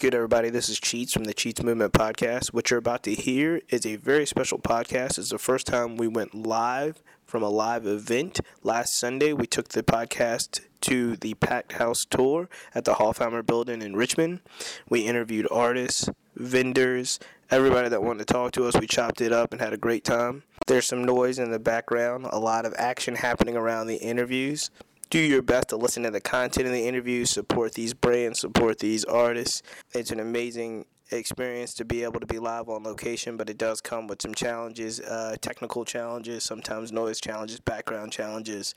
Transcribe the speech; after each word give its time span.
good, 0.00 0.14
everybody? 0.14 0.48
This 0.48 0.70
is 0.70 0.80
Cheats 0.80 1.12
from 1.12 1.24
the 1.24 1.34
Cheats 1.34 1.62
Movement 1.62 1.92
Podcast. 1.92 2.54
What 2.54 2.70
you're 2.70 2.78
about 2.78 3.02
to 3.02 3.12
hear 3.12 3.60
is 3.68 3.84
a 3.84 3.96
very 3.96 4.24
special 4.24 4.58
podcast. 4.58 5.18
It's 5.18 5.28
the 5.28 5.36
first 5.36 5.66
time 5.66 5.98
we 5.98 6.08
went 6.08 6.34
live 6.34 7.02
from 7.26 7.42
a 7.42 7.50
live 7.50 7.86
event. 7.86 8.40
Last 8.62 8.98
Sunday, 8.98 9.34
we 9.34 9.46
took 9.46 9.68
the 9.68 9.82
podcast 9.82 10.60
to 10.80 11.16
the 11.16 11.34
Packed 11.34 11.72
House 11.72 12.06
Tour 12.08 12.48
at 12.74 12.86
the 12.86 12.94
Hofheimer 12.94 13.44
Building 13.44 13.82
in 13.82 13.94
Richmond. 13.94 14.40
We 14.88 15.00
interviewed 15.00 15.46
artists, 15.50 16.08
vendors, 16.34 17.20
everybody 17.50 17.90
that 17.90 18.02
wanted 18.02 18.26
to 18.26 18.32
talk 18.32 18.52
to 18.52 18.64
us. 18.64 18.80
We 18.80 18.86
chopped 18.86 19.20
it 19.20 19.32
up 19.34 19.52
and 19.52 19.60
had 19.60 19.74
a 19.74 19.76
great 19.76 20.04
time. 20.04 20.44
There's 20.66 20.86
some 20.86 21.04
noise 21.04 21.38
in 21.38 21.50
the 21.50 21.58
background, 21.58 22.26
a 22.30 22.38
lot 22.38 22.64
of 22.64 22.72
action 22.78 23.16
happening 23.16 23.54
around 23.54 23.88
the 23.88 23.96
interviews 23.96 24.70
do 25.10 25.18
your 25.18 25.42
best 25.42 25.68
to 25.68 25.76
listen 25.76 26.04
to 26.04 26.10
the 26.10 26.20
content 26.20 26.66
in 26.66 26.72
the 26.72 26.86
interviews, 26.86 27.30
support 27.30 27.74
these 27.74 27.92
brands, 27.92 28.40
support 28.40 28.78
these 28.78 29.04
artists. 29.04 29.62
It's 29.92 30.12
an 30.12 30.20
amazing 30.20 30.86
experience 31.10 31.74
to 31.74 31.84
be 31.84 32.04
able 32.04 32.20
to 32.20 32.26
be 32.26 32.38
live 32.38 32.68
on 32.68 32.84
location, 32.84 33.36
but 33.36 33.50
it 33.50 33.58
does 33.58 33.80
come 33.80 34.06
with 34.06 34.22
some 34.22 34.34
challenges, 34.34 35.00
uh, 35.00 35.34
technical 35.40 35.84
challenges, 35.84 36.44
sometimes 36.44 36.92
noise 36.92 37.20
challenges, 37.20 37.58
background 37.58 38.12
challenges. 38.12 38.76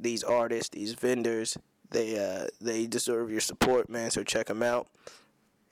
These 0.00 0.24
artists, 0.24 0.70
these 0.70 0.94
vendors, 0.94 1.56
they 1.90 2.18
uh, 2.18 2.48
they 2.60 2.86
deserve 2.86 3.30
your 3.30 3.40
support, 3.40 3.88
man. 3.88 4.10
So 4.10 4.22
check 4.22 4.46
them 4.46 4.62
out. 4.62 4.88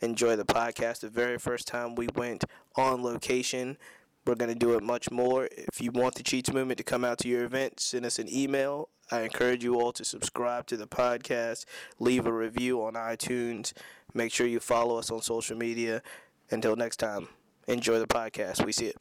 Enjoy 0.01 0.37
the 0.37 0.45
podcast. 0.45 1.01
The 1.01 1.09
very 1.09 1.39
first 1.39 1.67
time 1.67 1.95
we 1.95 2.09
went 2.15 2.45
on 2.77 3.03
location, 3.03 3.77
we're 4.27 4.35
going 4.35 4.53
to 4.53 4.59
do 4.59 4.75
it 4.75 4.83
much 4.83 5.11
more. 5.11 5.49
If 5.53 5.81
you 5.81 5.91
want 5.93 6.17
the 6.17 6.23
Cheats 6.23 6.53
Movement 6.53 6.79
to 6.79 6.85
come 6.85 7.05
out 7.05 7.19
to 7.19 7.29
your 7.29 7.45
event, 7.45 7.81
send 7.81 8.05
us 8.05 8.19
an 8.19 8.29
email. 8.33 8.89
I 9.11 9.21
encourage 9.21 9.63
you 9.63 9.81
all 9.81 9.93
to 9.93 10.05
subscribe 10.05 10.67
to 10.67 10.77
the 10.77 10.87
podcast, 10.87 11.65
leave 12.01 12.27
a 12.27 12.33
review 12.33 12.83
on 12.83 12.95
iTunes. 12.95 13.73
Make 14.15 14.33
sure 14.33 14.47
you 14.47 14.59
follow 14.59 14.99
us 14.99 15.11
on 15.11 15.23
social 15.23 15.57
media. 15.57 16.03
Until 16.51 16.75
next 16.75 16.97
time, 16.97 17.29
enjoy 17.69 17.99
the 17.99 18.07
podcast. 18.07 18.65
We 18.65 18.73
see 18.73 18.87
it. 18.87 18.97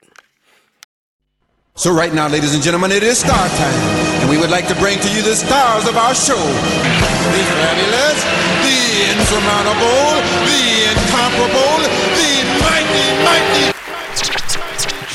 So 1.75 1.91
right 1.91 2.13
now, 2.13 2.27
ladies 2.27 2.53
and 2.53 2.63
gentlemen, 2.63 2.91
it 2.91 3.03
is 3.03 3.19
star 3.19 3.49
time, 3.49 3.81
and 4.21 4.29
we 4.29 4.37
would 4.37 4.49
like 4.49 4.67
to 4.67 4.75
bring 4.75 4.97
to 4.99 5.09
you 5.11 5.21
the 5.21 5.35
stars 5.35 5.87
of 5.87 5.97
our 5.97 6.15
show. 6.15 6.37
The 6.37 7.43
fabulous, 7.51 8.23
the 8.63 8.79
insurmountable, 9.11 10.21
the 10.47 10.63
incomparable, 10.87 11.83
the 12.15 12.31
mighty, 12.63 13.23
mighty 13.25 13.74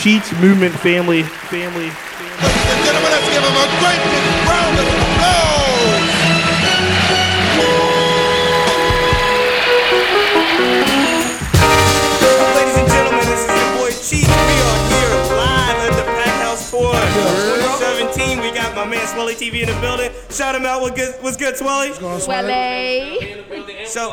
Cheats 0.01 0.33
Movement 0.41 0.73
family, 0.77 1.23
family. 1.23 1.85
Ladies 1.85 1.93
and 1.93 2.85
gentlemen, 2.87 3.13
let's 3.13 3.29
give 3.29 3.45
him 3.45 3.53
a 3.53 3.69
great 3.85 4.01
big 4.09 4.25
round 4.49 4.79
of 4.81 4.89
applause. 4.89 6.09
Ladies 12.57 12.77
and 12.81 12.89
gentlemen, 12.89 13.25
this 13.29 13.45
is 13.45 13.53
your 13.53 13.77
boy 13.77 13.93
Cheat. 13.93 14.25
We 14.25 14.57
are 14.65 14.81
here 14.89 15.13
live 15.37 15.77
at 15.85 15.93
the 15.93 16.05
Pack 16.17 16.33
House 16.49 16.71
Tour 16.71 16.97
2017. 16.97 18.41
We 18.41 18.53
got 18.53 18.75
my 18.75 18.87
man 18.87 19.07
Swelly 19.07 19.37
TV 19.37 19.61
in 19.61 19.69
the 19.69 19.79
building. 19.83 20.11
Shout 20.31 20.55
him 20.55 20.65
out. 20.65 20.81
What 20.81 20.97
good? 20.97 21.15
What's 21.21 21.37
good, 21.37 21.57
Swelly? 21.57 21.93
Wale. 22.27 23.85
So, 23.85 24.11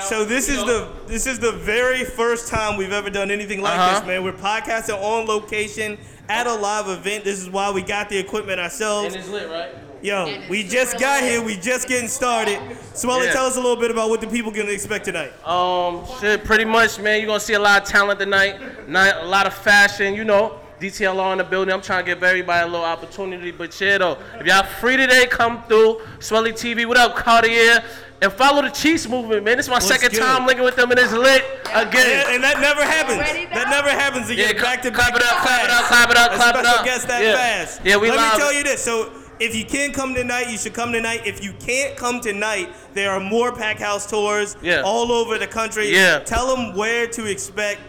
so 0.00 0.24
this 0.24 0.48
is 0.48 0.64
the 0.64 0.88
this 1.06 1.26
is 1.26 1.38
the 1.38 1.52
very 1.52 2.04
first 2.04 2.48
time 2.48 2.76
we've 2.76 2.92
ever 2.92 3.10
done 3.10 3.30
anything 3.30 3.60
like 3.60 3.78
Uh-huh. 3.78 4.00
this, 4.00 4.06
man. 4.06 4.24
We're 4.24 4.32
podcasting 4.32 5.00
on 5.00 5.26
location 5.26 5.98
at 6.28 6.46
a 6.46 6.54
live 6.54 6.88
event. 6.88 7.24
This 7.24 7.40
is 7.40 7.48
why 7.50 7.70
we 7.70 7.82
got 7.82 8.08
the 8.08 8.18
equipment 8.18 8.58
ourselves. 8.60 9.14
And 9.14 9.22
it's 9.22 9.30
lit, 9.30 9.48
right? 9.48 9.70
Yo, 10.02 10.40
we 10.50 10.62
just 10.62 10.98
got 10.98 11.22
here. 11.22 11.40
We 11.42 11.56
just 11.56 11.88
getting 11.88 12.08
started. 12.08 12.58
Swelly, 12.94 13.26
Yeah. 13.26 13.32
tell 13.32 13.46
us 13.46 13.56
a 13.56 13.60
little 13.60 13.76
bit 13.76 13.90
about 13.90 14.10
what 14.10 14.20
the 14.20 14.26
people 14.26 14.50
gonna 14.52 14.70
expect 14.70 15.04
tonight. 15.06 15.32
Um, 15.46 16.04
shit, 16.20 16.44
pretty 16.44 16.64
much, 16.66 16.98
man. 16.98 17.18
You're 17.20 17.26
gonna 17.28 17.40
see 17.40 17.54
a 17.54 17.58
lot 17.58 17.82
of 17.82 17.88
talent 17.88 18.20
tonight. 18.20 18.88
Not 18.88 19.22
a 19.22 19.26
lot 19.26 19.46
of 19.46 19.54
fashion, 19.54 20.14
you 20.14 20.24
know. 20.24 20.58
DTLR 20.80 21.32
in 21.32 21.38
the 21.38 21.44
building. 21.44 21.72
I'm 21.72 21.80
trying 21.80 22.04
to 22.04 22.14
give 22.14 22.22
everybody 22.22 22.62
a 22.64 22.70
little 22.70 22.84
opportunity, 22.84 23.50
but 23.50 23.78
yeah, 23.80 23.98
though, 23.98 24.18
if 24.38 24.46
y'all 24.46 24.62
free 24.64 24.96
today, 24.96 25.26
come 25.26 25.62
through. 25.64 26.00
Swelly 26.18 26.52
TV, 26.52 26.86
what 26.86 26.96
up, 26.98 27.16
Cartier? 27.16 27.82
And 28.22 28.32
follow 28.32 28.62
the 28.62 28.70
Cheats 28.70 29.08
movement, 29.08 29.44
man. 29.44 29.56
This 29.58 29.66
is 29.66 29.70
my 29.70 29.78
second 29.78 30.12
time 30.12 30.46
linking 30.46 30.64
with 30.64 30.76
them, 30.76 30.90
and 30.90 30.98
it's 30.98 31.12
lit 31.12 31.44
again. 31.74 32.26
And, 32.26 32.36
and 32.36 32.44
that 32.44 32.60
never 32.60 32.82
happens. 32.82 33.18
That 33.18 33.68
never 33.70 33.90
happens 33.90 34.30
again. 34.30 34.54
Yeah, 34.56 34.62
back 34.62 34.82
to 34.82 34.90
clap 34.90 35.12
back. 35.12 35.20
it 35.22 35.26
up, 35.26 35.36
clap 35.38 35.64
it 35.64 35.70
up, 35.70 35.84
clap 35.86 36.10
it 36.10 36.16
up, 36.16 36.32
clap 36.32 36.54
it 36.56 36.58
special 36.64 36.78
up. 36.80 36.84
guest 36.84 37.08
that 37.08 37.22
Yeah. 37.22 37.34
fast. 37.36 37.80
Yeah, 37.84 37.96
we 37.96 38.08
Let 38.10 38.16
live. 38.18 38.32
me 38.32 38.38
tell 38.38 38.52
you 38.54 38.62
this. 38.64 38.82
So 38.82 39.12
if 39.38 39.54
you 39.54 39.66
can 39.66 39.92
come 39.92 40.14
tonight, 40.14 40.48
you 40.50 40.56
should 40.56 40.72
come 40.72 40.92
tonight. 40.92 41.22
If 41.26 41.44
you 41.44 41.52
can't 41.58 41.94
come 41.94 42.20
tonight, 42.20 42.70
there 42.94 43.10
are 43.10 43.20
more 43.20 43.52
pack 43.52 43.78
house 43.78 44.06
tours 44.08 44.56
Yeah. 44.62 44.80
all 44.82 45.12
over 45.12 45.36
the 45.36 45.46
country. 45.46 45.94
Yeah. 45.94 46.20
Tell 46.20 46.54
them 46.54 46.74
where 46.74 47.06
to 47.08 47.26
expect 47.26 47.80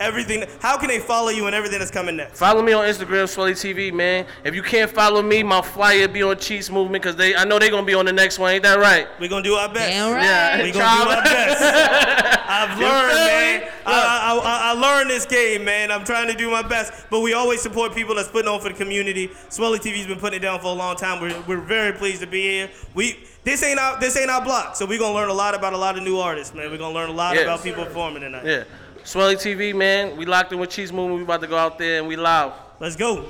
everything. 0.00 0.44
How 0.60 0.78
can 0.78 0.88
they 0.88 0.98
follow 0.98 1.28
you 1.30 1.46
and 1.46 1.54
everything 1.54 1.78
that's 1.78 1.90
coming 1.90 2.16
next? 2.16 2.38
Follow 2.38 2.62
me 2.62 2.72
on 2.72 2.84
Instagram, 2.86 3.24
Swelly 3.24 3.52
TV, 3.52 3.92
man. 3.92 4.26
If 4.44 4.54
you 4.54 4.62
can't 4.62 4.90
follow 4.90 5.22
me, 5.22 5.42
my 5.42 5.62
flyer 5.62 6.08
be 6.08 6.22
on 6.22 6.38
Cheats 6.38 6.70
movement, 6.70 7.02
cause 7.04 7.16
they, 7.16 7.34
I 7.34 7.44
know 7.44 7.58
they 7.58 7.70
gonna 7.70 7.86
be 7.86 7.94
on 7.94 8.04
the 8.06 8.12
next 8.12 8.38
one. 8.38 8.52
Ain't 8.52 8.62
that 8.64 8.78
right? 8.78 9.06
We're 9.20 9.28
gonna 9.28 9.42
do 9.42 9.54
our 9.54 9.68
best. 9.68 9.90
Damn 9.90 10.12
right. 10.12 10.22
Yeah. 10.24 10.62
We 10.62 10.72
gonna 10.72 11.04
do 11.04 11.10
our 11.10 11.22
best. 11.24 12.40
I've 12.46 12.78
learned, 12.78 13.14
man. 13.14 13.70
I, 13.86 13.92
I, 13.92 14.38
I, 14.38 14.70
I 14.70 14.72
learned 14.72 15.10
this 15.10 15.26
game, 15.26 15.64
man. 15.64 15.90
I'm 15.90 16.04
trying 16.04 16.28
to 16.28 16.34
do 16.34 16.50
my 16.50 16.62
best, 16.62 17.06
but 17.10 17.20
we 17.20 17.32
always 17.34 17.60
support 17.60 17.94
people 17.94 18.14
that's 18.14 18.28
putting 18.28 18.48
on 18.48 18.60
for 18.60 18.68
the 18.70 18.74
community. 18.74 19.28
Swelly 19.48 19.76
TV's 19.78 20.06
been 20.06 20.18
putting 20.18 20.38
it 20.38 20.42
down 20.42 20.60
for 20.60 20.66
a 20.68 20.72
long 20.72 20.96
time. 20.96 21.20
We're, 21.20 21.38
we're 21.46 21.60
very 21.60 21.92
pleased 21.92 22.20
to 22.20 22.26
be 22.26 22.42
here. 22.42 22.70
We 22.94 23.24
this 23.44 23.62
ain't 23.62 23.78
our 23.78 24.00
this 24.00 24.16
ain't 24.16 24.30
our 24.30 24.42
block, 24.42 24.74
so 24.76 24.86
we're 24.86 24.98
gonna 24.98 25.14
learn 25.14 25.28
a 25.28 25.34
lot 25.34 25.54
about 25.54 25.74
a 25.74 25.76
lot 25.76 25.98
of 25.98 26.02
new 26.02 26.18
artists, 26.18 26.54
man. 26.54 26.70
We're 26.70 26.78
gonna 26.78 26.94
learn 26.94 27.10
a 27.10 27.12
lot 27.12 27.34
Yes. 27.34 27.44
about 27.44 27.62
people 27.62 27.84
performing 27.84 28.22
tonight. 28.22 28.44
Yeah. 28.46 28.64
Swelly 29.04 29.36
TV, 29.36 29.74
man. 29.74 30.16
We 30.16 30.24
locked 30.24 30.52
in 30.52 30.58
with 30.58 30.70
Cheats 30.70 30.90
movement. 30.90 31.18
We 31.18 31.24
about 31.24 31.42
to 31.42 31.46
go 31.46 31.58
out 31.58 31.78
there 31.78 31.98
and 31.98 32.08
we 32.08 32.16
live. 32.16 32.52
Let's 32.80 32.96
go. 32.96 33.20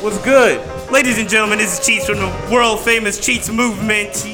What's 0.00 0.16
good? 0.24 0.58
Ladies 0.90 1.18
and 1.18 1.28
gentlemen, 1.28 1.58
this 1.58 1.78
is 1.78 1.86
Cheats 1.86 2.06
from 2.06 2.16
the 2.16 2.48
world 2.50 2.80
famous 2.80 3.24
Cheats 3.24 3.50
movement. 3.50 4.24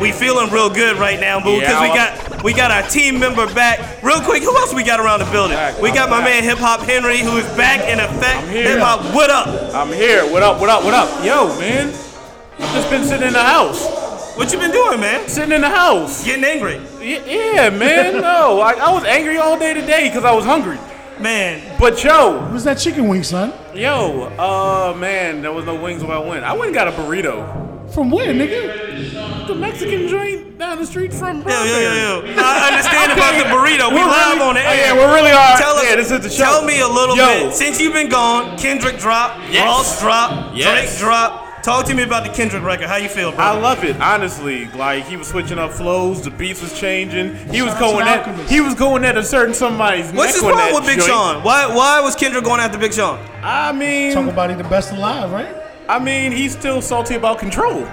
We 0.00 0.10
feeling 0.10 0.50
real 0.50 0.70
good 0.70 0.96
right 0.96 1.20
now, 1.20 1.38
but 1.38 1.58
because 1.58 1.82
we 1.82 1.88
got 1.88 2.42
we 2.42 2.54
got 2.54 2.70
our 2.70 2.82
team 2.88 3.20
member 3.20 3.52
back. 3.52 4.02
Real 4.02 4.20
quick, 4.20 4.42
who 4.42 4.56
else 4.56 4.72
we 4.72 4.82
got 4.84 5.00
around 5.00 5.18
the 5.18 5.30
building? 5.30 5.58
We 5.82 5.92
got 5.92 6.08
my 6.08 6.24
man 6.24 6.44
Hip 6.44 6.58
Hop 6.58 6.80
Henry, 6.80 7.18
who 7.18 7.36
is 7.36 7.46
back 7.56 7.80
in 7.88 8.00
effect. 8.00 8.48
here. 8.48 8.70
Hip 8.70 8.80
Hop, 8.80 9.14
what 9.14 9.28
up? 9.28 9.48
I'm 9.74 9.92
here. 9.92 10.24
What 10.32 10.42
up? 10.42 10.60
What 10.60 10.70
up? 10.70 10.82
What 10.82 10.94
up? 10.94 11.24
Yo, 11.24 11.48
man. 11.58 11.88
I've 11.88 12.72
just 12.74 12.88
been 12.90 13.04
sitting 13.04 13.26
in 13.26 13.34
the 13.34 13.42
house. 13.42 13.97
What 14.38 14.52
you 14.52 14.58
been 14.60 14.70
doing, 14.70 15.00
man? 15.00 15.28
Sitting 15.28 15.52
in 15.52 15.60
the 15.62 15.68
house. 15.68 16.24
Getting 16.24 16.44
angry, 16.44 16.78
Y- 17.00 17.20
Yeah, 17.26 17.70
man. 17.70 18.20
No, 18.20 18.60
I, 18.60 18.72
I 18.74 18.92
was 18.92 19.02
angry 19.04 19.36
all 19.36 19.58
day 19.58 19.74
today 19.74 20.08
because 20.08 20.24
I 20.24 20.32
was 20.32 20.44
hungry. 20.44 20.78
man. 21.18 21.76
But 21.78 22.02
yo, 22.04 22.38
Where's 22.48 22.62
that 22.64 22.78
chicken 22.78 23.08
wing, 23.08 23.24
son? 23.24 23.52
yo, 23.74 24.24
uh, 24.38 24.94
man, 24.96 25.42
there 25.42 25.52
was 25.52 25.64
no 25.64 25.74
wings 25.74 26.02
when 26.02 26.12
I 26.12 26.20
went. 26.20 26.44
I 26.44 26.52
went 26.52 26.66
and 26.66 26.74
got 26.74 26.86
a 26.88 26.92
burrito. 26.92 27.66
From 27.92 28.10
where, 28.10 28.32
nigga? 28.32 29.46
The 29.48 29.54
Mexican 29.54 30.06
joint 30.08 30.58
down 30.58 30.78
the 30.78 30.86
street 30.86 31.12
from. 31.12 31.38
Yo, 31.38 31.42
Broadway. 31.44 31.70
yo, 31.70 31.80
yo, 31.80 32.24
yo. 32.26 32.34
I 32.38 32.68
understand 32.70 33.12
about 33.12 33.34
the 33.38 33.44
burrito. 33.50 33.88
We 33.90 33.96
We're 33.96 34.06
live 34.06 34.34
really- 34.36 34.48
on 34.48 34.54
the 34.54 34.60
oh, 34.60 34.72
yeah, 34.72 34.92
we're 34.94 35.14
really 35.14 35.32
are. 35.32 35.56
Tell 35.56 35.74
us, 35.74 35.84
Yeah, 35.88 35.96
this 35.96 36.10
is 36.12 36.20
the 36.20 36.30
show. 36.30 36.44
Tell 36.44 36.64
me 36.64 36.80
a 36.80 36.86
little 36.88 37.16
Yo. 37.16 37.26
bit. 37.48 37.54
Since 37.54 37.80
you've 37.80 37.94
been 37.94 38.08
gone, 38.10 38.56
Kendrick 38.58 38.98
drop, 38.98 39.36
Yes. 39.50 39.64
Ross 39.66 40.00
drop, 40.00 40.52
Yes. 40.54 40.68
Drake 40.90 40.98
drop. 41.00 41.47
Talk 41.62 41.84
to 41.86 41.94
me 41.94 42.02
about 42.02 42.24
the 42.24 42.32
Kendrick 42.32 42.62
record. 42.62 42.86
How 42.86 42.96
you 42.96 43.08
feel, 43.08 43.30
bro? 43.32 43.40
I 43.44 43.58
love 43.58 43.84
it, 43.84 44.00
honestly. 44.00 44.66
Like 44.68 45.04
he 45.04 45.16
was 45.16 45.28
switching 45.28 45.58
up 45.58 45.72
flows, 45.72 46.22
the 46.22 46.30
beats 46.30 46.62
was 46.62 46.78
changing. 46.78 47.34
He 47.48 47.62
was 47.62 47.72
Shout 47.74 47.82
out 47.82 48.24
to 48.24 48.30
going 48.30 48.38
at 48.40 48.50
he 48.50 48.60
was 48.60 48.74
going 48.74 49.04
at 49.04 49.16
a 49.18 49.24
certain 49.24 49.54
somebody's 49.54 50.10
What's 50.12 50.34
his 50.34 50.42
neck 50.42 50.52
on 50.52 50.56
problem 50.58 50.74
with 50.82 50.86
Big 50.86 50.98
joint. 50.98 51.10
Sean? 51.10 51.42
Why 51.42 51.66
why 51.74 52.00
was 52.00 52.14
Kendrick 52.16 52.44
going 52.44 52.60
after 52.60 52.78
Big 52.78 52.92
Sean? 52.94 53.18
I 53.42 53.72
mean, 53.72 54.12
Talk 54.14 54.28
about 54.28 54.50
he 54.50 54.56
the 54.56 54.64
best 54.64 54.92
alive, 54.92 55.30
right? 55.32 55.54
I 55.88 55.98
mean, 55.98 56.32
he's 56.32 56.52
still 56.52 56.80
salty 56.82 57.14
about 57.14 57.38
control. 57.38 57.86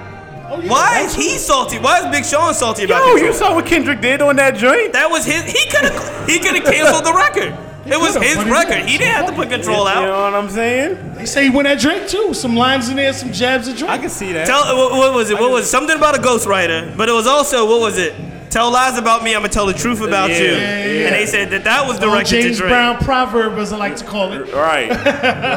Oh, 0.47 0.61
yeah, 0.61 0.69
Why 0.69 0.99
is 1.01 1.15
he 1.15 1.37
salty? 1.37 1.79
Why 1.79 1.99
is 2.05 2.15
Big 2.15 2.23
Sean 2.23 2.53
salty 2.53 2.83
about 2.83 2.99
Yo, 2.99 3.11
Control? 3.13 3.27
you 3.27 3.33
saw 3.33 3.55
what 3.55 3.65
Kendrick 3.65 3.99
did 3.99 4.21
on 4.21 4.35
that 4.35 4.55
joint? 4.55 4.93
That 4.93 5.09
was 5.09 5.25
his. 5.25 5.43
He 5.43 5.69
could 5.71 5.85
have. 5.91 6.29
He 6.29 6.37
could 6.40 6.55
have 6.55 6.63
canceled 6.66 7.03
the 7.05 7.13
record. 7.13 7.57
It 7.85 7.99
was 7.99 8.16
his 8.16 8.37
record. 8.46 8.87
He 8.90 8.97
didn't 8.97 9.14
have 9.14 9.28
to 9.28 9.34
put 9.34 9.49
Control 9.49 9.85
out. 9.87 10.02
You 10.03 10.09
out. 10.09 10.32
know 10.32 10.37
what 10.37 10.43
I'm 10.43 10.49
saying? 10.49 11.14
They 11.14 11.26
say 11.26 11.43
he 11.43 11.49
went 11.49 11.67
at 11.67 11.79
Drake 11.79 12.08
too. 12.08 12.34
Some 12.34 12.55
lines 12.55 12.90
in 12.90 12.96
there, 12.96 13.14
some 13.14 13.32
jabs 13.32 13.67
at 13.67 13.78
Drake. 13.78 13.91
I 13.91 13.97
can 13.99 14.09
see 14.09 14.34
that. 14.34 14.47
Tell 14.47 14.76
what, 14.76 14.91
what 14.91 15.14
was 15.14 15.29
it? 15.29 15.40
What 15.40 15.52
was 15.52 15.66
it? 15.66 15.70
something 15.70 15.96
about 15.96 16.17
a 16.17 16.22
ghostwriter? 16.22 16.96
But 16.97 17.09
it 17.09 17.14
was 17.14 17.28
also 17.28 17.67
what 17.67 17.82
was 17.82 17.97
it? 17.97 18.14
Tell 18.49 18.72
lies 18.72 18.97
about 18.97 19.23
me. 19.23 19.35
I'm 19.35 19.41
gonna 19.41 19.49
tell 19.49 19.66
the 19.66 19.73
truth 19.73 20.02
about 20.02 20.29
Yeah, 20.29 20.37
you. 20.40 20.46
yeah. 20.52 21.05
And 21.08 21.16
they 21.16 21.26
said 21.26 21.49
that 21.52 21.64
that 21.66 21.85
was 21.85 21.99
Old 22.02 22.09
directed 22.11 22.35
to 22.37 22.41
James 22.43 22.58
Drake. 22.58 22.70
Brown 22.70 22.97
proverb, 22.99 23.58
as 23.59 23.73
I 23.73 23.78
like 23.78 23.97
to 23.97 24.05
call 24.05 24.31
it. 24.34 24.52
right, 24.53 24.90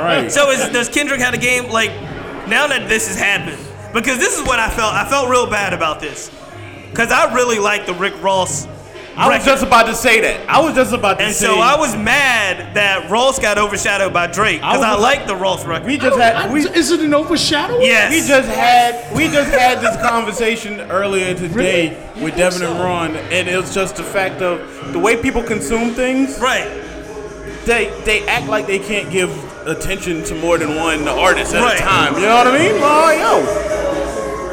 right. 0.02 0.30
So 0.32 0.50
is, 0.50 0.68
does 0.70 0.88
Kendrick 0.88 1.20
have 1.20 1.32
a 1.32 1.38
game 1.38 1.70
like 1.70 1.90
now 2.48 2.66
that 2.66 2.88
this 2.88 3.06
has 3.08 3.16
happened? 3.18 3.58
Because 3.94 4.18
this 4.18 4.36
is 4.38 4.46
what 4.46 4.58
I 4.58 4.68
felt. 4.68 4.92
I 4.94 5.08
felt 5.08 5.30
real 5.30 5.48
bad 5.48 5.72
about 5.72 6.00
this. 6.00 6.30
Cause 6.94 7.12
I 7.12 7.32
really 7.34 7.58
like 7.58 7.86
the 7.86 7.94
Rick 7.94 8.20
Ross 8.22 8.66
I 9.18 9.36
was 9.36 9.44
just 9.44 9.62
about 9.64 9.86
to 9.86 9.94
say 9.94 10.20
that. 10.20 10.48
I 10.48 10.60
was 10.60 10.74
just 10.74 10.92
about 10.92 11.14
to 11.18 11.24
say. 11.24 11.26
and 11.26 11.34
say. 11.34 11.46
so 11.46 11.58
I 11.58 11.76
was 11.76 11.96
mad 11.96 12.74
that 12.76 13.10
Ross 13.10 13.38
got 13.38 13.58
overshadowed 13.58 14.12
by 14.12 14.28
Drake 14.28 14.60
because 14.60 14.80
I, 14.82 14.94
was- 14.94 15.02
like 15.02 15.26
the 15.26 15.34
Ross 15.34 15.64
record. 15.66 15.86
We 15.86 15.98
just 15.98 16.18
had. 16.18 16.52
We, 16.52 16.60
Is 16.60 16.90
it 16.92 17.00
an 17.00 17.12
overshadow? 17.14 17.80
yes. 17.80 18.10
we 18.12 18.26
just 18.28 18.48
had. 18.48 19.16
We 19.16 19.24
just 19.28 19.50
had 19.50 19.80
this 19.80 19.96
conversation 20.08 20.80
earlier 20.82 21.34
today 21.34 21.96
with 22.22 22.36
Devin 22.36 22.62
and 22.62 22.78
Ron, 22.78 23.16
and 23.16 23.48
it 23.48 23.56
was 23.56 23.74
just 23.74 23.96
the 23.96 24.04
fact 24.04 24.40
of 24.40 24.92
the 24.92 24.98
way 24.98 25.20
people 25.20 25.42
consume 25.42 25.94
things. 25.94 26.38
right. 26.40 26.84
They 27.64 27.90
they 28.04 28.26
act 28.26 28.46
like 28.48 28.66
they 28.66 28.78
can't 28.78 29.10
give 29.10 29.30
attention 29.66 30.22
to 30.24 30.34
more 30.36 30.56
than 30.58 30.76
one 30.76 31.06
artist 31.08 31.54
at 31.54 31.62
Right. 31.62 31.76
a 31.78 31.82
time. 31.82 32.14
You 32.14 32.20
know 32.22 32.36
what 32.36 32.46
I 32.46 32.58
mean? 32.58 32.72
Oh, 32.80 33.10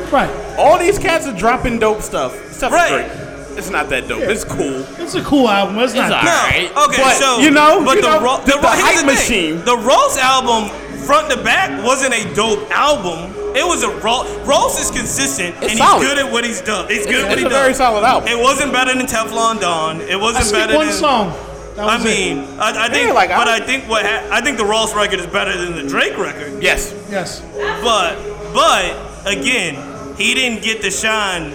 yo. 0.03 0.11
Right. 0.11 0.57
All 0.57 0.77
these 0.77 0.97
cats 1.00 1.25
are 1.27 1.38
dropping 1.38 1.79
dope 1.79 2.01
stuff. 2.01 2.35
Except 2.47 2.73
Right. 2.73 3.07
Drake. 3.09 3.25
It's 3.57 3.69
not 3.69 3.90
that 3.90 4.07
dope. 4.07 4.22
It's 4.24 4.44
cool. 4.44 4.84
It's 5.00 5.16
a 5.16 5.24
cool 5.24 5.48
album. 5.50 5.78
It's 5.80 5.94
not. 5.94 6.12
It's 6.12 6.25
No. 6.25 6.31
alright. 6.31 6.90
Okay. 6.90 7.02
But, 7.04 7.16
so 7.16 7.40
you 7.40 7.52
know, 7.52 7.84
but 7.86 7.96
you 7.98 8.02
the, 8.02 8.10
know, 8.19 8.22
Ro- 8.24 8.38
the, 8.46 8.52
the, 8.54 8.57
the 8.62 8.68
hype 8.68 8.98
thing. 8.98 9.06
machine. 9.06 9.66
The 9.66 9.78
Ross 9.78 10.18
album, 10.18 10.69
front 11.06 11.31
to 11.31 11.42
back, 11.44 11.72
wasn't 11.84 12.13
a 12.13 12.24
dope 12.36 12.69
album. 12.72 13.34
It 13.56 13.66
was 13.66 13.84
a 13.84 13.90
Ross. 14.04 14.28
Ross 14.46 14.80
is 14.80 14.92
consistent 14.92 15.56
and 15.62 15.69
he's 15.72 15.78
solid. 15.78 16.04
good 16.06 16.18
at 16.19 16.30
what 16.31 16.44
he's 16.44 16.60
done. 16.62 16.90
He's 16.90 17.06
good 17.06 17.24
at 17.24 17.30
what 17.30 17.38
it's 17.38 17.46
a 17.48 17.50
does. 17.50 17.54
very 17.54 17.74
solid 17.74 18.04
album. 18.04 18.28
It 18.28 18.38
wasn't 18.38 18.74
better 18.74 18.94
than 18.94 19.06
Teflon 19.07 19.62
Don. 19.62 20.02
It 20.02 20.19
wasn't 20.19 20.46
skipped 20.46 20.68
better 20.68 20.75
one 20.78 20.88
than. 20.88 20.96
song. 20.96 21.30
That 21.78 21.88
I 21.88 21.96
was 21.98 22.06
it. 22.06 22.07
mean, 22.07 22.38
I, 22.60 22.86
I 22.86 22.90
think, 22.90 23.07
Yeah, 23.07 23.13
like, 23.13 23.30
but 23.30 23.48
I- 23.48 23.57
I 23.57 23.60
think 23.60 23.88
what 23.90 24.06
ha- 24.06 24.28
I 24.31 24.42
think 24.42 24.57
the 24.57 24.66
Ross 24.66 24.94
record 24.96 25.19
is 25.19 25.28
better 25.28 25.57
than 25.57 25.75
the 25.75 25.88
Drake 25.88 26.18
record. 26.18 26.62
yes. 26.62 26.94
Yes. 27.10 27.42
But 27.84 28.16
but 28.54 28.96
again, 29.25 29.75
he 30.18 30.34
didn't 30.34 30.62
get 30.63 30.81
the 30.81 30.92
shine 30.92 31.52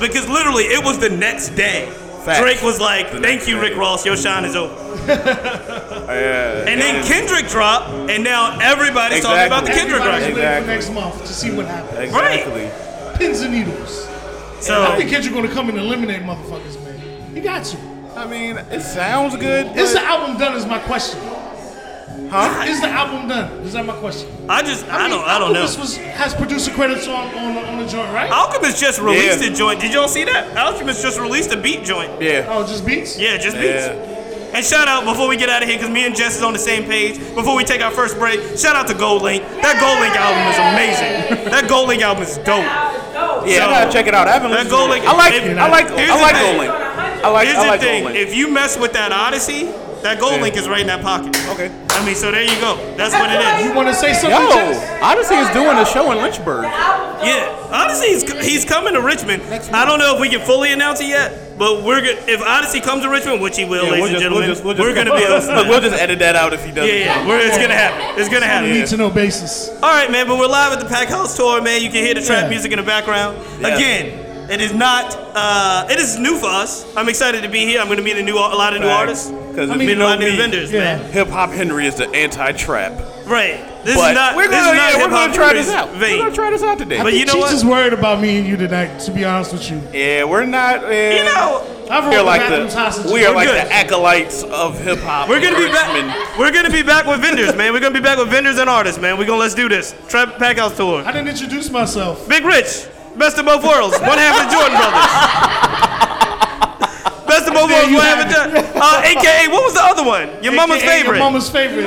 because 0.00 0.28
literally 0.28 0.64
it 0.64 0.82
was 0.84 0.98
the 0.98 1.10
next 1.10 1.50
day. 1.50 1.88
Facts. 2.24 2.40
Drake 2.40 2.62
was 2.62 2.80
like, 2.80 3.08
"Thank 3.22 3.46
you. 3.48 3.60
Rick 3.60 3.76
Ross. 3.76 4.04
Your 4.04 4.16
shine 4.16 4.44
is 4.44 4.56
over." 4.56 4.74
Yeah. 6.10 6.64
And 6.66 6.80
then 6.80 7.04
Kendrick 7.06 7.46
dropped, 7.48 7.90
and 8.10 8.24
now 8.24 8.58
everybody's 8.60 9.22
talking 9.22 9.46
about 9.46 9.64
the 9.64 9.70
Kendrick 9.70 10.00
Everybody's 10.00 10.26
record. 10.28 10.34
waiting 10.34 10.38
Exactly. 10.38 10.66
for 10.66 10.66
next 10.66 10.90
month 10.92 11.24
to 11.26 11.32
see 11.32 11.50
what 11.52 11.66
happens. 11.66 11.98
Exactly. 12.00 12.70
Pins 13.18 13.40
and 13.42 13.52
needles. 13.54 14.08
So 14.60 14.82
I 14.82 14.96
think 14.96 15.08
Kendrick 15.10 15.34
gonna 15.34 15.48
come 15.48 15.68
and 15.68 15.78
eliminate 15.78 16.22
motherfuckers, 16.22 16.82
man. 16.84 17.34
He 17.34 17.40
got 17.40 17.72
you. 17.72 17.78
I 18.16 18.26
mean, 18.26 18.58
it 18.58 18.80
sounds 18.82 19.36
good. 19.36 19.76
Is 19.76 19.92
the 19.92 20.02
album 20.02 20.36
done? 20.36 20.54
Is 20.56 20.66
my 20.66 20.80
question. 20.80 21.20
Huh? 22.30 22.64
Is 22.66 22.80
the 22.80 22.88
album 22.88 23.28
done? 23.28 23.50
Is 23.66 23.72
that 23.72 23.84
my 23.84 23.94
question? 23.96 24.30
I 24.48 24.62
just 24.62 24.86
I, 24.88 25.02
mean, 25.02 25.10
don't 25.10 25.24
I 25.28 25.38
don't 25.38 25.52
know. 25.52 25.62
Alchemist 25.62 25.78
Was, 25.80 25.96
has 25.96 26.34
producer 26.34 26.70
credits 26.72 27.06
on 27.08 27.26
on, 27.34 27.56
on 27.64 27.78
the 27.78 27.86
joint, 27.86 28.12
right? 28.14 28.30
Alchemist 28.30 28.80
just 28.80 29.00
released 29.00 29.42
Yeah. 29.42 29.50
a 29.50 29.54
joint. 29.54 29.80
Did 29.80 29.92
y'all 29.92 30.08
see 30.08 30.24
that? 30.24 30.56
Alchemist 30.56 31.02
just 31.02 31.18
released 31.18 31.50
a 31.52 31.56
beat 31.56 31.84
joint. 31.84 32.22
Yeah. 32.22 32.46
Oh, 32.48 32.66
just 32.66 32.86
beats. 32.86 33.18
Yeah, 33.18 33.36
just 33.36 33.56
beats. 33.56 33.86
Yeah. 33.86 34.16
And 34.54 34.64
shout 34.64 34.88
out 34.88 35.04
before 35.04 35.28
we 35.28 35.36
get 35.36 35.48
out 35.48 35.62
of 35.62 35.68
here, 35.68 35.78
because 35.78 35.90
me 35.92 36.04
and 36.06 36.14
Jess 36.16 36.36
is 36.36 36.42
on 36.42 36.52
the 36.52 36.58
same 36.58 36.84
page. 36.84 37.18
Before 37.36 37.54
we 37.56 37.62
take 37.62 37.82
our 37.82 37.90
first 37.92 38.18
break, 38.18 38.40
shout 38.58 38.74
out 38.74 38.88
to 38.88 38.94
GoldLink. 38.94 39.42
That 39.62 39.78
GoldLink 39.78 40.14
album 40.18 40.42
is 40.50 40.58
amazing. 40.58 41.44
that 41.50 41.64
GoldLink 41.70 42.00
album 42.02 42.22
is 42.24 42.36
dope. 42.38 42.66
Yeah, 43.46 43.58
So- 43.58 43.64
I 43.66 43.70
gotta 43.70 43.92
check 43.92 44.06
it 44.08 44.14
out. 44.14 44.26
I 44.28 44.32
haven't 44.32 44.50
That 44.50 44.66
listened 44.66 44.70
Gold 44.70 44.86
to 44.88 44.92
Link. 44.94 45.04
it. 45.04 45.08
I 45.10 45.16
like. 45.16 45.34
if- 45.34 45.58
I 45.58 45.68
like. 45.68 45.88
here's 45.90 46.10
I 46.10 46.16
the 46.16 46.22
like 46.22 46.34
thing. 46.36 46.58
GoldLink. 46.58 47.24
I 47.24 47.28
like. 47.30 47.46
Here's 47.46 47.58
I 47.58 47.62
the 47.64 47.68
like 47.70 47.80
thing: 47.80 48.04
Link. 48.06 48.16
if 48.16 48.34
you 48.34 48.50
mess 48.52 48.76
with 48.78 48.92
that 48.94 49.12
Oddisee, 49.12 49.70
that 50.02 50.18
Gold 50.18 50.36
Yeah. 50.36 50.42
Link 50.42 50.56
is 50.56 50.68
right 50.68 50.80
in 50.80 50.86
that 50.88 51.02
pocket. 51.02 51.36
Okay. 51.50 51.70
I 52.00 52.06
mean, 52.06 52.14
so 52.14 52.30
there 52.32 52.42
you 52.42 52.58
go. 52.60 52.76
That's 52.96 53.12
what 53.12 53.28
it 53.30 53.40
is. 53.60 53.66
You 53.68 53.74
want 53.76 53.88
to 53.88 53.94
say 53.94 54.14
something? 54.14 54.30
Yo, 54.40 54.48
Jess? 54.48 54.80
Oddisee 55.04 55.42
is 55.44 55.50
doing 55.52 55.76
a 55.76 55.84
show 55.84 56.10
in 56.12 56.18
Lynchburg. 56.18 56.64
Yeah, 56.64 57.52
Oddisee, 57.68 58.08
he's, 58.08 58.44
he's 58.44 58.64
coming 58.64 58.94
to 58.94 59.02
Richmond. 59.02 59.42
I 59.74 59.84
don't 59.84 59.98
know 59.98 60.14
if 60.14 60.20
we 60.20 60.30
can 60.30 60.40
fully 60.40 60.72
announce 60.72 61.00
it 61.02 61.08
yet, 61.08 61.58
but 61.58 61.84
we're 61.84 62.00
good. 62.00 62.16
If 62.26 62.40
Oddisee 62.40 62.82
comes 62.82 63.02
to 63.02 63.10
Richmond, 63.10 63.42
which 63.42 63.58
he 63.58 63.66
will, 63.66 63.84
Yeah, 63.84 63.90
ladies 63.90 64.00
we'll 64.00 64.04
and 64.06 64.12
just- 64.12 64.22
gentlemen, 64.22 64.46
we'll 64.48 64.54
just- 64.54 64.64
we'll 64.64 64.74
just- 64.74 64.88
we're 64.88 64.94
gonna 64.94 65.14
be 65.14 65.24
hosting. 65.28 65.54
Look, 65.56 65.68
we'll 65.68 65.80
just 65.82 66.00
edit 66.00 66.18
that 66.20 66.36
out 66.36 66.54
if 66.54 66.64
he 66.64 66.72
doesn't. 66.72 66.88
Yeah, 66.88 67.04
yeah, 67.20 67.28
we're, 67.28 67.38
it's 67.38 67.58
gonna 67.58 67.74
happen. 67.74 68.18
It's 68.18 68.30
gonna 68.30 68.46
happen. 68.46 68.72
Need 68.72 68.86
to 68.86 68.96
know 68.96 69.10
basis. 69.10 69.68
All 69.82 69.92
right, 69.92 70.10
man, 70.10 70.26
but 70.26 70.38
we're 70.38 70.46
live 70.48 70.72
at 70.72 70.80
the 70.80 70.88
Pack 70.88 71.08
House 71.08 71.36
tour, 71.36 71.60
man. 71.60 71.82
You 71.82 71.90
can 71.90 72.02
hear 72.02 72.14
the 72.14 72.22
trap 72.22 72.44
Yeah. 72.44 72.48
music 72.48 72.72
in 72.72 72.78
the 72.78 72.82
background. 72.84 73.36
Yeah. 73.60 73.76
Again, 73.76 74.06
it 74.50 74.62
is 74.62 74.72
not. 74.72 75.14
Uh, 75.34 75.86
it 75.90 75.98
is 75.98 76.18
new 76.18 76.38
for 76.38 76.46
us. 76.48 76.86
I'm 76.96 77.10
excited 77.10 77.42
to 77.42 77.48
be 77.50 77.60
here. 77.66 77.78
I'm 77.80 77.86
going 77.86 77.98
to 77.98 78.02
meet 78.02 78.16
a 78.16 78.22
new, 78.22 78.34
a 78.36 78.40
lot 78.56 78.74
of 78.74 78.80
new 78.80 78.88
artists. 78.88 79.30
Because 79.50 79.70
I 79.70 79.74
if 79.74 79.78
mean, 79.78 79.88
you 79.88 79.94
know 79.96 80.04
lot 80.06 80.18
me, 80.20 80.36
vendors, 80.36 80.70
Yeah. 80.72 80.96
man. 80.98 81.12
Hip 81.12 81.28
Hop 81.28 81.50
Henry 81.50 81.86
is 81.86 81.96
the 81.96 82.08
anti-trap. 82.10 82.92
Right. 83.26 83.60
This 83.84 83.96
But 83.96 84.10
is 84.10 84.14
not. 84.14 84.36
we're 84.36 84.44
gonna, 84.48 84.74
not 84.74 84.74
yeah, 84.76 84.96
we're 84.96 85.02
hip-hop 85.02 85.10
gonna 85.10 85.32
try 85.34 85.46
Henry's 85.48 85.66
this 85.66 85.74
out. 85.74 85.90
Vein. 85.92 86.12
We're 86.18 86.24
gonna 86.24 86.34
try 86.34 86.50
this 86.50 86.62
out 86.62 86.78
today. 86.78 87.02
But 87.02 87.14
you 87.14 87.24
know 87.24 87.34
Cheech 87.34 87.50
just 87.50 87.64
worried 87.64 87.92
about 87.92 88.20
me 88.20 88.38
and 88.38 88.46
you 88.46 88.56
tonight. 88.56 88.98
To 89.00 89.10
be 89.10 89.24
honest 89.24 89.52
with 89.52 89.70
you, 89.70 89.80
yeah, 89.92 90.24
we're 90.24 90.44
not. 90.44 90.84
Uh, 90.84 90.88
You 90.90 91.24
know, 91.24 91.64
I've 91.90 92.08
we 92.08 92.16
are 92.16 92.22
like 92.22 92.42
the 92.48 93.10
we 93.12 93.24
are 93.24 93.30
We're 93.30 93.36
like 93.36 93.48
good. 93.48 93.56
the 93.66 93.72
acolytes 93.72 94.42
of 94.42 94.78
hip 94.80 94.98
hop. 95.00 95.28
we're 95.28 95.40
gonna 95.40 95.56
be 95.56 95.64
Richmond. 95.64 96.08
back. 96.08 96.38
We're 96.38 96.52
gonna 96.52 96.70
be 96.70 96.82
back 96.82 97.06
with 97.06 97.20
vendors, 97.20 97.54
man. 97.56 97.72
We're 97.72 97.80
gonna 97.80 97.94
be 97.94 98.00
back 98.00 98.18
with 98.18 98.28
vendors 98.28 98.58
and 98.58 98.68
artists, 98.68 99.00
man. 99.00 99.16
We're 99.18 99.24
gonna 99.26 99.38
let's 99.40 99.54
do 99.54 99.68
this. 99.68 99.94
Trap 100.08 100.38
Pack 100.38 100.58
House 100.58 100.76
tour. 100.76 101.02
I 101.06 101.12
didn't 101.12 101.28
introduce 101.28 101.70
myself. 101.70 102.28
Big 102.28 102.44
Rich, 102.44 102.86
best 103.16 103.38
of 103.38 103.46
both 103.46 103.64
worlds. 103.64 103.98
One 104.00 104.18
half 104.18 104.40
of 104.40 104.50
the 104.50 104.52
Jordan 104.56 104.76
brothers. 104.76 106.26
Best 107.52 107.64
of 107.64 107.70
both 107.70 107.90
you 107.90 108.00
have 108.00 108.26
of 108.26 108.52
the, 108.54 108.78
uh, 108.80 109.02
AKA, 109.04 109.48
what 109.52 109.64
was 109.64 109.74
the 109.74 109.82
other 109.82 110.04
one? 110.04 110.42
Your 110.42 110.52
mama's 110.52 110.78
AKA 110.82 110.88
favorite. 111.02 111.16
Your 111.16 111.24
mama's 111.24 111.48
favorite. 111.50 111.86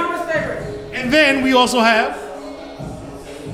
And 0.94 1.12
then 1.12 1.44
we 1.44 1.54
also 1.54 1.80
have. 1.80 2.22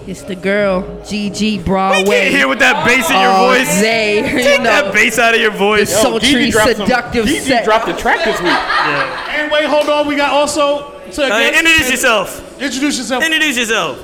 It's 0.08 0.24
the 0.24 0.36
girl, 0.36 0.82
GG 1.04 1.60
I 1.60 1.64
Broadway. 1.64 2.04
can't 2.04 2.34
hear 2.36 2.48
with 2.48 2.60
that 2.60 2.84
bass 2.84 3.10
in 3.12 3.16
your 3.16 3.30
all 3.30 3.50
voice. 3.50 3.80
day, 3.80 4.18
you 4.38 4.44
Take 4.44 4.64
that 4.64 4.92
bass 4.92 5.20
out 5.20 5.36
of 5.36 5.42
your 5.42 5.52
voice. 5.52 5.92
Yo, 5.92 6.02
sultry, 6.02 6.50
dropped 6.50 6.78
some- 6.78 6.88
seductive 6.88 7.26
Gigi 7.28 7.40
set. 7.42 7.64
dropped 7.64 7.86
the 7.86 7.94
track 7.94 8.26
this 8.26 8.40
week. 8.42 8.50
And 8.52 9.52
wait, 9.52 9.66
hold 9.66 9.88
on. 9.88 10.08
We 10.08 10.16
got 10.16 10.32
also. 10.32 10.96
To 11.12 11.24
Uh, 11.24 11.40
introduce 11.42 11.90
yourself. 11.92 12.62
Introduce 12.62 12.98
yourself. 12.98 13.24
Introduce 13.24 13.58
yourself. 13.58 13.98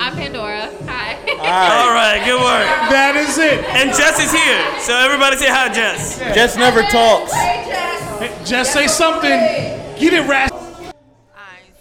I'm 0.00 0.14
Pandora. 0.14 0.70
Hi. 0.86 1.12
All 1.40 1.92
right, 1.92 2.22
good 2.24 2.40
work. 2.40 2.88
That 2.88 3.16
is 3.16 3.36
it. 3.36 3.62
And 3.76 3.90
Jess 3.90 4.18
is 4.18 4.32
here, 4.32 4.80
so 4.80 4.96
everybody 4.96 5.36
say 5.36 5.50
hi, 5.50 5.70
Jess. 5.70 6.18
Jess 6.34 6.56
never 6.56 6.80
talks. 6.84 7.30
Just 8.48 8.72
say 8.72 8.86
something. 8.86 9.28
Get 10.00 10.14
it, 10.14 10.26
Ras. 10.26 10.50
Alright, 10.50 10.94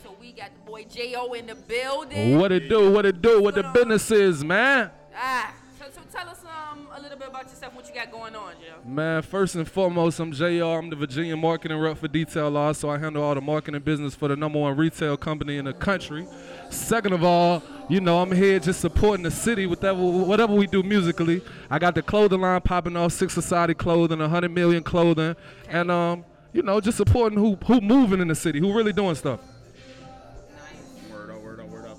so 0.04 0.14
we 0.20 0.34
got 0.34 0.54
the 0.54 0.70
boy 0.70 0.84
J.O. 0.84 1.32
in 1.32 1.48
the 1.48 1.56
building. 1.56 2.38
What 2.38 2.52
it 2.52 2.68
do? 2.68 2.92
What 2.92 3.06
it 3.06 3.22
do? 3.22 3.42
What 3.42 3.56
the 3.56 3.64
business 3.64 4.12
is, 4.12 4.44
man? 4.44 4.92
Ah, 5.16 5.54
so, 5.80 5.86
so 5.90 6.02
tell 6.12 6.28
us 6.28 6.44
um, 6.44 6.90
a 6.94 7.02
little 7.02 7.18
bit 7.18 7.30
about 7.30 7.46
yourself, 7.46 7.74
what 7.74 7.88
you 7.88 7.96
got 7.96 8.12
going 8.12 8.36
on, 8.36 8.52
Joe. 8.56 8.86
Man, 8.86 9.22
first 9.22 9.56
and 9.56 9.66
foremost, 9.66 10.20
I'm 10.20 10.34
JR. 10.34 10.66
I'm 10.66 10.90
the 10.90 10.98
Virginia 10.98 11.38
marketing 11.38 11.78
rep 11.78 11.98
for 11.98 12.10
DTLR, 12.10 12.76
so 12.76 12.90
I 12.90 12.98
handle 12.98 13.24
all 13.24 13.36
the 13.36 13.40
marketing 13.40 13.80
business 13.82 14.14
for 14.14 14.28
the 14.28 14.36
number 14.36 14.60
one 14.60 14.76
retail 14.76 15.16
company 15.16 15.56
in 15.56 15.64
the 15.64 15.74
country. 15.74 16.28
Second 16.70 17.14
of 17.14 17.24
all, 17.24 17.64
you 17.88 18.00
know, 18.00 18.22
I'm 18.22 18.32
here 18.32 18.60
just 18.60 18.82
supporting 18.82 19.24
the 19.24 19.32
city 19.32 19.66
with 19.66 19.80
whatever, 19.80 20.00
whatever 20.00 20.54
we 20.54 20.68
do 20.68 20.84
musically. 20.84 21.42
I 21.70 21.80
got 21.80 21.96
the 21.96 22.04
clothing 22.04 22.42
line 22.42 22.62
popping 22.62 22.96
off, 22.96 23.12
S.i.c.K. 23.14 23.34
Society 23.34 23.74
Clothing, 23.74 24.20
100 24.20 24.52
million 24.52 24.84
clothing, 24.84 25.36
and 25.68 25.90
um, 25.90 26.26
you 26.54 26.62
know, 26.62 26.80
just 26.80 26.98
supporting 26.98 27.40
who 27.40 27.56
who 27.66 27.82
moving 27.82 28.22
in 28.22 28.28
the 28.28 28.36
city, 28.36 28.60
who 28.60 28.74
really 28.74 28.94
doing 28.94 29.16
stuff. 29.16 29.40
Word 31.12 31.32
up, 31.32 31.42
word 31.42 31.60
up, 31.60 31.68
word 31.68 31.86
up. 31.88 31.98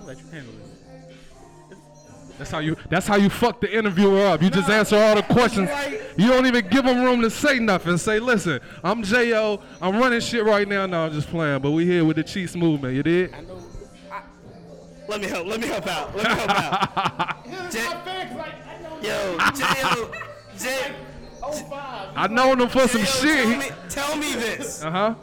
I'll 0.00 0.06
let 0.06 0.18
you 0.18 0.30
handle. 0.30 0.54
That's 2.38 2.50
how 2.50 2.58
you. 2.58 2.76
That's 2.90 3.06
how 3.06 3.16
you 3.16 3.30
fuck 3.30 3.60
the 3.60 3.74
interviewer 3.74 4.26
up. 4.26 4.42
You 4.42 4.50
just 4.50 4.68
answer 4.68 4.96
all 4.96 5.16
the 5.16 5.22
questions. 5.22 5.70
You 6.16 6.28
don't 6.28 6.46
even 6.46 6.68
give 6.68 6.84
them 6.84 7.02
room 7.02 7.22
to 7.22 7.30
say 7.30 7.58
nothing. 7.58 7.96
Say, 7.98 8.18
listen, 8.18 8.60
I'm 8.82 9.02
Jo. 9.02 9.60
I'm 9.80 9.96
running 9.96 10.20
shit 10.20 10.44
right 10.44 10.68
now. 10.68 10.86
No, 10.86 11.06
I'm 11.06 11.12
just 11.12 11.28
playing. 11.28 11.60
But 11.62 11.70
we 11.70 11.86
here 11.86 12.04
with 12.04 12.16
the 12.16 12.24
Cheats 12.24 12.54
movement. 12.54 12.94
You 12.94 13.02
did? 13.02 13.34
Let 15.08 15.20
me 15.20 15.26
help. 15.28 15.46
Let 15.46 15.60
me 15.60 15.66
help 15.68 15.86
out. 15.86 16.16
Let 16.16 16.28
me 16.28 16.34
help 16.34 16.50
out. 16.50 17.44
J- 17.70 17.84
Yo, 19.02 19.38
J.O. 19.54 20.10
J. 20.58 20.94
I 22.16 22.26
known 22.28 22.60
him 22.60 22.68
for 22.68 22.88
some 22.88 23.02
J.O., 23.02 23.06
Tell 23.06 23.46
me, 23.58 23.62
shit. 23.62 23.74
tell 23.90 24.16
me 24.16 24.34
this. 24.34 24.82
Uh 24.82 24.90
huh. 24.90 25.14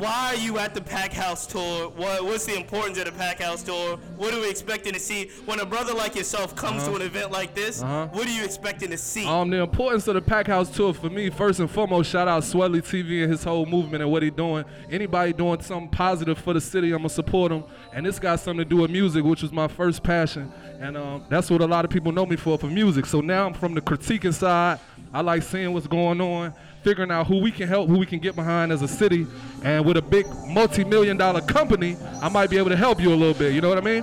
Why 0.00 0.32
are 0.32 0.36
you 0.36 0.56
at 0.56 0.72
the 0.72 0.80
Pack 0.80 1.12
House 1.12 1.46
tour? 1.46 1.90
What, 1.90 2.24
what's 2.24 2.46
the 2.46 2.56
importance 2.56 2.96
of 2.96 3.04
the 3.04 3.12
Pack 3.12 3.42
House 3.42 3.62
tour? 3.62 3.98
What 4.16 4.32
are 4.32 4.40
we 4.40 4.48
expecting 4.48 4.94
to 4.94 4.98
see 4.98 5.28
when 5.44 5.60
a 5.60 5.66
brother 5.66 5.92
like 5.92 6.16
yourself 6.16 6.56
comes 6.56 6.84
to 6.84 6.94
an 6.94 7.02
event 7.02 7.30
like 7.32 7.54
this? 7.54 7.82
Uh-huh. 7.82 8.08
What 8.10 8.26
are 8.26 8.30
you 8.30 8.42
expecting 8.42 8.88
to 8.92 8.96
see? 8.96 9.26
Um, 9.26 9.50
the 9.50 9.58
importance 9.58 10.08
of 10.08 10.14
the 10.14 10.22
Pack 10.22 10.46
House 10.46 10.70
tour 10.70 10.94
for 10.94 11.10
me, 11.10 11.28
first 11.28 11.60
and 11.60 11.70
foremost, 11.70 12.10
shout 12.10 12.28
out 12.28 12.44
Swelly 12.44 12.80
TV 12.80 13.24
and 13.24 13.30
his 13.30 13.44
whole 13.44 13.66
movement 13.66 14.02
and 14.02 14.10
what 14.10 14.22
he 14.22 14.30
doing. 14.30 14.64
Anybody 14.90 15.34
doing 15.34 15.60
something 15.60 15.90
positive 15.90 16.38
for 16.38 16.54
the 16.54 16.62
city, 16.62 16.94
I'ma 16.94 17.08
support 17.08 17.52
him. 17.52 17.64
And 17.92 18.06
this 18.06 18.18
got 18.18 18.40
something 18.40 18.64
to 18.64 18.70
do 18.70 18.76
with 18.78 18.90
music, 18.90 19.22
which 19.22 19.42
was 19.42 19.52
my 19.52 19.68
first 19.68 20.02
passion. 20.02 20.50
And 20.80 20.96
um, 20.96 21.26
that's 21.28 21.50
what 21.50 21.60
a 21.60 21.66
lot 21.66 21.84
of 21.84 21.90
people 21.90 22.10
know 22.10 22.24
me 22.24 22.36
for, 22.36 22.56
for 22.56 22.68
music. 22.68 23.04
So 23.04 23.20
now 23.20 23.46
I'm 23.46 23.52
from 23.52 23.74
the 23.74 23.82
critiquing 23.82 24.32
side. 24.32 24.80
I 25.12 25.20
like 25.20 25.42
seeing 25.42 25.72
what's 25.72 25.88
going 25.88 26.20
on, 26.20 26.54
figuring 26.82 27.10
out 27.10 27.26
who 27.26 27.38
we 27.40 27.50
can 27.50 27.68
help, 27.68 27.88
who 27.88 27.98
we 27.98 28.06
can 28.06 28.18
get 28.18 28.34
behind 28.34 28.72
as 28.72 28.82
a 28.82 28.88
city. 28.88 29.26
And 29.62 29.84
with 29.84 29.96
a 29.96 30.02
big 30.02 30.26
multi-million 30.46 31.16
dollar 31.16 31.40
company, 31.40 31.96
I 32.22 32.28
might 32.28 32.50
be 32.50 32.58
able 32.58 32.70
to 32.70 32.76
help 32.76 33.00
you 33.00 33.12
a 33.12 33.14
little 33.16 33.34
bit. 33.34 33.54
You 33.54 33.60
know 33.60 33.68
what 33.68 33.78
I 33.78 33.82
mean? 33.82 34.02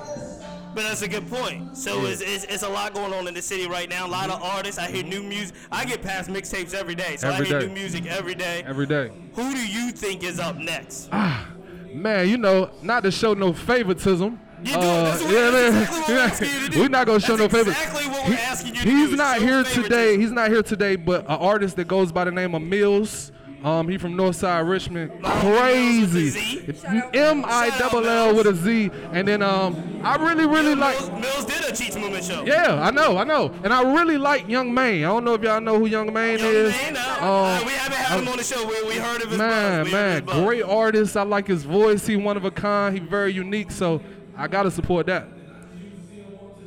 But 0.76 0.84
that's 0.84 1.02
a 1.02 1.08
good 1.08 1.28
point. 1.28 1.76
So 1.76 2.02
Yeah. 2.04 2.10
it's, 2.10 2.22
it's, 2.22 2.44
it's 2.44 2.64
a 2.64 2.70
lot 2.70 2.94
going 2.94 3.12
on 3.12 3.28
in 3.28 3.34
the 3.34 3.42
city 3.42 3.68
right 3.68 3.90
now. 3.90 4.06
A 4.06 4.08
lot 4.10 4.30
of 4.30 4.42
artists. 4.44 4.78
I 4.80 4.88
hear 4.92 5.04
new 5.04 5.24
music. 5.24 5.56
I 5.72 5.86
get 5.86 6.04
past 6.04 6.30
mixtapes 6.30 6.76
every 6.76 6.94
day. 6.94 7.16
So 7.18 7.30
Every 7.30 7.48
I 7.48 7.50
hear 7.50 7.60
day. 7.62 7.68
new 7.68 7.74
music 7.74 8.06
every 8.06 8.36
day. 8.36 8.64
Every 8.66 8.86
day. 8.86 9.10
Who 9.34 9.52
do 9.54 9.68
you 9.68 9.92
think 9.92 10.24
is 10.24 10.40
up 10.40 10.56
next? 10.58 11.10
Ah, 11.12 11.48
man, 11.92 12.30
you 12.30 12.38
know, 12.38 12.70
not 12.84 13.02
to 13.04 13.12
show 13.12 13.34
no 13.34 13.54
favoritism. 13.54 14.40
You 14.64 14.74
do. 14.74 14.80
That's 14.80 15.24
yeah, 15.24 15.52
man. 15.52 15.82
exactly 15.84 16.14
we're 16.16 16.20
asking 16.20 16.50
you 16.50 16.60
to 16.60 16.70
do. 16.70 16.80
We're 16.80 16.90
not 16.90 17.08
gonna 17.08 17.20
show 17.20 17.38
That's 17.38 17.54
no 17.54 17.60
exactly 17.60 18.08
what 18.10 18.28
we're 18.30 18.36
asking 18.36 18.76
you 18.76 18.82
to 18.82 18.90
He's 18.90 19.12
not 19.12 19.42
here 19.42 19.64
today. 19.64 20.18
He's 20.18 20.32
not 20.32 20.50
here 20.50 20.64
today, 20.64 20.96
but 20.96 21.22
an 21.26 21.38
artist 21.38 21.76
that 21.76 21.88
goes 21.88 22.12
by 22.12 22.24
the 22.24 22.32
name 22.32 22.56
of 22.56 22.62
Millz. 22.62 23.32
Um, 23.64 23.90
he 23.90 23.98
from 23.98 24.14
Northside 24.14 24.70
Richmond. 24.70 25.12
Crazy. 25.24 26.64
M 27.14 27.44
I 27.46 27.76
double 27.80 28.08
L 28.08 28.36
with 28.36 28.46
a 28.46 28.54
Z. 28.54 28.92
And 29.12 29.28
then 29.28 29.42
um, 29.42 30.00
I 30.04 30.16
really, 30.16 30.46
really 30.46 30.76
like. 30.76 30.96
Millz, 30.98 31.22
Millz 31.24 31.48
did 31.48 31.72
a 31.72 31.76
Cheats 31.76 31.96
Movement 31.96 32.24
show. 32.24 32.46
Yeah, 32.46 32.82
I 32.82 32.92
know, 32.92 33.18
I 33.18 33.24
know, 33.24 33.52
and 33.64 33.74
I 33.74 33.82
really 33.82 34.18
like 34.18 34.48
Young 34.48 34.74
Maine. 34.74 35.04
I 35.04 35.08
don't 35.08 35.26
know 35.26 35.34
if 35.34 35.42
y'all 35.42 35.60
know 35.60 35.80
who 35.80 35.88
Young 35.88 36.14
Maine 36.14 36.40
is. 36.40 36.72
Man, 36.72 36.98
uh, 36.98 37.58
Um, 37.60 37.66
we 37.66 37.72
haven't 37.74 37.98
had 37.98 38.20
him 38.20 38.28
on 38.28 38.38
the 38.38 38.44
show. 38.44 38.66
We, 38.66 38.90
we 38.90 38.96
heard 38.96 39.24
of 39.24 39.30
his 39.30 39.38
man, 39.40 39.84
buzz. 39.86 39.92
We 39.92 39.98
heard 39.98 40.26
man, 40.28 40.44
great 40.46 40.64
artist. 40.64 41.18
I 41.18 41.24
like 41.24 41.48
his 41.48 41.64
voice. 41.64 42.06
He 42.06 42.16
one 42.16 42.38
of 42.38 42.46
a 42.46 42.52
kind. 42.52 42.94
He 42.94 43.04
very 43.04 43.34
unique. 43.34 43.72
So 43.72 44.02
I 44.38 44.48
gotta 44.48 44.72
support 44.72 45.08
that. 45.08 45.28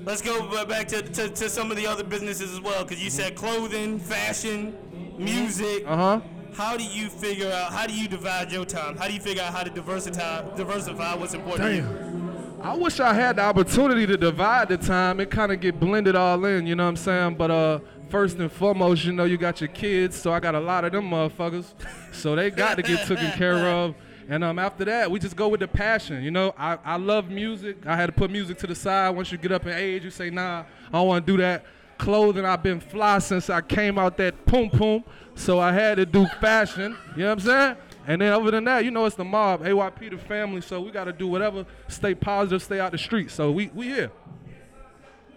Let's 0.05 0.23
go 0.23 0.65
back 0.67 0.89
to, 0.89 1.03
to, 1.03 1.29
to 1.29 1.49
some 1.49 1.71
of 1.71 1.77
the 1.77 1.87
other 1.87 2.03
businesses 2.03 2.53
as 2.53 2.61
well, 2.61 2.85
because 2.85 3.03
you 3.03 3.11
said 3.11 3.37
clothing, 3.37 3.99
fashion, 3.99 4.77
music. 5.19 5.85
Uh 5.87 5.97
huh. 5.97 6.21
How 6.55 6.77
do 6.77 6.85
you 6.85 7.09
figure 7.09 7.51
out? 7.51 7.73
How 7.73 7.87
do 7.87 7.95
you 7.95 8.09
divide 8.09 8.51
your 8.51 8.65
time? 8.65 8.97
How 8.97 9.07
do 9.07 9.15
you 9.15 9.21
figure 9.21 9.43
out 9.43 9.53
how 9.53 9.63
to 9.63 9.71
diversify 9.71 10.43
diversify 10.57 11.15
what's 11.15 11.35
important 11.35 11.69
to 11.69 11.75
you? 11.77 11.83
Damn. 11.83 12.21
I 12.63 12.75
wish 12.75 13.01
I 13.01 13.15
had 13.15 13.37
the 13.37 13.43
opportunity 13.43 14.07
to 14.07 14.17
divide 14.17 14.69
the 14.69 14.77
time. 14.77 15.21
It 15.21 15.31
kind 15.31 15.51
of 15.51 15.61
get 15.61 15.81
blended 15.81 16.15
all 16.15 16.45
in, 16.45 16.67
you 16.67 16.75
know 16.75 16.85
what 16.85 16.91
I'm 16.91 16.97
saying? 16.97 17.37
But 17.37 17.51
uh, 17.51 17.79
first 18.11 18.37
and 18.39 18.53
foremost, 18.53 19.05
you 19.05 19.13
know, 19.13 19.25
you 19.25 19.39
got 19.39 19.63
your 19.63 19.69
kids, 19.69 20.17
so 20.17 20.33
I 20.33 20.41
got 20.41 20.55
a 20.55 20.61
lot 20.61 20.85
of 20.85 20.93
them 20.93 21.09
motherfuckers. 21.09 21.73
So 22.13 22.37
they 22.37 22.51
got 22.51 22.77
to 22.77 22.83
get 22.83 23.07
taken 23.07 23.31
care 23.33 23.67
of. 23.67 23.95
And 24.29 24.45
um, 24.45 24.59
after 24.59 24.85
that, 24.85 25.11
we 25.11 25.19
just 25.19 25.37
go 25.37 25.49
with 25.49 25.61
the 25.61 25.69
passion. 25.69 26.23
You 26.23 26.31
know, 26.31 26.55
I, 26.57 26.79
I 26.85 26.97
love 26.97 27.31
music. 27.31 27.87
I 27.87 27.97
had 27.97 28.07
to 28.07 28.13
put 28.13 28.31
music 28.31 28.59
to 28.59 28.67
the 28.67 28.75
side. 28.75 29.11
Once 29.11 29.33
you 29.33 29.39
get 29.39 29.53
up 29.53 29.67
in 29.67 29.73
age, 29.73 30.05
you 30.05 30.11
say, 30.11 30.31
nah, 30.31 30.65
I 30.89 30.93
don't 30.93 31.09
want 31.09 31.27
to 31.27 31.33
do 31.33 31.39
that. 31.39 31.65
Clothing, 31.99 32.45
I've 32.45 32.63
been 32.63 32.81
fly 32.81 33.19
since 33.19 33.51
I 33.51 33.61
came 33.61 33.99
out 33.99 34.17
that 34.17 34.47
poom 34.47 34.71
poom. 34.71 35.05
So 35.35 35.59
I 35.59 35.73
had 35.73 35.97
to 35.97 36.07
do 36.07 36.27
fashion. 36.41 36.97
You 37.17 37.23
know 37.23 37.29
what 37.29 37.33
I'm 37.33 37.41
saying? 37.41 37.77
And 38.07 38.23
then 38.23 38.33
other 38.33 38.51
than 38.51 38.65
that, 38.65 38.85
you 38.85 38.91
know, 38.91 39.05
it's 39.05 39.17
the 39.17 39.25
mob, 39.25 39.63
AYP, 39.63 40.11
the 40.11 40.19
family. 40.19 40.61
So 40.61 40.81
we 40.81 40.91
got 40.91 41.05
to 41.05 41.13
do 41.13 41.29
whatever, 41.29 41.67
stay 41.89 42.15
positive, 42.15 42.63
stay 42.63 42.81
out 42.81 42.93
the 42.93 42.99
street. 42.99 43.31
So 43.31 43.51
we 43.51 43.69
we 43.75 43.89
here. 43.89 44.11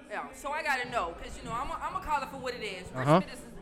Yeah, 0.09 0.27
so 0.31 0.51
I 0.51 0.61
gotta 0.61 0.87
know, 0.91 1.15
cause 1.23 1.39
you 1.41 1.49
know 1.49 1.55
I'm 1.55 1.67
gonna 1.67 2.05
call 2.05 2.21
it 2.21 2.29
for 2.29 2.37
what 2.37 2.53
it 2.53 2.63
is. 2.63 2.87
Uh-huh. 2.95 2.99
Richmond 2.99 3.25
is, 3.33 3.39
is 3.39 3.45
a 3.45 3.52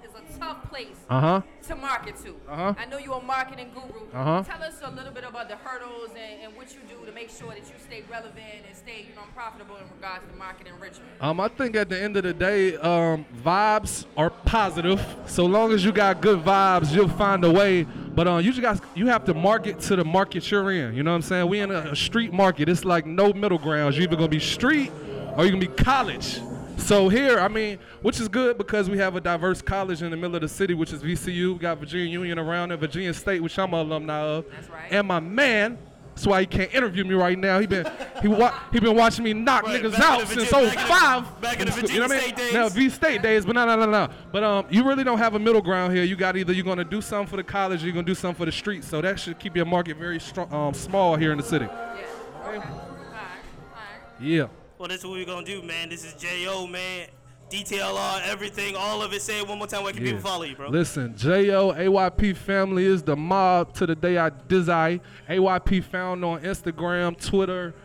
tough 0.41 0.69
place 0.69 0.97
Uh 1.09 1.19
huh. 1.21 1.41
to 1.67 1.75
market 1.75 2.15
to. 2.23 2.29
Uh-huh. 2.49 2.73
I 2.77 2.85
know 2.85 2.97
you're 2.97 3.19
a 3.19 3.21
marketing 3.23 3.69
guru. 3.73 4.05
Uh-huh. 4.13 4.43
Tell 4.43 4.63
us 4.63 4.79
a 4.83 4.89
little 4.89 5.11
bit 5.13 5.23
about 5.23 5.47
the 5.49 5.55
hurdles 5.57 6.09
and, 6.09 6.41
and 6.43 6.55
what 6.57 6.73
you 6.73 6.79
do 6.89 7.05
to 7.05 7.11
make 7.11 7.29
sure 7.29 7.49
that 7.49 7.59
you 7.59 7.75
stay 7.87 8.03
relevant 8.09 8.65
and 8.67 8.75
stay, 8.75 9.05
you 9.07 9.15
know, 9.15 9.21
profitable 9.35 9.75
in 9.77 9.83
regards 9.95 10.23
to 10.31 10.35
marketing 10.37 10.73
Richmond. 10.81 11.09
Um, 11.21 11.39
I 11.39 11.47
think 11.47 11.75
at 11.75 11.89
the 11.89 12.01
end 12.01 12.17
of 12.17 12.23
the 12.23 12.33
day, 12.33 12.75
um, 12.77 13.25
vibes 13.45 14.05
are 14.17 14.31
positive. 14.31 14.99
So 15.27 15.45
long 15.45 15.71
as 15.73 15.85
you 15.85 15.91
got 15.91 16.21
good 16.21 16.39
vibes, 16.43 16.91
you'll 16.93 17.07
find 17.09 17.43
a 17.43 17.51
way. 17.51 17.83
But 17.83 18.27
um, 18.27 18.43
you 18.43 18.51
just 18.51 18.61
got 18.61 18.81
you 18.95 19.07
have 19.07 19.23
to 19.25 19.33
market 19.35 19.79
to 19.81 19.95
the 19.95 20.03
market 20.03 20.49
you're 20.49 20.71
in. 20.71 20.95
You 20.95 21.03
know 21.03 21.11
what 21.11 21.15
I'm 21.17 21.21
saying? 21.21 21.47
We 21.49 21.59
in 21.59 21.71
a, 21.71 21.91
a 21.91 21.95
street 21.95 22.33
market. 22.33 22.67
It's 22.67 22.83
like 22.83 23.05
no 23.05 23.31
middle 23.33 23.57
grounds. 23.59 23.95
You're 23.95 24.03
either 24.07 24.15
gonna 24.15 24.27
be 24.27 24.39
street 24.39 24.91
or 25.37 25.45
you're 25.45 25.51
gonna 25.53 25.59
be 25.59 25.83
college. 25.83 26.39
So 26.77 27.09
here, 27.09 27.39
I 27.39 27.47
mean, 27.47 27.79
which 28.01 28.19
is 28.19 28.27
good 28.27 28.57
because 28.57 28.89
we 28.89 28.97
have 28.97 29.15
a 29.15 29.21
diverse 29.21 29.61
college 29.61 30.01
in 30.01 30.11
the 30.11 30.17
middle 30.17 30.35
of 30.35 30.41
the 30.41 30.47
city, 30.49 30.73
which 30.73 30.91
is 30.91 31.01
VCU. 31.03 31.53
We 31.53 31.59
got 31.59 31.77
Virginia 31.77 32.07
Union 32.07 32.39
around 32.39 32.69
there, 32.69 32.77
Virginia 32.77 33.13
State, 33.13 33.41
which 33.41 33.57
I'm 33.59 33.73
an 33.73 33.79
alumni 33.87 34.19
of. 34.19 34.45
That's 34.51 34.69
right. 34.69 34.91
And 34.91 35.07
my 35.07 35.19
man, 35.19 35.77
that's 36.09 36.27
why 36.27 36.41
he 36.41 36.45
can't 36.47 36.73
interview 36.73 37.05
me 37.05 37.13
right 37.15 37.37
now. 37.37 37.59
He 37.59 37.67
been 37.67 37.87
he 38.21 38.27
wa- 38.27 38.53
he 38.73 38.79
been 38.79 38.95
watching 38.95 39.23
me 39.23 39.33
knock 39.33 39.63
Right, 39.63 39.81
niggas 39.81 39.99
out 39.99 40.19
the 40.21 40.25
since 40.25 40.49
Virginia- 40.49 40.75
back 40.75 40.77
in 40.77 40.81
the- 40.81 40.93
05. 40.93 41.41
back 41.41 41.59
in 41.61 41.67
the 41.69 41.93
you 41.93 41.99
know 41.99 42.07
what 42.07 42.11
I 42.11 42.15
mean? 42.15 42.21
State 42.23 42.35
days. 42.35 42.53
Now 42.53 42.69
V 42.69 42.89
State 42.89 43.21
days, 43.21 43.45
but 43.45 43.53
no, 43.55 43.65
no, 43.65 43.75
no, 43.77 43.85
no. 43.85 44.09
But 44.31 44.43
um, 44.43 44.65
you 44.69 44.83
really 44.85 45.03
don't 45.03 45.17
have 45.19 45.35
a 45.35 45.39
middle 45.39 45.61
ground 45.61 45.93
here. 45.95 46.03
You 46.03 46.15
got 46.15 46.35
either 46.35 46.51
you're 46.51 46.65
gonna 46.65 46.83
do 46.83 47.01
something 47.01 47.27
for 47.27 47.37
the 47.37 47.43
college, 47.43 47.81
or 47.83 47.85
you're 47.85 47.93
gonna 47.93 48.05
do 48.05 48.15
something 48.15 48.37
for 48.37 48.45
the 48.45 48.51
streets. 48.51 48.87
So 48.87 49.01
that 49.01 49.19
should 49.19 49.39
keep 49.39 49.55
your 49.55 49.65
market 49.65 49.97
very 49.97 50.19
strong, 50.19 50.51
um, 50.53 50.73
small 50.73 51.15
here 51.15 51.31
in 51.31 51.37
the 51.37 51.43
city. 51.45 51.65
Yeah. 51.65 51.77
Okay. 51.79 52.07
All 52.45 52.51
right. 52.51 52.57
All 52.57 52.63
right. 52.63 54.19
Yeah. 54.19 54.47
Well, 54.81 54.87
this 54.87 55.01
is 55.01 55.05
what 55.05 55.13
we're 55.13 55.25
gonna 55.25 55.45
do, 55.45 55.61
man. 55.61 55.89
This 55.89 56.03
is 56.03 56.15
Jo, 56.15 56.65
man. 56.65 57.05
DTLR, 57.51 58.21
everything, 58.25 58.75
all 58.75 59.03
of 59.03 59.13
it. 59.13 59.21
Say 59.21 59.37
it 59.37 59.47
one 59.47 59.59
more 59.59 59.67
time. 59.67 59.83
Where 59.83 59.93
can 59.93 60.03
Yeah. 60.03 60.13
people 60.13 60.27
follow 60.27 60.41
you, 60.43 60.55
bro? 60.55 60.69
Listen, 60.69 61.15
J.O. 61.15 61.71
AYP 61.73 62.33
family 62.33 62.85
is 62.85 63.03
the 63.03 63.15
mob 63.15 63.73
to 63.75 63.85
the 63.85 63.93
day 63.95 64.17
I 64.17 64.31
desire. 64.47 64.99
AYP 65.29 65.81
found 65.81 66.25
on 66.25 66.41
Instagram, 66.41 67.15
Twitter. 67.23 67.75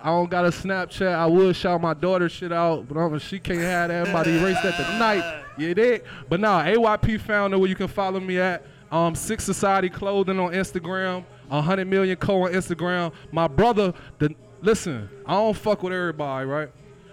I 0.00 0.10
don't 0.10 0.30
got 0.30 0.44
a 0.44 0.50
Snapchat. 0.50 1.12
I 1.12 1.26
would 1.26 1.56
shout 1.56 1.80
my 1.80 1.92
daughter 1.92 2.28
shit 2.28 2.52
out, 2.52 2.86
but 2.86 2.96
um, 2.96 3.18
she 3.18 3.40
can't 3.40 3.58
have 3.58 3.88
that. 3.88 4.06
Everybody 4.06 4.38
erased 4.38 4.62
that 4.62 4.76
tonight. 4.76 5.42
You 5.58 5.74
dig? 5.74 6.04
But 6.28 6.38
nah, 6.38 6.62
AYP 6.62 7.20
founder 7.20 7.58
where 7.58 7.68
you 7.68 7.74
can 7.74 7.88
follow 7.88 8.20
me 8.20 8.38
at. 8.38 8.64
Um, 8.92 9.14
S.i.c.K. 9.14 9.42
Society 9.42 9.88
Clothing 9.88 10.38
on 10.38 10.52
Instagram. 10.52 11.24
100 11.48 11.84
million 11.88 12.16
co 12.16 12.44
on 12.44 12.52
Instagram. 12.52 13.12
My 13.32 13.48
brother, 13.48 13.92
the 14.20 14.36
listen, 14.60 15.08
I 15.26 15.34
don't 15.34 15.56
fuck 15.56 15.82
with 15.82 15.92
everybody, 15.92 16.46
right? 16.46 16.70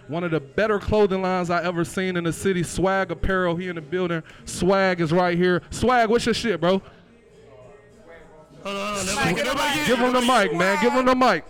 One 0.07 0.23
of 0.23 0.31
the 0.31 0.39
better 0.39 0.79
clothing 0.79 1.21
lines 1.21 1.49
I 1.49 1.63
ever 1.63 1.83
seen 1.83 2.15
in 2.15 2.23
the 2.25 2.33
city. 2.33 2.61
Swagg 2.61 3.09
Apparel, 3.09 3.55
here 3.55 3.71
in 3.71 3.75
the 3.75 3.81
building. 3.81 4.21
Swag 4.45 5.01
is 5.01 5.11
right 5.11 5.35
here. 5.35 5.63
Swag, 5.71 6.09
what's 6.09 6.25
your 6.25 6.35
shit, 6.35 6.61
bro? 6.61 6.81
Hold 8.63 8.77
on, 8.77 8.95
hold 8.95 8.97
on. 8.97 9.05
Nobody, 9.05 9.43
nobody 9.43 9.85
Give 9.85 9.99
him 9.99 10.13
the 10.13 10.21
mic, 10.21 10.53
man. 10.53 10.81
Give 10.81 10.93
him 10.93 11.05
the 11.05 11.15
mic. 11.15 11.43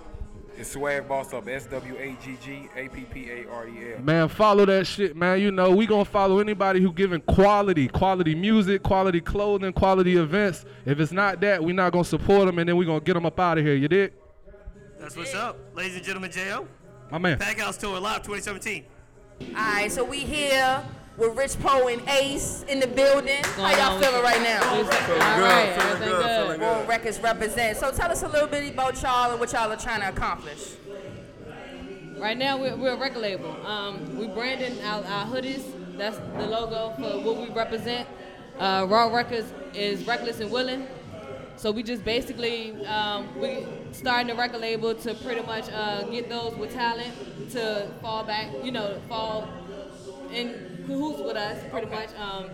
It's 0.58 0.72
Swag 0.72 1.06
Boss 1.06 1.34
Up. 1.34 1.50
S 1.50 1.66
W 1.66 1.98
A 1.98 2.18
G 2.24 2.38
G 2.42 2.70
A 2.78 2.88
P 2.88 3.02
P 3.02 3.30
A 3.30 3.50
R 3.50 3.68
E 3.68 3.94
L. 3.96 4.02
Man, 4.02 4.30
follow 4.30 4.66
that 4.66 4.88
shit, 4.88 5.16
man. 5.16 5.42
You 5.42 5.52
know, 5.52 5.72
we 5.72 5.86
gonna 5.86 6.06
follow 6.06 6.40
anybody 6.40 6.80
who 6.80 6.94
giving 6.94 7.20
quality, 7.22 7.90
quality 7.90 8.36
music, 8.36 8.82
quality 8.82 9.20
clothing, 9.20 9.74
quality 9.74 10.16
events. 10.16 10.64
If 10.86 11.02
it's 11.02 11.12
not 11.12 11.42
that, 11.42 11.62
we 11.62 11.74
not 11.74 11.92
gonna 11.92 12.06
support 12.06 12.46
them, 12.46 12.60
and 12.60 12.70
then 12.70 12.78
we 12.78 12.86
gonna 12.86 13.02
get 13.02 13.16
them 13.16 13.26
up 13.26 13.38
out 13.38 13.58
of 13.58 13.66
here. 13.66 13.76
You 13.76 13.90
dig? 13.90 14.14
That's 15.06 15.16
what's 15.16 15.36
up, 15.36 15.60
ladies 15.76 15.96
and 15.96 16.04
gentlemen. 16.04 16.32
Jo, 16.32 16.68
My 17.12 17.20
man. 17.20 17.38
Pack 17.38 17.60
House 17.60 17.78
Tour 17.78 18.00
Live 18.00 18.24
2017. 18.24 18.86
All 19.40 19.54
right. 19.54 19.92
So 19.92 20.04
we 20.04 20.22
here 20.22 20.84
with 21.16 21.38
Rich 21.38 21.60
Po 21.60 21.88
and 21.90 22.02
Ace 22.10 22.66
in 22.68 22.80
the 22.80 22.88
building. 22.88 23.44
How 23.44 23.70
y'all 23.78 24.02
feeling 24.02 24.24
right 24.24 24.42
now? 24.42 24.68
All 24.68 24.82
right, 24.82 25.78
everything 25.78 26.10
good. 26.10 26.60
Raw 26.60 26.88
Records 26.88 27.20
represent. 27.20 27.78
So 27.78 27.92
tell 27.92 28.10
us 28.10 28.24
a 28.24 28.28
little 28.28 28.48
bit 28.48 28.74
about 28.74 29.00
y'all 29.04 29.30
and 29.30 29.40
what 29.40 29.54
y'all 29.54 29.72
are 29.72 29.78
trying 29.78 30.02
to 30.02 30.10
accomplish. 30.10 30.72
Right 32.18 32.36
now, 32.36 32.58
we're, 32.58 32.76
we're 32.76 32.94
a 32.94 32.98
record 32.98 33.22
label. 33.22 33.56
Um, 33.64 34.18
we 34.18 34.26
branding 34.26 34.84
our, 34.86 35.04
our 35.04 35.28
hoodies. 35.28 35.62
That's 36.00 36.18
the 36.18 36.48
logo 36.48 36.96
for 36.96 37.20
what 37.22 37.48
we 37.48 37.54
represent. 37.54 38.08
Uh, 38.58 38.88
Raw 38.90 39.14
Records 39.14 39.54
is 39.76 40.08
reckless 40.08 40.40
and 40.40 40.50
willing. 40.50 40.88
So 41.58 41.72
we 41.72 41.84
just 41.84 42.04
basically 42.04 42.86
um, 42.86 43.40
we 43.40 43.66
starting 43.92 44.30
a 44.30 44.36
record 44.36 44.62
label 44.62 44.94
to 44.94 45.14
pretty 45.16 45.42
much 45.42 45.70
uh, 45.72 46.04
get 46.04 46.30
those 46.30 46.56
with 46.56 46.74
talent 46.74 47.14
to 47.52 47.90
fall 48.02 48.24
back, 48.24 48.50
you 48.64 48.72
know, 48.72 49.00
fall 49.08 49.48
in 50.32 50.84
cahoots 50.86 51.22
with 51.22 51.38
us. 51.38 51.64
Pretty 51.72 51.88
much, 51.88 52.10
um, 52.20 52.50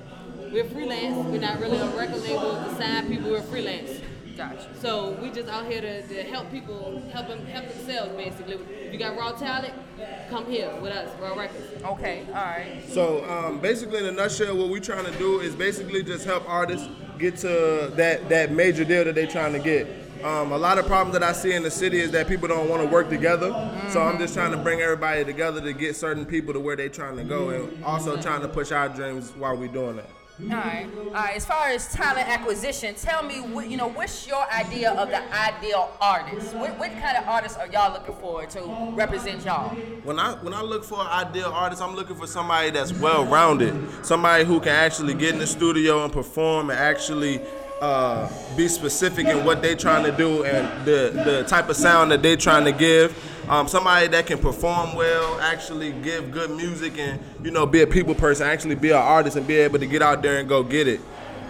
we're 0.51 0.65
freelance. 0.65 1.15
We're 1.27 1.41
not 1.41 1.59
really 1.59 1.77
a 1.77 1.87
record 1.97 2.21
label 2.21 2.51
to 2.51 2.75
sign 2.75 3.07
people. 3.07 3.31
We're 3.31 3.41
freelance. 3.41 4.01
Gotcha. 4.37 4.69
So 4.79 5.11
we 5.21 5.29
just 5.29 5.49
out 5.49 5.65
here 5.65 5.81
to, 5.81 6.07
to 6.07 6.23
help 6.23 6.49
people, 6.51 7.01
help 7.11 7.27
them, 7.27 7.45
help 7.47 7.67
themselves 7.67 8.15
basically. 8.15 8.53
If 8.53 8.93
you 8.93 8.99
got 8.99 9.17
raw 9.17 9.33
talent, 9.33 9.73
come 10.29 10.45
here 10.45 10.73
with 10.81 10.93
us, 10.93 11.09
Raw 11.19 11.35
Records. 11.35 11.83
Okay, 11.83 12.25
all 12.29 12.33
right. 12.33 12.81
So 12.87 13.29
um, 13.29 13.59
basically, 13.59 13.99
in 13.99 14.05
a 14.05 14.11
nutshell, 14.11 14.55
what 14.57 14.69
we're 14.69 14.79
trying 14.79 15.05
to 15.05 15.17
do 15.17 15.39
is 15.41 15.53
basically 15.55 16.01
just 16.03 16.25
help 16.25 16.47
artists 16.47 16.87
get 17.21 17.37
to 17.37 17.91
that 17.95 18.27
that 18.29 18.51
major 18.51 18.83
deal 18.83 19.05
that 19.05 19.15
they're 19.15 19.27
trying 19.27 19.53
to 19.53 19.59
get. 19.59 19.87
Um, 20.23 20.51
a 20.51 20.57
lot 20.57 20.77
of 20.77 20.85
problems 20.85 21.13
that 21.17 21.23
I 21.23 21.31
see 21.31 21.53
in 21.53 21.63
the 21.63 21.71
city 21.71 21.99
is 21.99 22.11
that 22.11 22.27
people 22.27 22.47
don't 22.47 22.69
want 22.69 22.81
to 22.83 22.87
work 22.87 23.09
together. 23.09 23.49
So 23.89 24.01
I'm 24.01 24.19
just 24.19 24.33
trying 24.33 24.51
to 24.51 24.57
bring 24.57 24.81
everybody 24.81 25.25
together 25.25 25.61
to 25.61 25.73
get 25.73 25.95
certain 25.95 26.25
people 26.25 26.53
to 26.53 26.59
where 26.59 26.75
they're 26.75 26.89
trying 26.89 27.17
to 27.17 27.23
go, 27.23 27.49
and 27.49 27.83
also 27.83 28.21
trying 28.21 28.41
to 28.41 28.47
push 28.47 28.71
our 28.71 28.89
dreams 28.89 29.31
while 29.31 29.55
we're 29.57 29.67
doing 29.67 29.95
that. 29.95 30.09
All 30.43 30.57
right. 30.57 30.87
All 30.97 31.11
right. 31.13 31.35
As 31.35 31.45
far 31.45 31.67
as 31.69 31.91
talent 31.93 32.27
acquisition, 32.27 32.95
tell 32.95 33.23
me, 33.23 33.41
what, 33.41 33.69
you 33.69 33.77
know, 33.77 33.87
what's 33.89 34.27
your 34.27 34.43
idea 34.51 34.91
of 34.91 35.09
the 35.09 35.21
ideal 35.33 35.91
artist? 36.01 36.55
What, 36.55 36.77
what 36.79 36.91
kind 36.99 37.17
of 37.17 37.27
artists 37.27 37.57
are 37.57 37.67
y'all 37.67 37.93
looking 37.93 38.15
for 38.15 38.45
to 38.45 38.93
represent 38.95 39.45
y'all? 39.45 39.69
When 40.03 40.19
I 40.19 40.33
when 40.43 40.53
I 40.53 40.61
look 40.61 40.83
for 40.83 40.99
an 40.99 41.07
ideal 41.07 41.51
artist, 41.53 41.81
I'm 41.81 41.95
looking 41.95 42.15
for 42.15 42.27
somebody 42.27 42.71
that's 42.71 42.93
well 42.93 43.25
rounded, 43.25 43.75
somebody 44.03 44.43
who 44.43 44.59
can 44.59 44.69
actually 44.69 45.13
get 45.13 45.33
in 45.33 45.39
the 45.39 45.47
studio 45.47 46.03
and 46.03 46.11
perform 46.11 46.69
and 46.69 46.79
actually 46.79 47.41
uh, 47.81 48.29
be 48.55 48.67
specific 48.67 49.25
in 49.25 49.43
what 49.43 49.61
they're 49.61 49.75
trying 49.75 50.05
to 50.05 50.11
do 50.11 50.43
and 50.45 50.85
the 50.85 51.11
the 51.25 51.43
type 51.47 51.67
of 51.67 51.75
sound 51.75 52.11
that 52.11 52.21
they're 52.21 52.37
trying 52.37 52.63
to 52.65 52.71
give. 52.71 53.17
Um, 53.49 53.67
somebody 53.67 54.07
that 54.07 54.27
can 54.27 54.37
perform 54.37 54.95
well, 54.95 55.39
actually 55.41 55.91
give 55.91 56.31
good 56.31 56.51
music, 56.51 56.97
and 56.99 57.19
you 57.43 57.49
know, 57.49 57.65
be 57.65 57.81
a 57.81 57.87
people 57.87 58.13
person, 58.13 58.45
actually 58.45 58.75
be 58.75 58.91
an 58.91 58.97
artist, 58.97 59.35
and 59.35 59.47
be 59.47 59.55
able 59.55 59.79
to 59.79 59.87
get 59.87 60.03
out 60.03 60.21
there 60.21 60.37
and 60.37 60.47
go 60.47 60.61
get 60.63 60.87
it. 60.87 61.01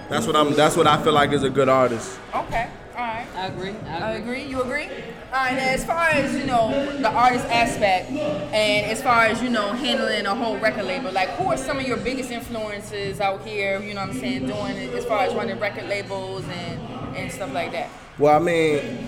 That's 0.09 0.25
what 0.25 0.35
I'm. 0.35 0.53
That's 0.55 0.77
what 0.77 0.87
I 0.87 1.01
feel 1.03 1.13
like 1.13 1.31
is 1.31 1.43
a 1.43 1.49
good 1.49 1.69
artist. 1.69 2.17
Okay. 2.33 2.69
All 3.01 3.07
right. 3.07 3.25
I 3.35 3.47
agree. 3.47 3.73
I 3.87 4.11
agree. 4.11 4.43
You 4.43 4.61
agree? 4.61 4.83
All 4.85 5.31
right. 5.33 5.55
Now, 5.55 5.69
as 5.69 5.83
far 5.83 6.09
as 6.09 6.37
you 6.37 6.45
know, 6.45 6.69
the 6.99 7.09
artist 7.09 7.45
aspect, 7.47 8.11
and 8.11 8.85
as 8.85 9.01
far 9.01 9.25
as 9.25 9.41
you 9.41 9.49
know, 9.49 9.73
handling 9.73 10.27
a 10.27 10.35
whole 10.35 10.59
record 10.59 10.85
label, 10.85 11.11
like 11.11 11.29
who 11.29 11.45
are 11.45 11.57
some 11.57 11.79
of 11.79 11.87
your 11.87 11.97
biggest 11.97 12.29
influences 12.29 13.19
out 13.19 13.43
here? 13.43 13.81
You 13.81 13.95
know 13.95 14.01
what 14.01 14.11
I'm 14.11 14.19
saying? 14.19 14.45
Doing 14.45 14.77
it 14.77 14.93
as 14.93 15.03
far 15.05 15.23
as 15.23 15.33
running 15.33 15.59
record 15.59 15.89
labels 15.89 16.45
and 16.47 16.79
and 17.17 17.31
stuff 17.31 17.51
like 17.53 17.71
that. 17.71 17.89
Well, 18.19 18.35
I 18.35 18.39
mean, 18.39 19.07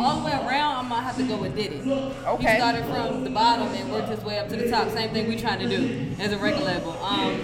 All 0.00 0.18
the 0.18 0.24
way 0.24 0.32
around, 0.32 0.76
I'm 0.78 0.88
gonna 0.88 1.02
have 1.02 1.16
to 1.16 1.22
go 1.22 1.36
with 1.36 1.54
Diddy. 1.54 1.80
Okay. 1.86 2.54
He 2.54 2.56
started 2.56 2.84
from 2.86 3.22
the 3.22 3.30
bottom 3.30 3.68
and 3.68 3.92
worked 3.92 4.08
his 4.08 4.24
way 4.24 4.40
up 4.40 4.48
to 4.48 4.56
the 4.56 4.68
top. 4.68 4.90
Same 4.90 5.10
thing 5.12 5.28
we 5.28 5.36
trying 5.36 5.60
to 5.60 5.68
do 5.68 6.16
as 6.18 6.32
a 6.32 6.38
record 6.38 6.64
label. 6.64 6.92
Um, 7.04 7.40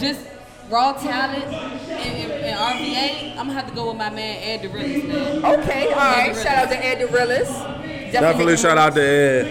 just 0.00 0.26
raw 0.70 0.92
talent 0.92 1.44
and, 1.44 1.90
and, 1.90 2.32
and 2.32 2.58
RVA. 2.58 3.30
I'm 3.32 3.46
gonna 3.46 3.52
have 3.54 3.68
to 3.68 3.74
go 3.74 3.88
with 3.88 3.96
my 3.96 4.10
man 4.10 4.38
Ed 4.42 4.62
DeRillis, 4.68 5.08
man. 5.08 5.60
Okay. 5.60 5.88
All 5.88 5.96
right. 5.96 6.34
Shout 6.34 6.58
out 6.58 6.68
to 6.70 6.84
Ed 6.84 6.98
DeRillis. 7.08 8.12
definitely 8.12 8.56
shout 8.56 8.78
out 8.78 8.94
to 8.94 9.02
Ed. 9.02 9.46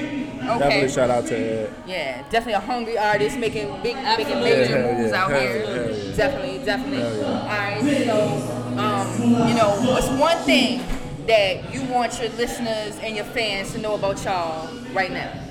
Okay. 0.48 0.60
Definitely 0.60 0.90
shout 0.90 1.10
out 1.10 1.26
to 1.28 1.36
Ed. 1.38 1.74
Yeah, 1.86 2.22
definitely 2.30 2.54
a 2.54 2.60
hungry 2.60 2.98
artist 2.98 3.38
making 3.38 3.68
big, 3.82 3.96
making 3.96 4.06
Absolutely. 4.06 4.50
major 4.50 4.78
Hell 4.82 4.94
moves 4.94 5.12
yeah, 5.12 5.24
out 5.24 5.32
hell 5.32 5.42
here. 5.42 5.58
yeah, 5.58 5.66
hell 5.66 5.92
yeah. 5.92 6.16
Definitely, 6.16 6.66
definitely. 6.66 6.98
Yeah. 6.98 7.42
All 7.42 7.48
right, 7.48 8.06
so 8.06 8.58
um, 8.78 9.48
you 9.50 9.56
know, 9.56 9.76
what's 9.92 10.08
one 10.20 10.38
thing 10.46 10.84
that 11.28 11.74
you 11.74 11.84
want 11.92 12.20
your 12.22 12.30
listeners 12.32 12.98
and 13.00 13.16
your 13.16 13.26
fans 13.26 13.74
to 13.74 13.80
know 13.80 13.96
about 13.96 14.24
y'all 14.24 14.70
right 14.94 15.12
now? 15.12 15.47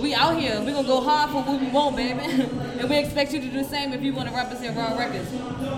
We 0.00 0.12
out 0.14 0.38
here. 0.38 0.60
We're 0.60 0.74
gonna 0.74 0.86
go 0.86 1.00
hard 1.00 1.30
for 1.30 1.42
what 1.42 1.60
we 1.60 1.68
want, 1.68 1.96
baby, 1.96 2.20
and 2.20 2.90
we 2.90 2.98
expect 2.98 3.32
you 3.32 3.40
to 3.40 3.46
do 3.46 3.62
the 3.62 3.64
same 3.64 3.92
if 3.92 4.02
you 4.02 4.12
want 4.12 4.28
to 4.28 4.34
represent 4.34 4.76
Raw 4.76 4.96
Records. 4.98 5.32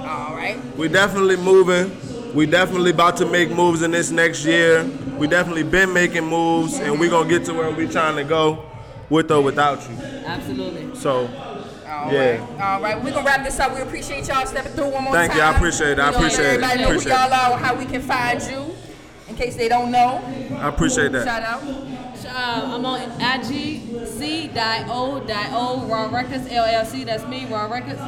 All 0.07 0.35
right. 0.35 0.59
We're 0.77 0.89
definitely 0.89 1.37
moving. 1.37 1.95
We 2.35 2.47
definitely 2.47 2.91
about 2.91 3.17
to 3.19 3.27
make 3.27 3.51
moves 3.51 3.83
in 3.83 3.91
this 3.91 4.11
next 4.11 4.45
year. 4.45 4.85
We 5.19 5.27
definitely 5.27 5.63
been 5.65 5.93
making 5.93 6.25
moves, 6.25 6.79
and 6.79 6.99
we 6.99 7.09
gonna 7.09 7.29
get 7.29 7.45
to 7.47 7.55
where 7.55 7.71
we 7.71 7.87
trying 7.89 8.17
to 8.17 8.25
go, 8.25 8.65
with 9.11 9.31
or 9.31 9.43
without 9.43 9.89
you. 9.89 9.97
Absolutely. 9.97 10.95
So, 10.97 11.27
All 11.89 12.13
yeah. 12.13 12.31
right. 12.31 12.61
All 12.61 12.81
right. 12.83 13.03
We're 13.03 13.11
gonna 13.13 13.25
wrap 13.27 13.45
this 13.45 13.59
up. 13.61 13.75
We 13.75 13.81
appreciate 13.83 14.27
y'all 14.29 14.47
stepping 14.47 14.73
through 14.73 14.91
one 14.91 15.05
more 15.05 15.13
Thank 15.13 15.33
time. 15.33 15.41
Thank 15.41 15.51
you. 15.51 15.55
I 15.55 15.57
appreciate 15.57 15.91
it. 15.93 15.99
I 15.99 16.11
appreciate 16.11 16.41
it. 16.41 16.49
Everybody 16.63 16.81
know 16.81 16.87
Appreciate 16.89 17.13
who 17.13 17.19
y'all 17.19 17.27
it. 17.33 17.53
are, 17.53 17.59
how 17.59 17.75
we 17.75 17.85
can 17.87 18.03
find 18.03 18.43
you, 18.43 18.75
in 19.29 19.37
case 19.37 19.57
they 19.57 19.69
don't 19.69 19.91
know. 19.91 20.21
I 20.59 20.69
appreciate 20.69 21.13
that. 21.13 21.25
Shout 21.25 21.43
out. 21.43 21.86
Uh, 22.37 22.75
I'm 22.75 22.85
on 22.85 23.01
IG.C.O.O. 23.19 23.87
Raw 25.87 26.11
Records 26.15 26.47
LLC. 26.47 27.07
That's 27.07 27.27
me, 27.27 27.47
Raw 27.47 27.65
Records. 27.65 27.99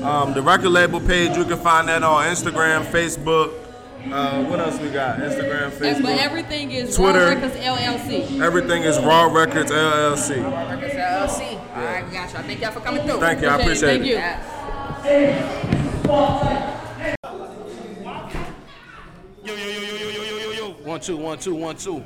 Um, 0.00 0.32
the 0.32 0.42
record 0.42 0.68
label 0.68 1.00
page, 1.00 1.36
you 1.36 1.44
can 1.44 1.58
find 1.58 1.88
that 1.88 2.04
on 2.04 2.24
Instagram, 2.26 2.84
Facebook. 2.84 3.52
Uh, 4.12 4.44
what 4.44 4.60
else 4.60 4.78
we 4.78 4.90
got? 4.90 5.18
Instagram, 5.18 5.72
And, 5.82 6.04
but 6.04 6.12
Facebook. 6.12 6.18
everything 6.18 6.70
is 6.70 6.94
Twitter. 6.94 7.18
Raw 7.18 7.30
Records 7.30 7.56
LLC. 7.56 8.40
Everything 8.40 8.84
is 8.84 8.96
Raw 8.98 9.24
Records 9.24 9.72
LLC. 9.72 10.44
Raw 10.44 10.70
Records 10.70 10.94
LLC. 10.94 11.58
All 11.76 11.84
right, 11.84 12.06
we 12.06 12.12
got 12.12 12.32
y'all. 12.32 12.42
Thank 12.42 12.60
y'all 12.60 12.70
for 12.70 12.78
coming 12.80 13.04
through. 13.04 13.18
Thank 13.18 13.42
you. 13.42 13.48
I 13.48 13.58
appreciate 13.60 14.02
it. 14.02 14.20
Thank 15.02 15.42
you. 15.50 15.64
Yo, 19.44 19.52
yo, 19.52 19.66
yo, 19.66 19.80
yo, 19.80 19.96
yo, 19.96 20.06
yo, 20.10 20.22
yo, 20.22 20.38
yo, 20.38 20.50
yo. 20.52 20.68
One, 20.84 21.00
two, 21.00 21.16
one, 21.16 21.38
two, 21.38 21.56
one, 21.56 21.76
two. 21.76 22.04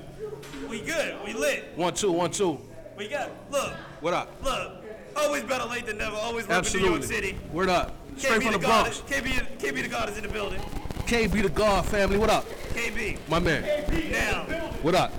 We 0.68 0.80
good. 0.80 1.16
We 1.24 1.32
lit. 1.32 1.72
One, 1.76 1.94
two, 1.94 2.12
one, 2.12 2.30
two. 2.30 2.58
We 2.96 3.08
got. 3.08 3.30
Look. 3.50 3.72
What 4.00 4.14
up? 4.14 4.32
Look. 4.44 4.72
Always 5.16 5.42
better 5.44 5.64
late 5.64 5.86
than 5.86 5.98
never. 5.98 6.16
Always 6.16 6.46
repping 6.46 6.80
New 6.80 6.88
York. 6.90 7.02
City. 7.02 7.38
Word 7.52 7.68
up. 7.68 7.94
Straight 8.16 8.40
KB 8.40 8.42
from 8.42 8.52
the 8.52 8.58
the 8.58 8.66
God 8.66 8.82
Bronx. 8.84 8.96
is- 8.98 9.02
KB, 9.04 9.58
KB 9.58 9.82
the 9.82 9.88
God 9.88 10.08
is 10.10 10.16
in 10.16 10.22
the 10.24 10.28
building. 10.28 10.60
KB 11.06 11.42
the 11.42 11.48
God 11.48 11.86
family. 11.86 12.18
What 12.18 12.30
up? 12.30 12.44
KB. 12.74 13.18
My 13.28 13.38
man. 13.38 13.62
Now, 14.10 14.42
What 14.82 14.94
up? 14.94 15.12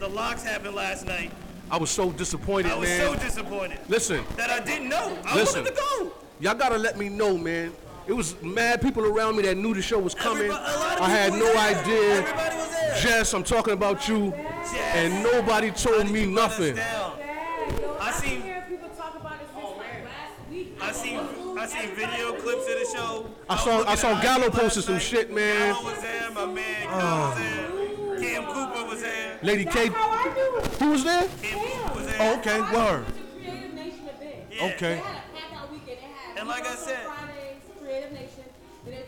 the 0.00 0.08
LOX 0.08 0.42
happened 0.42 0.74
last 0.74 1.06
night. 1.06 1.30
I 1.70 1.76
was 1.78 1.90
so 1.90 2.10
disappointed, 2.12 2.68
man. 2.68 2.76
I 2.76 2.80
was 2.80 2.88
man. 2.88 3.00
so 3.00 3.14
disappointed 3.24 3.78
Listen, 3.88 4.24
that 4.36 4.50
I 4.50 4.60
didn't 4.60 4.88
know. 4.88 5.18
I 5.24 5.34
listen. 5.34 5.64
wanted 5.64 5.74
to 5.76 5.82
go. 6.00 6.12
Y'all 6.40 6.54
gotta 6.54 6.78
let 6.78 6.96
me 6.98 7.08
know, 7.08 7.36
man. 7.36 7.72
It 8.06 8.12
was 8.12 8.40
mad 8.40 8.80
people 8.80 9.04
around 9.04 9.36
me 9.36 9.42
that 9.42 9.56
knew 9.56 9.74
the 9.74 9.82
show 9.82 9.98
was 9.98 10.14
coming. 10.14 10.44
Everybody- 10.44 10.74
a 10.74 10.78
lot 10.78 10.96
of 10.98 11.02
I 11.02 11.08
had 11.10 11.32
no 11.32 11.38
there. 11.52 11.58
idea. 11.58 12.18
Everybody 12.18 12.56
was 12.56 12.70
there. 12.70 12.98
Jess, 13.00 13.34
I'm 13.34 13.42
talking 13.42 13.72
about 13.74 14.08
you. 14.08 14.32
And 14.94 15.22
nobody 15.22 15.70
told 15.72 16.08
me 16.10 16.24
nothing. 16.26 16.78
I 16.78 18.12
seen. 18.12 18.42
I 20.80 20.92
seen. 20.92 21.18
I 21.58 21.66
seen 21.66 21.90
video 21.96 22.32
clips 22.34 22.66
of 22.68 22.78
the 22.78 22.96
show. 22.96 23.26
I 23.48 23.56
saw 23.56 23.76
looking 23.78 23.92
I 23.92 23.94
saw 23.96 24.20
Gallo 24.22 24.50
posted 24.50 24.84
some 24.84 24.94
night. 24.94 25.02
shit, 25.02 25.32
man. 25.34 25.72
Gallo 25.74 25.84
was 25.90 26.00
there. 26.00 26.30
My 26.30 26.46
man 26.46 26.82
Gallo 26.84 26.96
was 26.96 27.02
ah. 27.02 27.34
there. 27.36 28.20
Cam 28.20 28.44
Cooper 28.44 28.88
was 28.88 29.02
there. 29.02 29.38
Lady 29.42 29.64
K. 29.64 29.88
Who 30.78 30.90
was 30.90 31.02
there? 31.04 31.28
Cam 31.42 31.58
Cooper 31.58 31.94
was 31.98 32.06
there. 32.06 32.16
Oh, 32.20 32.38
okay, 32.38 32.60
word. 32.72 33.04
Yeah. 34.50 34.64
Okay. 34.74 35.02
And 36.38 36.48
like 36.48 36.66
I 36.66 36.74
said, 36.76 37.06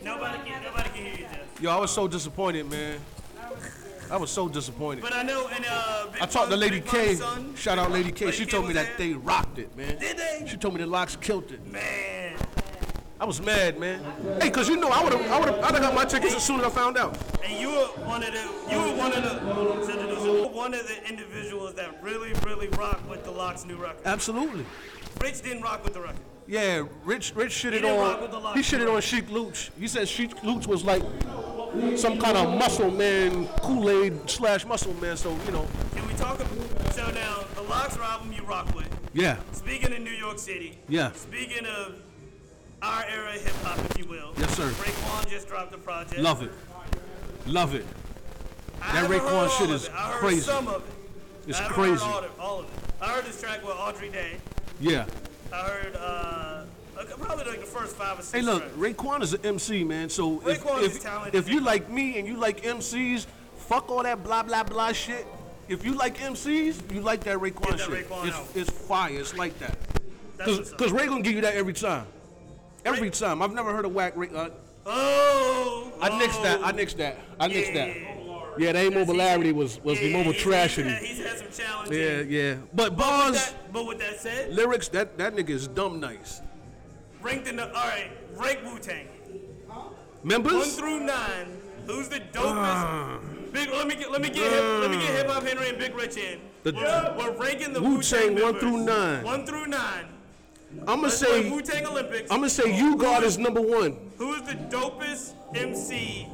nobody 0.03 0.37
can 0.49 0.63
nobody 0.63 0.89
can 0.89 1.05
hear 1.05 1.13
you, 1.13 1.17
Jess. 1.17 1.61
Yo, 1.61 1.71
I 1.71 1.77
was 1.77 1.91
so 1.91 2.07
disappointed, 2.07 2.69
man. 2.69 2.99
I 4.11 4.17
was 4.17 4.31
so 4.31 4.49
disappointed. 4.49 5.01
But 5.01 5.13
I 5.13 5.21
know, 5.21 5.47
and 5.53 5.63
uh, 5.69 6.07
I 6.19 6.25
talked 6.25 6.49
to 6.49 6.57
Lady 6.57 6.81
K. 6.81 7.15
Son, 7.15 7.53
Shout 7.55 7.77
out 7.77 7.91
Lady 7.91 8.11
K. 8.11 8.25
Lady 8.25 8.37
She 8.37 8.45
K 8.45 8.51
told 8.51 8.63
me 8.63 8.73
was 8.73 8.77
that 8.77 8.97
they 8.97 9.13
rocked 9.13 9.59
it, 9.59 9.75
man. 9.77 9.97
Did 9.99 10.17
they? 10.17 10.45
She 10.47 10.57
told 10.57 10.73
me 10.73 10.81
the 10.81 10.87
LOX 10.87 11.15
killed 11.15 11.51
it. 11.51 11.65
Man. 11.67 12.35
I 13.21 13.25
was 13.25 13.41
mad, 13.41 13.77
man. 13.77 14.01
Hey, 14.41 14.49
cause 14.49 14.69
you 14.69 14.77
know 14.77 14.87
I 14.87 15.03
would 15.03 15.11
have, 15.11 15.29
I 15.29 15.39
would 15.39 15.49
have, 15.49 15.63
I'd 15.63 15.73
have 15.73 15.81
got 15.81 15.93
my 15.93 16.05
tickets 16.05 16.33
as 16.33 16.43
soon 16.43 16.61
as 16.61 16.67
I 16.67 16.69
found 16.69 16.97
out. 16.97 17.17
And 17.43 17.59
you 17.59 17.67
were 17.69 17.87
one 18.05 18.23
of 18.23 18.31
the, 18.31 18.73
you 18.73 18.77
were 18.81 18.95
one 18.95 19.11
of 19.11 19.23
the, 19.23 20.47
one 20.53 20.73
of 20.73 20.87
the 20.87 21.07
individuals 21.07 21.73
that 21.75 22.01
really, 22.01 22.31
really 22.45 22.69
rocked 22.69 23.07
with 23.09 23.25
the 23.25 23.31
LOX 23.31 23.65
new 23.65 23.75
record. 23.75 24.01
Absolutely. 24.05 24.65
Rich 25.21 25.41
didn't 25.41 25.61
rock 25.61 25.83
with 25.83 25.93
the 25.93 25.99
record. 26.01 26.21
Yeah, 26.49 26.83
Rich, 27.05 27.33
Rich 27.35 27.51
shitted 27.51 27.73
didn't 27.73 27.99
rock 27.99 28.21
with 28.21 28.33
on. 28.33 28.55
He 28.55 28.61
shitted 28.63 28.91
on 28.91 28.99
Sheek 29.01 29.29
Louch. 29.29 29.69
He 29.79 29.87
said 29.87 30.07
Sheek 30.09 30.31
Louch 30.43 30.65
was 30.65 30.83
like 30.83 31.03
some 31.95 32.17
kind 32.19 32.35
of 32.35 32.57
muscle 32.57 32.89
man, 32.89 33.45
Kool 33.61 33.87
Aid 33.87 34.27
slash 34.27 34.65
muscle 34.65 34.95
man. 34.95 35.15
So 35.15 35.37
you 35.45 35.51
know, 35.51 35.67
Can 35.95 36.07
we 36.07 36.13
talk 36.15 36.39
about, 36.39 36.93
so 36.95 37.07
now, 37.11 37.43
the 37.53 37.61
LOX 37.61 37.95
are 37.97 38.01
album 38.03 38.33
you 38.33 38.41
rock 38.45 38.73
with. 38.73 38.87
yeah, 39.13 39.37
Speaking 39.51 39.93
of 39.93 39.99
New 40.01 40.09
York 40.09 40.39
City. 40.39 40.79
Yeah. 40.87 41.11
Speaking 41.11 41.67
of 41.67 41.97
our 42.81 43.05
era 43.05 43.33
hip 43.33 43.53
hop, 43.61 43.77
if 43.91 43.99
you 43.99 44.05
will. 44.05 44.33
Yes, 44.39 44.57
sir. 44.57 44.69
Raekwon 44.69 45.29
just 45.29 45.47
dropped 45.47 45.75
a 45.75 45.77
project. 45.77 46.17
love 46.19 46.41
it, 46.41 46.51
love 47.45 47.75
it. 47.75 47.85
I 48.81 48.93
That 48.93 49.01
haven't 49.03 49.19
heard 49.19 49.21
all 49.33 49.47
Raekwon 49.47 49.57
shit 49.59 49.69
is. 49.69 49.89
I 49.89 49.91
heard 49.91 50.19
crazy. 50.19 50.41
some 50.41 50.67
of 50.67 50.81
it. 50.81 51.49
It's 51.49 51.59
I 51.61 51.67
crazy. 51.67 51.91
Heard 51.91 52.01
all, 52.01 52.23
of, 52.23 52.39
all 52.39 52.59
of 52.61 52.65
it. 52.65 52.71
I 53.01 53.09
heard 53.09 53.25
this 53.25 53.39
track 53.39 53.63
with 53.63 53.75
Andra 53.77 54.09
Day. 54.09 54.37
Yeah. 54.79 55.05
I 55.51 55.55
heard 55.55 55.95
uh, 55.95 56.63
probably 57.17 57.45
like 57.45 57.59
the 57.59 57.65
first 57.65 57.95
five 57.95 58.19
or 58.19 58.21
six. 58.21 58.31
Hey, 58.31 58.41
look, 58.41 58.61
tracks. 58.61 58.75
Raekwon 58.75 59.21
is 59.21 59.33
an 59.33 59.45
MC, 59.45 59.83
man. 59.83 60.09
So 60.09 60.41
if, 60.47 60.63
if, 60.65 61.33
if 61.33 61.49
you 61.49 61.61
like 61.61 61.89
me 61.89 62.19
and 62.19 62.27
you 62.27 62.35
like 62.37 62.61
MCs, 62.61 63.25
fuck 63.57 63.89
all 63.89 64.03
that 64.03 64.23
blah 64.23 64.43
blah 64.43 64.63
blah 64.63 64.91
shit. 64.91 65.25
If 65.67 65.85
you 65.85 65.93
like 65.93 66.17
MCs, 66.17 66.93
you 66.93 67.01
like 67.01 67.23
that 67.25 67.37
Raekwon 67.37 67.71
that 67.71 67.79
shit. 67.79 68.09
Raekwon 68.09 68.27
it's, 68.27 68.55
it's 68.55 68.87
fire. 68.87 69.19
It's 69.19 69.35
like 69.35 69.57
that. 69.59 69.77
Because 70.37 70.91
Ray 70.91 71.07
gonna 71.07 71.21
give 71.21 71.33
you 71.33 71.41
that 71.41 71.55
every 71.55 71.73
time. 71.73 72.05
Every 72.85 73.09
time. 73.09 73.41
I've 73.41 73.53
never 73.53 73.73
heard 73.73 73.85
a 73.85 73.89
whack 73.89 74.13
Ray. 74.15 74.29
Uh, 74.33 74.49
oh. 74.85 75.91
I 76.01 76.09
nixed 76.09 76.41
that. 76.43 76.63
I 76.63 76.71
nixed 76.71 76.97
that. 76.97 77.17
I 77.39 77.49
nixed 77.49 77.73
that. 77.73 78.18
Yeah, 78.59 78.73
that 78.73 78.85
immobilarity 78.91 79.53
was 79.53 79.79
was 79.83 79.99
the 79.99 80.11
mobile 80.11 80.33
tragedy. 80.33 80.89
He's 81.05 81.19
had 81.25 81.37
some 81.37 81.47
challenges. 81.51 81.97
Yeah, 81.97 82.21
yeah. 82.21 82.55
But 82.73 82.75
But 82.75 82.89
with, 82.89 82.97
bars, 82.97 83.33
that, 83.35 83.73
but 83.73 83.85
with 83.87 83.99
that 83.99 84.19
said, 84.19 84.53
lyrics, 84.53 84.89
that 84.89 85.17
that 85.17 85.33
nigga 85.33 85.51
is 85.51 85.67
dumb 85.67 85.99
nice. 85.99 86.41
ranked 87.21 87.47
in 87.47 87.55
the 87.55 87.67
all 87.67 87.73
right, 87.87 88.11
rank 88.35 88.59
Wu 88.65 88.77
Tang. 88.79 89.07
Members? 90.23 90.53
One 90.53 90.67
through 90.67 90.99
nine. 91.01 91.57
Who's 91.87 92.09
the 92.09 92.19
dopest? 92.19 92.53
Ah. 92.55 93.19
Big. 93.53 93.69
Let 93.69 93.87
me 93.87 93.95
get. 93.95 94.11
Let 94.11 94.21
me 94.21 94.29
get. 94.29 94.51
hip, 94.51 94.63
let 94.81 94.91
me 94.91 94.97
get 94.97 95.15
Hip 95.15 95.27
Hop 95.29 95.43
Henry 95.43 95.69
and 95.69 95.77
Big 95.79 95.95
Rich 95.95 96.17
in. 96.17 96.39
The- 96.63 96.73
we're, 96.73 97.15
we're 97.17 97.31
ranking 97.41 97.71
the 97.71 97.81
Wu-Tang 97.81 98.35
Wu-Tang 98.35 98.43
one 98.43 98.59
through 98.59 98.83
nine. 98.83 99.23
One 99.23 99.45
through 99.45 99.67
nine. 99.67 100.05
I'm 100.81 100.85
gonna 100.85 101.03
Let's 101.03 101.17
say 101.17 101.41
play 101.43 101.49
Wu-Tang 101.49 101.85
Olympics. 101.87 102.29
I'm 102.29 102.39
gonna 102.39 102.49
say 102.49 102.77
you 102.77 102.97
God 102.97 103.23
is 103.23 103.37
number 103.37 103.61
one. 103.61 103.97
Who 104.17 104.33
is 104.33 104.41
the 104.43 104.53
dopest 104.55 105.33
MC? 105.55 106.27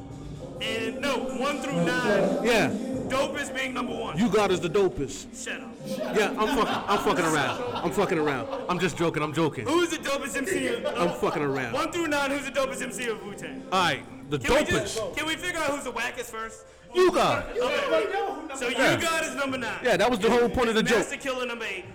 And 0.65 0.99
no, 1.01 1.17
one 1.19 1.59
through 1.61 1.83
nine. 1.85 2.43
Yeah. 2.43 2.69
Dopest 3.07 3.53
being 3.53 3.73
number 3.73 3.93
one. 3.93 4.17
U-God 4.17 4.49
is 4.51 4.59
the 4.59 4.69
dopest. 4.69 5.27
Shut 5.45 5.61
up. 5.61 5.69
Yeah, 6.17 6.29
I'm 6.39 6.47
fucking. 6.57 6.83
I'm 6.87 6.97
fucking 6.99 7.25
around. 7.25 7.63
I'm 7.75 7.91
fucking 7.91 8.17
around. 8.17 8.47
I'm 8.67 8.79
just 8.79 8.97
joking. 8.97 9.21
I'm 9.21 9.33
joking. 9.33 9.65
Who's 9.67 9.89
the 9.91 9.97
dopest 9.97 10.35
MC? 10.35 10.67
Of, 10.67 10.85
I'm 10.97 11.11
fucking 11.19 11.43
around. 11.43 11.73
One 11.73 11.91
through 11.91 12.07
nine, 12.07 12.31
who's 12.31 12.45
the 12.45 12.51
dopest 12.51 12.81
MC 12.81 13.07
of 13.09 13.23
Wu 13.23 13.35
Tang? 13.35 13.63
All 13.71 13.79
right, 13.83 14.29
the 14.31 14.39
Can 14.39 14.55
we, 14.55 14.61
dopest. 14.61 14.95
just, 14.95 15.15
can 15.15 15.27
we 15.27 15.35
figure 15.35 15.59
out 15.59 15.69
who's 15.69 15.83
the 15.83 15.91
wackest 15.91 16.31
first? 16.31 16.65
U-God. 16.95 17.45
Okay. 17.51 18.55
So 18.55 18.69
Yeah. 18.69 18.95
U-God 18.95 19.25
is 19.25 19.35
number 19.35 19.57
nine. 19.59 19.79
Yeah, 19.83 19.97
that 19.97 20.09
was 20.09 20.17
the 20.19 20.29
whole 20.31 20.49
point 20.49 20.69
of 20.69 20.75
the 20.75 20.83
joke. 20.83 20.99
Masta 20.99 21.17
Killa 21.17 21.45
number 21.45 21.65
eight. 21.65 21.85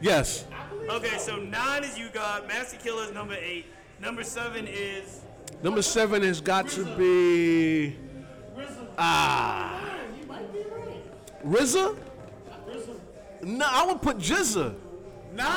Yes. 0.00 0.44
Okay, 0.88 1.18
so 1.18 1.36
nine 1.36 1.82
is 1.82 1.98
you 1.98 2.08
got. 2.10 2.46
Masta 2.46 2.76
Killa 2.76 3.04
is 3.08 3.12
number 3.12 3.34
eight. 3.34 3.66
Number 4.00 4.22
seven 4.22 4.66
is 4.68 5.20
Number 5.62 5.82
seven 5.82 6.22
has 6.22 6.40
got 6.40 6.68
to 6.70 6.84
be. 6.96 7.96
Ah. 8.98 9.78
RZA? 11.44 11.96
No, 13.42 13.66
I 13.68 13.84
would 13.86 14.00
put 14.00 14.18
GZA. 14.18 14.74
no. 15.34 15.42
Yeah. 15.42 15.48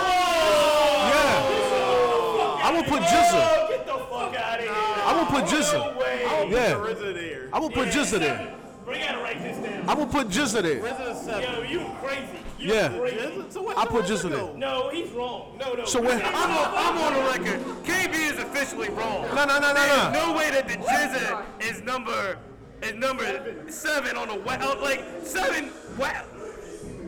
I 2.64 2.72
would 2.76 2.86
put 2.88 3.02
GZA. 3.04 3.70
Get 3.70 3.86
the 3.86 3.94
fuck 3.94 4.36
out 4.36 4.60
of 4.60 4.66
here. 4.66 4.74
I 4.74 5.20
would 5.20 5.28
put 5.28 5.46
GZA. 5.46 5.74
No 5.74 6.00
way. 6.00 6.50
Yeah. 6.52 7.50
I 7.54 7.60
would 7.60 7.74
put 7.74 7.90
GZA 7.90 8.20
there. 8.20 8.56
We 8.88 9.00
gotta 9.00 9.18
write 9.20 9.42
this 9.42 9.58
down. 9.58 9.88
I 9.90 9.94
would 9.94 10.10
put 10.12 10.30
GZA 10.30 10.62
there. 10.64 11.42
Yo, 11.42 11.62
you 11.62 11.86
crazy. 12.02 12.40
You 12.58 12.74
Yeah. 12.74 12.90
Crazy. 12.98 13.44
So 13.50 13.78
I 13.78 13.86
put 13.86 14.06
GZA 14.06 14.30
there. 14.30 14.54
No, 14.58 14.90
he's 14.90 15.12
wrong. 15.12 15.58
No, 15.60 15.74
no. 15.74 15.86
So 15.86 16.02
when- 16.02 16.22
I'm 16.24 16.34
on, 16.34 16.74
I'm 16.76 16.98
on 16.98 17.14
the 17.14 17.20
record. 17.46 17.60
KB 17.84 18.14
is 18.16 18.40
officially 18.40 18.90
wrong. 18.90 19.28
No, 19.36 19.46
no, 19.46 19.60
no, 19.60 19.60
no, 19.60 19.74
no. 19.74 19.74
There's 19.74 20.14
no. 20.14 20.32
no 20.32 20.38
way 20.38 20.50
that 20.50 20.68
the 20.68 20.78
GZA 20.78 21.44
is 21.60 21.82
number 21.84 22.38
is 22.82 22.94
number 22.96 23.70
seven 23.70 24.16
on 24.18 24.28
the 24.28 24.36
wa- 24.36 24.58
oh, 24.62 24.80
like 24.82 25.04
seven. 25.24 25.70
Wow. 25.98 26.24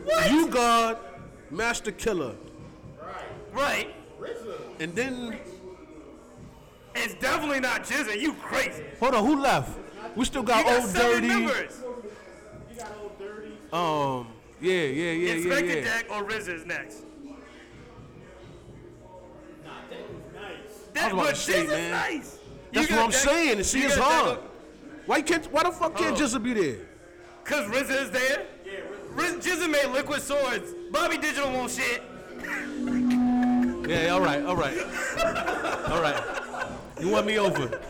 What? 0.04 0.30
You 0.30 0.48
God, 0.48 0.98
Masta 1.50 1.92
Killa. 1.92 2.34
Right. 3.52 3.94
And 4.80 4.94
then, 4.94 5.38
It's 6.94 7.14
definitely 7.14 7.60
not 7.60 7.84
GZA. 7.84 8.20
You 8.20 8.32
crazy. 8.34 8.84
hold 9.00 9.14
on, 9.14 9.24
who 9.24 9.40
left? 9.40 9.78
We 10.16 10.24
still 10.24 10.42
got, 10.42 10.58
you 10.58 10.64
got 10.64 10.80
Old 10.80 10.90
seven 10.90 11.22
Dirty. 11.22 11.28
members. 11.28 11.82
Um, 13.72 14.28
yeah, 14.60 14.72
yeah, 14.72 14.82
yeah, 14.82 15.12
yeah, 15.12 15.32
Inspector 15.34 15.66
yeah. 15.66 15.84
Deck 15.84 16.06
or 16.10 16.24
RZA 16.24 16.48
is 16.54 16.64
next. 16.66 17.02
I 19.66 19.70
That, 20.94 21.12
was 21.12 21.12
about 21.12 21.24
but 21.26 21.28
to 21.34 21.36
say, 21.36 21.52
GZA's 21.64 21.68
man. 21.68 21.90
nice. 21.90 22.38
That's 22.72 22.90
You 22.90 22.96
what 22.96 23.04
I'm 23.04 23.10
got 23.10 23.12
Deck- 23.12 23.20
saying. 23.34 23.62
See, 23.64 23.80
you 23.80 23.86
it's 23.86 23.96
got 23.96 24.26
hard. 24.26 24.38
Deck- 25.08 25.16
Why 25.16 25.22
can't? 25.22 25.52
Why 25.52 25.62
the 25.64 25.72
fuck 25.72 25.96
can't 25.96 26.16
Oh. 26.16 26.24
GZA 26.24 26.42
be 26.42 26.54
there? 26.54 26.76
Cause 27.44 27.66
RZA 27.70 28.02
is 28.02 28.10
there. 28.10 28.42
Yeah, 28.66 28.80
RZA 29.16 29.40
GZA 29.40 29.70
made 29.70 29.86
liquid 29.86 30.20
swords. 30.22 30.74
Bobby 30.92 31.16
Digital 31.16 31.50
won't 31.50 31.70
shit. 31.70 32.02
Yeah, 33.88 34.10
all 34.10 34.20
right, 34.20 34.44
all 34.44 34.54
right, 34.56 34.76
all 35.90 36.02
right. 36.02 36.22
You 37.00 37.08
want 37.08 37.26
me 37.26 37.38
over? 37.38 37.80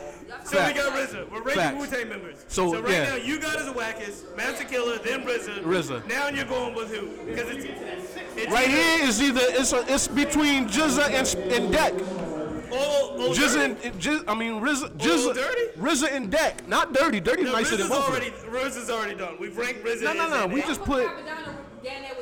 So 0.44 0.64
we 0.64 0.72
got 0.72 0.92
RZA. 0.92 1.30
We're 1.30 1.42
ranking 1.42 1.54
Facts. 1.54 1.90
Wu 1.90 1.98
Tang 1.98 2.08
members. 2.08 2.44
So, 2.48 2.80
right 2.80 2.90
yeah. 2.92 3.04
now 3.04 3.14
you 3.16 3.38
got 3.40 3.56
as 3.56 3.66
a 3.66 3.72
wackest, 3.72 4.34
Masta 4.36 4.64
Killa, 4.64 4.98
then 5.04 5.22
RZA. 5.22 5.62
RZA. 5.62 6.06
Now 6.08 6.28
you're 6.28 6.44
going 6.44 6.74
with 6.74 6.94
who? 6.94 7.08
Because 7.26 7.50
it's, 7.50 7.64
it's 8.36 8.50
Right 8.52 8.68
either 8.68 8.76
here 8.78 9.08
is 9.08 9.20
either 9.20 9.40
it's 9.42 9.72
a, 9.72 9.84
it's 9.92 10.06
between 10.08 10.68
GZA 10.68 11.10
and, 11.10 11.52
and 11.52 11.72
Deck. 11.72 11.92
Old, 12.72 13.20
old 13.20 13.36
GZA 13.36 13.54
Dirty. 13.76 13.88
and 13.88 14.00
GZA, 14.00 14.24
I 14.28 14.34
mean 14.34 14.60
RZA, 14.60 14.90
GZA, 14.98 15.34
Dirty? 15.34 15.78
RZA 15.78 16.12
and 16.12 16.30
Deck, 16.30 16.66
not 16.68 16.92
Dirty. 16.92 17.20
Dirty 17.20 17.44
No, 17.44 17.52
nicer 17.52 17.76
than 17.76 17.86
RZA's 17.86 17.90
both 17.90 18.08
already 18.08 18.30
them. 18.30 18.50
RZA's 18.50 18.90
already 18.90 19.14
done. 19.14 19.36
We've 19.40 19.56
ranked 19.56 19.84
RZA. 19.84 20.02
No, 20.02 20.12
no, 20.14 20.28
no. 20.28 20.46
We 20.46 20.62
just 20.62 20.82
put. 20.82 21.08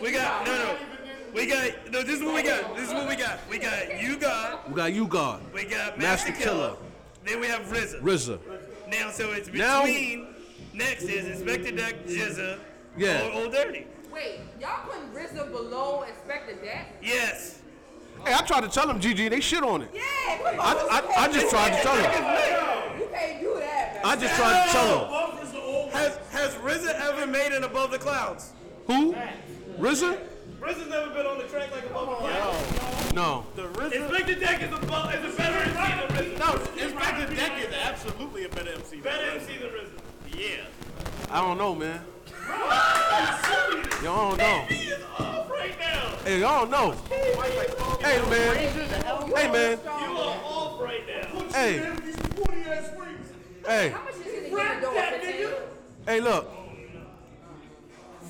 We 0.03 0.13
got 0.13 0.47
no, 0.47 0.53
no. 0.53 0.77
We 1.35 1.47
got 1.47 1.71
no. 1.91 2.03
This 2.03 2.17
is 2.19 2.23
what 2.23 2.35
we 2.35 2.43
got. 2.43 2.77
This 2.77 2.89
is 2.89 2.95
what 2.95 3.09
we 3.09 3.17
got. 3.17 3.39
We 3.51 3.59
got 3.59 4.01
U-God. 4.03 4.59
We 4.69 4.75
got 4.75 4.93
U-God, 4.93 5.41
We 5.53 5.65
got 5.65 5.99
Master 5.99 6.31
Masta 6.31 6.45
Killa. 6.45 6.69
Killer. 6.69 6.77
Then 7.25 7.41
we 7.41 7.47
have 7.49 7.63
RZA. 7.63 8.01
RZA. 8.03 8.39
Now, 8.89 9.11
so 9.11 9.33
it's 9.33 9.49
Now- 9.53 9.85
between. 9.85 10.29
next 10.73 11.03
is 11.05 11.41
Inspectah 11.41 11.77
Deck, 11.77 12.07
GZA, 12.07 12.59
Yeah. 12.97 13.27
or 13.27 13.33
Old 13.43 13.53
Dirty. 13.53 13.87
Wait, 14.13 14.41
y'all 14.61 14.87
putting 14.87 15.11
RZA 15.13 15.51
below 15.51 16.05
Inspectah 16.07 16.63
Deck? 16.63 16.95
Yes. 17.03 17.59
Hey, 18.25 18.35
I 18.35 18.43
tried 18.43 18.63
to 18.63 18.69
tell 18.69 18.87
them, 18.87 19.01
GG, 19.01 19.31
they 19.31 19.41
shit 19.41 19.63
on 19.63 19.83
it. 19.83 19.91
Yeah, 19.95 20.03
come 20.39 20.61
on. 20.61 20.77
I, 20.77 21.01
I, 21.19 21.25
I 21.25 21.33
just 21.33 21.49
tried 21.51 21.77
to 21.77 21.83
tell 21.83 21.97
them. 21.97 23.01
You 23.01 23.09
can't 23.13 23.41
do 23.41 23.55
that, 23.59 23.95
man. 23.95 24.03
I 24.05 24.17
just 24.17 24.35
tried 24.35 24.67
to 24.67 24.73
tell 24.73 24.99
them. 24.99 25.91
Has 25.93 26.19
has 26.31 26.55
RZA 26.57 26.95
ever 27.01 27.27
made 27.27 27.53
an 27.53 27.65
Above 27.65 27.91
the 27.91 27.99
Clouds? 27.99 28.53
Who? 28.87 29.15
RZA? 29.79 30.19
RZA's 30.61 30.89
never 30.89 31.11
been 31.15 31.27
on 31.27 31.39
the 31.39 31.45
track 31.45 31.71
like 31.71 31.87
Above 31.87 32.09
the 32.09 32.15
Clouds. 32.17 33.13
No. 33.15 33.47
The 33.55 33.63
RZA. 33.63 33.93
Inspectah 33.93 34.41
Deck 34.41 34.63
is 34.63 34.73
a, 34.73 34.79
bu- 34.79 35.09
is 35.27 35.35
a 35.35 35.37
better 35.37 35.59
MC 35.59 35.75
than 35.75 36.09
RZA. 36.09 36.39
No, 36.39 36.53
Inspectah 36.83 37.37
Deck 37.37 37.53
is 37.67 37.75
absolutely 37.75 38.45
a 38.45 38.49
better 38.49 38.73
MC. 38.73 39.01
Better 39.01 39.31
MC 39.31 39.57
than 39.59 39.69
RZA. 39.69 39.91
Yeah. 40.37 40.65
I 41.31 41.41
don't 41.41 41.57
know, 41.59 41.75
man. 41.75 42.01
Y'all 44.03 44.31
don't 44.31 44.39
know. 44.39 44.65
He 44.69 44.89
is 44.89 45.03
off 45.19 45.51
right 45.51 45.79
now. 45.79 46.17
Hey, 46.25 46.41
y'all 46.41 46.67
don't 46.67 46.71
know. 46.71 46.93
Hey, 48.01 48.31
man. 48.31 48.57
Hey, 49.35 49.51
man. 49.51 49.79
You 49.85 49.91
are 49.91 50.41
off 50.45 50.81
right 50.81 51.03
now. 51.07 51.49
Hey. 51.53 51.79
Hey. 53.67 53.89
How 53.89 54.05
much 54.05 54.15
is 54.15 54.27
it 54.27 54.51
to 54.51 54.57
get 54.57 54.81
door 54.81 54.93
for 54.95 56.11
Hey, 56.11 56.21
look. 56.21 56.51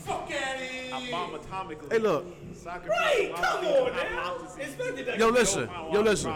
Fuck 0.06 0.30
out 0.30 0.30
here. 0.30 1.10
bomb 1.10 1.30
atomically. 1.32 1.92
Hey, 1.92 1.98
look. 1.98 2.24
Soccer 2.54 2.88
Right, 2.88 3.32
come 3.34 3.66
on 3.66 3.92
now. 3.92 4.38
boxes. 4.38 4.66
Inspectah 4.66 5.04
Deck. 5.06 5.18
Yo, 5.18 5.28
listen. 5.28 5.68
Yo, 5.92 6.00
listen. 6.00 6.32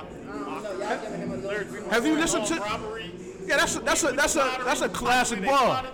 Have 1.90 2.06
you 2.06 2.16
listened 2.16 2.46
to? 2.46 2.60
Robbery. 2.60 3.10
Yeah, 3.46 3.56
that's 3.56 3.76
a, 3.76 3.80
that's 3.80 4.04
a 4.04 4.12
that's 4.12 4.36
a 4.36 4.60
that's 4.64 4.80
a 4.82 4.88
classic 4.88 5.44
bar. 5.44 5.84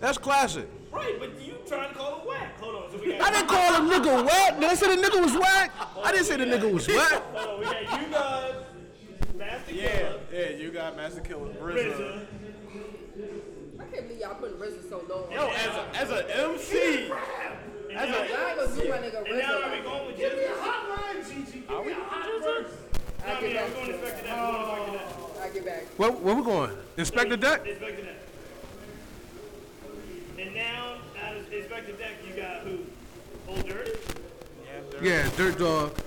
That's 0.00 0.16
classic. 0.18 0.68
Right, 0.94 1.16
but 1.18 1.30
you 1.42 1.54
trying 1.66 1.88
to 1.90 1.94
call 1.94 2.20
him 2.20 2.28
whack. 2.28 2.58
Hold 2.60 2.76
on. 2.84 2.90
So 2.92 2.98
we 2.98 3.12
got 3.12 3.20
I 3.22 3.30
didn't 3.32 3.48
call 3.48 3.74
a 3.74 3.80
nigga 3.90 4.24
whack. 4.26 4.60
Did 4.60 4.70
I 4.70 4.74
say 4.74 4.96
the 4.96 5.02
nigga 5.02 5.20
was 5.22 5.34
whack? 5.34 5.72
I 6.02 6.12
didn't 6.12 6.26
say 6.26 6.36
the 6.36 6.44
nigga 6.44 6.72
was 6.72 6.86
whack. 6.88 7.22
Hold 7.34 7.48
on, 7.48 7.58
we 7.60 7.64
got 7.66 8.00
you 8.02 8.08
guys, 8.12 8.54
Master 9.36 9.74
Yeah, 9.74 9.88
Killer, 9.98 10.20
yeah, 10.32 10.48
you 10.50 10.70
got 10.70 10.96
Masta 10.96 11.20
Killa, 11.20 11.48
RZA. 11.48 11.74
RZA. 11.74 12.26
I 13.80 13.84
can't 13.86 14.06
believe 14.08 14.20
y'all 14.20 14.34
putting 14.34 14.56
RZA 14.56 14.88
so 14.88 15.02
low. 15.08 15.28
Yo, 15.32 15.48
as 15.48 15.66
a 15.66 15.96
as 15.98 16.10
a 16.10 16.36
MC, 16.52 17.10
And 17.90 17.98
as 17.98 18.08
now, 18.08 18.22
a 18.22 18.28
y'all 18.28 18.66
gonna 18.66 18.82
do 18.82 18.88
my 18.88 18.96
nigga 18.98 19.28
and 19.28 19.38
now 19.38 19.52
are 19.62 19.70
we 19.70 19.76
RZA. 19.78 19.84
going 19.84 20.06
with 20.06 20.16
give 20.16 20.32
me 20.36 20.44
a 20.44 20.48
GZA? 20.48 20.58
hotline, 20.60 21.28
Gigi. 21.28 21.58
Give 21.66 21.86
me 21.86 21.92
a 21.92 21.96
hotline. 21.96 22.66
No, 23.26 23.30
I 23.32 23.40
mean, 23.40 23.54
we're 23.54 23.70
going 23.72 23.86
to 23.86 23.92
Inspectah 23.92 24.20
Deck. 24.20 24.28
We're 24.28 24.60
going 24.60 24.92
to 24.92 24.92
Inspectah 24.92 24.92
Deck. 24.92 25.42
I 25.42 25.48
get 25.48 25.64
back. 25.64 25.82
Where, 25.96 26.10
where 26.12 26.34
we 26.34 26.42
going? 26.42 26.70
Inspectah 26.98 27.40
Deck? 27.40 27.64
Inspectah 27.64 28.04
Deck. 28.04 28.16
And 30.44 30.54
now, 30.54 30.96
out 31.24 31.36
of 31.36 31.50
Inspectah 31.50 31.98
Deck, 31.98 32.16
you 32.28 32.34
got 32.34 32.60
who? 32.60 32.80
Old 33.48 33.66
Dirty? 33.66 33.92
Yeah, 35.00 35.26
Dirt 35.38 35.58
Dog. 35.58 35.98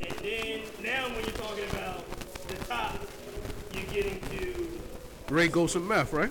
And 0.00 0.12
then, 0.18 0.60
now 0.82 1.06
when 1.06 1.24
you're 1.24 1.32
talking 1.32 1.64
about 1.70 2.04
the 2.48 2.56
top, 2.66 2.98
you're 3.72 3.84
getting 3.84 4.20
to 4.20 4.68
Ray 5.30 5.48
Ghost 5.48 5.74
and 5.74 5.88
Meth, 5.88 6.12
right? 6.12 6.30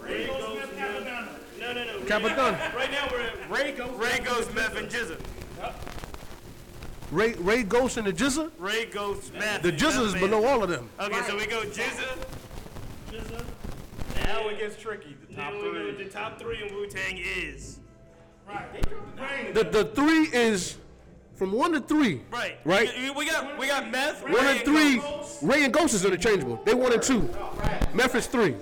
Ray 0.00 0.26
Ghost, 0.26 0.74
Meth. 0.74 1.20
No, 1.60 1.72
no, 1.74 1.84
no. 1.84 1.98
Cappadonna. 2.06 2.74
Right 2.74 2.90
now, 2.90 3.06
we're 3.12 3.20
at 3.20 3.50
Ray 3.50 3.72
Ghost. 3.72 3.92
Ray 3.98 4.18
Ghost, 4.20 4.54
Meth, 4.54 4.76
and 4.76 4.88
GZA. 4.88 5.20
Ray 7.10 7.34
Ray 7.34 7.64
Ghost 7.64 7.98
and 7.98 8.06
the 8.06 8.14
GZA. 8.14 8.50
Ray 8.58 8.86
Ghost, 8.86 9.34
Meth. 9.34 9.60
The 9.60 9.68
and 9.68 9.78
GZA 9.78 10.06
is 10.06 10.14
below 10.14 10.46
all 10.46 10.62
of 10.62 10.70
them. 10.70 10.88
Okay, 10.98 11.20
so 11.26 11.36
we 11.36 11.44
go 11.46 11.64
GZA. 11.64 12.16
GZA. 13.10 13.44
Now 14.24 14.48
it 14.48 14.58
gets 14.58 14.80
tricky. 14.80 15.11
The 15.34 15.40
top 15.40 15.52
Then 15.52 15.62
we 15.62 15.92
three. 15.92 16.04
the 16.04 16.10
top 16.10 16.38
three 16.38 16.62
in 16.62 16.74
Wu 16.74 16.86
Tang 16.86 17.18
is. 17.18 17.78
Right. 18.46 19.54
The 19.54 19.64
the 19.64 19.84
three 19.86 20.24
is 20.32 20.76
from 21.36 21.52
one 21.52 21.72
to 21.72 21.80
three. 21.80 22.20
Right. 22.30 22.58
Right. 22.64 22.90
We, 22.98 23.10
we 23.10 23.26
got 23.26 23.58
we 23.58 23.66
got 23.66 23.90
Meth. 23.90 24.22
One 24.22 24.32
Ray, 24.34 24.56
and 24.56 24.64
three. 24.64 24.98
Ghost. 24.98 25.38
Ray 25.42 25.64
and 25.64 25.72
Ghost 25.72 25.94
is 25.94 26.04
interchangeable. 26.04 26.60
They 26.64 26.74
one 26.74 26.92
and 26.92 27.02
two. 27.02 27.28
Meth 27.94 28.14
is 28.14 28.26
three. 28.26 28.56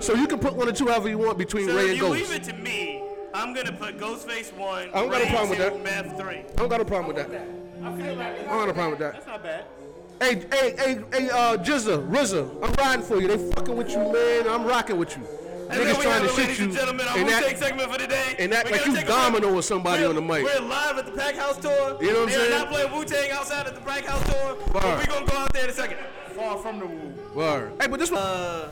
So 0.00 0.14
you 0.14 0.26
can 0.26 0.38
put 0.38 0.54
one 0.54 0.68
and 0.68 0.76
two 0.76 0.86
however 0.88 1.08
you 1.08 1.18
want 1.18 1.36
between 1.38 1.68
So 1.68 1.76
Ray 1.76 1.84
if 1.84 1.88
and 1.90 1.96
you 1.98 2.02
Ghost. 2.02 2.20
leave 2.20 2.32
it 2.32 2.44
to 2.44 2.52
me, 2.54 3.02
I'm 3.34 3.52
gonna 3.52 3.72
put 3.72 3.98
Ghostface 3.98 4.52
one. 4.56 4.88
I 4.94 5.00
don't 5.00 5.10
got 5.10 5.20
a 5.20 5.24
Ray 5.24 5.30
problem 5.30 5.50
with 5.50 5.58
two, 5.58 5.64
that. 5.64 5.82
Meth 6.06 6.18
three. 6.18 6.38
I 6.38 6.42
don't 6.56 6.68
got 6.68 6.80
a 6.80 6.84
problem 6.84 7.14
with 7.14 7.28
that. 7.28 7.40
I 7.84 7.88
I 7.92 7.96
feel 7.96 8.14
like 8.16 8.36
don't 8.38 8.48
got 8.48 8.68
a 8.70 8.72
problem 8.74 8.90
with 8.92 9.00
that. 9.00 9.12
That's 9.14 9.26
not 9.26 9.42
bad. 9.42 9.64
Hey, 10.18 10.34
hey, 10.50 10.74
hey, 10.78 11.00
hey, 11.12 11.28
uh, 11.30 11.58
GZA, 11.58 12.08
RZA, 12.10 12.64
I'm 12.64 12.72
riding 12.72 13.04
for 13.04 13.20
you. 13.20 13.28
They 13.28 13.36
fucking 13.52 13.76
with 13.76 13.90
you, 13.90 13.98
man. 13.98 14.48
I'm 14.48 14.64
rocking 14.64 14.96
with 14.96 15.14
you. 15.14 15.22
And 15.68 15.80
Niggas 15.80 16.02
trying 16.02 16.22
to 16.22 16.28
shit 16.28 16.38
ladies 16.38 16.58
you 16.58 16.64
and 16.66 16.74
gentlemen, 16.74 17.06
our 17.08 17.18
and 17.18 17.28
act, 17.30 17.58
segment 17.58 17.90
for 17.92 17.98
the 17.98 18.06
day. 18.06 18.36
and 18.38 18.54
act 18.54 18.66
We 18.66 18.72
like 18.72 18.80
gotta 18.80 18.90
you 18.90 18.96
take 18.96 19.04
a 19.04 19.06
break. 19.06 19.18
domino 19.18 19.54
with 19.54 19.64
somebody 19.64 20.02
We're- 20.02 20.08
on 20.10 20.14
the 20.14 20.20
mic. 20.22 20.44
We're 20.44 20.60
live 20.60 20.98
at 20.98 21.06
the 21.06 21.12
Pack 21.12 21.34
House 21.36 21.56
tour. 21.58 21.96
You 22.00 22.12
know 22.12 22.20
what 22.20 22.22
I'm 22.22 22.26
they 22.26 22.32
saying? 22.34 22.52
are 22.52 22.58
not 22.58 22.68
playing 22.70 22.92
Wu 22.92 23.04
Tang 23.04 23.30
outside 23.32 23.66
at 23.66 23.74
the 23.74 23.80
Pack 23.80 24.04
House 24.04 24.24
tour. 24.32 24.56
But 24.72 24.84
we're 24.84 25.06
gonna 25.06 25.26
go 25.26 25.36
out 25.36 25.52
there 25.52 25.64
in 25.64 25.70
a 25.70 25.72
second. 25.72 25.98
Far 26.34 26.58
from 26.58 26.78
the 26.80 26.86
woo. 26.86 27.14
Word. 27.34 27.72
Hey, 27.80 27.86
but 27.88 27.98
this 27.98 28.10
one. 28.10 28.20
Uh, 28.20 28.68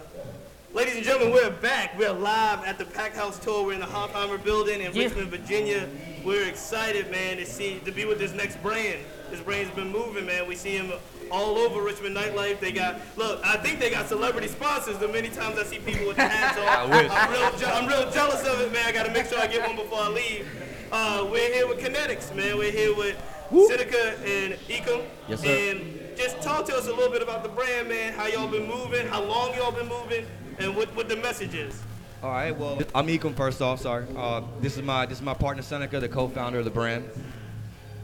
Ladies 0.74 0.96
and 0.96 1.04
gentlemen, 1.04 1.32
we're 1.32 1.50
back. 1.50 1.96
We're 1.96 2.10
live 2.12 2.64
at 2.64 2.78
the 2.78 2.84
Pack 2.84 3.14
House 3.14 3.38
Tour. 3.38 3.64
We're 3.64 3.74
in 3.74 3.80
the 3.80 3.86
Hofheimer 3.86 4.42
building 4.42 4.80
in 4.80 4.92
Yeah. 4.92 5.04
Richmond, 5.04 5.28
Virginia. 5.30 5.88
We're 6.24 6.48
excited, 6.48 7.12
man, 7.12 7.36
to 7.36 7.46
see 7.46 7.80
to 7.84 7.92
be 7.92 8.04
with 8.04 8.18
this 8.18 8.32
next 8.32 8.60
brand. 8.60 8.98
This 9.30 9.38
brand's 9.40 9.72
been 9.76 9.92
moving, 9.92 10.26
man. 10.26 10.48
We 10.48 10.56
see 10.56 10.76
him 10.76 10.92
all 11.30 11.56
over 11.58 11.82
Richmond 11.82 12.16
nightlife. 12.16 12.60
They 12.60 12.72
got 12.72 13.00
look. 13.16 13.44
I 13.44 13.56
think 13.58 13.80
they 13.80 13.90
got 13.90 14.08
celebrity 14.08 14.48
sponsors. 14.48 14.98
The 14.98 15.08
many 15.08 15.28
times 15.28 15.58
I 15.58 15.64
see 15.64 15.78
people 15.78 16.06
with 16.06 16.16
the 16.16 16.26
hats 16.28 16.58
on, 16.58 16.66
I 16.68 17.02
wish. 17.02 17.10
I'm 17.10 17.30
real, 17.30 17.58
je- 17.58 17.66
I'm 17.66 17.86
real 17.86 18.10
jealous 18.10 18.46
of 18.46 18.60
it, 18.60 18.72
man. 18.72 18.84
I 18.86 18.92
got 18.92 19.06
to 19.06 19.12
make 19.12 19.26
sure 19.26 19.38
I 19.38 19.46
get 19.46 19.66
one 19.66 19.76
before 19.76 19.98
I 20.00 20.08
leave. 20.08 20.46
Uh, 20.92 21.26
we're 21.30 21.52
here 21.52 21.66
with 21.66 21.78
Kinetics, 21.78 22.34
man. 22.34 22.56
We're 22.58 22.70
here 22.70 22.94
with 22.94 23.16
Seneca 23.68 24.16
and 24.24 24.54
Ekim. 24.68 25.04
Yes, 25.28 25.40
sir. 25.40 25.48
And 25.48 26.16
just 26.16 26.40
talk 26.40 26.64
to 26.66 26.74
us 26.76 26.86
a 26.86 26.92
little 26.92 27.10
bit 27.10 27.22
about 27.22 27.42
the 27.42 27.48
brand, 27.48 27.88
man. 27.88 28.12
How 28.12 28.26
y'all 28.26 28.48
been 28.48 28.68
moving? 28.68 29.06
How 29.08 29.22
long 29.22 29.54
y'all 29.54 29.72
been 29.72 29.88
moving? 29.88 30.26
And 30.58 30.76
what, 30.76 30.94
what 30.94 31.08
the 31.08 31.16
message 31.16 31.54
is. 31.54 31.82
All 32.22 32.30
right. 32.30 32.56
Well, 32.56 32.80
I'm 32.94 33.06
Ekim. 33.08 33.34
First 33.34 33.60
off, 33.60 33.80
sorry. 33.80 34.06
Uh, 34.16 34.42
this 34.60 34.76
is 34.76 34.82
my 34.82 35.04
this 35.04 35.18
is 35.18 35.22
my 35.24 35.34
partner 35.34 35.62
Seneca, 35.62 36.00
the 36.00 36.08
co-founder 36.08 36.58
of 36.58 36.64
the 36.64 36.70
brand. 36.70 37.08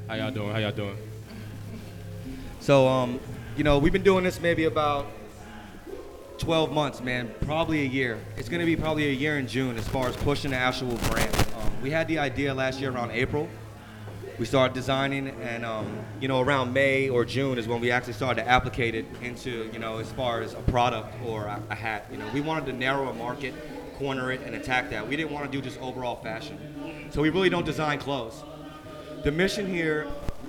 How 0.08 0.14
y'all 0.16 0.30
doing? 0.30 0.50
How 0.50 0.58
y'all 0.58 0.72
doing? 0.72 0.96
So, 2.60 2.86
um, 2.86 3.18
you 3.56 3.64
know, 3.64 3.78
we've 3.78 3.92
been 3.92 4.02
doing 4.02 4.22
this 4.22 4.38
maybe 4.38 4.64
about 4.64 5.06
12 6.36 6.72
months, 6.72 7.00
man. 7.00 7.32
Probably 7.40 7.80
a 7.80 7.86
year. 7.86 8.18
It's 8.36 8.50
gonna 8.50 8.66
be 8.66 8.76
probably 8.76 9.08
a 9.08 9.12
year 9.12 9.38
in 9.38 9.48
June 9.48 9.78
as 9.78 9.88
far 9.88 10.08
as 10.08 10.16
pushing 10.16 10.50
the 10.50 10.58
actual 10.58 10.94
brand. 11.08 11.34
Um, 11.56 11.72
we 11.82 11.90
had 11.90 12.06
the 12.06 12.18
idea 12.18 12.52
last 12.52 12.78
year 12.78 12.90
around 12.90 13.12
April. 13.12 13.48
We 14.38 14.44
started 14.44 14.74
designing, 14.74 15.28
and 15.28 15.64
um, 15.64 16.00
you 16.20 16.28
know, 16.28 16.40
around 16.40 16.74
May 16.74 17.08
or 17.08 17.24
June 17.24 17.56
is 17.58 17.66
when 17.66 17.80
we 17.80 17.90
actually 17.90 18.12
started 18.12 18.42
to 18.42 18.48
applicate 18.48 18.94
it 18.94 19.06
into, 19.22 19.70
you 19.72 19.78
know, 19.78 19.96
as 19.96 20.12
far 20.12 20.42
as 20.42 20.52
a 20.52 20.60
product 20.60 21.14
or 21.24 21.46
a, 21.46 21.62
a 21.70 21.74
hat. 21.74 22.08
You 22.12 22.18
know, 22.18 22.26
we 22.34 22.42
wanted 22.42 22.66
to 22.66 22.72
narrow 22.74 23.08
a 23.08 23.14
market, 23.14 23.54
corner 23.96 24.32
it, 24.32 24.42
and 24.42 24.54
attack 24.54 24.90
that. 24.90 25.08
We 25.08 25.16
didn't 25.16 25.32
want 25.32 25.50
to 25.50 25.50
do 25.50 25.62
just 25.62 25.80
overall 25.80 26.16
fashion. 26.16 27.08
So 27.10 27.22
we 27.22 27.30
really 27.30 27.48
don't 27.48 27.66
design 27.66 27.98
clothes. 27.98 28.42
The 29.24 29.32
mission 29.32 29.66
here 29.66 30.06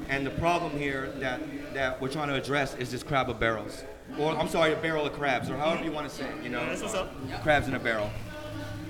and 0.10 0.26
the 0.26 0.32
problem 0.32 0.78
here 0.78 1.12
that, 1.18 1.42
that 1.74 2.02
we're 2.02 2.10
trying 2.10 2.28
to 2.30 2.36
address 2.36 2.76
is 2.76 2.92
this 2.92 3.04
crab 3.04 3.30
of 3.30 3.40
barrels. 3.40 3.84
Or, 4.20 4.36
I'm 4.36 4.50
sorry, 4.50 4.74
a 4.74 4.76
barrel 4.76 5.06
of 5.06 5.14
crabs, 5.14 5.50
or 5.50 5.56
however 5.58 5.84
you 5.84 5.92
want 5.92 6.10
to 6.10 6.14
say 6.16 6.26
it, 6.26 6.44
you 6.44 6.50
know? 6.50 6.60
Up. 6.60 7.44
Crabs 7.44 7.68
in 7.68 7.76
a 7.76 7.80
barrel. 7.80 8.10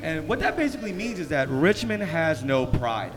And 0.02 0.28
what 0.28 0.40
that 0.40 0.58
basically 0.58 0.92
means 0.92 1.20
is 1.20 1.30
that 1.30 1.48
Richmond 1.50 2.02
has 2.02 2.44
no 2.44 2.66
pride. 2.66 3.14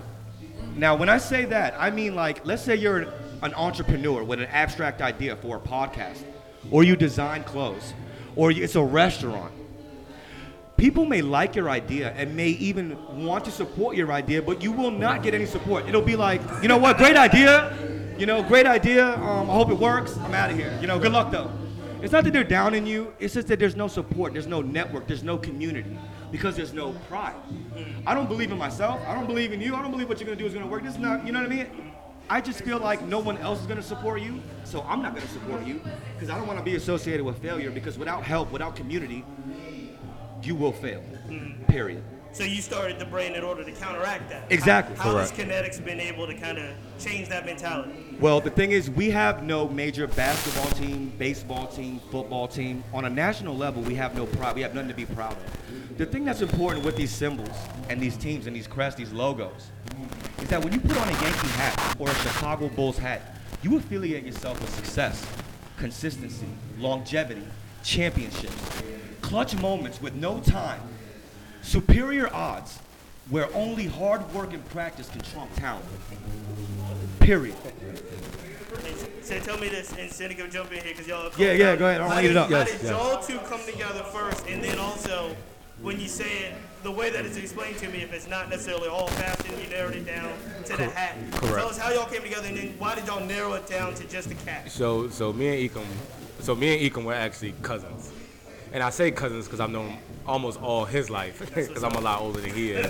Now, 0.76 0.96
when 0.96 1.09
I 1.09 1.18
say 1.18 1.44
that, 1.46 1.74
I 1.78 1.90
mean 1.90 2.14
like, 2.14 2.44
let's 2.44 2.62
say 2.62 2.74
you're 2.76 2.98
an, 2.98 3.09
an 3.42 3.54
entrepreneur 3.54 4.22
with 4.22 4.40
an 4.40 4.46
abstract 4.46 5.00
idea 5.00 5.37
for 5.37 5.57
a 5.57 5.61
podcast, 5.61 6.22
or 6.70 6.85
you 6.85 6.96
design 6.96 7.44
clothes, 7.44 7.94
or 8.37 8.50
you- 8.50 8.64
it's 8.64 8.74
a 8.74 8.83
restaurant. 8.85 9.52
People 10.76 11.04
may 11.04 11.22
like 11.22 11.54
your 11.54 11.70
idea 11.70 12.12
and 12.12 12.34
may 12.37 12.48
even 12.48 13.24
want 13.24 13.44
to 13.44 13.50
support 13.50 13.96
your 13.96 14.10
idea, 14.12 14.42
but 14.42 14.62
you 14.62 14.72
will 14.72 14.90
not 14.90 15.22
get 15.22 15.32
any 15.32 15.46
support. 15.46 15.88
It'll 15.88 16.02
be 16.02 16.16
like, 16.16 16.40
you 16.62 16.68
know 16.68 16.78
what, 16.78 16.98
great 16.98 17.16
idea, 17.16 17.72
you 18.18 18.26
know, 18.26 18.42
great 18.42 18.66
idea. 18.66 19.14
Um, 19.14 19.48
I 19.48 19.54
hope 19.54 19.70
it 19.70 19.78
works. 19.78 20.16
I'm 20.18 20.34
out 20.34 20.50
of 20.50 20.56
here. 20.56 20.76
You 20.80 20.87
know, 20.87 20.98
good 20.98 21.12
luck 21.12 21.30
though. 21.30 21.50
It's 22.02 22.12
not 22.12 22.24
that 22.24 22.32
they're 22.32 22.44
down 22.44 22.74
in 22.74 22.87
you. 22.87 23.14
It's 23.18 23.32
just 23.32 23.48
that 23.48 23.58
there's 23.58 23.76
no 23.76 23.88
support. 23.88 24.34
There's 24.34 24.46
no 24.46 24.60
network. 24.60 25.06
There's 25.06 25.22
no 25.22 25.38
community 25.38 25.96
because 26.30 26.54
there's 26.54 26.74
no 26.74 26.92
pride. 27.08 27.34
I 28.06 28.12
don't 28.12 28.28
believe 28.28 28.52
in 28.52 28.58
myself. 28.58 29.00
I 29.06 29.14
don't 29.14 29.26
believe 29.26 29.52
in 29.52 29.60
you. 29.60 29.74
I 29.74 29.80
don't 29.80 29.90
believe 29.90 30.08
what 30.08 30.20
you're 30.20 30.26
gonna 30.26 30.38
do 30.38 30.44
is 30.44 30.52
gonna 30.52 30.66
work. 30.66 30.82
This 30.82 30.94
is 30.94 31.00
not. 31.00 31.24
You 31.26 31.32
know 31.32 31.40
what 31.40 31.50
I 31.50 31.54
mean? 31.54 31.92
I 32.28 32.40
just 32.40 32.62
feel 32.62 32.78
like 32.78 33.02
no 33.02 33.20
one 33.20 33.38
else 33.38 33.60
is 33.60 33.66
gonna 33.66 33.82
support 33.82 34.20
you, 34.20 34.42
so 34.64 34.82
I'm 34.82 35.02
not 35.02 35.14
gonna 35.14 35.28
support 35.28 35.64
you 35.64 35.80
because 36.14 36.30
I 36.30 36.37
don't 36.37 36.46
want 36.46 36.58
to 36.58 36.64
be 36.64 36.76
associated 36.76 37.24
with 37.24 37.38
failure. 37.38 37.70
Because 37.70 37.98
without 37.98 38.22
help, 38.22 38.52
without 38.52 38.76
community, 38.76 39.24
you 40.46 40.54
will 40.54 40.72
fail. 40.72 41.02
Mm-hmm. 41.28 41.64
Period. 41.64 42.02
So 42.33 42.42
you 42.42 42.62
started 42.62 42.98
the 42.98 43.04
brand 43.04 43.37
in 43.37 43.44
order 43.44 43.62
to 43.62 43.70
counteract 43.70 44.28
that. 44.30 44.50
Exactly. 44.50 44.96
How, 44.96 45.12
how 45.12 45.18
has 45.18 45.30
Kinetics 45.30 45.83
been 45.85 46.00
able 46.00 46.26
to 46.26 46.35
kind 46.35 46.59
of 46.59 46.74
change 46.98 47.28
that 47.28 47.46
mentality? 47.46 47.92
Well, 48.18 48.40
the 48.40 48.50
thing 48.50 48.72
is, 48.72 48.90
we 48.90 49.11
have 49.11 49.44
no 49.44 49.68
major 49.68 50.09
basketball 50.09 50.68
team, 50.72 51.12
baseball 51.16 51.68
team, 51.68 52.00
football 52.11 52.48
team. 52.48 52.83
On 52.92 53.04
a 53.04 53.11
national 53.11 53.57
level, 53.57 53.83
we 53.83 53.94
have 53.94 54.16
no 54.16 54.26
pride. 54.26 54.57
We 54.57 54.62
have 54.62 54.74
nothing 54.74 54.88
to 54.88 54.96
be 54.96 55.07
proud 55.07 55.33
of. 55.33 55.96
The 55.96 56.07
thing 56.07 56.24
that's 56.24 56.40
important 56.40 56.85
with 56.85 56.96
these 56.96 57.12
symbols 57.12 57.57
and 57.88 58.00
these 58.00 58.16
teams 58.16 58.48
and 58.48 58.57
these 58.57 58.66
crests, 58.66 58.98
these 58.98 59.12
logos, 59.12 59.70
is 60.42 60.48
that 60.48 60.62
when 60.62 60.72
you 60.72 60.80
put 60.80 60.96
on 60.96 61.09
a 61.09 61.12
Yankee 61.12 61.48
hat 61.48 61.96
or 62.00 62.09
a 62.09 62.14
Chicago 62.16 62.68
Bulls 62.68 62.98
hat, 62.98 63.37
you 63.62 63.76
affiliate 63.76 64.24
yourself 64.24 64.61
with 64.61 64.74
success, 64.74 65.24
consistency, 65.78 66.48
longevity, 66.78 67.44
championships, 67.85 68.83
clutch 69.35 69.57
moments 69.61 70.01
with 70.01 70.14
no 70.14 70.38
time, 70.42 70.81
superior 71.61 72.33
odds, 72.33 72.79
where 73.31 73.53
only 73.53 73.85
hard 73.85 74.23
work 74.33 74.53
and 74.53 74.64
practice 74.68 75.09
can 75.09 75.20
trump 75.23 75.53
talent. 75.57 75.85
Period. 77.18 77.57
So 79.23 79.37
tell 79.40 79.59
me 79.59 79.68
this, 79.68 79.92
and 79.99 80.09
Seneca 80.09 80.47
jump 80.47 80.70
in 80.70 80.85
here 80.85 80.92
because 80.92 81.09
y'all. 81.09 81.33
Yeah, 81.37 81.51
yeah, 81.55 81.75
go 81.75 81.87
ahead. 81.88 82.01
I'll 82.01 82.09
How 82.11 82.14
light 82.14 82.23
did- 82.23 82.31
it 82.31 82.37
up. 82.37 82.49
How 82.49 82.59
Yes, 82.59 82.70
did 82.70 82.83
yes. 82.83 82.90
y'all 82.90 83.20
two 83.25 83.38
come 83.49 83.61
together 83.66 84.05
first, 84.05 84.47
and 84.47 84.62
then 84.62 84.79
also 84.79 85.35
when 85.83 85.99
you 85.99 86.07
say 86.07 86.31
it, 86.44 86.55
the 86.85 86.92
way 86.92 87.11
that 87.11 87.27
it's 87.27 87.37
explained 87.37 87.79
to 87.79 87.88
me, 87.88 88.03
if 88.03 88.12
it's 88.12 88.29
not 88.29 88.49
necessarily 88.51 88.87
all 88.88 89.09
fashion, 89.09 89.53
you 89.61 89.68
narrowed 89.68 89.97
it 89.97 90.07
down 90.07 90.31
to 90.66 90.77
the 90.77 90.85
hat. 90.85 91.16
correct. 91.33 91.57
Tell 91.57 91.68
us 91.70 91.77
how 91.79 91.90
y'all 91.90 92.07
came 92.07 92.23
together, 92.23 92.47
and 92.47 92.57
then 92.57 92.75
why 92.79 92.94
did 92.94 93.09
y'all 93.09 93.25
narrow 93.27 93.55
it 93.55 93.66
down 93.66 93.94
to 93.94 94.05
just 94.07 94.29
the 94.29 94.37
cap? 94.37 94.68
So, 94.68 95.09
so 95.09 95.33
me 95.33 95.49
and 95.64 95.70
Ekim, 95.70 95.85
so 96.38 96.55
me 96.55 96.79
and 96.85 96.92
Ekim 96.94 97.03
were 97.05 97.14
actually 97.14 97.53
cousins, 97.62 98.12
and 98.74 98.82
I 98.82 98.90
say 98.90 99.12
cousins 99.12 99.46
because 99.46 99.60
I've 99.60 99.70
known 99.70 99.96
almost 100.26 100.60
all 100.60 100.84
his 100.84 101.08
life 101.08 101.38
because 101.54 101.84
I'm 101.84 101.92
a 101.94 102.00
lot 102.00 102.20
older 102.20 102.40
than 102.40 102.50
he 102.52 102.72
is. 102.72 102.87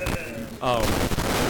Um, 0.62 0.82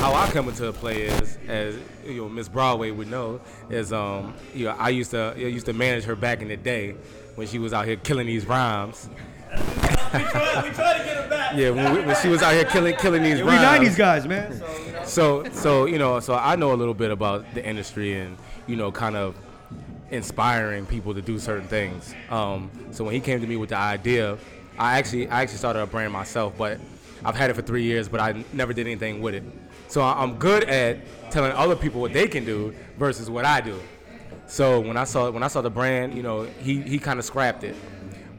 how 0.01 0.13
I 0.13 0.29
come 0.33 0.49
into 0.49 0.65
the 0.65 0.73
play 0.73 1.03
is, 1.03 1.39
as 1.49 1.77
you 2.05 2.23
know, 2.23 2.29
Miss 2.29 2.49
Broadway 2.49 2.91
would 2.91 3.09
know, 3.09 3.41
is 3.71 3.93
um, 3.93 4.35
you 4.53 4.65
know, 4.65 4.73
I 4.77 4.91
used 4.91 5.13
to 5.13 5.33
I 5.37 5.39
used 5.39 5.67
to 5.67 5.73
manage 5.73 6.05
her 6.05 6.17
back 6.17 6.43
in 6.43 6.49
the 6.49 6.57
day 6.57 6.97
when 7.37 7.47
she 7.47 7.59
was 7.61 7.73
out 7.73 7.87
here 7.87 7.97
killing 7.97 8.27
these 8.27 8.45
rhymes. 8.45 9.09
we 9.53 9.59
tried, 9.61 10.65
we 10.65 10.71
tried 10.71 10.99
to 10.99 11.05
get 11.05 11.17
her 11.17 11.29
back. 11.31 11.57
Yeah, 11.57 11.71
when, 11.71 11.95
we, 11.95 12.01
when 12.03 12.17
she 12.21 12.29
was 12.29 12.43
out 12.43 12.55
here 12.55 12.65
killing 12.65 12.97
killing 12.97 13.23
these 13.23 13.39
Yeah, 13.39 13.45
we 13.45 13.51
rhymes. 13.51 13.89
90s 13.91 13.97
guys, 13.97 14.27
man. 14.27 14.61
So 15.07 15.45
so 15.53 15.85
you 15.85 15.99
know 15.99 16.19
so 16.19 16.35
I 16.35 16.57
know 16.57 16.73
a 16.73 16.75
little 16.75 16.95
bit 16.95 17.13
about 17.13 17.55
the 17.55 17.65
industry 17.65 18.15
and 18.15 18.37
you 18.67 18.75
know 18.75 18.91
kind 18.91 19.15
of 19.17 19.37
inspiring 20.15 20.87
people 20.87 21.15
to 21.15 21.23
do 21.23 21.39
certain 21.39 21.69
things. 21.69 22.15
Um, 22.31 22.71
so 22.91 23.05
when 23.05 23.15
he 23.15 23.21
came 23.21 23.41
to 23.41 23.47
me 23.47 23.57
with 23.57 23.71
the 23.71 23.77
idea, 23.77 24.39
I 24.79 24.99
actually 24.99 25.29
I 25.29 25.43
actually 25.43 25.59
started 25.59 25.81
a 25.81 25.87
brand 25.87 26.13
myself, 26.13 26.55
but 26.57 26.81
I've 27.25 27.37
had 27.37 27.51
it 27.51 27.55
for 27.55 27.63
three 27.63 27.85
years, 27.85 28.09
but 28.09 28.21
I 28.21 28.45
never 28.53 28.73
did 28.73 28.87
anything 28.87 29.21
with 29.21 29.35
it. 29.35 29.45
So 29.89 30.03
I'm 30.03 30.37
good 30.37 30.65
at 30.65 30.99
telling 31.31 31.53
other 31.53 31.77
people 31.77 32.01
what 32.01 32.13
they 32.13 32.27
can 32.27 32.45
do 32.45 32.75
versus 32.99 33.31
what 33.31 33.45
I 33.45 33.61
do. 33.61 33.79
So 34.47 34.81
when 34.81 34.97
I 34.97 35.05
saw 35.05 35.31
when 35.31 35.43
I 35.43 35.49
saw 35.49 35.61
the 35.61 35.71
brand, 35.71 36.15
you 36.15 36.23
know, 36.23 36.43
he 36.61 36.83
he 36.83 36.99
kind 36.99 37.19
of 37.19 37.25
scrapped 37.25 37.65
it. 37.65 37.77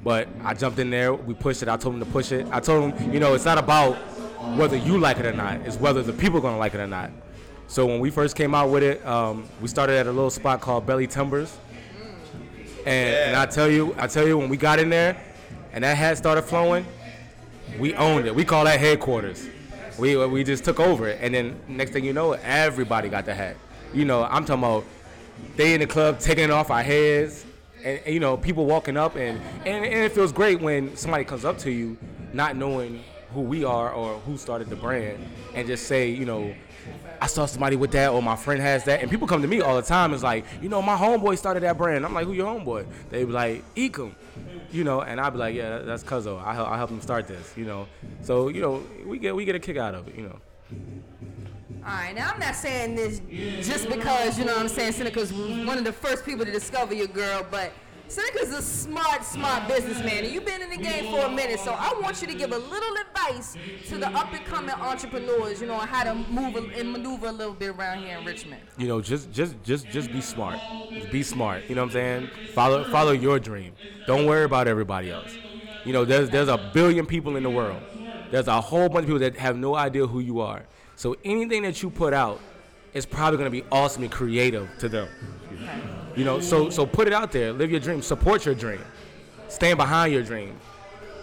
But 0.04 0.28
I 0.44 0.54
jumped 0.54 0.78
in 0.78 0.92
there, 0.92 1.14
we 1.14 1.34
pushed 1.34 1.64
it. 1.64 1.70
I 1.70 1.78
told 1.78 1.96
him 1.96 2.00
to 2.02 2.06
push 2.06 2.32
it. 2.32 2.46
I 2.52 2.60
told 2.60 2.94
him, 2.94 3.12
you 3.12 3.20
know, 3.20 3.34
it's 3.34 3.46
not 3.46 3.58
about 3.58 3.96
whether 4.56 4.78
you 4.78 5.00
like 5.00 5.18
it 5.18 5.26
or 5.26 5.34
not. 5.34 5.62
It's 5.62 5.78
whether 5.78 6.04
the 6.04 6.14
people 6.14 6.38
are 6.38 6.42
gonna 6.42 6.60
like 6.60 6.76
it 6.76 6.80
or 6.80 6.88
not. 6.88 7.10
So 7.68 7.88
when 7.88 8.00
we 8.00 8.12
first 8.12 8.36
came 8.36 8.54
out 8.54 8.70
with 8.70 8.84
it, 8.84 9.04
um, 9.08 9.48
we 9.60 9.68
started 9.68 9.94
at 9.94 10.06
a 10.06 10.12
little 10.12 10.30
spot 10.30 10.62
called 10.62 10.86
Belly 10.86 11.08
Timbers. 11.08 11.58
And, 12.86 13.16
and 13.16 13.36
I 13.36 13.46
tell 13.48 13.70
you, 13.70 13.96
I 13.98 14.08
tell 14.08 14.28
you, 14.28 14.38
when 14.38 14.50
we 14.50 14.58
got 14.58 14.80
in 14.80 14.90
there, 14.90 15.18
and 15.74 15.84
that 15.84 15.98
hat 15.98 16.18
started 16.18 16.44
flowing, 16.44 16.86
we 17.80 17.96
owned 17.96 18.28
it. 18.28 18.36
We 18.36 18.46
call 18.46 18.66
that 18.66 18.80
headquarters. 18.80 19.48
We 19.98 20.16
we 20.28 20.44
just 20.44 20.64
took 20.64 20.80
over 20.80 21.08
it, 21.08 21.20
and 21.22 21.34
then 21.34 21.60
next 21.68 21.92
thing 21.92 22.06
you 22.06 22.14
know, 22.14 22.34
everybody 22.34 23.10
got 23.10 23.26
the 23.26 23.34
hat. 23.34 23.56
You 23.94 24.06
know, 24.06 24.24
I'm 24.24 24.46
talking 24.46 24.64
about 24.64 24.86
they 25.56 25.74
in 25.74 25.80
the 25.80 25.88
club 25.88 26.20
taking 26.20 26.46
it 26.46 26.52
off 26.52 26.70
our 26.70 26.84
heads, 26.84 27.46
and, 27.84 28.00
and, 28.06 28.14
you 28.14 28.20
know, 28.20 28.38
people 28.38 28.66
walking 28.66 28.98
up, 28.98 29.16
and, 29.16 29.42
and 29.66 29.86
and 29.86 29.94
it 30.06 30.12
feels 30.12 30.32
great 30.32 30.60
when 30.60 30.96
somebody 30.96 31.24
comes 31.24 31.46
up 31.46 31.58
to 31.60 31.72
you, 31.72 31.98
not 32.34 32.56
knowing 32.56 33.04
who 33.34 33.42
we 33.42 33.64
are 33.64 33.92
or 33.92 34.20
who 34.20 34.38
started 34.38 34.70
the 34.70 34.76
brand, 34.76 35.26
and 35.54 35.68
just 35.68 35.88
say, 35.88 36.10
you 36.10 36.26
know, 36.26 36.54
I 37.22 37.28
saw 37.28 37.46
somebody 37.46 37.76
with 37.76 37.92
that, 37.92 38.12
or 38.12 38.22
my 38.22 38.36
friend 38.36 38.62
has 38.62 38.84
that, 38.86 39.02
and 39.02 39.10
people 39.10 39.28
come 39.28 39.42
to 39.42 39.48
me 39.48 39.62
all 39.62 39.76
the 39.76 39.82
time. 39.82 40.14
It's 40.14 40.24
like, 40.24 40.46
you 40.62 40.70
know, 40.70 40.82
my 40.82 40.96
homeboy 40.96 41.38
started 41.38 41.64
that 41.64 41.78
brand. 41.78 42.06
I'm 42.06 42.14
like, 42.14 42.26
who 42.26 42.34
your 42.34 42.48
homeboy? 42.48 42.86
They 43.10 43.24
be 43.24 43.32
like, 43.32 43.64
Ekim, 43.76 44.14
you 44.72 44.84
know, 44.84 45.02
and 45.02 45.20
I'd 45.20 45.32
be 45.32 45.40
like, 45.40 45.56
yeah, 45.56 45.80
that's 45.80 46.04
Cuzzo. 46.04 46.44
I 46.44 46.54
help, 46.54 46.70
I 46.70 46.78
help 46.78 46.90
him 46.90 47.02
start 47.02 47.28
this, 47.28 47.54
you 47.56 47.66
know. 47.66 47.88
So 48.22 48.50
you 48.50 48.62
know, 48.62 48.84
we 49.06 49.18
get 49.18 49.36
we 49.36 49.46
get 49.46 49.56
a 49.56 49.60
kick 49.60 49.78
out 49.78 49.96
of 49.96 50.08
it, 50.08 50.16
you 50.16 50.24
know. 50.24 50.40
All 51.86 51.92
right, 51.92 52.16
now 52.16 52.32
I'm 52.34 52.40
not 52.40 52.56
saying 52.56 52.96
this 52.96 53.22
just 53.68 53.88
because, 53.88 54.40
you 54.40 54.46
know 54.46 54.54
what 54.54 54.62
I'm 54.62 54.68
saying, 54.68 54.94
Seneca's 54.94 55.32
one 55.32 55.78
of 55.78 55.84
the 55.84 55.94
first 55.94 56.26
people 56.26 56.44
to 56.44 56.52
discover 56.52 56.96
your 56.96 57.06
girl, 57.06 57.46
but 57.52 57.72
Seneca's 58.08 58.54
a 58.54 58.62
smart, 58.62 59.24
smart 59.24 59.68
businessman, 59.68 60.24
and 60.26 60.34
you've 60.34 60.46
been 60.46 60.62
in 60.62 60.70
the 60.70 60.78
game 60.78 61.12
for 61.12 61.26
a 61.26 61.30
minute, 61.30 61.60
so 61.60 61.74
I 61.74 61.98
want 62.02 62.22
you 62.22 62.28
to 62.28 62.34
give 62.34 62.52
a 62.52 62.58
little 62.58 62.96
advice 62.98 63.58
to 63.88 63.98
the 63.98 64.08
up-and-coming 64.10 64.76
entrepreneurs, 64.76 65.60
you 65.60 65.68
know, 65.68 65.74
on 65.74 65.88
how 65.88 66.04
to 66.04 66.14
move 66.14 66.56
and 66.56 66.92
maneuver 66.92 67.28
a 67.28 67.32
little 67.32 67.54
bit 67.54 67.70
around 67.70 68.04
here 68.04 68.18
in 68.18 68.26
Richmond. 68.26 68.62
You 68.78 68.88
know, 68.88 69.02
just 69.02 69.32
just 69.32 69.62
just 69.64 69.90
just 69.90 70.12
be 70.12 70.22
smart. 70.22 70.60
Just 70.92 71.12
be 71.12 71.24
smart. 71.24 71.64
You 71.68 71.76
know 71.76 71.82
what 71.82 71.88
I'm 71.88 71.94
saying? 71.94 72.30
Follow 72.54 72.84
follow 72.92 73.12
your 73.12 73.40
dream. 73.40 73.74
Don't 74.06 74.26
worry 74.26 74.44
about 74.44 74.68
everybody 74.68 75.12
else. 75.12 75.36
You 75.84 75.94
know, 75.94 76.06
there's 76.06 76.30
there's 76.30 76.50
a 76.50 76.72
billion 76.74 77.06
people 77.06 77.36
in 77.38 77.44
the 77.44 77.50
world. 77.50 77.82
There's 78.32 78.48
a 78.48 78.62
whole 78.62 78.90
bunch 78.90 79.04
of 79.04 79.08
people 79.08 79.20
that 79.20 79.36
have 79.38 79.58
no 79.58 79.76
idea 79.76 80.06
who 80.06 80.20
you 80.20 80.40
are. 80.42 80.64
So 80.96 81.16
anything 81.24 81.64
that 81.64 81.82
you 81.82 81.90
put 81.90 82.14
out 82.14 82.40
is 82.94 83.06
probably 83.06 83.38
gonna 83.38 83.50
be 83.50 83.64
awesome 83.72 84.04
and 84.04 84.12
creative 84.12 84.70
to 84.80 84.90
them. 84.90 85.10
You 86.16 86.24
know, 86.24 86.40
so 86.40 86.70
so 86.70 86.86
put 86.86 87.08
it 87.08 87.14
out 87.14 87.32
there. 87.32 87.52
Live 87.52 87.72
your 87.72 87.80
dream. 87.80 88.02
Support 88.02 88.46
your 88.46 88.56
dream. 88.56 88.82
Stand 89.48 89.78
behind 89.78 90.14
your 90.14 90.24
dream. 90.24 90.58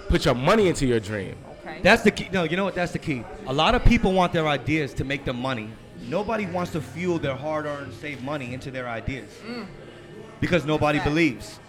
Put 0.08 0.24
your 0.24 0.34
money 0.34 0.68
into 0.68 0.86
your 0.86 1.00
dream. 1.00 1.36
Okay. 1.62 1.80
That's 1.82 2.02
the 2.02 2.10
key. 2.10 2.28
No, 2.32 2.44
you 2.44 2.56
know 2.56 2.64
what? 2.64 2.74
That's 2.74 2.92
the 2.92 2.98
key. 2.98 3.24
A 3.46 3.52
lot 3.52 3.74
of 3.74 3.84
people 3.84 4.12
want 4.12 4.32
their 4.32 4.46
ideas 4.46 4.92
to 4.94 5.04
make 5.04 5.24
them 5.24 5.40
money. 5.40 5.70
Nobody 6.08 6.46
wants 6.46 6.72
to 6.72 6.80
fuel 6.80 7.18
their 7.18 7.36
hard-earned 7.36 7.94
saved 7.94 8.22
money 8.22 8.52
into 8.52 8.70
their 8.70 8.88
ideas 8.88 9.30
mm. 9.46 9.66
because 10.40 10.64
nobody 10.64 10.98
believes. 10.98 11.60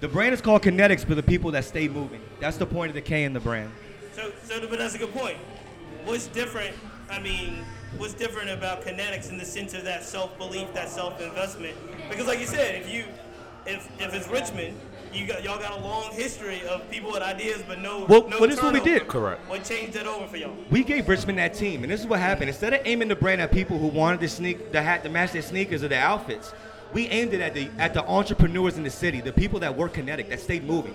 The 0.00 0.08
brand 0.08 0.34
is 0.34 0.40
called 0.40 0.62
Kinetics 0.62 1.04
for 1.04 1.14
the 1.14 1.22
people 1.22 1.50
that 1.52 1.64
stay 1.64 1.88
moving. 1.88 2.20
That's 2.40 2.56
the 2.56 2.66
point 2.66 2.90
of 2.90 2.94
the 2.94 3.00
K 3.00 3.24
in 3.24 3.32
the 3.32 3.40
brand. 3.40 3.72
So, 4.12 4.30
so 4.44 4.68
but 4.68 4.78
that's 4.78 4.94
a 4.94 4.98
good 4.98 5.12
point. 5.12 5.38
What's 6.04 6.26
different? 6.28 6.76
I 7.10 7.18
mean, 7.18 7.64
what's 7.96 8.14
different 8.14 8.50
about 8.50 8.82
kinetics 8.82 9.30
in 9.30 9.38
the 9.38 9.44
sense 9.44 9.74
of 9.74 9.84
that 9.84 10.04
self-belief, 10.04 10.72
that 10.74 10.88
self-investment? 10.88 11.76
Because, 12.08 12.26
like 12.26 12.40
you 12.40 12.46
said, 12.46 12.74
if 12.76 12.92
you, 12.92 13.04
if 13.66 13.88
if 14.00 14.14
it's 14.14 14.28
Richmond, 14.28 14.78
you 15.12 15.26
got 15.26 15.42
y'all 15.42 15.58
got 15.58 15.78
a 15.78 15.82
long 15.82 16.12
history 16.12 16.62
of 16.66 16.88
people 16.90 17.12
with 17.12 17.22
ideas, 17.22 17.62
but 17.66 17.80
no. 17.80 18.06
Well, 18.08 18.28
no 18.28 18.38
well, 18.38 18.48
this 18.48 18.58
is 18.58 18.62
what 18.62 18.74
we 18.74 18.80
did. 18.80 19.08
Correct. 19.08 19.48
What 19.48 19.64
changed 19.64 19.94
that 19.94 20.06
over 20.06 20.26
for 20.26 20.36
y'all? 20.36 20.54
We 20.70 20.84
gave 20.84 21.08
Richmond 21.08 21.38
that 21.38 21.54
team, 21.54 21.82
and 21.82 21.92
this 21.92 22.00
is 22.00 22.06
what 22.06 22.20
happened. 22.20 22.48
Instead 22.48 22.74
of 22.74 22.80
aiming 22.84 23.08
the 23.08 23.16
brand 23.16 23.40
at 23.40 23.50
people 23.50 23.78
who 23.78 23.88
wanted 23.88 24.20
to 24.20 24.28
sneak 24.28 24.72
the 24.72 24.82
hat 24.82 25.02
to 25.04 25.08
match 25.08 25.32
their 25.32 25.42
sneakers 25.42 25.82
or 25.82 25.88
their 25.88 26.02
outfits, 26.02 26.52
we 26.92 27.08
aimed 27.08 27.32
it 27.34 27.40
at 27.40 27.54
the 27.54 27.70
at 27.78 27.94
the 27.94 28.04
entrepreneurs 28.06 28.76
in 28.76 28.84
the 28.84 28.90
city, 28.90 29.20
the 29.20 29.32
people 29.32 29.60
that 29.60 29.76
work 29.76 29.94
kinetic, 29.94 30.28
that 30.28 30.40
stayed 30.40 30.64
moving. 30.64 30.94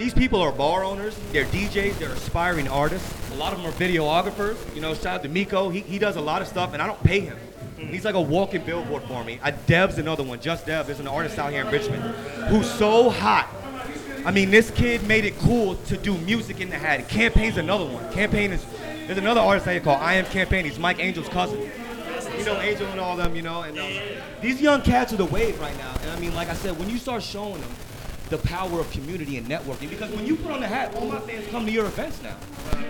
These 0.00 0.14
people 0.14 0.40
are 0.40 0.50
bar 0.50 0.82
owners, 0.82 1.14
they're 1.30 1.44
DJs, 1.44 1.98
they're 1.98 2.08
aspiring 2.08 2.66
artists. 2.68 3.32
A 3.32 3.34
lot 3.34 3.52
of 3.52 3.58
them 3.60 3.70
are 3.70 3.74
videographers. 3.74 4.56
You 4.74 4.80
know, 4.80 4.94
shout 4.94 5.16
out 5.16 5.22
to 5.24 5.28
Miko. 5.28 5.68
He, 5.68 5.80
he 5.80 5.98
does 5.98 6.16
a 6.16 6.22
lot 6.22 6.40
of 6.40 6.48
stuff, 6.48 6.72
and 6.72 6.80
I 6.80 6.86
don't 6.86 7.04
pay 7.04 7.20
him. 7.20 7.36
He's 7.76 8.06
like 8.06 8.14
a 8.14 8.20
walking 8.20 8.64
billboard 8.64 9.02
for 9.02 9.22
me. 9.22 9.38
Uh, 9.42 9.52
Dev's 9.66 9.98
another 9.98 10.22
one. 10.22 10.40
Just 10.40 10.64
Dev 10.64 10.88
is 10.88 11.00
an 11.00 11.06
artist 11.06 11.38
out 11.38 11.52
here 11.52 11.66
in 11.66 11.70
Richmond 11.70 12.02
who's 12.48 12.70
so 12.70 13.10
hot. 13.10 13.46
I 14.24 14.30
mean, 14.30 14.50
this 14.50 14.70
kid 14.70 15.06
made 15.06 15.26
it 15.26 15.38
cool 15.40 15.74
to 15.74 15.98
do 15.98 16.16
music 16.16 16.62
in 16.62 16.70
the 16.70 16.78
hat. 16.78 17.06
Campaign's 17.10 17.58
another 17.58 17.84
one. 17.84 18.10
Campaign 18.10 18.52
is 18.52 18.64
there's 19.06 19.18
another 19.18 19.42
artist 19.42 19.66
out 19.66 19.72
here 19.72 19.80
called 19.80 20.00
I 20.00 20.14
Am 20.14 20.24
Campaign. 20.24 20.64
He's 20.64 20.78
Mike 20.78 20.98
Angel's 20.98 21.28
cousin. 21.28 21.60
You 22.38 22.46
know 22.46 22.58
Angel 22.58 22.86
and 22.86 23.00
all 23.00 23.18
them, 23.18 23.36
you 23.36 23.42
know. 23.42 23.64
And 23.64 23.78
um, 23.78 23.92
these 24.40 24.62
young 24.62 24.80
cats 24.80 25.12
are 25.12 25.18
the 25.18 25.26
wave 25.26 25.60
right 25.60 25.76
now. 25.76 25.94
And 26.00 26.10
I 26.10 26.18
mean, 26.18 26.34
like 26.34 26.48
I 26.48 26.54
said, 26.54 26.78
when 26.78 26.88
you 26.88 26.96
start 26.96 27.22
showing 27.22 27.60
them 27.60 27.70
the 28.30 28.38
power 28.38 28.80
of 28.80 28.90
community 28.92 29.36
and 29.36 29.46
networking, 29.46 29.90
because 29.90 30.10
when 30.12 30.24
you 30.24 30.36
put 30.36 30.52
on 30.52 30.60
the 30.60 30.66
hat, 30.66 30.94
all 30.94 31.06
my 31.06 31.18
fans 31.20 31.46
come 31.48 31.66
to 31.66 31.72
your 31.72 31.86
events 31.86 32.22
now. 32.22 32.36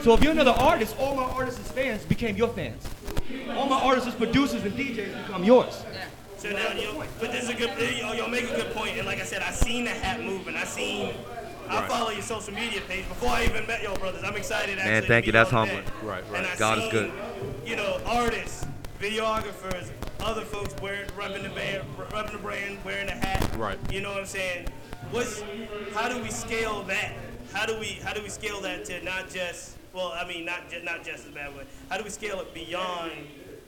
So 0.01 0.15
if 0.15 0.23
you're 0.23 0.33
another 0.33 0.51
artist, 0.53 0.95
all 0.99 1.17
my 1.17 1.25
artists' 1.25 1.71
fans 1.73 2.05
became 2.05 2.37
your 2.37 2.49
fans. 2.49 2.87
All 3.51 3.67
my 3.67 3.81
artists, 3.81 4.15
producers, 4.15 4.63
and 4.65 4.73
DJs 4.75 5.27
become 5.27 5.45
yours. 5.45 5.83
So 6.37 6.51
now, 6.51 6.73
you 6.73 6.89
but 7.19 7.33
this 7.33 7.45
is 7.45 7.51
a 7.51 7.55
good. 7.55 7.71
Y'all, 7.99 8.15
y'all 8.15 8.29
make 8.29 8.45
a 8.45 8.57
good 8.57 8.73
point, 8.73 8.97
and 8.97 9.07
like 9.07 9.21
I 9.21 9.25
said, 9.25 9.43
I 9.43 9.51
seen 9.51 9.85
the 9.85 9.91
hat 9.91 10.23
moving. 10.23 10.55
I 10.55 10.65
seen. 10.65 11.13
I 11.69 11.81
Right. 11.81 11.89
follow 11.89 12.11
your 12.11 12.23
social 12.23 12.53
media 12.53 12.81
page 12.89 13.07
before 13.09 13.29
I 13.29 13.45
even 13.45 13.65
met 13.67 13.83
y'all 13.83 13.97
brothers. 13.97 14.25
I'm 14.25 14.35
excited. 14.35 14.77
Man, 14.79 15.05
thank 15.05 15.25
to 15.25 15.27
you. 15.27 15.33
That's 15.33 15.53
y'all 15.53 15.67
humbling. 15.67 15.85
Right, 16.03 16.25
right. 16.31 16.39
And 16.39 16.47
I 16.47 16.57
God 16.57 16.79
is 16.79 16.89
good. 16.91 17.13
You 17.65 17.77
know, 17.77 18.01
artists, 18.07 18.67
videographers, 19.01 19.91
other 20.21 20.41
folks 20.43 20.75
wearing, 20.83 21.09
repping 21.11 21.43
the 21.43 21.51
band, 21.51 21.85
repping 21.97 22.33
the 22.33 22.39
brand, 22.39 22.79
wearing 22.85 23.07
the 23.07 23.13
hat. 23.13 23.57
Right. 23.57 23.79
You 23.91 24.01
know 24.01 24.11
what 24.11 24.19
I'm 24.19 24.27
saying? 24.27 24.67
What's, 25.11 25.43
how 25.93 26.09
do 26.09 26.23
we 26.23 26.31
scale 26.31 26.83
that? 26.85 27.13
How 27.53 27.67
do 27.67 27.79
we, 27.81 27.99
how 28.05 28.13
do 28.13 28.23
we 28.23 28.29
scale 28.29 28.61
that 28.61 28.85
to 28.87 29.03
not 29.03 29.29
just, 29.29 29.77
well, 29.93 30.13
I 30.15 30.27
mean, 30.27 30.45
not 30.45 30.61
not 30.85 31.03
just 31.05 31.27
as 31.27 31.33
bad, 31.33 31.51
but 31.57 31.67
how 31.89 31.99
do 31.99 32.05
we 32.05 32.11
scale 32.11 32.39
it 32.41 32.55
beyond 32.55 33.11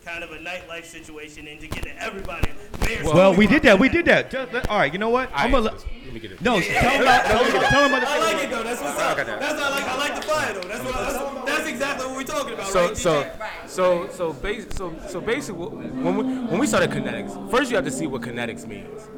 kind 0.05 0.25
of 0.25 0.33
a 0.33 0.38
nightlife 0.38 0.85
situation 0.85 1.47
and 1.49 1.61
to 1.61 1.67
get 1.69 1.85
to 1.85 2.03
everybody? 2.03 2.51
Mayor's 2.81 3.05
Well, 3.05 3.35
we 3.35 3.47
did 3.47 3.62
that. 3.62 3.79
We 3.79 3.88
did 3.88 4.05
that. 4.07 4.31
Just 4.31 4.53
let- 4.53 4.69
all 4.69 4.79
right, 4.79 4.93
you 4.93 4.99
know 4.99 5.11
what? 5.11 5.31
I'm 5.35 5.51
gonna. 5.53 5.71
Let 5.73 6.12
me 6.12 6.21
get 6.21 6.33
it. 6.33 6.41
No, 6.43 6.61
tell 6.61 6.93
them 6.93 7.03
about. 7.03 7.25
Tell 7.27 7.45
them 7.45 7.55
about, 7.57 7.71
tell 7.71 7.85
'em 7.85 7.91
about 7.95 8.01
the 8.03 8.09
I 8.09 8.19
like 8.19 8.45
it 8.45 8.51
though. 8.51 8.62
That's 8.62 8.81
what's 8.83 8.99
I 8.99 9.11
up. 9.11 9.17
got 9.17 9.27
that. 9.27 9.41
That's 9.41 9.55
what 9.55 9.62
I 9.62 9.71
like. 9.71 9.85
I 9.88 9.97
like 9.99 10.15
the 10.17 10.23
fire 10.23 10.53
though. 10.55 10.69
That's 10.69 10.85
what. 10.85 10.95
That's, 10.95 11.47
that's 11.47 11.69
exactly 11.69 12.07
what 12.07 12.17
we're 12.17 12.23
talking 12.25 12.55
about, 12.55 12.67
So 12.67 12.87
right? 12.88 12.97
so 12.97 13.23
DJ? 13.23 13.69
so 13.69 14.09
so 14.11 14.33
bas- 14.33 14.67
so 14.77 14.95
so 15.09 15.21
basically 15.21 15.67
when 15.67 16.17
we 16.17 16.25
when 16.25 16.59
we 16.59 16.67
started 16.67 16.91
kinetics, 16.91 17.51
first 17.51 17.71
you 17.71 17.77
have 17.77 17.85
to 17.85 17.91
see 17.91 18.07
what 18.07 18.23
kinetics 18.23 18.67
means. 18.67 19.09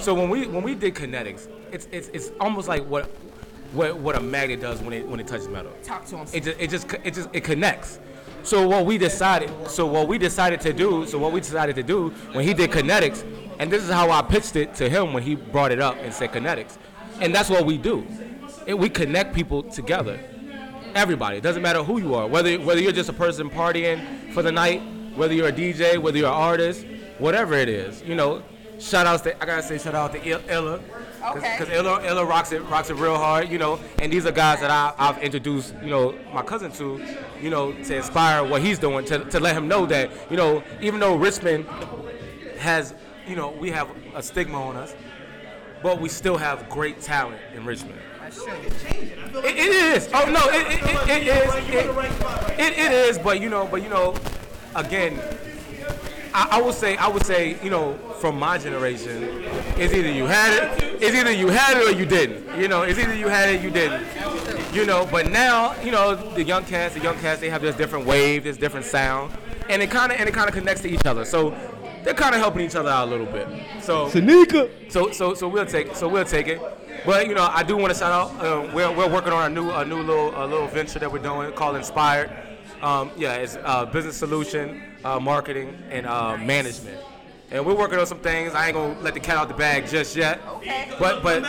So 0.00 0.14
when 0.14 0.28
we 0.28 0.46
when 0.46 0.62
we 0.62 0.74
did 0.74 0.94
kinetics, 0.94 1.48
it's 1.72 1.88
it's 1.90 2.08
it's 2.08 2.30
almost 2.40 2.68
like 2.68 2.86
what 2.86 3.06
what 3.72 3.96
what 3.98 4.16
a 4.16 4.20
magnet 4.20 4.60
does 4.60 4.80
when 4.80 4.92
it 4.92 5.08
when 5.08 5.18
it 5.18 5.26
touches 5.26 5.48
metal. 5.48 5.72
Talk 5.82 6.04
to 6.06 6.18
him. 6.18 6.26
It 6.32 6.44
just 6.44 6.60
it 6.60 6.70
just 6.70 6.92
it 7.04 7.14
just 7.14 7.28
it 7.32 7.42
connects. 7.42 7.98
So 8.46 8.68
what 8.68 8.86
we 8.86 8.96
decided, 8.96 9.50
so 9.68 9.86
what 9.86 10.06
we 10.06 10.18
decided 10.18 10.60
to 10.60 10.72
do, 10.72 11.04
so 11.04 11.18
what 11.18 11.32
we 11.32 11.40
decided 11.40 11.74
to 11.74 11.82
do 11.82 12.10
when 12.30 12.44
he 12.44 12.54
did 12.54 12.70
kinetics, 12.70 13.24
and 13.58 13.72
this 13.72 13.82
is 13.82 13.90
how 13.90 14.12
I 14.12 14.22
pitched 14.22 14.54
it 14.54 14.72
to 14.76 14.88
him 14.88 15.12
when 15.12 15.24
he 15.24 15.34
brought 15.34 15.72
it 15.72 15.80
up 15.80 15.96
and 15.98 16.14
said 16.14 16.30
kinetics, 16.30 16.78
and 17.20 17.34
that's 17.34 17.50
what 17.50 17.66
we 17.66 17.76
do. 17.76 18.06
We 18.68 18.88
connect 18.88 19.34
people 19.34 19.64
together. 19.64 20.20
Everybody. 20.94 21.38
It 21.38 21.42
doesn't 21.42 21.60
matter 21.60 21.82
who 21.82 21.98
you 21.98 22.14
are, 22.14 22.28
whether 22.28 22.56
whether 22.60 22.80
you're 22.80 22.92
just 22.92 23.08
a 23.08 23.12
person 23.12 23.50
partying 23.50 24.32
for 24.32 24.44
the 24.44 24.52
night, 24.52 24.80
whether 25.16 25.34
you're 25.34 25.48
a 25.48 25.52
DJ, 25.52 25.98
whether 25.98 26.16
you're 26.16 26.28
an 26.28 26.32
artist, 26.32 26.86
whatever 27.18 27.54
it 27.54 27.68
is. 27.68 28.00
You 28.02 28.14
know, 28.14 28.44
shout 28.78 29.06
outs 29.06 29.22
to 29.22 29.42
I 29.42 29.46
gotta 29.46 29.62
say 29.62 29.78
shout 29.78 29.94
out 29.94 30.12
to 30.12 30.24
Illa. 30.24 30.80
Okay. 31.24 31.56
Because 31.58 31.74
Illa, 31.74 32.04
Illa 32.04 32.24
rocks 32.24 32.52
it 32.52 32.60
rocks 32.64 32.90
it 32.90 32.94
real 32.94 33.16
hard, 33.16 33.48
you 33.48 33.58
know, 33.58 33.80
and 33.98 34.12
these 34.12 34.26
are 34.26 34.32
guys 34.32 34.60
that 34.60 34.70
I, 34.70 34.94
I've 34.98 35.18
introduced, 35.22 35.74
you 35.82 35.90
know, 35.90 36.16
my 36.32 36.42
cousin 36.42 36.70
to, 36.72 37.02
you 37.40 37.50
know, 37.50 37.72
to 37.72 37.96
inspire 37.96 38.44
what 38.44 38.62
he's 38.62 38.78
doing, 38.78 39.04
to, 39.06 39.24
to 39.24 39.40
let 39.40 39.56
him 39.56 39.66
know 39.66 39.86
that, 39.86 40.10
you 40.30 40.36
know, 40.36 40.62
even 40.80 41.00
though 41.00 41.16
Richmond 41.16 41.66
has, 42.58 42.94
you 43.26 43.34
know, 43.34 43.50
we 43.50 43.70
have 43.70 43.88
a 44.14 44.22
stigma 44.22 44.62
on 44.62 44.76
us, 44.76 44.94
but 45.82 46.00
we 46.00 46.08
still 46.08 46.36
have 46.36 46.68
great 46.68 47.00
talent 47.00 47.40
in 47.54 47.64
Richmond. 47.64 47.98
It, 48.24 49.44
it 49.44 49.58
is. 49.58 50.08
Oh 50.12 50.30
no, 50.30 50.40
it, 50.50 50.66
it, 50.66 50.82
it, 50.82 51.08
it 51.08 51.26
is. 51.28 51.54
It, 51.54 52.60
it, 52.60 52.78
it 52.78 52.92
is. 52.92 53.18
But 53.18 53.40
you 53.40 53.48
know, 53.48 53.66
but 53.66 53.82
you 53.82 53.88
know, 53.88 54.16
again, 54.74 55.20
I, 56.36 56.58
I 56.58 56.60
would 56.60 56.74
say, 56.74 56.98
I 56.98 57.08
would 57.08 57.24
say, 57.24 57.56
you 57.64 57.70
know, 57.70 57.96
from 58.20 58.38
my 58.38 58.58
generation, 58.58 59.42
it's 59.78 59.94
either 59.94 60.10
you 60.10 60.26
had 60.26 60.52
it, 60.52 61.02
it's 61.02 61.16
either 61.16 61.32
you 61.32 61.48
had 61.48 61.78
it 61.78 61.88
or 61.88 61.98
you 61.98 62.04
didn't. 62.04 62.60
You 62.60 62.68
know, 62.68 62.82
it's 62.82 62.98
either 62.98 63.14
you 63.14 63.28
had 63.28 63.48
it, 63.48 63.60
or 63.60 63.64
you 63.64 63.70
didn't. 63.70 64.06
You 64.74 64.84
know, 64.84 65.08
but 65.10 65.30
now, 65.30 65.74
you 65.80 65.90
know, 65.90 66.14
the 66.34 66.44
young 66.44 66.66
cats, 66.66 66.92
the 66.92 67.00
young 67.00 67.18
cats, 67.20 67.40
they 67.40 67.48
have 67.48 67.62
this 67.62 67.74
different 67.74 68.04
wave, 68.04 68.44
this 68.44 68.58
different 68.58 68.84
sound, 68.84 69.32
and 69.70 69.80
it 69.80 69.90
kind 69.90 70.12
of 70.12 70.20
and 70.20 70.28
it 70.28 70.34
kind 70.34 70.46
of 70.46 70.54
connects 70.54 70.82
to 70.82 70.90
each 70.90 71.06
other. 71.06 71.24
So 71.24 71.56
they're 72.04 72.12
kind 72.12 72.34
of 72.34 72.40
helping 72.42 72.66
each 72.66 72.76
other 72.76 72.90
out 72.90 73.08
a 73.08 73.10
little 73.10 73.24
bit. 73.24 73.48
So 73.80 74.10
Seneca. 74.10 74.68
So 74.90 75.12
so 75.12 75.32
so 75.32 75.48
we'll 75.48 75.64
take 75.64 75.96
so 75.96 76.06
we'll 76.06 76.26
take 76.26 76.48
it. 76.48 76.60
But 77.06 77.28
you 77.28 77.34
know, 77.34 77.48
I 77.50 77.62
do 77.62 77.78
want 77.78 77.94
to 77.94 77.98
shout 77.98 78.12
out. 78.12 78.44
Uh, 78.44 78.70
we're, 78.74 78.94
we're 78.94 79.10
working 79.10 79.32
on 79.32 79.50
a 79.50 79.54
new 79.54 79.70
a 79.70 79.86
new 79.86 80.02
little 80.02 80.34
a 80.36 80.44
little 80.46 80.66
venture 80.66 80.98
that 80.98 81.10
we're 81.10 81.18
doing 81.18 81.50
called 81.52 81.76
Inspired. 81.76 82.30
Um, 82.82 83.10
yeah, 83.16 83.34
it's 83.34 83.56
uh, 83.62 83.86
business 83.86 84.16
solution, 84.16 84.82
uh, 85.04 85.18
marketing, 85.18 85.76
and 85.90 86.06
uh, 86.06 86.36
nice. 86.36 86.46
management. 86.46 86.98
And 87.50 87.64
we're 87.64 87.76
working 87.76 87.98
on 87.98 88.06
some 88.06 88.18
things. 88.18 88.54
I 88.54 88.66
ain't 88.66 88.74
gonna 88.74 88.98
let 89.00 89.14
the 89.14 89.20
cat 89.20 89.36
out 89.36 89.48
the 89.48 89.54
bag 89.54 89.86
just 89.86 90.16
yet. 90.16 90.40
Okay. 90.48 90.92
But 90.98 91.22
but 91.22 91.42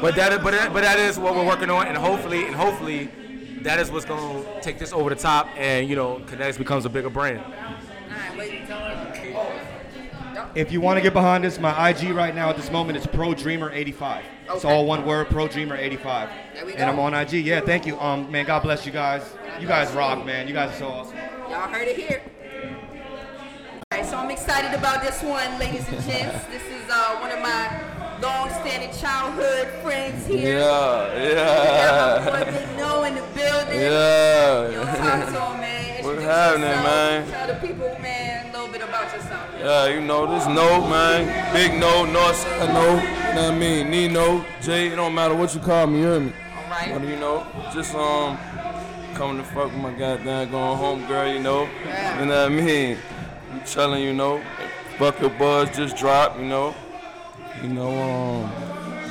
but 0.00 0.16
that 0.16 0.42
but 0.42 0.52
that, 0.52 0.72
but 0.72 0.82
that 0.82 0.98
is 0.98 1.18
what 1.18 1.34
we're 1.34 1.46
working 1.46 1.70
on, 1.70 1.86
and 1.86 1.96
hopefully 1.96 2.46
and 2.46 2.54
hopefully 2.54 3.10
that 3.62 3.78
is 3.78 3.90
what's 3.90 4.04
gonna 4.04 4.42
take 4.62 4.78
this 4.78 4.92
over 4.92 5.10
the 5.10 5.16
top, 5.16 5.48
and 5.56 5.88
you 5.88 5.96
know, 5.96 6.20
Kinetics 6.26 6.58
becomes 6.58 6.86
a 6.86 6.88
bigger 6.88 7.10
brand. 7.10 7.42
If 10.54 10.70
you 10.70 10.80
want 10.80 10.98
to 10.98 11.02
get 11.02 11.12
behind 11.12 11.44
this, 11.44 11.58
my 11.58 11.90
IG 11.90 12.10
right 12.10 12.34
now 12.34 12.48
at 12.48 12.56
this 12.56 12.70
moment 12.70 12.96
is 12.96 13.06
Pro 13.06 13.34
Dreamer 13.34 13.70
85. 13.72 14.24
Okay. 14.44 14.56
It's 14.56 14.64
all 14.64 14.84
one 14.84 15.06
word, 15.06 15.28
Pro 15.28 15.48
Dreamer 15.48 15.76
85. 15.76 16.28
And 16.76 16.82
I'm 16.84 16.98
on 16.98 17.14
IG. 17.14 17.32
Yeah, 17.32 17.60
thank 17.60 17.86
you. 17.86 17.98
Um, 17.98 18.30
man, 18.30 18.44
God 18.44 18.62
bless 18.62 18.84
you 18.84 18.92
guys. 18.92 19.34
You 19.58 19.66
guys 19.66 19.90
rock, 19.92 20.26
man. 20.26 20.46
You 20.46 20.52
guys 20.52 20.74
are 20.74 20.78
so 20.78 20.88
awesome. 20.88 21.16
Y'all 21.48 21.68
heard 21.68 21.88
it 21.88 21.96
here. 21.96 22.22
All 23.90 23.98
right, 23.98 24.06
so 24.06 24.18
I'm 24.18 24.30
excited 24.30 24.78
about 24.78 25.02
this 25.02 25.22
one, 25.22 25.58
ladies 25.58 25.88
and 25.88 26.02
gents. 26.02 26.44
this 26.46 26.62
is 26.62 26.90
uh, 26.90 27.16
one 27.20 27.30
of 27.30 27.40
my 27.40 28.20
long-standing 28.20 28.92
childhood 28.98 29.68
friends 29.82 30.26
here. 30.26 30.58
Yeah, 30.58 31.22
yeah. 31.22 32.18
We 32.18 32.26
got 32.26 32.34
my 32.34 32.44
boy 32.44 32.50
Big 32.52 32.76
No 32.76 33.04
in 33.04 33.14
the 33.14 33.22
building. 33.34 33.80
Yeah. 33.80 34.68
Yo, 34.68 34.84
talk 34.84 35.26
to 35.26 35.40
him, 35.40 35.60
man. 35.60 36.04
What's 36.04 36.22
happening, 36.22 36.68
man? 36.68 37.30
Tell 37.30 37.46
the 37.46 37.54
people, 37.66 37.96
man. 38.02 38.43
Yeah, 39.64 39.88
you 39.88 40.02
know, 40.02 40.26
this 40.26 40.46
no, 40.46 40.86
man. 40.88 41.54
Big 41.54 41.72
no, 41.80 42.04
north 42.04 42.36
side 42.36 42.68
no. 42.74 42.96
You 42.96 43.34
know 43.34 43.42
what 43.48 43.54
I 43.54 43.58
mean? 43.58 43.90
Nino, 43.90 44.44
Jay, 44.60 44.88
it 44.88 44.96
don't 44.96 45.14
matter 45.14 45.34
what 45.34 45.54
you 45.54 45.60
call 45.60 45.86
me, 45.86 46.00
you 46.00 46.06
hear 46.06 46.20
me? 46.20 46.32
Alright. 46.64 46.92
What 46.92 47.00
do 47.00 47.08
you 47.08 47.16
know? 47.16 47.46
Just, 47.72 47.94
um, 47.94 48.36
coming 49.14 49.38
to 49.38 49.44
fuck 49.44 49.66
with 49.72 49.76
my 49.80 49.92
goddamn 49.92 50.50
going 50.50 50.76
home 50.78 51.06
girl, 51.06 51.26
you 51.32 51.38
know? 51.40 51.62
You 52.18 52.26
know 52.26 52.42
what 52.42 52.46
I 52.46 52.48
mean? 52.50 52.98
You 53.54 53.60
chilling, 53.64 54.02
you 54.02 54.12
know? 54.12 54.42
Fuck 54.98 55.18
your 55.22 55.30
buzz 55.30 55.74
just 55.74 55.96
dropped, 55.96 56.38
you 56.38 56.44
know? 56.44 56.74
You 57.62 57.68
know, 57.70 57.88
um, 58.02 58.52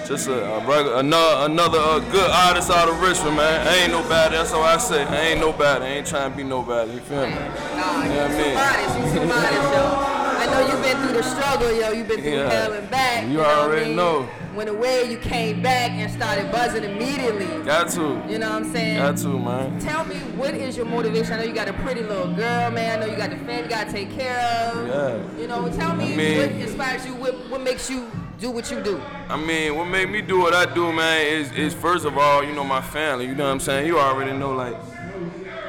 just 0.06 0.28
a, 0.28 0.34
a 0.58 0.62
regu- 0.62 1.00
another 1.00 1.52
another 1.52 1.80
uh, 1.80 2.00
good 2.12 2.30
artist 2.30 2.70
out 2.70 2.90
of 2.90 3.02
Richmond, 3.02 3.38
man. 3.38 3.66
I 3.68 3.76
ain't 3.78 3.92
nobody. 3.92 4.36
That's 4.36 4.52
all 4.54 4.64
I 4.64 4.78
say. 4.78 5.04
I 5.04 5.16
ain't 5.30 5.40
nobody. 5.40 5.86
I 5.86 5.88
ain't 5.88 6.06
trying 6.08 6.30
to 6.32 6.38
be 6.38 6.44
nobody. 6.44 6.92
You 6.92 7.00
feel 7.00 7.26
me? 7.26 7.34
Nah, 7.34 8.04
You 8.04 8.10
know 8.10 8.14
you 8.14 8.20
what 8.20 8.20
I 8.20 8.28
too 8.28 8.44
mean? 8.44 8.54
modest, 8.54 9.00
you 9.16 9.20
too 9.22 9.28
modest, 9.28 9.74
yo. 9.74 10.13
I 10.44 10.46
know 10.48 10.68
you've 10.68 10.84
been 10.84 10.98
through 10.98 11.14
the 11.14 11.24
struggle, 11.24 11.72
yo. 11.72 11.92
You've 11.92 12.08
been 12.08 12.20
through 12.22 12.32
Yeah. 12.32 12.50
hell 12.50 12.74
and 12.74 12.90
back. 12.92 13.24
You 13.28 13.34
know 13.34 13.40
what 13.40 13.48
I 13.48 13.62
already 13.62 13.86
mean? 13.86 13.96
know. 13.96 14.28
Went 14.54 14.70
away, 14.70 15.10
you 15.10 15.18
came 15.18 15.62
back 15.64 15.92
and 15.92 16.12
started 16.12 16.52
buzzing 16.52 16.84
immediately. 16.84 17.46
Got 17.64 17.90
to. 17.92 18.22
You 18.30 18.38
know 18.40 18.50
what 18.50 18.64
I'm 18.64 18.72
saying? 18.74 18.98
Got 18.98 19.18
to, 19.18 19.28
man. 19.40 19.80
Tell 19.80 20.04
me, 20.04 20.16
what 20.36 20.54
is 20.54 20.76
your 20.76 20.86
motivation? 20.86 21.34
I 21.34 21.38
know 21.38 21.44
you 21.44 21.54
got 21.54 21.70
a 21.70 21.74
pretty 21.74 22.02
little 22.04 22.34
girl, 22.34 22.70
man. 22.72 23.02
I 23.02 23.06
know 23.06 23.10
you 23.12 23.18
got 23.18 23.30
the 23.30 23.38
family 23.38 23.64
you 23.64 23.70
got 23.70 23.88
to 23.88 23.94
take 23.94 24.12
care 24.12 24.38
of. 24.76 24.88
Yeah. 24.88 25.42
You 25.42 25.48
know, 25.48 25.70
tell 25.70 25.96
me 25.96 26.14
I 26.14 26.16
mean- 26.18 26.38
what 26.40 26.52
inspires 26.52 27.06
you, 27.06 27.14
what, 27.16 27.50
what 27.50 27.62
makes 27.62 27.90
you 27.90 28.12
do 28.40 28.52
what 28.52 28.70
you 28.70 28.82
do. 28.82 29.02
I 29.30 29.38
mean, 29.38 29.76
what 29.76 29.86
made 29.86 30.10
me 30.10 30.22
do 30.22 30.40
what 30.40 30.54
I 30.54 30.66
do, 30.72 30.92
man, 30.92 31.26
is, 31.26 31.52
is 31.54 31.74
first 31.74 32.04
of 32.04 32.18
all, 32.18 32.44
you 32.44 32.52
know, 32.54 32.66
my 32.66 32.82
family. 32.82 33.26
You 33.26 33.36
know 33.36 33.46
what 33.46 33.52
I'm 33.52 33.60
saying? 33.62 33.88
You 33.88 33.98
already 33.98 34.34
know, 34.34 34.52
like, 34.52 34.76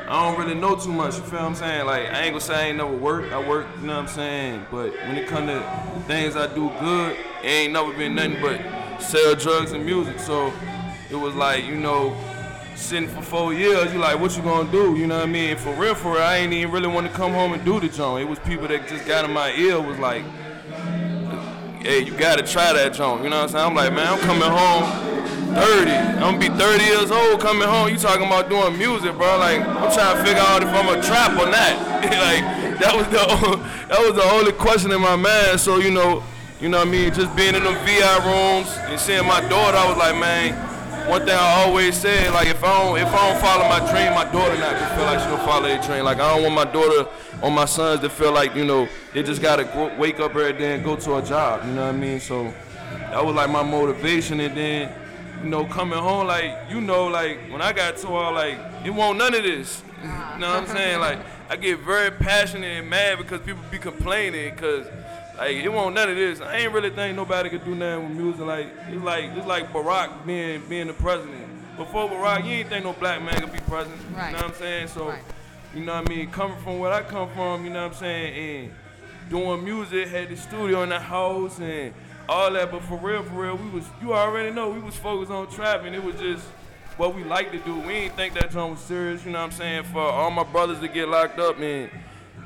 I 0.06 0.22
don't 0.22 0.38
really 0.38 0.54
know 0.54 0.76
too 0.76 0.92
much. 0.92 1.16
You 1.16 1.22
feel 1.22 1.40
what 1.40 1.48
I'm 1.48 1.54
saying? 1.54 1.86
Like, 1.86 2.10
I 2.10 2.24
ain't 2.24 2.32
gonna 2.32 2.40
say 2.40 2.54
I 2.54 2.68
ain't 2.68 2.76
never 2.76 2.94
worked. 2.94 3.32
I 3.32 3.48
work, 3.48 3.66
you 3.80 3.86
know 3.86 3.94
what 3.94 4.02
I'm 4.02 4.08
saying? 4.08 4.66
But 4.70 4.92
when 4.92 5.16
it 5.16 5.26
come 5.26 5.46
to 5.46 5.62
things 6.06 6.36
I 6.36 6.46
do 6.46 6.70
good, 6.78 7.16
it 7.42 7.46
ain't 7.46 7.72
never 7.72 7.90
been 7.92 8.14
nothing 8.14 8.38
but 8.42 8.60
sell 9.00 9.34
drugs 9.34 9.72
and 9.72 9.84
music. 9.84 10.20
So 10.20 10.52
it 11.10 11.16
was 11.16 11.34
like, 11.34 11.64
you 11.64 11.76
know, 11.76 12.14
sitting 12.76 13.08
for 13.08 13.22
four 13.22 13.54
years, 13.54 13.94
you 13.94 13.98
like, 13.98 14.20
what 14.20 14.36
you 14.36 14.42
gonna 14.42 14.70
do? 14.70 14.94
You 14.94 15.06
know 15.06 15.16
what 15.16 15.28
I 15.28 15.32
mean? 15.32 15.56
For 15.56 15.72
real, 15.74 15.94
for 15.94 16.12
real, 16.12 16.22
I 16.22 16.36
ain't 16.36 16.52
even 16.52 16.70
really 16.70 16.88
want 16.88 17.06
to 17.06 17.12
come 17.14 17.32
home 17.32 17.54
and 17.54 17.64
do 17.64 17.80
the 17.80 17.88
joint. 17.88 18.26
It 18.26 18.28
was 18.28 18.38
people 18.40 18.68
that 18.68 18.86
just 18.86 19.06
got 19.06 19.24
in 19.24 19.32
my 19.32 19.52
ear, 19.52 19.80
was 19.80 19.98
like, 19.98 20.22
hey, 21.80 22.00
you 22.04 22.12
gotta 22.12 22.42
try 22.42 22.74
that 22.74 22.92
joint. 22.92 23.24
You 23.24 23.30
know 23.30 23.36
what 23.36 23.44
I'm 23.44 23.48
saying? 23.48 23.66
I'm 23.66 23.74
like, 23.74 23.92
man, 23.94 24.06
I'm 24.06 24.18
coming 24.20 24.50
home 24.50 25.33
30. 25.54 25.90
I'm 25.90 26.38
gonna 26.38 26.38
be 26.38 26.48
30 26.48 26.84
years 26.84 27.10
old 27.10 27.40
coming 27.40 27.68
home. 27.68 27.88
You 27.88 27.96
talking 27.96 28.26
about 28.26 28.48
doing 28.48 28.76
music, 28.76 29.16
bro? 29.16 29.38
Like, 29.38 29.60
I'm 29.60 29.92
trying 29.92 30.16
to 30.16 30.24
figure 30.24 30.42
out 30.42 30.62
if 30.62 30.68
I'm 30.68 30.88
a 30.88 31.02
trap 31.02 31.32
or 31.32 31.46
not. 31.46 31.74
like, 32.02 32.42
that 32.80 32.94
was 32.94 33.06
the 33.08 33.24
that 33.88 34.00
was 34.00 34.14
the 34.14 34.24
only 34.34 34.52
question 34.52 34.90
in 34.90 35.00
my 35.00 35.16
mind. 35.16 35.60
So 35.60 35.78
you 35.78 35.90
know, 35.90 36.22
you 36.60 36.68
know 36.68 36.78
what 36.78 36.88
I 36.88 36.90
mean? 36.90 37.14
Just 37.14 37.34
being 37.36 37.54
in 37.54 37.62
them 37.62 37.74
VI 37.86 38.16
rooms 38.26 38.76
and 38.90 38.98
seeing 38.98 39.26
my 39.26 39.40
daughter, 39.48 39.76
I 39.76 39.88
was 39.88 39.96
like, 39.96 40.16
man. 40.16 40.70
One 41.08 41.20
thing 41.20 41.34
I 41.34 41.64
always 41.66 41.98
said, 41.98 42.32
like 42.32 42.48
if 42.48 42.64
I 42.64 42.82
don't 42.82 42.96
if 42.96 43.06
I 43.06 43.30
don't 43.30 43.38
follow 43.38 43.68
my 43.68 43.78
dream, 43.92 44.14
my 44.14 44.24
daughter 44.24 44.58
not 44.58 44.72
gonna 44.72 44.96
feel 44.96 45.04
like 45.04 45.20
she 45.20 45.26
gonna 45.26 45.44
follow 45.44 45.68
their 45.68 45.82
dream. 45.82 46.02
Like 46.02 46.16
I 46.16 46.34
don't 46.34 46.44
want 46.44 46.54
my 46.54 46.64
daughter 46.64 47.10
or 47.42 47.50
my 47.50 47.66
sons 47.66 48.00
to 48.00 48.08
feel 48.08 48.32
like 48.32 48.54
you 48.54 48.64
know 48.64 48.88
they 49.12 49.22
just 49.22 49.42
gotta 49.42 49.64
go, 49.64 49.94
wake 49.98 50.18
up 50.18 50.30
every 50.30 50.54
day 50.54 50.76
and 50.76 50.82
go 50.82 50.96
to 50.96 51.16
a 51.16 51.22
job. 51.22 51.62
You 51.66 51.74
know 51.74 51.84
what 51.84 51.94
I 51.94 51.98
mean? 51.98 52.20
So 52.20 52.54
that 52.90 53.22
was 53.22 53.34
like 53.34 53.50
my 53.50 53.62
motivation, 53.62 54.40
and 54.40 54.56
then 54.56 54.94
you 55.42 55.50
know 55.50 55.64
coming 55.64 55.98
home, 55.98 56.26
like 56.26 56.54
you 56.70 56.80
know, 56.80 57.06
like 57.06 57.38
when 57.50 57.60
I 57.60 57.72
got 57.72 57.96
to 57.98 58.08
all 58.08 58.32
like 58.32 58.58
it 58.84 58.90
won't 58.90 59.18
none 59.18 59.34
of 59.34 59.42
this. 59.42 59.82
You 60.04 60.10
ah. 60.10 60.36
know 60.38 60.48
what 60.50 60.68
I'm 60.68 60.76
saying? 60.76 61.00
Like 61.00 61.18
I 61.48 61.56
get 61.56 61.78
very 61.78 62.10
passionate 62.10 62.66
and 62.66 62.90
mad 62.90 63.16
because 63.16 63.40
people 63.40 63.62
be 63.70 63.78
complaining 63.78 64.54
because. 64.54 64.86
Like 65.36 65.56
it 65.56 65.68
won't 65.68 65.96
none 65.96 66.08
of 66.08 66.14
this. 66.14 66.40
I 66.40 66.58
ain't 66.58 66.72
really 66.72 66.90
think 66.90 67.16
nobody 67.16 67.50
could 67.50 67.64
do 67.64 67.74
nothing 67.74 68.08
with 68.08 68.16
music. 68.16 68.46
Like 68.46 68.68
it's 68.88 69.02
like 69.02 69.24
it's 69.34 69.46
like 69.46 69.72
Barack 69.72 70.24
being 70.24 70.62
being 70.68 70.86
the 70.86 70.92
president. 70.92 71.44
Before 71.76 72.08
Barack, 72.08 72.44
you 72.44 72.52
ain't 72.52 72.68
think 72.68 72.84
no 72.84 72.92
black 72.92 73.20
man 73.20 73.40
could 73.40 73.52
be 73.52 73.58
president. 73.60 74.00
Right. 74.14 74.26
You 74.26 74.36
know 74.36 74.42
what 74.42 74.50
I'm 74.52 74.54
saying? 74.54 74.88
So, 74.88 75.12
you 75.74 75.84
know 75.84 75.94
what 75.94 76.08
I 76.08 76.14
mean? 76.14 76.30
Coming 76.30 76.56
from 76.58 76.78
where 76.78 76.92
I 76.92 77.02
come 77.02 77.28
from, 77.30 77.64
you 77.64 77.70
know 77.70 77.82
what 77.82 77.94
I'm 77.94 77.98
saying, 77.98 78.66
and 78.66 78.72
doing 79.28 79.64
music, 79.64 80.08
had 80.08 80.28
the 80.28 80.36
studio 80.36 80.82
in 80.82 80.90
the 80.90 81.00
house 81.00 81.58
and 81.58 81.92
all 82.28 82.52
that. 82.52 82.70
But 82.70 82.82
for 82.82 82.98
real, 82.98 83.22
for 83.22 83.42
real, 83.42 83.56
we 83.56 83.70
was 83.70 83.84
you 84.00 84.14
already 84.14 84.50
know 84.50 84.70
we 84.70 84.80
was 84.80 84.96
focused 84.96 85.32
on 85.32 85.50
trapping. 85.50 85.94
It 85.94 86.02
was 86.02 86.16
just 86.16 86.44
what 86.96 87.14
we 87.14 87.24
like 87.24 87.50
to 87.52 87.58
do. 87.58 87.78
We 87.80 87.92
ain't 87.94 88.16
think 88.16 88.34
that 88.34 88.50
drum 88.50 88.72
was 88.72 88.80
serious. 88.80 89.24
You 89.24 89.32
know 89.32 89.40
what 89.40 89.46
I'm 89.46 89.52
saying? 89.52 89.84
For 89.84 90.00
all 90.00 90.30
my 90.30 90.44
brothers 90.44 90.80
to 90.80 90.88
get 90.88 91.08
locked 91.08 91.38
up, 91.38 91.58
man. 91.58 91.90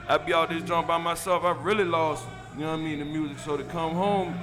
I 0.08 0.16
be 0.16 0.32
out 0.32 0.48
this 0.48 0.62
drum 0.62 0.86
by 0.86 0.96
myself. 0.96 1.44
I 1.44 1.50
really 1.50 1.84
lost, 1.84 2.24
you 2.54 2.62
know 2.62 2.70
what 2.70 2.78
I 2.78 2.82
mean, 2.82 2.98
the 3.00 3.04
music. 3.04 3.38
So 3.40 3.58
to 3.58 3.64
come 3.64 3.92
home 3.92 4.34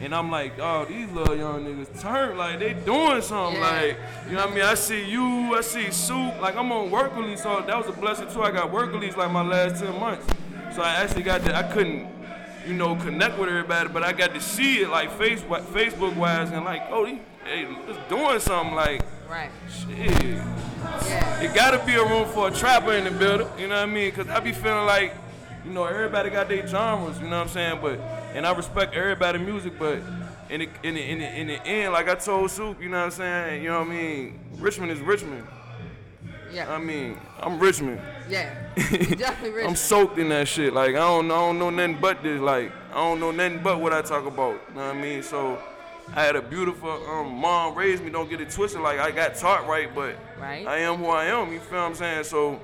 and 0.00 0.14
I'm 0.14 0.30
like, 0.30 0.58
oh, 0.58 0.84
these 0.84 1.10
little 1.12 1.34
young 1.34 1.64
niggas 1.64 1.98
turn 1.98 2.36
like 2.36 2.58
they 2.58 2.74
doing 2.74 3.22
something. 3.22 3.58
Like, 3.58 3.96
you 4.26 4.34
know 4.34 4.44
what 4.44 4.50
I 4.50 4.54
mean? 4.54 4.64
I 4.64 4.74
see 4.74 5.08
you, 5.08 5.56
I 5.56 5.62
see 5.62 5.90
Soup. 5.90 6.38
Like 6.42 6.56
I'm 6.56 6.70
on 6.72 6.90
work 6.90 7.16
release, 7.16 7.42
so 7.42 7.62
that 7.62 7.74
was 7.74 7.86
a 7.86 7.98
blessing 7.98 8.28
too. 8.30 8.42
I 8.42 8.50
got 8.50 8.70
work 8.70 8.92
release 8.92 9.16
like 9.16 9.30
my 9.30 9.42
last 9.42 9.82
10 9.82 9.98
months. 9.98 10.26
So 10.74 10.82
I 10.82 10.90
actually 10.90 11.22
got 11.22 11.42
that. 11.44 11.54
I 11.54 11.62
couldn't, 11.72 12.06
you 12.66 12.74
know, 12.74 12.96
connect 12.96 13.38
with 13.38 13.48
everybody, 13.48 13.88
but 13.88 14.02
I 14.02 14.12
got 14.12 14.34
to 14.34 14.40
see 14.40 14.80
it 14.80 14.88
like 14.88 15.10
face, 15.12 15.40
Facebook 15.42 16.16
wise 16.16 16.50
and 16.50 16.64
like, 16.64 16.82
oh, 16.90 17.04
they, 17.04 17.20
they 17.44 17.68
just 17.86 18.08
doing 18.08 18.40
something 18.40 18.74
like. 18.74 19.02
Right. 19.28 19.50
Shit. 19.70 20.40
It 21.42 21.54
gotta 21.54 21.84
be 21.84 21.94
a 21.94 22.04
room 22.04 22.28
for 22.28 22.48
a 22.48 22.50
trapper 22.50 22.92
in 22.92 23.04
the 23.04 23.10
building, 23.10 23.48
you 23.58 23.68
know 23.68 23.76
what 23.76 23.88
I 23.88 23.92
mean? 23.92 24.12
Cause 24.12 24.28
I 24.28 24.40
be 24.40 24.52
feeling 24.52 24.86
like, 24.86 25.14
you 25.64 25.72
know, 25.72 25.84
everybody 25.84 26.30
got 26.30 26.48
their 26.48 26.66
genres, 26.66 27.18
you 27.18 27.24
know 27.28 27.38
what 27.38 27.48
I'm 27.48 27.52
saying? 27.52 27.78
But 27.80 27.98
and 28.34 28.46
I 28.46 28.52
respect 28.52 28.94
everybody 28.94 29.38
music, 29.38 29.78
but 29.78 29.98
in 30.50 30.60
the 30.60 30.68
in 30.82 30.94
the 30.94 31.00
in 31.00 31.18
the, 31.18 31.40
in 31.40 31.46
the 31.48 31.66
end, 31.66 31.92
like 31.92 32.08
I 32.08 32.14
told 32.14 32.50
Soup, 32.50 32.80
you 32.82 32.88
know 32.88 32.98
what 32.98 33.04
I'm 33.04 33.10
saying? 33.10 33.62
You 33.62 33.70
know 33.70 33.80
what 33.80 33.88
I 33.88 33.90
mean? 33.90 34.40
Richmond 34.58 34.92
is 34.92 35.00
Richmond. 35.00 35.46
Yeah. 36.52 36.72
I 36.72 36.78
mean, 36.78 37.18
I'm 37.40 37.58
Richmond. 37.58 38.00
Yeah. 38.28 38.54
Definitely 38.76 39.50
rich. 39.50 39.66
I'm 39.68 39.76
soaked 39.76 40.18
in 40.18 40.28
that 40.30 40.48
shit. 40.48 40.72
Like 40.72 40.90
I 40.90 40.98
don't 40.98 41.28
know, 41.28 41.34
I 41.34 41.38
don't 41.48 41.58
know 41.58 41.70
nothing 41.70 41.98
but 42.00 42.22
this. 42.22 42.40
Like 42.40 42.72
I 42.90 42.94
don't 42.94 43.20
know 43.20 43.30
nothing 43.30 43.60
but 43.62 43.80
what 43.80 43.92
I 43.92 44.02
talk 44.02 44.26
about. 44.26 44.60
You 44.70 44.74
know 44.76 44.86
what 44.88 44.96
I 44.96 45.00
mean? 45.00 45.22
So 45.22 45.58
I 46.14 46.22
had 46.22 46.36
a 46.36 46.42
beautiful 46.42 46.90
um, 47.08 47.34
mom 47.34 47.74
raised 47.74 48.02
me. 48.04 48.10
Don't 48.10 48.28
get 48.28 48.40
it 48.40 48.50
twisted. 48.50 48.80
Like 48.80 48.98
I 48.98 49.10
got 49.10 49.34
taught 49.34 49.66
right, 49.66 49.94
but 49.94 50.16
Right. 50.40 50.66
I 50.66 50.78
am 50.78 50.96
who 50.96 51.06
I 51.06 51.26
am. 51.26 51.52
You 51.52 51.60
feel 51.60 51.78
what 51.80 51.86
I'm 51.86 51.94
saying? 51.94 52.24
So 52.24 52.60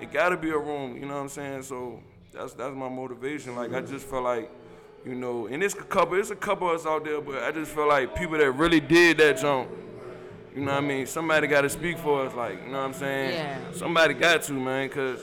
it 0.00 0.12
gotta 0.12 0.36
be 0.36 0.50
a 0.50 0.58
room. 0.58 0.96
You 0.96 1.06
know 1.06 1.14
what 1.14 1.20
I'm 1.22 1.28
saying? 1.28 1.62
So 1.62 2.00
that's 2.32 2.54
that's 2.54 2.74
my 2.74 2.88
motivation. 2.88 3.56
Like 3.56 3.72
I 3.72 3.80
just 3.80 4.06
feel 4.06 4.22
like. 4.22 4.50
You 5.06 5.14
know, 5.14 5.48
and 5.48 5.62
it's 5.62 5.74
a 5.74 5.82
couple, 5.82 6.18
it's 6.18 6.30
a 6.30 6.34
couple 6.34 6.70
of 6.70 6.80
us 6.80 6.86
out 6.86 7.04
there, 7.04 7.20
but 7.20 7.42
I 7.42 7.52
just 7.52 7.72
feel 7.72 7.86
like 7.86 8.14
people 8.16 8.38
that 8.38 8.50
really 8.52 8.80
did 8.80 9.18
that 9.18 9.36
jump, 9.36 9.68
you 10.54 10.60
know 10.60 10.72
what 10.72 10.84
I 10.84 10.86
mean? 10.86 11.06
Somebody 11.06 11.46
got 11.46 11.62
to 11.62 11.68
speak 11.70 11.98
for 11.98 12.26
us, 12.26 12.34
like, 12.34 12.62
you 12.64 12.70
know 12.70 12.78
what 12.78 12.84
I'm 12.86 12.94
saying? 12.94 13.34
Yeah. 13.34 13.58
Somebody 13.72 14.14
got 14.14 14.42
to, 14.44 14.52
man, 14.52 14.88
because 14.88 15.20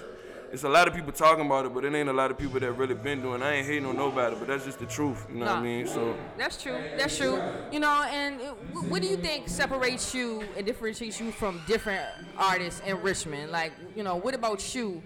it's 0.52 0.64
a 0.64 0.70
lot 0.70 0.90
of 0.90 0.94
people 0.94 1.14
talking 1.14 1.46
about 1.46 1.66
it, 1.66 1.74
but 1.74 1.86
it 1.86 1.94
ain't 1.94 2.10
a 2.10 2.14
lot 2.14 2.32
of 2.32 2.38
people 2.38 2.60
that 2.60 2.72
really 2.74 2.94
been 2.96 3.22
doing. 3.22 3.42
it. 3.42 3.46
I 3.46 3.54
ain't 3.54 3.66
hating 3.68 3.86
on 3.86 3.96
nobody, 3.96 4.36
but 4.38 4.50
that's 4.50 4.66
just 4.66 4.80
the 4.80 4.86
truth. 4.86 5.26
You 5.32 5.40
know 5.40 5.46
what 5.46 5.56
I 5.56 5.62
mean? 5.64 5.88
So 5.88 6.14
That's 6.38 6.62
true. 6.62 6.78
That's 6.98 7.18
true. 7.18 7.42
You 7.72 7.80
know, 7.80 8.04
and 8.12 8.42
wh- 8.74 8.92
what 8.92 9.02
do 9.02 9.08
you 9.08 9.16
think 9.16 9.48
separates 9.48 10.14
you 10.14 10.44
and 10.58 10.66
differentiates 10.66 11.22
you 11.22 11.32
from 11.32 11.62
different 11.66 12.02
artists 12.38 12.82
in 12.86 13.02
Richmond? 13.02 13.52
Like, 13.52 13.72
you 13.96 14.04
know, 14.04 14.18
what 14.18 14.36
about 14.36 14.76
you 14.76 15.02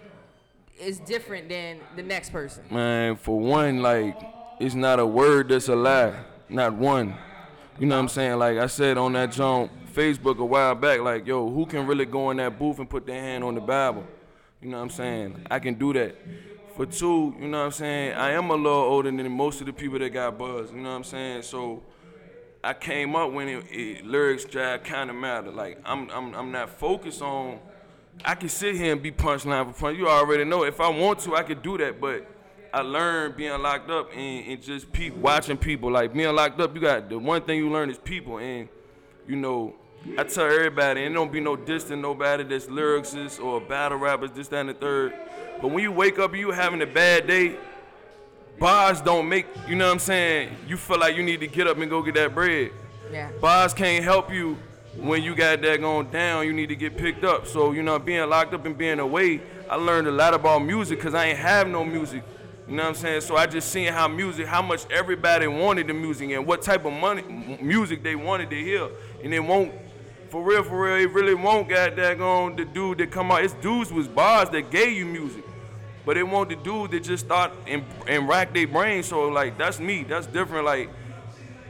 is 0.80 1.00
different 1.00 1.48
than 1.50 1.80
the 1.96 2.02
next 2.04 2.32
person? 2.32 2.64
man, 2.72 3.16
for 3.16 3.40
one, 3.40 3.84
like, 3.84 4.18
it's 4.60 4.74
not 4.76 5.00
a 5.00 5.06
word 5.06 5.50
that's 5.50 5.68
a 5.68 5.76
lie. 5.76 6.16
Not 6.50 6.74
one. 6.74 7.16
You 7.78 7.86
know 7.86 7.96
what 7.96 8.02
I'm 8.02 8.08
saying? 8.10 8.40
Like 8.40 8.58
I 8.58 8.68
said 8.68 8.98
on 8.98 9.14
that 9.14 9.32
jump 9.32 9.70
Facebook 9.96 10.38
a 10.40 10.46
while 10.46 10.76
back, 10.76 11.00
like, 11.00 11.26
yo, 11.26 11.50
who 11.50 11.66
can 11.66 11.88
really 11.88 12.06
go 12.06 12.30
in 12.32 12.38
that 12.38 12.60
booth 12.60 12.80
and 12.80 12.90
put 12.90 13.06
their 13.06 13.22
hand 13.22 13.44
on 13.44 13.56
the 13.56 13.62
Bible? 13.62 14.06
You 14.62 14.70
know 14.70 14.78
what 14.78 14.84
I'm 14.84 14.90
saying? 14.90 15.46
I 15.50 15.60
can 15.60 15.76
do 15.76 15.94
that. 15.94 16.16
For 16.76 16.86
two, 16.86 17.34
you 17.40 17.48
know 17.48 17.60
what 17.60 17.66
I'm 17.68 17.72
saying? 17.72 18.14
I 18.16 18.32
am 18.32 18.50
a 18.50 18.56
little 18.56 18.72
older 18.72 19.10
than 19.10 19.32
most 19.32 19.62
of 19.62 19.68
the 19.68 19.74
people 19.74 19.98
that 20.00 20.10
got 20.10 20.38
buzz. 20.38 20.72
You 20.72 20.78
know 20.78 20.90
what 20.90 20.96
I'm 20.98 21.04
saying? 21.06 21.44
So 21.44 21.84
I 22.62 22.74
came 22.74 23.16
up 23.16 23.32
when 23.32 23.48
it, 23.48 23.66
it, 23.72 24.06
lyrics 24.06 24.44
drive 24.44 24.84
kind 24.84 25.10
of 25.10 25.16
matter. 25.16 25.52
Like 25.52 25.80
I'm, 25.86 26.10
I'm, 26.10 26.34
I'm 26.34 26.52
not 26.52 26.70
focused 26.72 27.22
on. 27.22 27.60
I 28.26 28.36
can 28.36 28.50
sit 28.50 28.76
here 28.76 28.92
and 28.92 29.02
be 29.02 29.12
punchline 29.12 29.72
for 29.72 29.80
punch. 29.80 29.98
You 29.98 30.10
already 30.10 30.44
know. 30.44 30.66
If 30.66 30.82
I 30.82 30.90
want 30.90 31.20
to, 31.20 31.36
I 31.36 31.44
could 31.44 31.62
do 31.62 31.78
that. 31.78 32.02
But 32.02 32.28
I 32.74 32.82
learned 32.82 33.38
being 33.38 33.58
locked 33.62 33.90
up 33.90 34.10
and, 34.14 34.48
and 34.48 34.62
just 34.62 34.92
peep 34.92 35.16
watching 35.16 35.56
people. 35.58 35.92
Like 35.92 36.14
being 36.14 36.36
locked 36.36 36.60
up, 36.60 36.76
you 36.76 36.82
got 36.82 37.08
the 37.08 37.18
one 37.18 37.44
thing 37.44 37.60
you 37.60 37.70
learn 37.70 37.90
is 37.90 37.98
people. 37.98 38.40
And 38.40 38.68
you 39.28 39.38
know, 39.38 39.76
I 40.18 40.24
tell 40.24 40.46
everybody, 40.46 41.06
and 41.06 41.16
don't 41.16 41.32
be 41.32 41.40
no 41.40 41.56
distant 41.56 42.02
nobody 42.02 42.44
that's 42.44 42.68
lyricists 42.68 43.44
or 43.44 43.60
battle 43.60 43.98
rappers, 43.98 44.32
this, 44.32 44.48
that, 44.50 44.60
and 44.60 44.70
the 44.70 44.74
third. 44.74 45.14
But 45.62 45.70
when 45.70 45.84
you 45.84 45.92
wake 45.92 46.20
up 46.20 46.36
you 46.36 46.52
having 46.52 46.82
a 46.82 46.86
bad 46.86 47.28
day, 47.28 47.56
bars 48.60 49.02
don't 49.02 49.28
make, 49.28 49.48
you 49.68 49.76
know 49.76 49.88
what 49.88 49.94
I'm 49.94 50.00
saying? 50.00 50.56
You 50.68 50.78
feel 50.78 51.00
like 51.00 51.16
you 51.16 51.24
need 51.24 51.40
to 51.40 51.48
get 51.48 51.68
up 51.68 51.78
and 51.78 51.90
go 51.90 52.02
get 52.02 52.16
that 52.16 52.36
bread. 52.36 52.72
Yeah. 53.12 53.32
Bars 53.42 53.74
can't 53.74 54.04
help 54.04 54.32
you 54.32 54.58
when 54.98 55.24
you 55.24 55.36
got 55.36 55.62
that 55.62 55.82
going 55.82 56.10
down. 56.12 56.46
You 56.46 56.54
need 56.54 56.70
to 56.70 56.76
get 56.76 56.98
picked 56.98 57.24
up. 57.24 57.48
So, 57.48 57.72
you 57.72 57.84
know, 57.84 57.98
being 58.00 58.28
locked 58.30 58.54
up 58.54 58.66
and 58.66 58.78
being 58.78 59.00
away, 59.00 59.42
I 59.70 59.76
learned 59.76 60.08
a 60.08 60.12
lot 60.12 60.34
about 60.34 60.60
music 60.60 61.00
because 61.00 61.14
I 61.14 61.26
ain't 61.26 61.40
have 61.40 61.68
no 61.68 61.84
music. 61.84 62.24
You 62.68 62.76
know 62.76 62.84
what 62.84 62.90
I'm 62.90 62.96
saying? 62.96 63.22
So 63.22 63.36
I 63.36 63.46
just 63.46 63.70
seen 63.70 63.94
how 63.94 64.08
music, 64.08 64.48
how 64.48 64.62
much 64.62 64.86
everybody 64.90 65.46
wanted 65.48 65.88
the 65.88 65.94
music 65.94 66.32
and 66.32 66.48
what 66.48 66.62
type 66.62 66.86
of 66.86 66.94
money, 66.94 67.22
music 67.62 68.02
they 68.02 68.16
wanted 68.16 68.50
to 68.50 68.56
hear. 68.56 68.90
And 69.24 69.34
it 69.34 69.40
won't, 69.40 69.72
for 70.30 70.44
real, 70.44 70.64
for 70.64 70.84
real, 70.84 70.96
it 70.96 71.12
really 71.12 71.36
won't 71.36 71.70
got 71.70 71.96
that 71.96 72.20
on 72.20 72.56
the 72.56 72.66
dude 72.66 72.98
that 72.98 73.12
come 73.12 73.32
out. 73.32 73.44
It's 73.44 73.54
dudes 73.56 73.92
with 73.92 74.14
bars 74.14 74.50
that 74.50 74.72
gave 74.72 74.96
you 74.96 75.06
music. 75.06 75.44
But 76.06 76.18
it 76.18 76.24
won't 76.24 76.50
the 76.50 76.56
dude 76.56 76.92
that 76.92 77.04
just 77.04 77.26
start 77.26 77.52
and, 77.68 77.84
and 78.08 78.28
rack 78.28 78.54
their 78.54 78.68
brain. 78.68 79.02
So 79.02 79.28
like 79.30 79.58
that's 79.58 79.80
me. 79.80 80.04
That's 80.04 80.28
different. 80.28 80.66
Like 80.66 80.90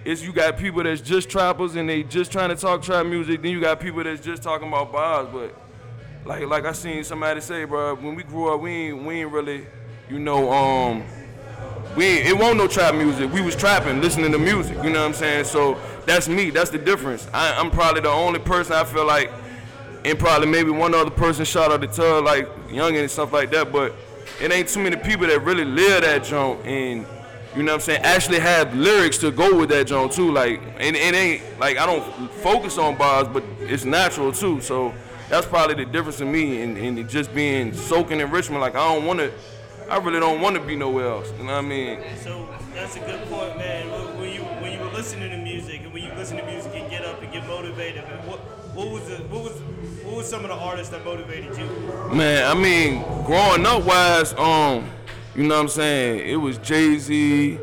it's 0.03 0.21
you 0.21 0.33
got 0.33 0.57
people 0.57 0.83
that's 0.83 1.01
just 1.01 1.29
trappers 1.29 1.75
and 1.75 1.87
they 1.87 2.03
just 2.03 2.31
trying 2.31 2.49
to 2.49 2.55
talk 2.55 2.81
trap 2.81 3.05
music. 3.05 3.41
Then 3.41 3.51
you 3.51 3.61
got 3.61 3.79
people 3.79 4.03
that's 4.03 4.21
just 4.21 4.43
talking 4.43 4.67
about 4.67 4.91
bars. 4.91 5.27
But 5.31 5.55
like 6.25 6.45
like 6.47 6.65
I 6.65 6.73
seen 6.73 7.03
somebody 7.03 7.39
say, 7.39 7.63
bro, 7.63 7.95
when 7.95 8.15
we 8.15 8.23
grew 8.23 8.53
up, 8.53 8.59
we 8.59 8.71
ain't 8.71 9.05
we 9.05 9.21
ain't 9.21 9.31
really, 9.31 9.65
you 10.09 10.19
know, 10.19 10.51
um, 10.51 11.03
we 11.95 12.05
it 12.05 12.37
won't 12.37 12.57
no 12.57 12.67
trap 12.67 12.95
music. 12.95 13.31
We 13.31 13.41
was 13.41 13.55
trapping, 13.55 14.01
listening 14.01 14.31
to 14.31 14.39
music. 14.39 14.77
You 14.83 14.89
know 14.89 15.01
what 15.01 15.07
I'm 15.07 15.13
saying? 15.13 15.45
So 15.45 15.79
that's 16.05 16.27
me. 16.27 16.49
That's 16.49 16.69
the 16.69 16.77
difference. 16.77 17.27
I, 17.33 17.53
I'm 17.53 17.71
probably 17.71 18.01
the 18.01 18.09
only 18.09 18.39
person 18.39 18.73
I 18.73 18.83
feel 18.83 19.05
like, 19.05 19.31
and 20.03 20.19
probably 20.19 20.47
maybe 20.47 20.71
one 20.71 20.93
other 20.93 21.09
person 21.09 21.45
shout 21.45 21.71
out 21.71 21.81
to 21.81 21.87
Tug, 21.87 22.25
like 22.25 22.47
Youngin 22.67 23.01
and 23.01 23.11
stuff 23.11 23.31
like 23.31 23.51
that. 23.51 23.71
But 23.71 23.93
it 24.41 24.51
ain't 24.51 24.67
too 24.67 24.83
many 24.83 24.97
people 24.97 25.27
that 25.27 25.41
really 25.43 25.65
live 25.65 26.01
that 26.01 26.23
joint 26.23 26.65
and 26.65 27.05
you 27.55 27.63
know 27.63 27.71
what 27.71 27.75
I'm 27.75 27.81
saying, 27.81 28.01
actually 28.01 28.39
have 28.39 28.75
lyrics 28.75 29.17
to 29.19 29.31
go 29.31 29.57
with 29.57 29.69
that 29.69 29.87
joint 29.87 30.11
too. 30.11 30.31
Like 30.31 30.61
and 30.77 30.95
it 30.95 31.15
ain't 31.15 31.59
like 31.59 31.77
I 31.77 31.85
don't 31.85 32.29
focus 32.33 32.77
on 32.77 32.97
bars, 32.97 33.29
but 33.29 33.43
it's 33.61 33.85
natural 33.85 34.33
too. 34.33 34.59
So 34.59 34.93
that's 35.29 35.47
probably 35.47 35.75
the 35.75 35.89
difference 35.89 36.19
in 36.19 36.31
me 36.31 36.61
and, 36.61 36.77
and 36.77 37.09
just 37.09 37.33
being 37.33 37.73
soaking 37.73 38.19
in 38.19 38.29
Richmond. 38.29 38.59
Like 38.59 38.75
I 38.75 38.93
don't 38.93 39.05
wanna 39.05 39.31
I 39.89 39.97
really 39.97 40.19
don't 40.19 40.41
wanna 40.41 40.59
be 40.59 40.75
nowhere 40.75 41.07
else. 41.09 41.31
You 41.37 41.45
know 41.45 41.53
what 41.53 41.65
I 41.65 41.67
mean? 41.67 41.99
So 42.23 42.47
that's 42.73 42.95
a 42.95 42.99
good 42.99 43.21
point, 43.29 43.57
man. 43.57 43.89
When- 43.91 44.05
When 44.19 44.33
you 44.33 44.41
when 44.61 44.71
you 44.71 44.79
were 44.79 44.91
listening 44.93 45.29
to 45.31 45.37
music 45.37 45.81
and 45.83 45.93
when 45.93 46.01
you 46.03 46.11
listen 46.17 46.37
to 46.37 46.43
music 46.45 46.71
and 46.75 46.89
get 46.89 47.05
up 47.05 47.21
and 47.21 47.31
get 47.31 47.45
motivated, 47.47 48.03
man, 48.07 48.25
what 48.25 48.39
what 48.73 48.89
was 48.89 49.03
the 49.07 49.17
what 49.25 49.43
was 49.43 49.53
what 50.03 50.15
was 50.17 50.27
some 50.27 50.41
of 50.43 50.49
the 50.49 50.55
artists 50.55 50.89
that 50.93 51.03
motivated 51.05 51.55
you? 51.57 51.65
Man, 52.15 52.49
I 52.49 52.53
mean, 52.59 53.03
growing 53.25 53.65
up 53.65 53.83
wise, 53.83 54.33
um, 54.33 54.89
you 55.35 55.43
know 55.43 55.55
what 55.55 55.61
I'm 55.61 55.67
saying? 55.67 56.27
It 56.27 56.37
was 56.37 56.57
Jay 56.59 56.97
Z, 56.97 57.59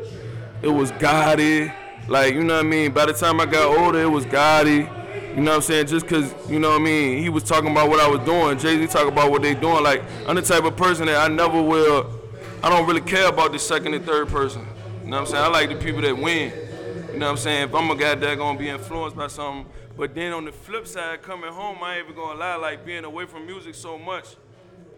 it 0.61 0.67
was 0.69 0.91
Gotti. 0.93 1.73
Like, 2.07 2.33
you 2.35 2.43
know 2.43 2.55
what 2.57 2.65
I 2.65 2.69
mean? 2.69 2.91
By 2.91 3.05
the 3.05 3.13
time 3.13 3.39
I 3.41 3.45
got 3.45 3.65
older, 3.77 3.99
it 4.01 4.11
was 4.11 4.25
Gotti. 4.25 4.87
You 5.35 5.41
know 5.41 5.51
what 5.51 5.55
I'm 5.57 5.61
saying? 5.63 5.87
Just 5.87 6.07
cause, 6.07 6.33
you 6.49 6.59
know 6.59 6.69
what 6.69 6.81
I 6.81 6.83
mean, 6.83 7.21
he 7.21 7.29
was 7.29 7.43
talking 7.43 7.71
about 7.71 7.89
what 7.89 7.99
I 7.99 8.07
was 8.07 8.19
doing. 8.21 8.57
Jay 8.59 8.77
Z 8.77 8.87
talk 8.87 9.07
about 9.07 9.31
what 9.31 9.41
they 9.41 9.55
doing. 9.55 9.83
Like, 9.83 10.03
I'm 10.27 10.35
the 10.35 10.41
type 10.41 10.63
of 10.63 10.77
person 10.77 11.07
that 11.07 11.17
I 11.17 11.33
never 11.33 11.61
will 11.61 12.23
I 12.63 12.69
don't 12.69 12.87
really 12.87 13.01
care 13.01 13.27
about 13.27 13.51
the 13.51 13.59
second 13.59 13.93
and 13.93 14.05
third 14.05 14.29
person. 14.29 14.65
You 15.03 15.09
know 15.09 15.17
what 15.17 15.19
I'm 15.19 15.25
saying? 15.25 15.43
I 15.43 15.47
like 15.47 15.67
the 15.67 15.75
people 15.75 16.01
that 16.01 16.17
win. 16.17 16.53
You 17.11 17.19
know 17.19 17.25
what 17.25 17.31
I'm 17.31 17.37
saying? 17.37 17.63
If 17.63 17.75
I'm 17.75 17.91
a 17.91 17.95
guy 17.95 18.15
that 18.15 18.37
gonna 18.37 18.57
be 18.57 18.69
influenced 18.69 19.17
by 19.17 19.27
something, 19.27 19.69
but 19.97 20.15
then 20.15 20.31
on 20.31 20.45
the 20.45 20.53
flip 20.53 20.87
side, 20.87 21.21
coming 21.23 21.51
home, 21.51 21.79
I 21.83 21.97
ain't 21.97 22.05
even 22.05 22.15
gonna 22.15 22.39
lie, 22.39 22.55
like 22.55 22.85
being 22.85 23.03
away 23.03 23.25
from 23.25 23.45
music 23.45 23.75
so 23.75 23.99
much, 23.99 24.37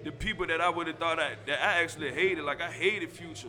the 0.03 0.11
people 0.11 0.45
that 0.45 0.61
I 0.61 0.69
would 0.69 0.85
have 0.85 0.99
thought 0.99 1.19
I, 1.19 1.37
that 1.47 1.59
I 1.59 1.81
actually 1.81 2.11
hated, 2.11 2.43
like 2.43 2.61
I 2.61 2.71
hated 2.71 3.11
Future. 3.11 3.47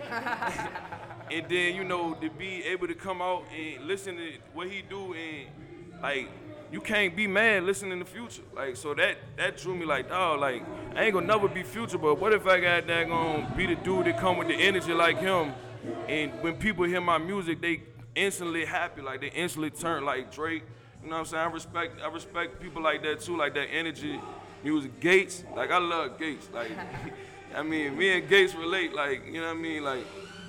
and 0.08 1.48
then 1.48 1.74
you 1.74 1.82
know 1.82 2.14
to 2.14 2.30
be 2.30 2.62
able 2.62 2.86
to 2.86 2.94
come 2.94 3.20
out 3.20 3.44
and 3.52 3.86
listen 3.86 4.16
to 4.18 4.32
what 4.54 4.68
he 4.68 4.82
do 4.82 5.14
and 5.14 5.48
like 6.02 6.28
you 6.72 6.80
can't 6.80 7.14
be 7.14 7.26
mad 7.26 7.64
listening 7.64 7.98
to 7.98 8.04
Future. 8.04 8.42
Like 8.54 8.76
so 8.76 8.94
that 8.94 9.18
that 9.36 9.58
drew 9.58 9.76
me 9.76 9.84
like 9.84 10.08
dog. 10.08 10.40
Like 10.40 10.62
I 10.96 11.04
ain't 11.04 11.14
gonna 11.14 11.26
never 11.26 11.46
be 11.46 11.62
Future, 11.62 11.98
but 11.98 12.18
what 12.18 12.32
if 12.32 12.46
I 12.46 12.60
got 12.60 12.86
that 12.86 13.08
gonna 13.08 13.52
be 13.56 13.66
the 13.66 13.76
dude 13.76 14.06
that 14.06 14.18
come 14.18 14.38
with 14.38 14.48
the 14.48 14.54
energy 14.54 14.92
like 14.92 15.18
him? 15.18 15.52
And 16.08 16.32
when 16.42 16.56
people 16.56 16.84
hear 16.84 17.00
my 17.00 17.18
music, 17.18 17.60
they 17.60 17.82
instantly 18.14 18.64
happy. 18.64 19.02
Like 19.02 19.20
they 19.20 19.28
instantly 19.28 19.70
turn 19.70 20.04
like 20.04 20.32
Drake. 20.32 20.64
You 21.02 21.10
know 21.10 21.16
what 21.16 21.20
I'm 21.20 21.26
saying? 21.26 21.42
I 21.42 21.52
respect 21.52 22.00
I 22.02 22.08
respect 22.08 22.60
people 22.60 22.82
like 22.82 23.02
that 23.02 23.20
too, 23.20 23.36
like 23.36 23.54
that 23.54 23.68
energy. 23.70 24.20
Music 24.64 25.00
Gates, 25.00 25.42
like 25.56 25.70
I 25.72 25.78
love 25.78 26.18
Gates. 26.18 26.48
Like 26.52 26.70
I 27.54 27.62
mean, 27.62 27.98
me 27.98 28.16
and 28.16 28.28
Gates 28.28 28.54
relate. 28.54 28.94
Like 28.94 29.26
you 29.26 29.40
know 29.40 29.48
what 29.48 29.56
I 29.56 29.60
mean? 29.60 29.84
Like 29.84 30.04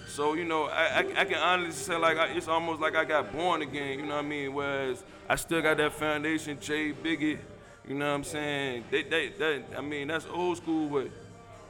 so 0.08 0.36
you 0.36 0.45
know, 0.45 0.66
I, 0.66 0.99
I, 0.99 1.22
I 1.22 1.26
can 1.26 1.39
honestly 1.39 1.72
say 1.72 1.97
like 1.97 2.18
I, 2.18 2.28
it's 2.28 2.47
almost 2.47 2.80
like 2.80 2.95
I 2.95 3.04
got 3.04 3.34
born 3.34 3.62
again. 3.62 3.99
You 3.99 4.06
know 4.06 4.16
what 4.16 4.26
I 4.26 4.28
mean? 4.28 4.54
Whereas 4.54 5.04
I 5.30 5.36
still 5.36 5.61
got 5.61 5.78
that 5.78 5.93
foundation, 5.93 6.59
Jay 6.59 6.91
Biggie. 6.91 7.39
You 7.88 7.95
know 7.95 8.09
what 8.09 8.15
I'm 8.15 8.24
saying? 8.24 8.86
They, 8.91 9.03
they, 9.03 9.30
that, 9.30 9.63
I 9.78 9.82
mean, 9.82 10.07
that's 10.07 10.26
old 10.26 10.57
school, 10.57 10.88
but 10.88 11.09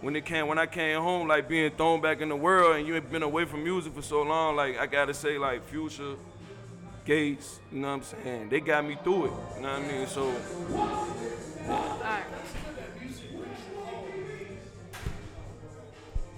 when 0.01 0.15
it 0.15 0.25
came, 0.25 0.47
when 0.47 0.59
I 0.59 0.65
came 0.65 1.01
home, 1.01 1.27
like 1.27 1.47
being 1.47 1.71
thrown 1.71 2.01
back 2.01 2.21
in 2.21 2.29
the 2.29 2.35
world, 2.35 2.75
and 2.75 2.85
you 2.85 2.95
ain't 2.95 3.11
been 3.11 3.23
away 3.23 3.45
from 3.45 3.63
music 3.63 3.93
for 3.93 4.01
so 4.01 4.21
long, 4.21 4.55
like 4.55 4.77
I 4.77 4.85
gotta 4.85 5.13
say, 5.13 5.37
like 5.37 5.67
Future, 5.67 6.15
Gates, 7.05 7.59
you 7.71 7.79
know 7.79 7.87
what 7.87 7.93
I'm 7.93 8.23
saying? 8.23 8.49
They 8.49 8.59
got 8.59 8.85
me 8.85 8.97
through 9.03 9.25
it. 9.25 9.31
You 9.55 9.61
know 9.61 9.73
what 9.73 9.81
I 9.81 9.87
mean? 9.87 10.07
So. 10.07 10.35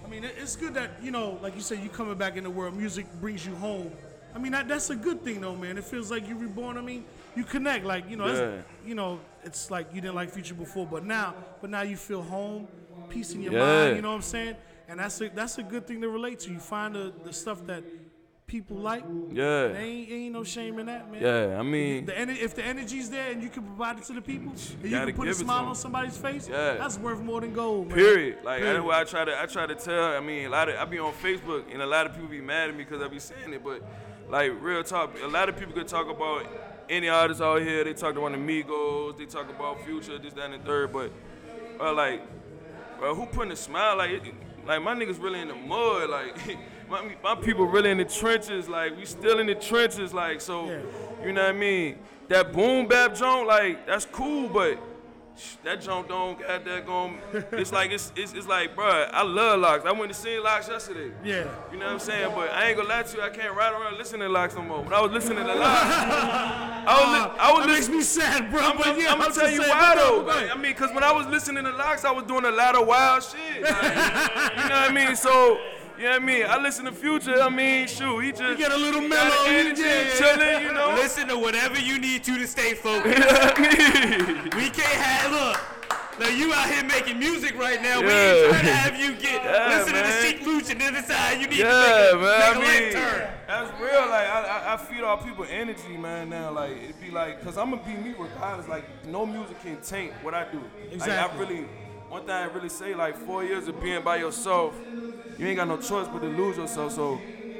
I 0.03 0.07
mean, 0.07 0.23
it's 0.23 0.55
good 0.55 0.73
that 0.75 0.91
you 1.01 1.11
know, 1.11 1.39
like 1.41 1.55
you 1.55 1.61
said, 1.61 1.79
you 1.79 1.89
coming 1.89 2.15
back 2.17 2.37
in 2.37 2.43
the 2.43 2.49
world. 2.49 2.75
Music 2.75 3.05
brings 3.19 3.45
you 3.45 3.55
home. 3.55 3.91
I 4.35 4.39
mean, 4.39 4.51
that, 4.51 4.67
that's 4.67 4.89
a 4.89 4.95
good 4.95 5.23
thing 5.23 5.41
though, 5.41 5.55
man. 5.55 5.77
It 5.77 5.85
feels 5.85 6.11
like 6.11 6.27
you 6.27 6.35
reborn. 6.37 6.77
I 6.77 6.81
mean, 6.81 7.05
you 7.35 7.43
connect. 7.43 7.85
Like 7.85 8.09
you 8.09 8.17
know, 8.17 8.27
Yeah. 8.27 8.33
it's, 8.33 8.67
you 8.85 8.93
know, 8.95 9.19
it's 9.43 9.71
like 9.71 9.93
you 9.93 10.01
didn't 10.01 10.15
like 10.15 10.29
Future 10.29 10.53
before, 10.55 10.85
but 10.85 11.05
now, 11.05 11.33
but 11.61 11.69
now 11.69 11.81
you 11.83 11.95
feel 11.95 12.21
home, 12.21 12.67
peace 13.09 13.31
in 13.33 13.41
your 13.41 13.53
Yeah. 13.53 13.59
mind. 13.59 13.95
You 13.95 14.01
know 14.01 14.09
what 14.09 14.15
I'm 14.15 14.21
saying? 14.21 14.55
And 14.89 14.99
that's 14.99 15.19
a 15.21 15.29
that's 15.29 15.57
a 15.57 15.63
good 15.63 15.87
thing 15.87 16.01
to 16.01 16.09
relate 16.09 16.39
to. 16.41 16.51
You 16.51 16.59
find 16.59 16.93
the, 16.95 17.13
the 17.23 17.31
stuff 17.33 17.65
that 17.67 17.83
people 18.45 18.77
like. 18.77 19.03
Yeah. 19.31 19.69
There 19.69 19.77
ain't, 19.77 20.11
ain't 20.11 20.33
no 20.33 20.43
shame 20.43 20.77
in 20.79 20.85
that, 20.85 21.11
man. 21.11 21.19
Yeah, 21.21 21.57
I 21.59 21.63
mean- 21.63 22.05
the, 22.05 22.11
ener- 22.11 22.37
if 22.39 22.53
the 22.53 22.63
energy's 22.63 23.09
there 23.09 23.31
and 23.31 23.41
you 23.41 23.49
can 23.49 23.63
provide 23.63 23.97
it 23.97 24.03
to 24.05 24.13
the 24.13 24.21
people, 24.21 24.51
and 24.51 24.83
you 24.83 24.91
gotta 24.91 25.07
can 25.07 25.15
put 25.15 25.23
a 25.23 25.31
give 25.31 25.37
it 25.37 25.39
to 25.39 25.45
smile 25.45 25.65
on 25.65 25.75
somebody's 25.75 26.15
face, 26.17 26.47
Yeah. 26.47 26.75
that's 26.75 26.99
worth 26.99 27.19
more 27.21 27.41
than 27.41 27.53
gold, 27.53 27.87
man. 27.87 27.97
Period. 27.97 28.37
Like 28.43 28.59
Period. 28.59 28.75
that's 28.75 28.85
what 28.85 28.95
I 28.95 29.03
try 29.05 29.25
to 29.25 29.41
I 29.41 29.45
try 29.47 29.65
to 29.65 29.73
tell. 29.75 30.03
I 30.13 30.19
mean, 30.19 30.45
a 30.45 30.49
lot 30.49 30.69
of 30.69 30.75
I 30.75 30.85
be 30.85 30.99
on 30.99 31.13
Facebook 31.13 31.63
and 31.73 31.81
a 31.81 31.85
lot 31.87 32.05
of 32.05 32.13
people 32.13 32.27
be 32.27 32.41
mad 32.41 32.69
at 32.69 32.75
me 32.77 32.83
because 32.83 33.01
I 33.01 33.07
be 33.07 33.17
saying 33.19 33.51
it, 33.53 33.63
but 33.63 33.81
like 34.29 34.51
real 34.61 34.83
talk, 34.83 35.15
a 35.23 35.27
lot 35.27 35.49
of 35.49 35.57
people 35.57 35.73
could 35.73 35.87
talk 35.87 36.09
about 36.09 36.45
any 36.89 37.07
artist 37.09 37.41
out 37.41 37.61
here. 37.61 37.83
They 37.83 37.93
talk 37.93 38.15
about 38.15 38.31
the 38.31 38.37
Migos, 38.37 39.17
they 39.17 39.25
talk 39.25 39.49
about 39.49 39.83
Future, 39.85 40.17
this, 40.17 40.33
that, 40.33 40.51
and 40.51 40.61
the 40.61 40.65
third. 40.65 40.91
But 40.93 41.11
bro, 41.77 41.93
like, 41.93 42.21
bro, 42.99 43.13
who 43.15 43.25
putting 43.27 43.51
a 43.51 43.55
smile 43.55 43.97
like? 43.97 44.11
it- 44.11 44.33
Like 44.65 44.81
my 44.81 44.95
niggas 44.95 45.21
really 45.21 45.41
in 45.41 45.47
the 45.47 45.55
mud. 45.55 46.09
Like 46.09 46.35
my, 46.89 47.15
my 47.23 47.35
people 47.35 47.65
really 47.67 47.91
in 47.91 47.97
the 47.99 48.05
trenches. 48.05 48.67
Like 48.67 48.97
we 48.97 49.05
still 49.05 49.39
in 49.39 49.45
the 49.47 49.55
trenches. 49.55 50.11
Like 50.13 50.41
so, 50.41 50.65
you 51.23 51.31
know 51.33 51.43
what 51.43 51.49
I 51.55 51.57
mean? 51.57 51.97
That 52.29 52.51
boom 52.51 52.87
bap 52.87 53.13
joint, 53.15 53.45
like 53.47 53.85
that's 53.85 54.05
cool, 54.05 54.49
but 54.49 54.79
that 55.63 55.81
junk 55.81 56.07
don't 56.07 56.39
got 56.39 56.63
that 56.65 56.85
going. 56.85 57.19
It's 57.51 57.71
like 57.71 57.91
it's, 57.91 58.11
it's 58.15 58.33
it's 58.33 58.47
like, 58.47 58.75
bruh, 58.75 59.09
I 59.11 59.23
love 59.23 59.59
LOX. 59.59 59.85
I 59.85 59.91
went 59.91 60.11
to 60.11 60.17
see 60.17 60.39
LOX 60.39 60.67
yesterday. 60.67 61.11
Yeah. 61.23 61.45
You 61.71 61.77
know 61.77 61.85
what 61.85 61.93
I'm 61.93 61.99
saying? 61.99 62.31
But 62.35 62.51
I 62.51 62.67
ain't 62.67 62.77
gonna 62.77 62.89
lie 62.89 63.03
to 63.03 63.17
you, 63.17 63.23
I 63.23 63.29
can't 63.29 63.55
ride 63.55 63.73
around 63.73 63.97
listening 63.97 64.21
to 64.21 64.29
LOX 64.29 64.55
no 64.55 64.61
more. 64.61 64.81
When 64.81 64.93
I 64.93 65.01
was 65.01 65.11
listening 65.11 65.45
to 65.45 65.53
LOX, 65.53 65.61
I 65.61 66.85
was, 66.87 67.13
li- 67.13 67.39
I 67.39 67.51
was 67.53 67.65
That 67.65 67.71
makes 67.73 67.89
me 67.89 68.01
sad, 68.01 68.51
bro. 68.51 68.61
I'm, 68.61 68.77
but 68.77 68.99
yeah, 68.99 69.11
I'm 69.11 69.19
gonna 69.19 69.33
tell 69.33 69.49
you 69.51 69.61
why 69.61 69.95
though. 69.95 70.23
go. 70.23 70.29
I 70.31 70.57
mean, 70.57 70.73
cause 70.75 70.93
when 70.93 71.03
I 71.03 71.11
was 71.11 71.27
listening 71.27 71.63
to 71.65 71.71
LOX, 71.71 72.05
I 72.05 72.11
was 72.11 72.25
doing 72.25 72.45
a 72.45 72.51
lot 72.51 72.75
of 72.75 72.87
wild 72.87 73.23
shit. 73.23 73.63
Like, 73.63 73.83
you 73.83 74.69
know 74.69 74.79
what 74.81 74.89
I 74.89 74.91
mean? 74.93 75.15
So. 75.15 75.57
You 75.97 76.03
know 76.03 76.09
what 76.11 76.21
I 76.21 76.25
mean? 76.25 76.45
I 76.45 76.57
listen 76.61 76.85
to 76.85 76.91
Future. 76.91 77.41
I 77.41 77.49
mean, 77.49 77.87
shoot, 77.87 78.19
he 78.19 78.31
just 78.31 78.57
get 78.57 78.71
a 78.71 78.77
little 78.77 79.01
mellow, 79.01 79.45
the 79.45 79.49
energy, 79.49 79.81
yeah, 79.81 80.01
yeah. 80.01 80.13
chilling. 80.17 80.63
You 80.67 80.73
know. 80.73 80.93
Listen 80.95 81.27
to 81.29 81.37
whatever 81.37 81.79
you 81.79 81.99
need 81.99 82.23
to 82.25 82.37
to 82.37 82.47
stay 82.47 82.73
focused. 82.73 83.17
You 83.17 83.19
know 83.19 83.27
what 83.27 83.53
I 83.57 83.61
mean? 83.61 84.43
We 84.55 84.69
can't 84.69 84.81
have 84.81 85.31
look. 85.31 85.61
Now 86.19 86.29
you 86.29 86.53
out 86.53 86.69
here 86.69 86.83
making 86.83 87.19
music 87.19 87.57
right 87.57 87.81
now. 87.81 87.99
We 88.01 88.07
ain't 88.07 88.49
trying 88.49 88.65
to 88.65 88.73
have 88.73 88.99
you 88.99 89.15
get 89.15 89.43
Yeah, 89.43 89.77
listen 89.77 89.93
to 89.93 89.99
the 90.01 90.21
Sheek 90.21 90.47
Louch 90.47 90.69
and 90.71 90.79
then 90.79 90.93
decide 90.93 91.41
you 91.41 91.47
need 91.47 91.59
yeah, 91.59 91.65
to 91.65 91.77
make 91.77 92.13
a, 92.13 92.17
man. 92.17 92.23
make 92.23 92.23
a 92.23 92.27
I 92.27 92.59
left 92.59 92.83
mean, 92.83 92.93
turn. 92.93 93.29
that's 93.47 93.81
real. 93.81 93.99
Like 94.09 94.27
I, 94.27 94.41
I, 94.41 94.73
I 94.73 94.77
feed 94.77 95.03
all 95.03 95.17
people 95.17 95.45
energy, 95.49 95.97
man. 95.97 96.29
Now, 96.29 96.51
like 96.51 96.71
it'd 96.71 97.01
be 97.01 97.11
like, 97.11 97.43
cause 97.43 97.57
I'm 97.57 97.69
gonna 97.71 97.83
be 97.83 97.95
me 97.95 98.15
regardless. 98.17 98.67
Like 98.69 98.85
no 99.05 99.25
music 99.25 99.61
can 99.61 99.81
taint 99.81 100.13
what 100.21 100.33
I 100.33 100.49
do. 100.49 100.59
Like 100.59 100.93
Exactly. 100.93 101.45
I 101.45 101.49
really, 101.49 101.67
one 102.07 102.21
thing 102.21 102.31
I 102.31 102.45
really 102.45 102.69
say, 102.69 102.95
like 102.95 103.17
four 103.17 103.43
years 103.43 103.67
of 103.67 103.81
being 103.81 104.01
by 104.01 104.15
yourself, 104.15 104.73
you 105.37 105.47
ain't 105.47 105.57
got 105.57 105.67
no 105.67 105.77
choice 105.77 106.07
but 106.07 106.19
to 106.19 106.27
lose 106.27 106.57
yourself. 106.57 106.93
So, 106.93 107.19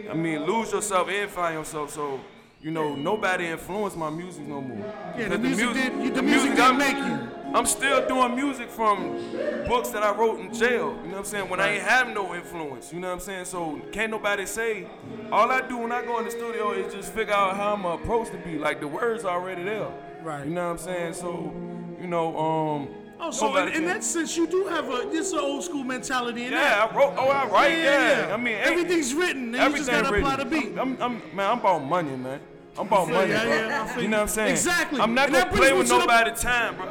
I 0.09 0.13
mean, 0.13 0.45
lose 0.45 0.71
yourself 0.71 1.09
and 1.09 1.29
find 1.29 1.55
yourself. 1.55 1.91
So. 1.91 2.19
You 2.61 2.71
know, 2.71 2.95
nobody 2.95 3.45
influenced 3.45 3.95
my 3.95 4.09
music 4.09 4.47
no 4.47 4.59
more. 4.59 4.91
Yeah, 5.15 5.27
the 5.27 5.37
'Cause 5.37 5.39
music 5.39 5.73
did- 5.73 5.93
you- 6.03 6.09
the 6.09 6.23
music 6.23 6.55
didn't 6.55 6.61
I'm- 6.65 6.77
make 6.79 6.97
you. 6.97 7.19
I'm 7.53 7.67
still 7.67 8.07
doing 8.07 8.33
music 8.33 8.71
from 8.71 9.19
books 9.67 9.89
that 9.89 10.01
I 10.01 10.11
wrote 10.15 10.39
in 10.39 10.51
jail. 10.51 10.69
You 11.03 11.09
know 11.09 11.09
what 11.09 11.17
I'm 11.19 11.25
saying? 11.25 11.49
When 11.49 11.59
I 11.59 11.73
ain't 11.73 11.83
have 11.83 12.07
no 12.09 12.33
influence. 12.33 12.91
You 12.91 12.99
know 13.01 13.09
what 13.09 13.13
I'm 13.15 13.19
saying? 13.19 13.45
So 13.45 13.79
can't 13.91 14.09
nobody 14.09 14.47
say. 14.47 14.87
All 15.31 15.51
I 15.51 15.61
do 15.61 15.77
when 15.77 15.91
I 15.91 16.03
go 16.03 16.17
in 16.17 16.25
the 16.25 16.31
studio 16.31 16.71
is 16.71 16.91
just 16.91 17.13
figure 17.13 17.35
out 17.35 17.55
how 17.55 17.73
I'm 17.75 17.83
supposed 18.01 18.31
to 18.31 18.39
be. 18.39 18.57
Like 18.57 18.79
the 18.79 18.87
words 18.87 19.25
already 19.25 19.61
there. 19.63 19.85
Right. 20.23 20.47
You 20.47 20.51
know 20.55 20.63
what 20.65 20.71
I'm 20.71 20.77
saying? 20.79 21.13
So, 21.13 21.53
you 22.01 22.07
know, 22.07 22.35
um. 22.35 22.87
Oh, 23.19 23.31
so 23.31 23.55
in, 23.57 23.69
in 23.69 23.85
that 23.85 24.03
sense, 24.03 24.35
you 24.35 24.45
do 24.45 24.65
have 24.65 24.89
a 24.89 25.07
this 25.09 25.31
an 25.31 25.39
old 25.39 25.63
school 25.63 25.83
mentality 25.83 26.45
in 26.45 26.51
yeah, 26.51 26.59
that. 26.59 26.91
I 26.91 26.95
wrote. 26.95 27.13
Oh, 27.17 27.29
I 27.29 27.47
write. 27.47 27.77
Yeah, 27.77 28.27
yeah. 28.27 28.33
I 28.33 28.37
mean, 28.37 28.55
everything's 28.55 29.13
written. 29.13 29.55
And 29.55 29.71
you 29.71 29.77
just 29.77 29.89
gotta 29.89 30.13
apply 30.13 30.35
written. 30.35 30.49
the 30.49 30.59
beat. 30.61 30.77
I'm, 30.77 30.95
I'm, 30.95 31.01
I'm- 31.01 31.21
man, 31.33 31.51
I'm 31.51 31.59
about 31.59 31.83
money, 31.83 32.15
man. 32.15 32.39
I'm 32.77 32.87
about 32.87 33.07
money, 33.09 33.31
yeah, 33.31 33.93
I 33.97 34.01
you 34.01 34.09
know 34.09 34.17
what 34.17 34.23
I'm 34.23 34.27
saying? 34.27 34.51
Exactly. 34.51 34.99
I'm 34.99 35.13
not 35.13 35.27
And 35.27 35.35
gonna 35.35 35.51
play 35.51 35.71
with 35.71 35.87
the- 35.87 35.97
nobody's 35.97 36.41
time, 36.41 36.75
bro. 36.75 36.89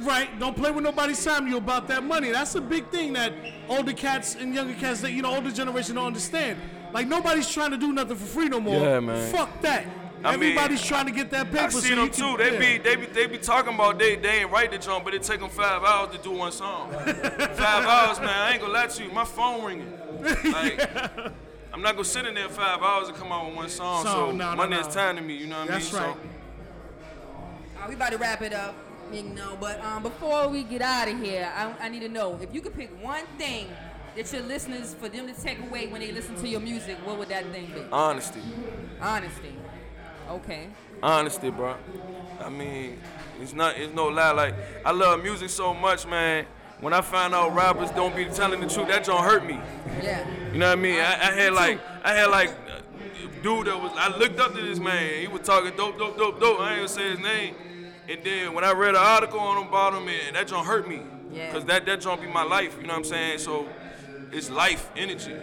Right. 0.00 0.38
Don't 0.38 0.54
play 0.54 0.70
with 0.70 0.84
nobody's 0.84 1.24
time. 1.24 1.48
You 1.48 1.56
about 1.56 1.88
that 1.88 2.04
money. 2.04 2.30
That's 2.30 2.54
a 2.54 2.60
big 2.60 2.88
thing 2.90 3.14
that 3.14 3.32
older 3.68 3.92
cats 3.94 4.36
and 4.36 4.54
younger 4.54 4.74
cats 4.74 5.00
that 5.00 5.12
you 5.12 5.22
know 5.22 5.34
older 5.34 5.50
generation 5.50 5.96
don't 5.96 6.06
understand. 6.06 6.58
Like 6.92 7.08
nobody's 7.08 7.50
trying 7.50 7.70
to 7.72 7.76
do 7.78 7.92
nothing 7.92 8.16
for 8.16 8.24
free 8.26 8.48
no 8.48 8.60
more. 8.60 8.80
Yeah, 8.80 9.00
man. 9.00 9.32
Fuck 9.32 9.60
that. 9.62 9.86
I 10.24 10.36
mean, 10.36 10.50
Everybody's 10.50 10.84
trying 10.84 11.06
to 11.06 11.12
get 11.12 11.30
that 11.30 11.46
paper. 11.50 11.64
I 11.64 11.68
so 11.68 11.78
see 11.78 11.90
you 11.90 11.96
them 11.96 12.08
can- 12.08 12.36
too. 12.36 12.42
They 12.42 12.52
yeah. 12.52 12.58
be 12.58 12.78
they 12.78 12.96
be 12.96 13.06
they 13.06 13.26
be 13.26 13.38
talking 13.38 13.74
about 13.74 13.98
they 13.98 14.16
they 14.16 14.40
ain't 14.40 14.50
write 14.50 14.72
the 14.72 14.78
jump, 14.78 15.04
but 15.04 15.14
it 15.14 15.22
take 15.22 15.40
them 15.40 15.48
five 15.50 15.82
hours 15.82 16.10
to 16.16 16.18
do 16.22 16.32
one 16.32 16.50
song. 16.52 16.90
five 16.92 17.84
hours, 17.84 18.18
man. 18.18 18.28
I 18.28 18.52
ain't 18.52 18.60
gonna 18.60 18.72
lie 18.72 18.86
to 18.88 19.04
you. 19.04 19.10
My 19.12 19.24
phone 19.24 19.64
ringing. 19.64 19.92
Like, 20.44 20.90
I'm 21.72 21.82
not 21.82 21.92
gonna 21.92 22.04
sit 22.04 22.26
in 22.26 22.34
there 22.34 22.48
five 22.48 22.82
hours 22.82 23.06
to 23.08 23.14
come 23.14 23.30
out 23.30 23.46
with 23.46 23.54
one 23.54 23.68
song. 23.68 24.02
Song, 24.04 24.12
so 24.12 24.32
no, 24.32 24.50
no, 24.50 24.56
money 24.56 24.74
no. 24.74 24.80
is 24.80 24.92
time 24.92 25.14
to 25.16 25.22
me. 25.22 25.36
You 25.36 25.46
know 25.46 25.60
what 25.60 25.70
I 25.70 25.78
mean? 25.78 25.80
That's 25.80 25.92
right. 25.92 26.16
Uh, 27.76 27.86
we 27.88 27.94
about 27.94 28.10
to 28.12 28.18
wrap 28.18 28.42
it 28.42 28.52
up, 28.52 28.74
you 29.12 29.22
know. 29.22 29.56
But 29.60 29.80
um, 29.84 30.02
before 30.02 30.48
we 30.48 30.64
get 30.64 30.82
out 30.82 31.06
of 31.08 31.22
here, 31.22 31.48
I, 31.54 31.72
I 31.80 31.88
need 31.88 32.00
to 32.00 32.08
know 32.08 32.36
if 32.42 32.52
you 32.52 32.60
could 32.60 32.74
pick 32.74 32.90
one 33.02 33.24
thing 33.36 33.68
that 34.16 34.32
your 34.32 34.42
listeners, 34.42 34.94
for 34.94 35.08
them 35.08 35.32
to 35.32 35.40
take 35.40 35.60
away 35.60 35.86
when 35.86 36.00
they 36.00 36.10
listen 36.10 36.34
to 36.36 36.48
your 36.48 36.60
music, 36.60 36.96
what 37.04 37.18
would 37.18 37.28
that 37.28 37.46
thing 37.52 37.66
be? 37.72 37.82
Honesty, 37.92 38.40
Honesty. 39.00 39.54
Okay. 40.28 40.68
honesty, 41.02 41.50
bro. 41.50 41.74
I 42.40 42.48
mean, 42.48 42.98
it's 43.40 43.52
not 43.54 43.76
it's 43.76 43.94
no 43.94 44.06
lie. 44.08 44.32
Like 44.32 44.54
I 44.84 44.92
love 44.92 45.22
music 45.22 45.50
so 45.50 45.74
much, 45.74 46.06
man. 46.06 46.46
When 46.80 46.92
I 46.92 47.00
find 47.00 47.34
out 47.34 47.54
rappers 47.54 47.90
don't 47.90 48.14
be 48.14 48.26
telling 48.26 48.60
the 48.60 48.68
truth, 48.68 48.88
that 48.88 49.04
don't 49.04 49.24
hurt 49.24 49.44
me. 49.44 49.58
Yeah. 50.02 50.24
You 50.52 50.58
know 50.58 50.68
what 50.68 50.78
I 50.78 50.80
mean? 50.80 51.00
I, 51.00 51.12
I 51.12 51.32
had 51.32 51.52
like 51.52 51.80
I 52.04 52.12
had 52.14 52.26
like 52.26 52.50
a 52.50 53.42
dude 53.42 53.66
that 53.66 53.80
was 53.80 53.92
I 53.96 54.16
looked 54.16 54.38
up 54.38 54.54
to 54.54 54.60
this 54.60 54.78
man. 54.78 55.20
He 55.20 55.26
was 55.26 55.42
talking 55.42 55.72
dope, 55.76 55.98
dope, 55.98 56.16
dope, 56.16 56.38
dope. 56.40 56.60
I 56.60 56.70
ain't 56.70 56.78
gonna 56.78 56.88
say 56.88 57.10
his 57.10 57.18
name. 57.20 57.54
And 58.08 58.24
then 58.24 58.54
when 58.54 58.64
I 58.64 58.72
read 58.72 58.90
an 58.90 58.96
article 58.96 59.40
on 59.40 59.64
the 59.64 59.70
bottom, 59.70 60.04
man, 60.06 60.34
that 60.34 60.48
don't 60.48 60.64
hurt 60.64 60.88
me. 60.88 61.02
Yeah. 61.32 61.52
Cause 61.52 61.64
that 61.66 61.84
that 61.86 62.00
don't 62.00 62.20
be 62.20 62.26
my 62.28 62.42
life. 62.44 62.76
You 62.80 62.86
know 62.86 62.94
what 62.94 62.98
I'm 62.98 63.04
saying? 63.04 63.38
So 63.38 63.68
it's 64.32 64.48
life, 64.50 64.90
energy, 64.96 65.36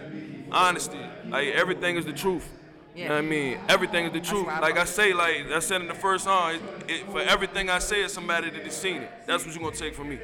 honesty. 0.50 0.98
Like 1.28 1.48
everything 1.48 1.96
is 1.96 2.04
the 2.06 2.12
truth. 2.12 2.48
You 2.96 3.04
know 3.04 3.10
what 3.10 3.18
I 3.18 3.22
mean? 3.22 3.58
Everything 3.68 4.06
is 4.06 4.12
the 4.12 4.20
truth. 4.20 4.46
Like 4.46 4.78
I 4.78 4.84
say, 4.84 5.12
like 5.12 5.52
I 5.52 5.58
said 5.58 5.82
in 5.82 5.88
the 5.88 5.94
first 5.94 6.24
song, 6.24 6.54
it, 6.54 6.62
it, 6.88 7.06
for 7.10 7.20
everything 7.20 7.68
I 7.68 7.78
say, 7.78 8.02
it's 8.02 8.14
somebody 8.14 8.48
that 8.48 8.62
has 8.62 8.74
seen 8.74 9.02
it. 9.02 9.10
That's 9.26 9.44
what 9.44 9.54
you're 9.54 9.62
gonna 9.62 9.76
take 9.76 9.94
from 9.94 10.08
me. 10.08 10.18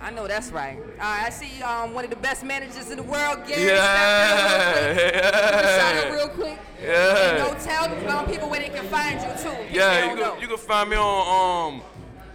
I 0.00 0.10
know 0.12 0.28
that's 0.28 0.52
right. 0.52 0.76
All 0.78 0.84
right, 0.84 1.24
I 1.26 1.30
see 1.30 1.60
um, 1.62 1.92
one 1.92 2.04
of 2.04 2.10
the 2.10 2.16
best 2.16 2.44
managers 2.44 2.90
in 2.90 2.98
the 2.98 3.02
world, 3.02 3.40
Gary. 3.48 3.66
Yeah. 3.66 4.94
Out 6.06 6.12
real 6.12 6.28
quick. 6.28 6.58
Yeah. 6.80 7.30
And 7.30 7.38
don't 7.38 7.60
tell 7.60 7.88
the 7.88 8.16
um, 8.16 8.26
people 8.26 8.48
where 8.48 8.60
they 8.60 8.68
can 8.68 8.84
find 8.86 9.20
you 9.20 9.42
too. 9.42 9.56
Yeah, 9.74 10.12
you 10.12 10.16
can, 10.22 10.40
you 10.40 10.46
can 10.46 10.58
find 10.58 10.90
me 10.90 10.96
on 10.96 11.74
um, 11.74 11.82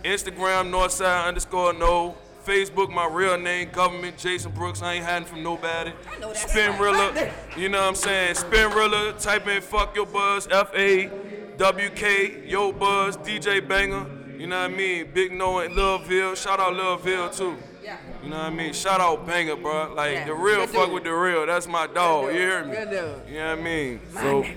Instagram, 0.04 0.72
Northside 0.72 1.26
underscore 1.26 1.72
no. 1.72 2.18
Facebook, 2.54 2.90
my 2.90 3.06
real 3.08 3.38
name, 3.38 3.70
government, 3.72 4.18
Jason 4.18 4.52
Brooks. 4.52 4.82
I 4.82 4.96
ain't 4.96 5.06
hiding 5.06 5.28
from 5.28 5.44
nobody. 5.44 5.92
Spinrilla, 6.34 7.32
you 7.56 7.70
know 7.70 7.80
what 7.80 7.88
I'm 7.90 7.96
saying? 7.96 8.34
Spinrilla, 8.36 9.22
type 9.22 9.48
in 9.48 9.62
fuck 9.62 9.96
your 9.96 10.08
buzz, 10.08 10.48
F 10.50 10.72
A 10.74 11.12
W 11.58 11.90
K, 11.92 12.44
yo 12.48 12.72
buzz, 12.72 13.18
DJ 13.18 13.66
Banger. 13.68 14.06
You 14.36 14.48
know 14.48 14.62
what 14.62 14.72
I 14.72 14.74
mean? 14.76 15.12
Big 15.14 15.32
No 15.32 15.60
in 15.60 15.74
Loveville. 15.74 16.36
Shout 16.36 16.60
out 16.60 16.74
Loveville 16.74 17.36
too. 17.38 17.56
Yeah. 17.84 17.98
You 18.24 18.30
know 18.30 18.38
what 18.38 18.46
I 18.46 18.50
mean? 18.50 18.74
Shout 18.74 19.00
out 19.00 19.28
Banger, 19.28 19.56
bro. 19.58 19.94
Like 19.94 20.14
Yeah, 20.14 20.26
the 20.26 20.34
real 20.34 20.62
good 20.62 20.70
fuck 20.70 20.86
dude. 20.86 20.94
with 20.96 21.04
the 21.04 21.14
real. 21.14 21.46
That's 21.46 21.68
my 21.68 21.86
dog. 21.88 22.28
You 22.34 22.40
hear 22.40 22.64
me? 22.66 22.72
Good 22.76 22.90
dude. 22.90 23.22
You 23.30 23.38
know 23.40 23.50
what 23.50 23.60
I 23.60 23.62
mean? 23.62 24.00
My 24.14 24.22
So, 24.22 24.42
nigga. 24.44 24.56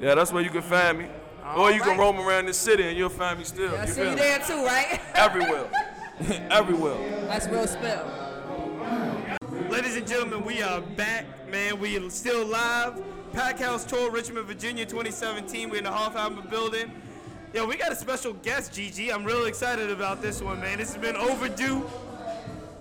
yeah, 0.00 0.14
that's 0.14 0.32
where 0.32 0.42
you 0.42 0.50
can 0.50 0.62
find 0.62 0.98
me. 1.00 1.06
or 1.56 1.70
you 1.72 1.80
can 1.82 1.98
roam 1.98 2.18
around 2.20 2.46
the 2.46 2.54
city 2.54 2.84
and 2.84 2.96
you'll 2.96 3.08
find 3.10 3.38
me 3.40 3.44
still. 3.44 3.76
I 3.76 3.84
you 3.84 3.92
see 3.92 4.04
you 4.04 4.10
me? 4.10 4.14
there 4.14 4.38
too, 4.38 4.64
right? 4.64 5.00
Everywhere. 5.14 5.66
Everywhere. 6.50 6.96
That's 7.28 7.46
real 7.48 7.66
spell. 7.66 8.06
Ladies 9.70 9.96
and 9.96 10.06
gentlemen, 10.06 10.44
we 10.44 10.60
are 10.62 10.80
back, 10.80 11.24
man. 11.50 11.78
We 11.80 11.96
are 11.96 12.10
still 12.10 12.44
live. 12.46 13.00
Packed 13.32 13.60
House 13.60 13.84
Tour, 13.84 14.10
Richmond, 14.10 14.46
Virginia, 14.46 14.84
2017. 14.84 15.70
We're 15.70 15.78
in 15.78 15.84
the 15.84 15.92
half 15.92 16.14
Hofheimer 16.14 16.48
building. 16.50 16.92
Yo, 17.54 17.64
we 17.66 17.76
got 17.76 17.92
a 17.92 17.96
special 17.96 18.34
guest, 18.34 18.74
Gigi. 18.74 19.10
I'm 19.10 19.24
real 19.24 19.46
excited 19.46 19.90
about 19.90 20.20
this 20.20 20.42
one, 20.42 20.60
man. 20.60 20.78
This 20.78 20.92
has 20.92 21.00
been 21.00 21.16
overdue. 21.16 21.88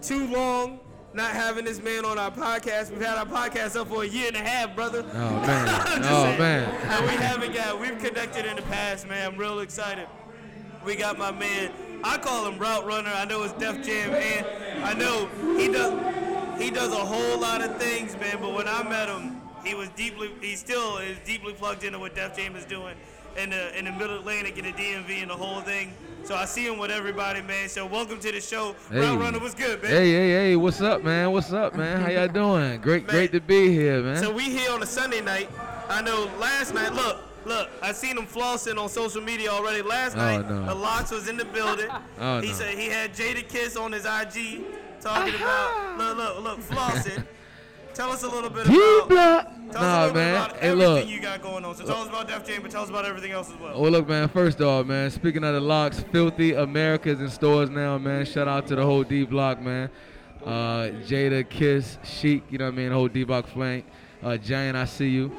Too 0.01 0.27
long 0.27 0.79
not 1.13 1.31
having 1.31 1.65
this 1.65 1.81
man 1.81 2.05
on 2.05 2.19
our 2.19 2.31
podcast. 2.31 2.91
We've 2.91 3.01
had 3.01 3.17
our 3.17 3.25
podcast 3.25 3.75
up 3.75 3.87
for 3.87 4.03
a 4.03 4.07
year 4.07 4.27
and 4.27 4.35
a 4.35 4.41
half, 4.41 4.75
brother. 4.75 5.03
Oh 5.13 5.39
man. 5.41 6.03
Oh 6.03 6.23
saying. 6.23 6.39
man. 6.39 6.69
And 6.69 7.05
we 7.05 7.11
haven't 7.13 7.53
got, 7.53 7.79
we've 7.79 7.97
connected 7.99 8.45
in 8.45 8.57
the 8.57 8.61
past, 8.63 9.07
man. 9.07 9.31
I'm 9.31 9.37
real 9.37 9.59
excited. 9.59 10.07
We 10.85 10.95
got 10.95 11.17
my 11.17 11.31
man, 11.31 11.71
I 12.04 12.18
call 12.18 12.47
him 12.50 12.58
Route 12.58 12.86
Runner. 12.86 13.10
I 13.14 13.26
know 13.26 13.43
it's 13.43 13.54
Def 13.54 13.84
Jam, 13.86 14.14
and 14.14 14.84
I 14.86 14.93
know 14.93 15.28
he 15.58 15.72
does, 15.72 16.62
he 16.62 16.72
does 16.72 16.93
a 16.93 16.95
whole 17.06 17.39
lot 17.39 17.62
of 17.62 17.78
things, 17.78 18.18
man. 18.18 18.38
But 18.39 18.54
when 18.54 18.68
I 18.68 18.84
met 18.84 19.10
him, 19.10 19.41
he 19.66 19.76
was 19.76 19.89
deeply, 19.89 20.32
he 20.41 20.56
still 20.56 20.97
is 20.97 21.18
deeply 21.26 21.54
plugged 21.54 21.84
into 21.84 22.00
what 22.00 22.16
Def 22.16 22.38
Jam 22.38 22.56
is 22.56 22.66
doing 22.66 22.95
in 23.38 23.52
the 23.52 23.78
in 23.78 23.86
the 23.86 23.91
Middle 23.91 24.18
Atlantic 24.18 24.58
and 24.58 24.68
the 24.68 24.72
DMV 24.72 25.22
and 25.22 25.30
the 25.30 25.36
whole 25.36 25.62
thing. 25.62 25.93
So 26.24 26.36
I 26.36 26.45
see 26.45 26.66
him 26.66 26.80
with 26.80 26.91
everybody, 26.91 27.41
man. 27.41 27.70
So 27.70 27.86
welcome 27.86 28.20
to 28.20 28.32
the 28.32 28.41
show, 28.41 28.76
Hey. 28.89 29.00
Route 29.00 29.20
Runner. 29.20 29.39
What's 29.39 29.54
good, 29.56 29.82
man? 29.82 29.91
Hey, 29.91 30.12
hey, 30.12 30.30
hey, 30.32 30.56
what's 30.56 30.82
up, 30.82 31.04
man? 31.04 31.32
What's 31.32 31.52
up, 31.54 31.76
man? 31.76 32.02
How 32.02 32.10
y'all 32.10 32.28
doing? 32.28 32.82
Great, 32.82 33.08
great 33.08 33.32
to 33.34 33.39
be 33.41 33.72
here, 33.72 34.02
man. 34.02 34.18
So 34.18 34.32
we 34.34 34.43
here 34.43 34.72
on 34.72 34.82
a 34.82 34.86
Sunday 34.86 35.22
night. 35.22 35.50
I 35.89 36.02
know 36.02 36.30
last 36.39 36.74
night. 36.74 36.93
Look, 36.93 37.18
look. 37.45 37.69
I 37.81 37.91
seen 37.91 38.17
him 38.17 38.25
flossing 38.25 38.77
on 38.81 38.89
social 38.89 39.21
media 39.21 39.49
already. 39.49 39.81
Last 39.81 40.15
Oh, 40.15 40.19
night, 40.19 40.49
no. 40.49 40.65
the 40.65 40.75
LOX 40.75 41.11
was 41.11 41.27
in 41.27 41.37
the 41.37 41.45
building. 41.45 41.87
Oh, 42.19 42.41
he 42.41 42.47
no. 42.49 42.53
said 42.53 42.77
he 42.77 42.87
had 42.87 43.13
Jadakiss 43.13 43.79
on 43.79 43.91
his 43.91 44.05
IG 44.05 44.63
talking 45.01 45.35
about 45.35 45.97
look, 45.97 46.17
look, 46.17 46.43
look, 46.43 46.59
flossing. 46.61 47.25
Tell 47.93 48.11
us 48.11 48.23
a 48.23 48.29
little 48.29 48.49
bit 48.49 48.65
about. 48.67 48.73
D-Block. 49.09 49.45
Us 49.47 49.51
a 49.75 49.79
Nah, 49.81 49.97
little 49.99 50.13
bit 50.13 50.15
man. 50.19 50.35
about 50.35 50.57
Hey, 50.57 50.67
everything 50.69 50.93
look. 50.93 51.07
you 51.09 51.19
got 51.21 51.41
going 51.41 51.65
on. 51.65 51.75
So 51.75 51.83
tell 51.85 51.97
us 51.97 52.07
about 52.07 52.27
Def 52.27 52.45
Jam, 52.47 52.61
but 52.61 52.71
tell 52.71 52.83
us 52.83 52.89
about 52.89 53.03
everything 53.05 53.31
else 53.31 53.51
as 53.51 53.59
well. 53.59 53.81
Well, 53.81 53.91
look, 53.91 54.07
man. 54.07 54.29
First 54.29 54.61
off, 54.61 54.85
man. 54.85 55.09
Speaking 55.11 55.43
of 55.43 55.53
the 55.53 55.59
LOX, 55.59 55.99
Filthy 56.11 56.53
America's 56.53 57.19
in 57.19 57.29
stores 57.29 57.69
now, 57.69 57.97
man. 57.97 58.25
Shout 58.25 58.47
out 58.47 58.67
to 58.67 58.75
the 58.75 58.83
whole 58.85 59.03
D 59.03 59.25
Block, 59.25 59.59
man. 59.61 59.89
Uh, 60.45 60.91
Jada, 61.05 61.47
Kiss, 61.49 61.97
Sheek, 62.03 62.43
you 62.49 62.57
know 62.57 62.65
what 62.65 62.73
I 62.73 62.77
mean. 62.77 62.91
Whole 62.91 63.09
D 63.09 63.23
Block 63.25 63.47
flank. 63.47 63.85
Uh, 64.23 64.37
Giant, 64.37 64.77
I 64.77 64.85
see 64.85 65.09
you. 65.09 65.31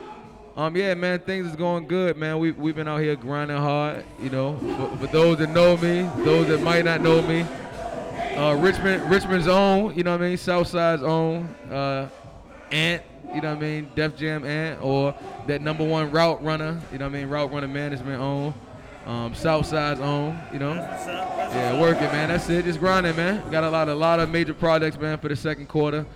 Um, 0.57 0.76
yeah, 0.76 0.94
man. 0.94 1.20
Things 1.20 1.46
is 1.46 1.57
going 1.57 1.86
good, 1.86 2.16
man. 2.16 2.38
We 2.38 2.53
we've 2.53 2.74
been 2.74 2.88
out 2.88 3.01
here 3.01 3.16
grinding 3.16 3.57
hard. 3.57 4.05
You 4.20 4.30
know, 4.30 4.57
for, 4.57 4.98
for 4.98 5.12
those 5.12 5.38
that 5.38 5.51
know 5.51 5.76
me, 5.76 6.03
those 6.24 6.48
that 6.48 6.61
might 6.61 6.84
not 6.84 7.01
know 7.01 7.22
me. 7.22 7.46
Uh, 8.36 8.55
Richmond, 8.55 9.11
Richmond's 9.11 9.48
own, 9.48 9.94
you 9.94 10.03
know 10.03 10.12
what 10.12 10.22
I 10.22 10.28
mean. 10.28 10.36
Southside's 10.36 11.03
own. 11.03 11.44
Uh, 11.70 12.09
Ant, 12.70 13.03
you 13.34 13.40
know 13.40 13.51
what 13.51 13.59
I 13.59 13.61
mean, 13.61 13.90
Def 13.94 14.16
Jam 14.16 14.46
Ant, 14.46 14.82
or 14.82 15.14
that 15.46 15.61
number 15.61 15.84
one 15.84 16.11
route 16.11 16.42
runner, 16.42 16.80
you 16.92 16.98
know 16.98 17.07
what 17.07 17.16
I 17.16 17.18
mean, 17.18 17.28
route 17.28 17.53
runner 17.53 17.68
management 17.68 18.20
own, 18.20 18.55
um, 19.07 19.34
Southside's 19.34 20.01
own, 20.01 20.38
you 20.53 20.59
know. 20.59 20.74
Yeah, 20.74 21.80
working, 21.80 22.05
man. 22.05 22.28
That's 22.28 22.48
it. 22.48 22.64
Just 22.64 22.78
grinding, 22.78 23.16
man. 23.16 23.42
Got 23.51 23.64
a 23.64 23.70
lot, 23.70 23.88
a 23.88 23.94
lot 23.94 24.20
of 24.20 24.30
major 24.30 24.55
projects, 24.55 24.98
man, 24.98 25.18
for 25.18 25.28
the 25.28 25.36
second 25.36 25.68
quarter. 25.68 26.07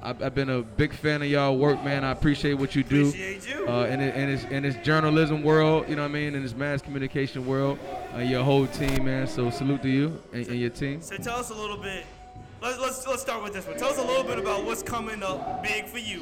I, 0.00 0.10
I've- 0.10 0.24
I've 0.24 0.34
been 0.34 0.50
a 0.50 0.62
big 0.62 0.92
fan 0.92 1.22
of 1.22 1.28
y'all 1.28 1.56
work, 1.56 1.82
man. 1.84 2.04
I 2.04 2.10
appreciate 2.12 2.54
what 2.54 2.74
you 2.74 2.82
do. 2.84 3.08
Appreciate 3.08 3.48
you. 3.48 3.68
Uh, 3.68 3.86
in, 3.86 4.00
in 4.00 4.26
this 4.28 4.44
in 4.44 4.62
this 4.62 4.76
journalism 4.76 5.42
world, 5.42 5.88
you 5.88 5.96
know 5.96 6.02
what 6.02 6.08
I 6.10 6.12
mean, 6.12 6.34
in 6.34 6.42
this 6.42 6.54
mass 6.54 6.80
communication 6.82 7.46
world, 7.46 7.78
uh, 8.14 8.20
your 8.20 8.42
whole 8.42 8.66
team, 8.66 9.04
man. 9.04 9.26
So 9.26 9.50
salute 9.50 9.82
to 9.82 9.88
you 9.88 10.22
and, 10.32 10.46
and 10.46 10.58
your 10.60 10.70
team. 10.70 11.02
So 11.02 11.16
tell 11.16 11.38
us 11.38 11.50
a 11.50 11.54
little 11.54 11.76
bit. 11.76 12.04
Let's, 12.60 12.78
let's 12.78 13.06
let's 13.08 13.22
start 13.22 13.42
with 13.42 13.52
this 13.54 13.66
one. 13.66 13.76
Tell 13.76 13.88
us 13.88 13.98
a 13.98 14.04
little 14.04 14.22
bit 14.22 14.38
about 14.38 14.64
what's 14.64 14.84
coming 14.84 15.20
up 15.24 15.64
big 15.64 15.86
for 15.86 15.98
you, 15.98 16.20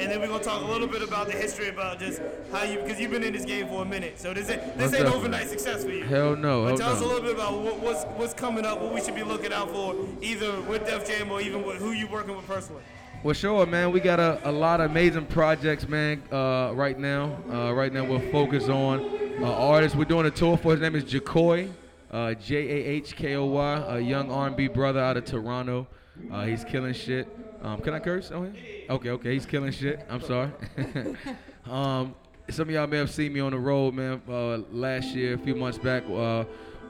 and 0.00 0.10
then 0.10 0.18
we're 0.18 0.26
gonna 0.26 0.42
talk 0.42 0.62
a 0.62 0.66
little 0.66 0.88
bit 0.88 1.00
about 1.00 1.28
the 1.28 1.32
history 1.32 1.68
about 1.68 2.00
just 2.00 2.20
how 2.50 2.64
you 2.64 2.80
because 2.80 2.98
you've 2.98 3.12
been 3.12 3.22
in 3.22 3.32
this 3.32 3.44
game 3.44 3.68
for 3.68 3.82
a 3.82 3.84
minute. 3.84 4.18
So 4.18 4.34
this 4.34 4.50
ain't 4.50 4.76
this 4.76 4.92
ain't 4.92 5.06
overnight 5.06 5.48
success 5.48 5.84
for 5.84 5.90
you. 5.92 6.02
Hell 6.02 6.34
no, 6.34 6.62
But 6.64 6.68
hell 6.70 6.78
tell 6.78 6.90
us 6.90 7.00
a 7.02 7.04
little 7.06 7.22
bit 7.22 7.34
about 7.36 7.60
what, 7.60 7.78
what's 7.78 8.02
what's 8.16 8.34
coming 8.34 8.66
up, 8.66 8.80
what 8.80 8.92
we 8.92 9.00
should 9.00 9.14
be 9.14 9.22
looking 9.22 9.52
out 9.52 9.70
for, 9.70 9.94
either 10.22 10.60
with 10.62 10.84
Def 10.86 11.06
Jam 11.06 11.30
or 11.30 11.40
even 11.40 11.64
with 11.64 11.76
who 11.76 11.92
you 11.92 12.08
working 12.08 12.34
with 12.36 12.48
personally. 12.48 12.82
Well, 13.22 13.34
sure, 13.34 13.66
man. 13.66 13.90
We 13.92 14.00
got 14.00 14.20
a, 14.20 14.40
a 14.48 14.52
lot 14.52 14.80
of 14.80 14.90
amazing 14.90 15.26
projects, 15.26 15.88
man. 15.88 16.22
Uh, 16.30 16.72
right 16.74 16.98
now, 16.98 17.38
uh, 17.50 17.72
right 17.72 17.92
now 17.92 18.04
we're 18.04 18.30
focused 18.30 18.68
on 18.68 19.00
uh, 19.42 19.52
artists. 19.52 19.96
We're 19.96 20.04
doing 20.04 20.26
a 20.26 20.30
tour 20.30 20.56
for. 20.56 20.72
His 20.72 20.80
name 20.80 20.94
is 20.94 21.04
Jahkoy, 21.04 21.72
uh, 22.10 22.34
J 22.34 22.56
A 22.56 22.84
H 22.84 23.16
K 23.16 23.34
O 23.34 23.46
Y, 23.46 23.84
a 23.88 24.00
young 24.00 24.30
R&B 24.30 24.68
brother 24.68 25.00
out 25.00 25.16
of 25.16 25.24
Toronto. 25.24 25.88
Uh, 26.30 26.44
he's 26.44 26.64
killing 26.64 26.92
shit. 26.94 27.26
Um, 27.62 27.80
can 27.80 27.94
I 27.94 27.98
curse 27.98 28.30
on 28.30 28.54
here? 28.54 28.84
Okay, 28.90 29.10
okay. 29.10 29.32
He's 29.32 29.46
killing 29.46 29.72
shit. 29.72 30.06
I'm 30.08 30.22
sorry. 30.22 30.50
um, 31.66 32.14
some 32.48 32.68
of 32.68 32.74
y'all 32.74 32.86
may 32.86 32.98
have 32.98 33.10
seen 33.10 33.32
me 33.32 33.40
on 33.40 33.52
the 33.52 33.58
road, 33.58 33.94
man. 33.94 34.22
Uh, 34.28 34.58
last 34.70 35.08
year, 35.08 35.34
a 35.34 35.38
few 35.38 35.56
months 35.56 35.78
back. 35.78 36.04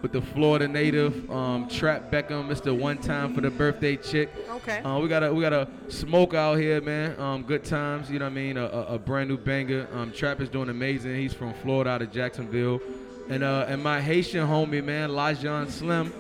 With 0.07 0.13
the 0.13 0.23
Florida 0.23 0.69
native, 0.69 1.29
um, 1.33 1.69
Trap 1.69 2.13
Beckham, 2.13 2.47
Mr. 2.47 2.73
One 2.79 2.97
Time 2.97 3.35
for 3.35 3.41
the 3.41 3.51
birthday 3.51 3.97
chick. 3.97 4.31
Okay. 4.49 4.79
Uh, 4.79 5.01
we 5.01 5.09
got 5.09 5.25
a 5.25 5.35
we 5.35 5.41
got 5.41 5.53
a 5.53 5.69
smoke 5.89 6.33
out 6.33 6.61
here, 6.61 6.81
man. 6.81 7.19
Um, 7.19 7.43
good 7.43 7.65
times, 7.65 8.09
you 8.09 8.21
know 8.21 8.27
what 8.27 8.31
I 8.31 8.35
mean. 8.35 8.57
A, 8.57 8.67
a, 8.67 8.83
a 8.95 8.99
brand 9.01 9.29
new 9.29 9.37
banger. 9.37 9.89
Um, 9.93 10.13
Trap 10.13 10.41
is 10.41 10.49
doing 10.49 10.69
amazing. 10.69 11.17
He's 11.17 11.35
from 11.35 11.55
Florida, 11.55 11.91
out 11.91 12.03
of 12.03 12.13
Jacksonville, 12.13 12.81
and 13.29 13.43
uh, 13.43 13.67
and 13.67 13.83
my 13.83 14.01
Haitian 14.01 14.47
homie, 14.47 14.85
man, 14.85 15.11
Lajon 15.11 15.69
Slim, 15.71 16.13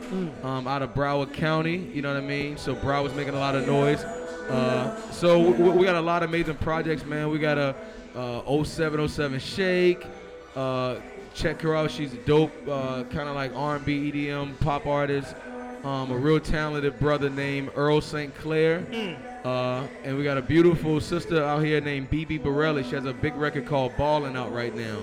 um, 0.43 0.67
out 0.67 0.83
of 0.83 0.93
Broward 0.93 1.33
County. 1.33 1.77
You 1.77 2.03
know 2.03 2.13
what 2.13 2.21
I 2.21 2.27
mean. 2.27 2.57
So 2.57 2.75
Broward's 2.75 3.15
making 3.15 3.35
a 3.35 3.39
lot 3.39 3.55
of 3.55 3.69
noise. 3.69 4.03
Uh, 4.03 5.01
so 5.13 5.39
we, 5.39 5.71
we 5.71 5.85
got 5.85 5.95
a 5.95 6.01
lot 6.01 6.25
of 6.25 6.31
amazing 6.31 6.57
projects, 6.57 7.05
man. 7.05 7.31
We 7.31 7.39
got 7.39 7.57
a 7.57 7.77
uh, 8.17 8.65
070 8.65 9.39
Shake. 9.39 10.05
Uh, 10.57 10.97
check 11.37 11.61
her 11.61 11.77
out. 11.77 11.91
She's 11.91 12.13
a 12.15 12.19
dope, 12.19 12.53
uh, 12.67 13.05
kind 13.05 13.29
of 13.29 13.35
like 13.35 13.55
R&B, 13.55 14.11
EDM, 14.11 14.59
pop 14.61 14.87
artist. 14.87 15.35
Um, 15.85 16.11
a 16.11 16.17
real 16.17 16.41
talented 16.41 16.99
brother 16.99 17.31
named 17.31 17.71
Earl 17.77 18.01
St. 18.01 18.35
Clair. 18.35 18.85
Uh, 19.45 19.87
and 20.03 20.17
we 20.17 20.25
got 20.25 20.39
a 20.39 20.43
beautiful 20.43 21.01
sister 21.01 21.45
out 21.45 21.63
here 21.63 21.81
named 21.81 22.11
Bibi 22.11 22.39
Bourelly. 22.39 22.83
She 22.83 22.97
has 22.97 23.05
a 23.05 23.13
big 23.13 23.37
record 23.37 23.67
called 23.67 23.97
Ballin' 23.97 24.37
out 24.37 24.53
right 24.53 24.75
now. 24.75 24.99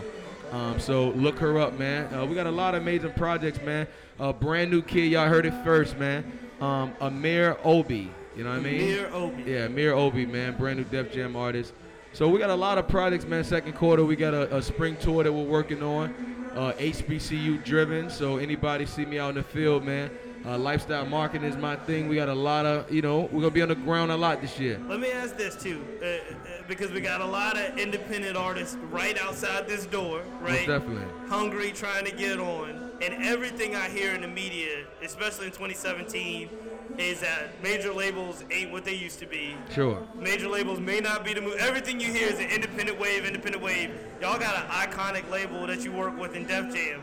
Um, 0.51 0.79
so 0.79 1.09
look 1.11 1.39
her 1.39 1.57
up, 1.59 1.79
man. 1.79 2.13
Uh, 2.13 2.25
we 2.25 2.35
got 2.35 2.47
a 2.47 2.51
lot 2.51 2.75
of 2.75 2.81
amazing 2.81 3.13
projects, 3.13 3.61
man. 3.61 3.87
A 4.19 4.33
brand 4.33 4.69
new 4.69 4.81
kid, 4.81 5.11
y'all 5.11 5.29
heard 5.29 5.45
it 5.45 5.53
first, 5.63 5.97
man. 5.97 6.37
Um, 6.59 6.93
Amir 6.99 7.55
Obè. 7.63 8.09
You 8.35 8.43
know 8.43 8.49
what 8.49 8.59
I 8.59 8.61
mean? 8.61 8.81
Amir 8.81 9.09
Obè. 9.09 9.47
Yeah, 9.47 9.65
Amir 9.65 9.93
Obè, 9.93 10.29
man. 10.29 10.57
Brand 10.57 10.79
new 10.79 10.85
Def 10.85 11.11
Jam 11.13 11.35
artist. 11.35 11.73
So 12.13 12.29
we 12.29 12.37
got 12.37 12.51
a 12.51 12.55
lot 12.55 12.77
of 12.77 12.87
projects, 12.87 13.25
man. 13.25 13.43
Second 13.43 13.73
quarter, 13.73 14.05
we 14.05 14.15
got 14.15 14.35
a, 14.35 14.57
a 14.57 14.61
spring 14.61 14.95
tour 14.97 15.23
that 15.23 15.33
we're 15.33 15.43
working 15.43 15.81
on. 15.81 16.13
Uh, 16.55 16.71
HBCU 16.73 17.63
driven. 17.63 18.07
So 18.11 18.37
anybody 18.37 18.85
see 18.85 19.03
me 19.03 19.17
out 19.17 19.29
in 19.29 19.35
the 19.35 19.43
field, 19.43 19.83
man. 19.83 20.11
Uh, 20.45 20.57
lifestyle 20.57 21.05
marketing 21.07 21.47
is 21.47 21.57
my 21.57 21.75
thing. 21.75 22.07
We 22.07 22.15
got 22.15 22.29
a 22.29 22.35
lot 22.35 22.67
of, 22.67 22.91
you 22.91 23.01
know, 23.01 23.21
we're 23.31 23.41
gonna 23.41 23.49
be 23.49 23.63
on 23.63 23.69
the 23.69 23.75
ground 23.75 24.11
a 24.11 24.17
lot 24.17 24.41
this 24.41 24.59
year. 24.59 24.79
Let 24.87 24.99
me 24.99 25.09
ask 25.09 25.37
this 25.37 25.55
too, 25.55 25.83
uh, 26.01 26.05
uh, 26.05 26.63
because 26.67 26.91
we 26.91 27.01
got 27.01 27.21
a 27.21 27.25
lot 27.25 27.57
of 27.57 27.79
independent 27.79 28.37
artists 28.37 28.75
right 28.91 29.17
outside 29.19 29.67
this 29.67 29.85
door, 29.85 30.21
right? 30.41 30.67
Most 30.67 30.67
definitely. 30.67 31.05
Hungry, 31.29 31.71
trying 31.71 32.05
to 32.05 32.11
get 32.11 32.39
on, 32.39 32.91
and 33.01 33.23
everything 33.23 33.73
I 33.75 33.87
hear 33.89 34.13
in 34.13 34.21
the 34.21 34.27
media, 34.27 34.83
especially 35.01 35.45
in 35.45 35.53
2017, 35.53 36.49
is 36.97 37.21
that 37.21 37.61
major 37.63 37.93
labels 37.93 38.43
ain't 38.51 38.71
what 38.71 38.85
they 38.85 38.93
used 38.93 39.19
to 39.19 39.25
be. 39.25 39.55
Sure. 39.71 40.05
Major 40.15 40.47
labels 40.47 40.79
may 40.79 40.99
not 40.99 41.23
be 41.25 41.33
the 41.33 41.41
move. 41.41 41.55
Everything 41.59 41.99
you 41.99 42.11
hear 42.11 42.27
is 42.27 42.39
an 42.39 42.49
independent 42.49 42.99
wave, 42.99 43.25
independent 43.25 43.63
wave. 43.63 43.91
Y'all 44.21 44.39
got 44.39 44.55
an 44.55 44.69
iconic 44.69 45.29
label 45.29 45.65
that 45.67 45.83
you 45.83 45.91
work 45.91 46.17
with 46.17 46.35
in 46.35 46.45
Def 46.45 46.73
Jam. 46.73 47.01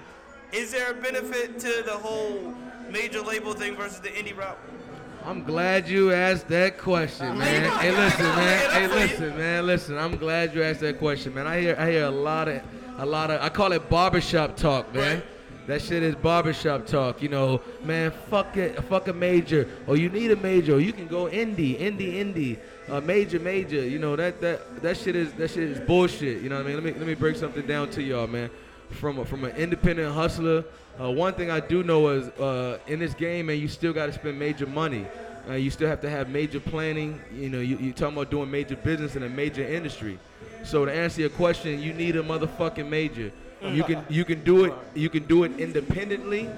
Is 0.52 0.72
there 0.72 0.90
a 0.90 0.94
benefit 0.94 1.58
to 1.60 1.82
the 1.84 1.92
whole 1.92 2.54
major 2.90 3.20
label 3.20 3.52
thing 3.52 3.76
versus 3.76 4.00
the 4.00 4.08
indie 4.08 4.36
route? 4.36 4.58
I'm 5.24 5.44
glad 5.44 5.86
you 5.88 6.12
asked 6.12 6.48
that 6.48 6.78
question, 6.78 7.38
man. 7.38 7.70
Hey, 7.78 7.90
listen, 7.90 8.24
man. 8.24 8.70
Hey, 8.70 8.86
listen, 8.88 9.36
man. 9.36 9.66
Listen, 9.66 9.98
I'm 9.98 10.16
glad 10.16 10.54
you 10.54 10.62
asked 10.62 10.80
that 10.80 10.98
question, 10.98 11.34
man. 11.34 11.46
I 11.46 11.60
hear, 11.60 11.76
I 11.78 11.90
hear 11.90 12.04
a 12.04 12.10
lot 12.10 12.48
of, 12.48 12.62
a 12.96 13.04
lot 13.04 13.30
of. 13.30 13.40
I 13.42 13.50
call 13.50 13.72
it 13.72 13.88
barbershop 13.90 14.56
talk, 14.56 14.92
man. 14.94 15.22
That 15.70 15.82
shit 15.82 16.02
is 16.02 16.16
barbershop 16.16 16.86
talk. 16.86 17.22
You 17.22 17.28
know, 17.28 17.60
man. 17.84 18.10
Fuck 18.28 18.56
it, 18.56 18.82
fuck 18.84 19.06
a 19.06 19.12
major, 19.12 19.68
or 19.86 19.96
you 19.96 20.08
need 20.08 20.32
a 20.32 20.36
major, 20.36 20.74
or 20.74 20.80
you 20.80 20.92
can 20.92 21.06
go 21.06 21.26
indie, 21.26 21.78
indie, 21.78 22.14
indie, 22.14 22.58
uh, 22.88 23.00
major, 23.00 23.38
major. 23.38 23.86
You 23.86 24.00
know 24.00 24.16
that 24.16 24.40
that 24.40 24.82
that 24.82 24.96
shit 24.96 25.14
is 25.14 25.32
that 25.34 25.48
shit 25.48 25.62
is 25.62 25.78
bullshit. 25.78 26.42
You 26.42 26.48
know 26.48 26.56
what 26.56 26.64
I 26.64 26.66
mean? 26.66 26.74
Let 26.74 26.84
me 26.84 26.92
let 26.98 27.06
me 27.06 27.14
break 27.14 27.36
something 27.36 27.64
down 27.66 27.88
to 27.90 28.02
y'all, 28.02 28.26
man. 28.26 28.50
From 28.90 29.20
a, 29.20 29.24
from 29.24 29.44
an 29.44 29.54
independent 29.54 30.12
hustler, 30.12 30.64
uh, 31.00 31.08
one 31.08 31.34
thing 31.34 31.52
I 31.52 31.60
do 31.60 31.84
know 31.84 32.08
is 32.08 32.28
uh, 32.30 32.80
in 32.88 32.98
this 32.98 33.14
game, 33.14 33.46
man, 33.46 33.60
you 33.60 33.68
still 33.68 33.92
got 33.92 34.06
to 34.06 34.12
spend 34.12 34.40
major 34.40 34.66
money. 34.66 35.06
Uh, 35.48 35.52
you 35.52 35.70
still 35.70 35.88
have 35.88 36.00
to 36.00 36.10
have 36.10 36.28
major 36.28 36.58
planning. 36.58 37.20
You 37.32 37.48
know, 37.48 37.60
you, 37.60 37.78
you 37.78 37.92
talking 37.92 38.16
about 38.16 38.32
doing 38.32 38.50
major 38.50 38.74
business 38.74 39.14
in 39.14 39.22
a 39.22 39.28
major 39.28 39.62
industry. 39.62 40.18
So 40.64 40.84
to 40.84 40.92
answer 40.92 41.20
your 41.20 41.30
question, 41.30 41.80
you 41.80 41.92
need 41.92 42.16
a 42.16 42.22
motherfucking 42.24 42.88
major. 42.88 43.30
You 43.62 43.84
can 43.84 44.04
you 44.08 44.24
can 44.24 44.42
do 44.42 44.64
it 44.64 44.74
you 44.94 45.10
can 45.10 45.24
do 45.24 45.44
it 45.44 45.58
independently, 45.58 46.48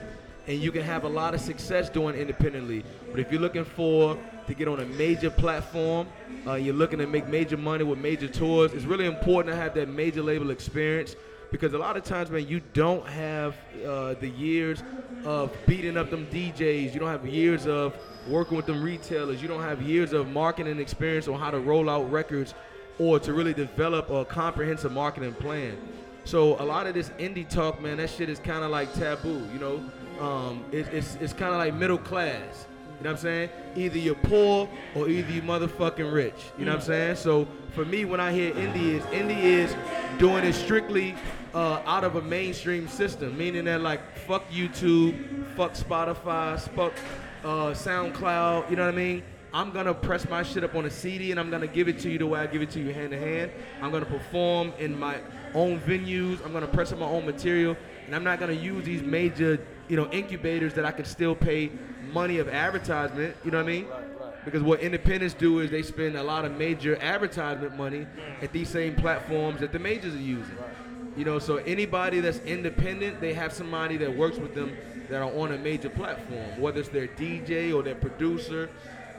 and 0.46 0.58
you 0.60 0.70
can 0.70 0.82
have 0.82 1.04
a 1.04 1.08
lot 1.08 1.34
of 1.34 1.40
success 1.40 1.88
doing 1.88 2.14
independently. 2.14 2.84
But 3.10 3.20
if 3.20 3.32
you're 3.32 3.40
looking 3.40 3.64
for 3.64 4.16
to 4.46 4.54
get 4.54 4.68
on 4.68 4.80
a 4.80 4.86
major 4.86 5.30
platform, 5.30 6.06
uh, 6.46 6.54
you're 6.54 6.74
looking 6.74 6.98
to 7.00 7.06
make 7.06 7.26
major 7.28 7.56
money 7.56 7.84
with 7.84 7.98
major 7.98 8.28
tours. 8.28 8.72
It's 8.72 8.84
really 8.84 9.06
important 9.06 9.54
to 9.54 9.60
have 9.60 9.74
that 9.74 9.88
major 9.88 10.22
label 10.22 10.50
experience 10.50 11.16
because 11.50 11.74
a 11.74 11.78
lot 11.78 11.96
of 11.96 12.04
times, 12.04 12.30
man, 12.30 12.46
you 12.48 12.60
don't 12.72 13.06
have 13.06 13.56
uh, 13.84 14.14
the 14.14 14.28
years 14.28 14.82
of 15.24 15.54
beating 15.66 15.96
up 15.96 16.10
them 16.10 16.26
DJs. 16.28 16.94
You 16.94 17.00
don't 17.00 17.10
have 17.10 17.26
years 17.26 17.66
of 17.66 17.94
working 18.28 18.56
with 18.56 18.66
them 18.66 18.82
retailers. 18.82 19.42
You 19.42 19.48
don't 19.48 19.62
have 19.62 19.82
years 19.82 20.12
of 20.12 20.28
marketing 20.28 20.78
experience 20.80 21.28
on 21.28 21.38
how 21.38 21.50
to 21.50 21.58
roll 21.58 21.90
out 21.90 22.10
records 22.10 22.54
or 22.98 23.18
to 23.20 23.32
really 23.32 23.54
develop 23.54 24.10
a 24.10 24.24
comprehensive 24.24 24.92
marketing 24.92 25.34
plan. 25.34 25.76
So 26.24 26.60
a 26.60 26.64
lot 26.64 26.86
of 26.86 26.94
this 26.94 27.10
indie 27.18 27.48
talk, 27.48 27.80
man, 27.80 27.96
that 27.98 28.10
shit 28.10 28.28
is 28.28 28.38
kind 28.38 28.64
of 28.64 28.70
like 28.70 28.92
taboo. 28.94 29.46
You 29.52 29.58
know, 29.58 29.90
um, 30.20 30.64
it, 30.72 30.86
it's 30.92 31.16
it's 31.16 31.32
kind 31.32 31.52
of 31.52 31.58
like 31.58 31.74
middle 31.74 31.98
class. 31.98 32.66
You 32.98 33.04
know 33.04 33.14
what 33.14 33.18
I'm 33.18 33.22
saying? 33.22 33.50
Either 33.74 33.98
you're 33.98 34.14
poor 34.14 34.68
or 34.94 35.08
either 35.08 35.32
you 35.32 35.42
motherfucking 35.42 36.12
rich. 36.12 36.34
You 36.56 36.64
know 36.64 36.72
what 36.72 36.82
I'm 36.82 36.86
saying? 36.86 37.16
So 37.16 37.48
for 37.72 37.84
me, 37.84 38.04
when 38.04 38.20
I 38.20 38.32
hear 38.32 38.52
indie 38.52 38.94
is 38.94 39.02
indie 39.06 39.42
is 39.42 39.74
doing 40.18 40.44
it 40.44 40.52
strictly 40.52 41.16
uh, 41.52 41.82
out 41.84 42.04
of 42.04 42.14
a 42.14 42.22
mainstream 42.22 42.86
system, 42.86 43.36
meaning 43.36 43.64
that 43.64 43.80
like 43.80 44.16
fuck 44.18 44.48
YouTube, 44.50 45.46
fuck 45.56 45.72
Spotify, 45.72 46.60
fuck 46.76 46.92
uh, 47.42 47.72
SoundCloud. 47.72 48.70
You 48.70 48.76
know 48.76 48.84
what 48.84 48.94
I 48.94 48.96
mean? 48.96 49.22
I'm 49.54 49.70
gonna 49.70 49.92
press 49.92 50.28
my 50.28 50.42
shit 50.42 50.64
up 50.64 50.74
on 50.74 50.86
a 50.86 50.90
CD 50.90 51.30
and 51.30 51.38
I'm 51.38 51.50
gonna 51.50 51.66
give 51.66 51.88
it 51.88 51.98
to 52.00 52.10
you 52.10 52.18
the 52.18 52.26
way 52.26 52.40
I 52.40 52.46
give 52.46 52.62
it 52.62 52.70
to 52.70 52.80
you 52.80 52.94
hand 52.94 53.10
to 53.10 53.18
hand. 53.18 53.50
I'm 53.82 53.90
gonna 53.90 54.06
perform 54.06 54.72
in 54.78 54.98
my 54.98 55.18
own 55.54 55.80
venues. 55.80 56.44
I'm 56.44 56.52
gonna 56.52 56.66
press 56.66 56.92
up 56.92 56.98
my 56.98 57.06
own 57.06 57.26
material, 57.26 57.76
and 58.06 58.14
I'm 58.14 58.24
not 58.24 58.40
gonna 58.40 58.52
use 58.52 58.84
these 58.84 59.02
major, 59.02 59.64
you 59.88 59.96
know, 59.96 60.10
incubators 60.10 60.74
that 60.74 60.84
I 60.84 60.92
can 60.92 61.04
still 61.04 61.34
pay 61.34 61.70
money 62.12 62.38
of 62.38 62.48
advertisement. 62.48 63.36
You 63.44 63.50
know 63.50 63.58
what 63.58 63.64
I 63.64 63.72
mean? 63.72 63.86
Because 64.44 64.62
what 64.62 64.80
independents 64.80 65.34
do 65.34 65.60
is 65.60 65.70
they 65.70 65.82
spend 65.82 66.16
a 66.16 66.22
lot 66.22 66.44
of 66.44 66.56
major 66.56 66.96
advertisement 67.00 67.76
money 67.76 68.06
at 68.40 68.52
these 68.52 68.68
same 68.68 68.96
platforms 68.96 69.60
that 69.60 69.72
the 69.72 69.78
majors 69.78 70.14
are 70.14 70.18
using. 70.18 70.56
You 71.16 71.24
know, 71.24 71.38
so 71.38 71.56
anybody 71.58 72.20
that's 72.20 72.38
independent, 72.38 73.20
they 73.20 73.34
have 73.34 73.52
somebody 73.52 73.96
that 73.98 74.16
works 74.16 74.38
with 74.38 74.54
them 74.54 74.76
that 75.10 75.20
are 75.20 75.32
on 75.38 75.52
a 75.52 75.58
major 75.58 75.90
platform, 75.90 76.58
whether 76.60 76.80
it's 76.80 76.88
their 76.88 77.06
DJ 77.06 77.74
or 77.74 77.82
their 77.82 77.94
producer, 77.94 78.70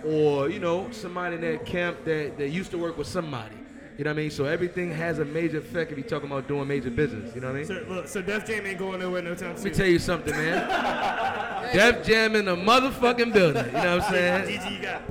or 0.04 0.50
you 0.50 0.60
know 0.60 0.90
somebody 0.92 1.36
in 1.36 1.42
that 1.42 1.66
camp 1.66 2.04
that, 2.04 2.38
that 2.38 2.50
used 2.50 2.72
to 2.72 2.78
work 2.78 2.98
with 2.98 3.08
somebody. 3.08 3.56
You 3.98 4.04
know 4.04 4.10
what 4.10 4.18
I 4.18 4.22
mean? 4.24 4.32
So 4.32 4.46
everything 4.46 4.92
has 4.92 5.20
a 5.20 5.26
major 5.26 5.60
effect 5.60 5.92
if 5.92 5.98
you're 6.00 6.08
talking 6.08 6.28
about 6.28 6.48
doing 6.48 6.68
major 6.68 6.90
business. 6.90 7.34
You 7.36 7.42
know 7.42 7.48
what 7.48 7.56
I 7.56 7.60
mean? 7.60 7.68
So, 7.68 7.86
look, 7.88 8.08
so 8.08 8.22
Def 8.24 8.48
Jam 8.48 8.66
ain't 8.66 8.80
going 8.80 9.00
nowhere 9.00 9.22
no 9.22 9.36
time 9.36 9.56
soon. 9.56 9.66
Let 9.66 9.72
me 9.74 9.78
tell 9.78 9.88
you 9.88 10.00
something, 10.00 10.34
man. 10.34 11.74
Def 11.74 12.04
Jam 12.04 12.36
in 12.36 12.46
the 12.46 12.56
motherfucking 12.56 13.34
building. 13.34 13.66
You 13.68 13.72
know 13.72 13.98
what 13.98 14.04
I'm 14.06 14.12
saying? 14.12 14.62
Gigi, 14.62 14.76
you 14.76 14.82
got 14.82 15.04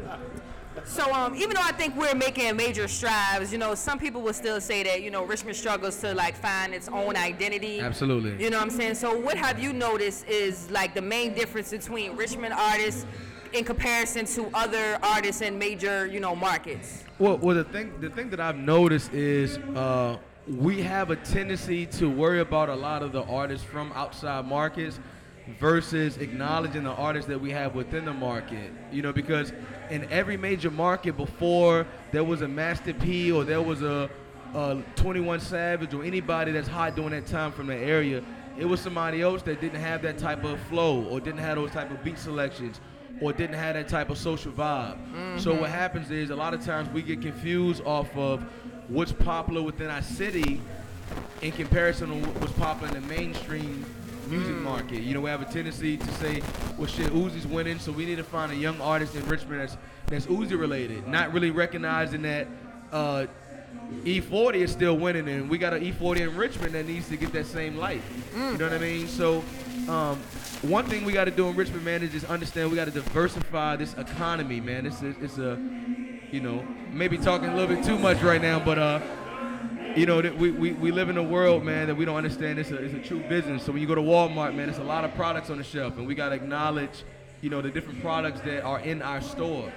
So 0.84 1.12
um, 1.12 1.36
even 1.36 1.50
though 1.50 1.62
I 1.62 1.70
think 1.72 1.94
we're 1.96 2.14
making 2.14 2.56
major 2.56 2.88
strides, 2.88 3.52
you 3.52 3.58
know, 3.58 3.76
some 3.76 4.00
people 4.00 4.20
will 4.20 4.32
still 4.32 4.60
say 4.60 4.82
that 4.82 5.02
you 5.02 5.12
know 5.12 5.24
Richmond 5.24 5.56
struggles 5.56 6.00
to 6.00 6.12
like 6.12 6.34
find 6.34 6.74
its 6.74 6.88
own 6.88 7.16
identity. 7.16 7.78
Absolutely. 7.78 8.42
You 8.42 8.50
know 8.50 8.56
what 8.56 8.64
I'm 8.64 8.70
saying? 8.70 8.96
So 8.96 9.16
what 9.16 9.36
have 9.36 9.60
you 9.60 9.72
noticed 9.72 10.26
is 10.26 10.68
like 10.72 10.94
the 10.94 11.02
main 11.02 11.34
difference 11.34 11.70
between 11.70 12.16
Richmond 12.16 12.54
artists 12.54 13.06
in 13.52 13.64
comparison 13.64 14.24
to 14.24 14.50
other 14.54 14.98
artists 15.02 15.40
in 15.40 15.56
major 15.56 16.06
you 16.06 16.18
know 16.18 16.34
markets? 16.34 17.04
Well, 17.22 17.38
well, 17.38 17.54
the 17.54 17.62
thing 17.62 18.00
the 18.00 18.10
thing 18.10 18.30
that 18.30 18.40
I've 18.40 18.56
noticed 18.56 19.12
is 19.12 19.56
uh, 19.56 20.16
we 20.48 20.82
have 20.82 21.12
a 21.12 21.14
tendency 21.14 21.86
to 21.86 22.10
worry 22.10 22.40
about 22.40 22.68
a 22.68 22.74
lot 22.74 23.04
of 23.04 23.12
the 23.12 23.22
artists 23.22 23.64
from 23.64 23.92
outside 23.92 24.44
markets 24.44 24.98
versus 25.60 26.16
acknowledging 26.16 26.82
the 26.82 26.90
artists 26.90 27.28
that 27.28 27.40
we 27.40 27.52
have 27.52 27.76
within 27.76 28.06
the 28.06 28.12
market. 28.12 28.72
You 28.90 29.02
know, 29.02 29.12
because 29.12 29.52
in 29.88 30.10
every 30.10 30.36
major 30.36 30.68
market 30.68 31.16
before 31.16 31.86
there 32.10 32.24
was 32.24 32.42
a 32.42 32.48
Master 32.48 32.92
P 32.92 33.30
or 33.30 33.44
there 33.44 33.62
was 33.62 33.82
a, 33.82 34.10
a 34.52 34.82
21 34.96 35.38
Savage 35.38 35.94
or 35.94 36.02
anybody 36.02 36.50
that's 36.50 36.66
hot 36.66 36.96
during 36.96 37.12
that 37.12 37.28
time 37.28 37.52
from 37.52 37.68
the 37.68 37.76
area, 37.76 38.24
it 38.58 38.64
was 38.64 38.80
somebody 38.80 39.22
else 39.22 39.42
that 39.42 39.60
didn't 39.60 39.80
have 39.80 40.02
that 40.02 40.18
type 40.18 40.42
of 40.42 40.58
flow 40.62 41.04
or 41.04 41.20
didn't 41.20 41.38
have 41.38 41.54
those 41.54 41.70
type 41.70 41.88
of 41.92 42.02
beat 42.02 42.18
selections 42.18 42.80
or 43.20 43.32
didn't 43.32 43.56
have 43.56 43.74
that 43.74 43.88
type 43.88 44.10
of 44.10 44.18
social 44.18 44.52
vibe. 44.52 44.96
So 45.40 45.52
Mhm. 45.54 45.60
what 45.60 45.70
happens 45.70 46.10
is 46.10 46.30
a 46.30 46.36
lot 46.36 46.54
of 46.54 46.64
times 46.64 46.88
we 46.90 47.02
get 47.02 47.20
confused 47.20 47.82
off 47.84 48.14
of 48.16 48.42
what's 48.88 49.12
popular 49.12 49.62
within 49.62 49.90
our 49.90 50.02
city 50.02 50.60
in 51.40 51.52
comparison 51.52 52.08
to 52.08 52.28
what's 52.40 52.52
popular 52.54 52.94
in 52.96 53.02
the 53.02 53.08
mainstream 53.08 53.84
music 54.28 54.56
market. 54.56 55.02
You 55.02 55.14
know, 55.14 55.20
we 55.20 55.30
have 55.30 55.42
a 55.42 55.44
tendency 55.52 55.96
to 55.96 56.12
say, 56.14 56.42
well, 56.78 56.86
shit, 56.86 57.12
Uzi's 57.12 57.46
winning, 57.46 57.78
so 57.78 57.92
we 57.92 58.06
need 58.06 58.16
to 58.16 58.24
find 58.24 58.50
a 58.52 58.56
young 58.56 58.80
artist 58.80 59.14
in 59.14 59.26
Richmond 59.28 59.60
that's, 59.60 59.76
that's 60.06 60.26
Uzi 60.26 60.58
related, 60.58 61.06
not 61.06 61.32
really 61.32 61.50
recognizing 61.50 62.22
that 62.22 62.46
uh, 62.92 63.26
E40 64.04 64.54
is 64.56 64.72
still 64.72 64.96
winning, 64.96 65.28
and 65.28 65.48
we 65.48 65.58
got 65.58 65.72
an 65.72 65.84
E40 65.84 66.20
in 66.20 66.36
Richmond 66.36 66.74
that 66.74 66.86
needs 66.86 67.08
to 67.08 67.16
get 67.16 67.32
that 67.32 67.46
same 67.46 67.76
light. 67.76 68.02
You 68.34 68.58
know 68.58 68.64
what 68.64 68.72
I 68.72 68.78
mean? 68.78 69.06
So, 69.06 69.44
um, 69.88 70.18
one 70.62 70.86
thing 70.86 71.04
we 71.04 71.12
got 71.12 71.24
to 71.26 71.30
do 71.30 71.48
in 71.48 71.54
Richmond, 71.54 71.84
man, 71.84 72.02
is 72.02 72.10
just 72.10 72.26
understand 72.26 72.70
we 72.70 72.76
got 72.76 72.86
to 72.86 72.90
diversify 72.90 73.76
this 73.76 73.94
economy, 73.94 74.60
man. 74.60 74.86
It's 74.86 75.02
a, 75.02 75.14
it's 75.20 75.38
a, 75.38 75.56
you 76.32 76.40
know, 76.40 76.66
maybe 76.90 77.16
talking 77.16 77.48
a 77.48 77.54
little 77.54 77.74
bit 77.74 77.84
too 77.84 77.98
much 77.98 78.20
right 78.22 78.42
now, 78.42 78.58
but 78.58 78.78
uh, 78.78 79.00
you 79.94 80.06
know, 80.06 80.22
that 80.22 80.36
we, 80.36 80.50
we, 80.50 80.72
we 80.72 80.90
live 80.90 81.08
in 81.08 81.16
a 81.16 81.22
world, 81.22 81.64
man, 81.64 81.86
that 81.88 81.94
we 81.94 82.04
don't 82.04 82.16
understand 82.16 82.58
it's 82.58 82.70
a, 82.70 82.76
it's 82.76 82.94
a 82.94 82.98
true 82.98 83.20
business. 83.28 83.64
So 83.64 83.72
when 83.72 83.82
you 83.82 83.88
go 83.88 83.94
to 83.94 84.00
Walmart, 84.00 84.54
man, 84.54 84.68
it's 84.68 84.78
a 84.78 84.84
lot 84.84 85.04
of 85.04 85.14
products 85.14 85.50
on 85.50 85.58
the 85.58 85.64
shelf, 85.64 85.96
and 85.98 86.06
we 86.06 86.14
got 86.14 86.30
to 86.30 86.34
acknowledge, 86.34 87.04
you 87.40 87.50
know, 87.50 87.60
the 87.60 87.70
different 87.70 88.00
products 88.00 88.40
that 88.40 88.62
are 88.62 88.80
in 88.80 89.02
our 89.02 89.20
store. 89.20 89.70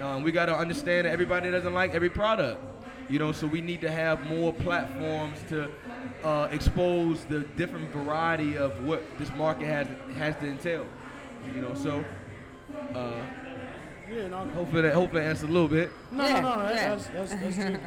Um, 0.00 0.22
we 0.22 0.32
got 0.32 0.46
to 0.46 0.56
understand 0.56 1.06
that 1.06 1.12
everybody 1.12 1.50
doesn't 1.50 1.72
like 1.72 1.94
every 1.94 2.10
product. 2.10 2.62
You 3.10 3.18
know, 3.18 3.32
so 3.32 3.48
we 3.48 3.60
need 3.60 3.80
to 3.80 3.90
have 3.90 4.24
more 4.26 4.52
platforms 4.52 5.38
to 5.48 5.68
uh, 6.22 6.46
expose 6.52 7.24
the 7.24 7.40
different 7.40 7.90
variety 7.90 8.56
of 8.56 8.84
what 8.84 9.02
this 9.18 9.30
market 9.34 9.66
has 9.66 9.88
has 10.16 10.36
to 10.36 10.46
entail. 10.46 10.86
You 11.52 11.60
know, 11.62 11.74
so 11.74 12.04
uh, 12.94 13.12
Yeah, 14.08 14.28
no, 14.28 14.38
hopefully 14.54 14.82
that 14.82 14.94
hopefully 14.94 15.22
that 15.22 15.28
answers 15.30 15.48
a 15.48 15.52
little 15.52 15.66
bit. 15.68 15.90
No, 16.12 16.22
no, 16.24 16.40
no, 16.40 16.62
that- 16.62 16.74
that's, 16.74 17.06
that's, 17.08 17.34
that's 17.34 17.56
true. 17.56 17.78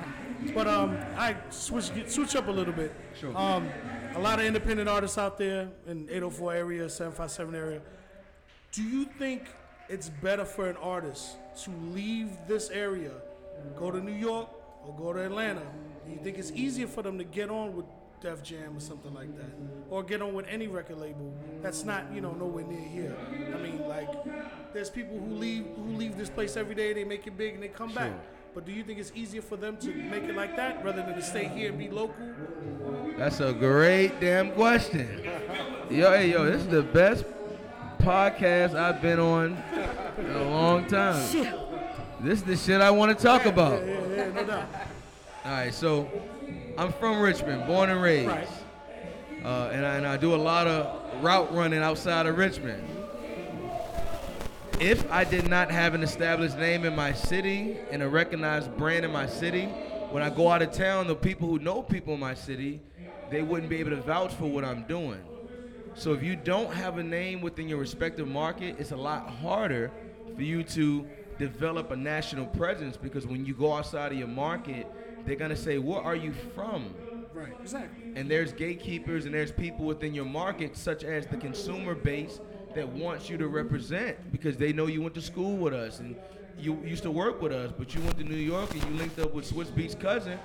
But 0.53 0.67
um, 0.67 0.97
I 1.15 1.38
switch 1.51 1.89
switch 2.07 2.36
up 2.36 2.49
a 2.49 2.51
little 2.51 2.74
bit. 2.74 2.93
Sure. 3.17 3.36
Um, 3.38 3.69
a 4.15 4.19
lot 4.19 4.39
of 4.39 4.45
independent 4.45 4.89
artists 4.89 5.17
out 5.17 5.38
there 5.38 5.69
in 5.88 6.09
804 6.09 6.53
area, 6.53 6.89
757 6.89 7.55
area. 7.55 7.82
Do 8.74 8.84
you 8.84 9.05
think 9.05 9.43
it's 9.88 10.09
better 10.09 10.43
for 10.43 10.69
an 10.69 10.76
artist 10.78 11.38
to 11.63 11.71
leave 11.93 12.30
this 12.45 12.69
area, 12.71 13.11
go 13.78 13.89
to 13.89 14.01
New 14.01 14.11
York, 14.11 14.49
or 14.86 14.93
go 14.97 15.13
to 15.13 15.25
Atlanta? 15.25 15.61
Do 16.05 16.11
you 16.11 16.19
think 16.23 16.38
it's 16.38 16.51
easier 16.51 16.88
for 16.88 17.01
them 17.01 17.17
to 17.17 17.23
get 17.23 17.49
on 17.49 17.75
with 17.75 17.86
Def 18.21 18.41
Jam 18.43 18.77
or 18.77 18.79
something 18.79 19.13
like 19.13 19.36
that, 19.38 19.51
or 19.89 20.01
get 20.03 20.21
on 20.21 20.34
with 20.34 20.45
any 20.47 20.67
record 20.67 20.97
label 20.97 21.34
that's 21.61 21.84
not 21.84 22.05
you 22.13 22.21
know 22.21 22.31
nowhere 22.31 22.65
near 22.65 22.79
here? 22.79 23.15
I 23.53 23.57
mean, 23.57 23.88
like, 23.88 24.09
there's 24.73 24.89
people 24.89 25.19
who 25.19 25.36
leave 25.36 25.65
who 25.75 25.95
leave 25.95 26.17
this 26.17 26.29
place 26.29 26.55
every 26.55 26.75
day, 26.75 26.93
they 26.93 27.03
make 27.03 27.27
it 27.27 27.38
big, 27.38 27.55
and 27.55 27.63
they 27.63 27.67
come 27.67 27.91
back. 27.93 28.13
But 28.53 28.65
do 28.65 28.71
you 28.71 28.84
think 28.84 28.99
it's 28.99 29.11
easier 29.15 29.41
for 29.41 29.57
them 29.57 29.77
to 29.77 29.88
make 29.93 30.23
it 30.23 30.36
like 30.36 30.55
that 30.57 30.86
rather 30.86 31.01
than 31.01 31.15
to 31.15 31.21
stay 31.23 31.47
here 31.47 31.69
and 31.69 31.77
be 31.77 31.89
local? 31.89 32.15
That's 33.17 33.39
a 33.39 33.51
great 33.51 34.19
damn 34.19 34.51
question. 34.51 35.07
Yo, 35.89 36.11
hey, 36.11 36.31
yo, 36.31 36.45
this 36.45 36.61
is 36.61 36.67
the 36.67 36.84
best 36.84 37.25
podcast 37.97 38.75
I've 38.75 39.01
been 39.01 39.19
on 39.19 39.57
in 40.17 40.29
a 40.29 40.43
long 40.43 40.86
time. 40.86 41.15
This 42.24 42.39
is 42.39 42.43
the 42.45 42.55
shit 42.55 42.80
I 42.80 42.89
want 42.89 43.17
to 43.17 43.21
talk 43.21 43.45
about. 43.45 43.86
Yeah, 43.86 43.99
yeah, 44.15 44.32
no 44.32 44.45
doubt. 44.45 44.69
All 45.43 45.51
right, 45.51 45.74
so 45.74 46.09
I'm 46.78 46.93
from 46.93 47.19
Richmond, 47.19 47.67
born 47.67 47.89
and 47.89 48.01
raised. 48.01 48.30
Right. 48.30 48.47
Uh, 49.43 49.69
and, 49.74 49.86
I, 49.86 49.95
and 49.97 50.07
I 50.07 50.15
do 50.15 50.34
a 50.34 50.38
lot 50.38 50.65
of 50.65 51.21
route 51.21 51.53
running 51.53 51.80
outside 51.84 52.26
of 52.26 52.38
Richmond. 52.38 52.82
If 54.80 55.11
I 55.11 55.26
did 55.26 55.49
not 55.49 55.69
have 55.69 55.95
an 55.95 56.01
established 56.01 56.57
name 56.57 56.86
in 56.86 56.95
my 56.95 57.11
city 57.11 57.76
and 57.91 58.01
a 58.01 58.07
recognized 58.07 58.74
brand 58.78 59.03
in 59.03 59.11
my 59.11 59.28
city, 59.28 59.65
when 60.09 60.24
I 60.24 60.30
go 60.30 60.47
out 60.47 60.61
of 60.61 60.71
town, 60.71 61.07
the 61.07 61.15
people 61.15 61.49
who 61.49 61.59
know 61.59 61.82
people 61.82 62.13
in 62.13 62.21
my 62.21 62.36
city, 62.36 62.80
they 63.32 63.41
wouldn't 63.41 63.69
be 63.69 63.82
able 63.82 63.89
to 63.89 64.01
vouch 64.01 64.34
for 64.36 64.45
what 64.45 64.63
I'm 64.63 64.84
doing. 64.84 65.19
So 65.93 66.13
if 66.13 66.24
you 66.24 66.38
don't 66.38 66.74
have 66.74 66.99
a 66.99 67.03
name 67.03 67.41
within 67.41 67.67
your 67.67 67.80
respective 67.80 68.30
market, 68.30 68.78
it's 68.80 68.91
a 68.91 68.95
lot 68.95 69.30
harder 69.30 69.91
for 70.38 70.41
you 70.41 70.63
to 70.63 71.05
develop 71.38 71.91
a 71.91 71.95
national 71.95 72.45
presence 72.47 72.97
because 72.97 73.25
when 73.27 73.45
you 73.45 73.53
go 73.53 73.73
outside 73.73 74.11
of 74.11 74.17
your 74.17 74.27
market, 74.27 74.88
they're 75.25 75.36
gonna 75.36 75.55
say, 75.55 75.77
"Where 75.77 76.01
are 76.01 76.15
you 76.15 76.34
from?" 76.55 76.93
Right, 77.34 77.53
exactly. 77.61 78.13
And 78.15 78.29
there's 78.29 78.53
gatekeepers 78.53 79.25
and 79.25 79.34
there's 79.34 79.51
people 79.51 79.86
within 79.86 80.13
your 80.13 80.25
market, 80.25 80.77
such 80.77 81.03
as 81.03 81.25
the 81.25 81.38
consumer 81.38 81.95
base, 81.95 82.39
that 82.75 82.88
wants 82.88 83.29
you 83.29 83.38
to 83.38 83.47
represent 83.47 84.17
because 84.31 84.57
they 84.57 84.73
know 84.73 84.88
you 84.88 85.01
went 85.01 85.15
to 85.15 85.21
school 85.21 85.57
with 85.57 85.73
us 85.73 85.99
and 85.99 86.15
you 86.57 86.79
used 86.84 87.03
to 87.03 87.11
work 87.11 87.41
with 87.41 87.51
us, 87.51 87.71
but 87.77 87.93
you 87.95 88.01
went 88.01 88.17
to 88.17 88.23
New 88.23 88.36
York 88.36 88.71
and 88.73 88.84
you 88.84 88.89
linked 88.97 89.19
up 89.19 89.34
with 89.34 89.49
Swizz 89.49 89.71
Beatz 89.71 89.99
cousin, 89.99 90.38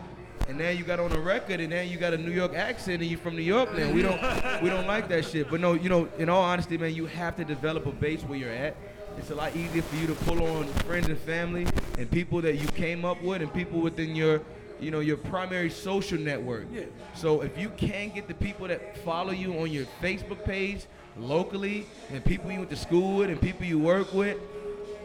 and 0.48 0.56
now 0.56 0.70
you 0.70 0.82
got 0.84 0.98
on 0.98 1.12
a 1.12 1.20
record 1.20 1.60
and 1.60 1.70
now 1.70 1.82
you 1.82 1.98
got 1.98 2.14
a 2.14 2.18
New 2.18 2.30
York 2.30 2.54
accent 2.54 3.02
and 3.02 3.10
you're 3.10 3.18
from 3.18 3.36
New 3.36 3.42
York 3.42 3.76
now. 3.76 3.90
We 3.92 4.02
don't 4.02 4.20
we 4.62 4.70
don't 4.70 4.86
like 4.86 5.08
that 5.08 5.26
shit. 5.26 5.50
But 5.50 5.60
no, 5.60 5.74
you 5.74 5.88
know, 5.88 6.08
in 6.18 6.28
all 6.28 6.42
honesty, 6.42 6.78
man, 6.78 6.94
you 6.94 7.06
have 7.06 7.36
to 7.36 7.44
develop 7.44 7.86
a 7.86 7.92
base 7.92 8.22
where 8.22 8.38
you're 8.38 8.50
at. 8.50 8.76
It's 9.18 9.30
a 9.30 9.34
lot 9.34 9.54
easier 9.56 9.82
for 9.82 9.96
you 9.96 10.06
to 10.06 10.14
pull 10.14 10.42
on 10.46 10.66
friends 10.86 11.08
and 11.08 11.18
family 11.18 11.66
and 11.98 12.10
people 12.10 12.40
that 12.42 12.56
you 12.56 12.68
came 12.68 13.04
up 13.04 13.20
with 13.22 13.42
and 13.42 13.52
people 13.52 13.80
within 13.80 14.14
your 14.14 14.40
you 14.80 14.92
know 14.92 15.00
your 15.00 15.16
primary 15.16 15.70
social 15.70 16.18
network. 16.18 16.66
Yeah. 16.72 16.84
So 17.14 17.40
if 17.42 17.58
you 17.58 17.70
can 17.70 18.10
get 18.10 18.28
the 18.28 18.34
people 18.34 18.68
that 18.68 18.96
follow 18.98 19.32
you 19.32 19.58
on 19.58 19.72
your 19.72 19.86
Facebook 20.00 20.44
page 20.44 20.86
locally 21.16 21.86
and 22.10 22.24
people 22.24 22.50
you 22.52 22.58
went 22.58 22.70
to 22.70 22.76
school 22.76 23.16
with 23.16 23.30
and 23.30 23.40
people 23.40 23.66
you 23.66 23.78
work 23.80 24.14
with, 24.14 24.38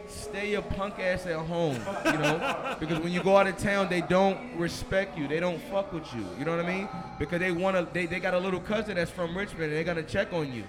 stay 0.06 0.52
your 0.52 0.62
punk 0.62 1.00
ass 1.00 1.26
at 1.26 1.34
home, 1.34 1.74
you 2.06 2.12
know? 2.12 2.76
because 2.80 3.00
when 3.00 3.12
you 3.12 3.20
go 3.20 3.36
out 3.36 3.48
of 3.48 3.58
town, 3.58 3.88
they 3.88 4.00
don't 4.00 4.56
respect 4.56 5.18
you. 5.18 5.26
They 5.26 5.40
don't 5.40 5.60
fuck 5.64 5.92
with 5.92 6.12
you. 6.14 6.24
You 6.38 6.44
know 6.44 6.56
what 6.56 6.64
I 6.64 6.68
mean? 6.68 6.88
Because 7.18 7.40
they 7.40 7.50
wanna 7.50 7.88
they, 7.92 8.06
they 8.06 8.20
got 8.20 8.34
a 8.34 8.38
little 8.38 8.60
cousin 8.60 8.94
that's 8.94 9.10
from 9.10 9.36
Richmond 9.36 9.64
and 9.64 9.72
they're 9.72 9.84
gonna 9.84 10.04
check 10.04 10.32
on 10.32 10.52
you. 10.52 10.64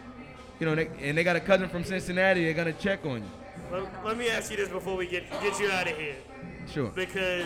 You 0.60 0.66
know, 0.66 0.76
they, 0.76 0.90
and 1.02 1.18
they 1.18 1.24
got 1.24 1.36
a 1.36 1.42
cousin 1.42 1.68
from 1.70 1.84
Cincinnati, 1.84 2.44
they're 2.44 2.54
gonna 2.54 2.74
check 2.74 3.06
on 3.06 3.24
you. 3.24 3.30
Let, 3.72 4.06
let 4.06 4.18
me 4.18 4.30
ask 4.30 4.52
you 4.52 4.58
this 4.58 4.70
before 4.70 4.96
we 4.96 5.08
get 5.08 5.30
get 5.42 5.60
you 5.60 5.70
out 5.70 5.90
of 5.90 5.98
here. 5.98 6.16
Sure. 6.72 6.90
Because 6.90 7.46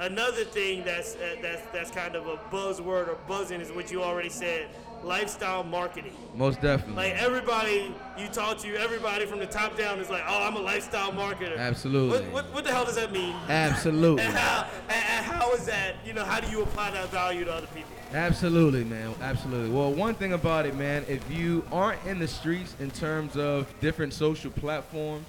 another 0.00 0.44
thing 0.44 0.84
that's 0.84 1.16
uh, 1.16 1.36
that's 1.42 1.62
that's 1.72 1.90
kind 1.90 2.14
of 2.14 2.26
a 2.26 2.36
buzzword 2.50 3.08
or 3.08 3.18
buzzing 3.28 3.60
is 3.60 3.70
what 3.72 3.90
you 3.90 4.02
already 4.02 4.28
said: 4.28 4.68
lifestyle 5.02 5.64
marketing. 5.64 6.12
Most 6.34 6.60
definitely. 6.60 7.10
Like 7.10 7.22
everybody 7.22 7.94
you 8.18 8.28
talk 8.28 8.58
to, 8.58 8.74
everybody 8.76 9.26
from 9.26 9.38
the 9.38 9.46
top 9.46 9.76
down 9.76 9.98
is 9.98 10.08
like, 10.08 10.22
"Oh, 10.26 10.46
I'm 10.46 10.56
a 10.56 10.60
lifestyle 10.60 11.12
marketer." 11.12 11.58
Absolutely. 11.58 12.20
What, 12.20 12.32
what, 12.32 12.54
what 12.54 12.64
the 12.64 12.72
hell 12.72 12.84
does 12.84 12.96
that 12.96 13.12
mean? 13.12 13.34
Absolutely. 13.48 14.22
And 14.26 14.34
how 14.34 14.66
and, 14.88 15.04
and 15.08 15.26
how 15.26 15.52
is 15.52 15.66
that? 15.66 15.96
You 16.04 16.12
know, 16.12 16.24
how 16.24 16.40
do 16.40 16.50
you 16.50 16.62
apply 16.62 16.90
that 16.92 17.10
value 17.10 17.44
to 17.44 17.52
other 17.52 17.66
people? 17.68 17.90
Absolutely, 18.12 18.84
man. 18.84 19.14
Absolutely. 19.20 19.70
Well, 19.70 19.92
one 19.92 20.14
thing 20.14 20.32
about 20.32 20.64
it, 20.66 20.74
man, 20.76 21.04
if 21.08 21.28
you 21.30 21.64
aren't 21.72 22.04
in 22.06 22.18
the 22.18 22.28
streets 22.28 22.74
in 22.80 22.90
terms 22.90 23.36
of 23.36 23.66
different 23.80 24.12
social 24.14 24.50
platforms, 24.50 25.26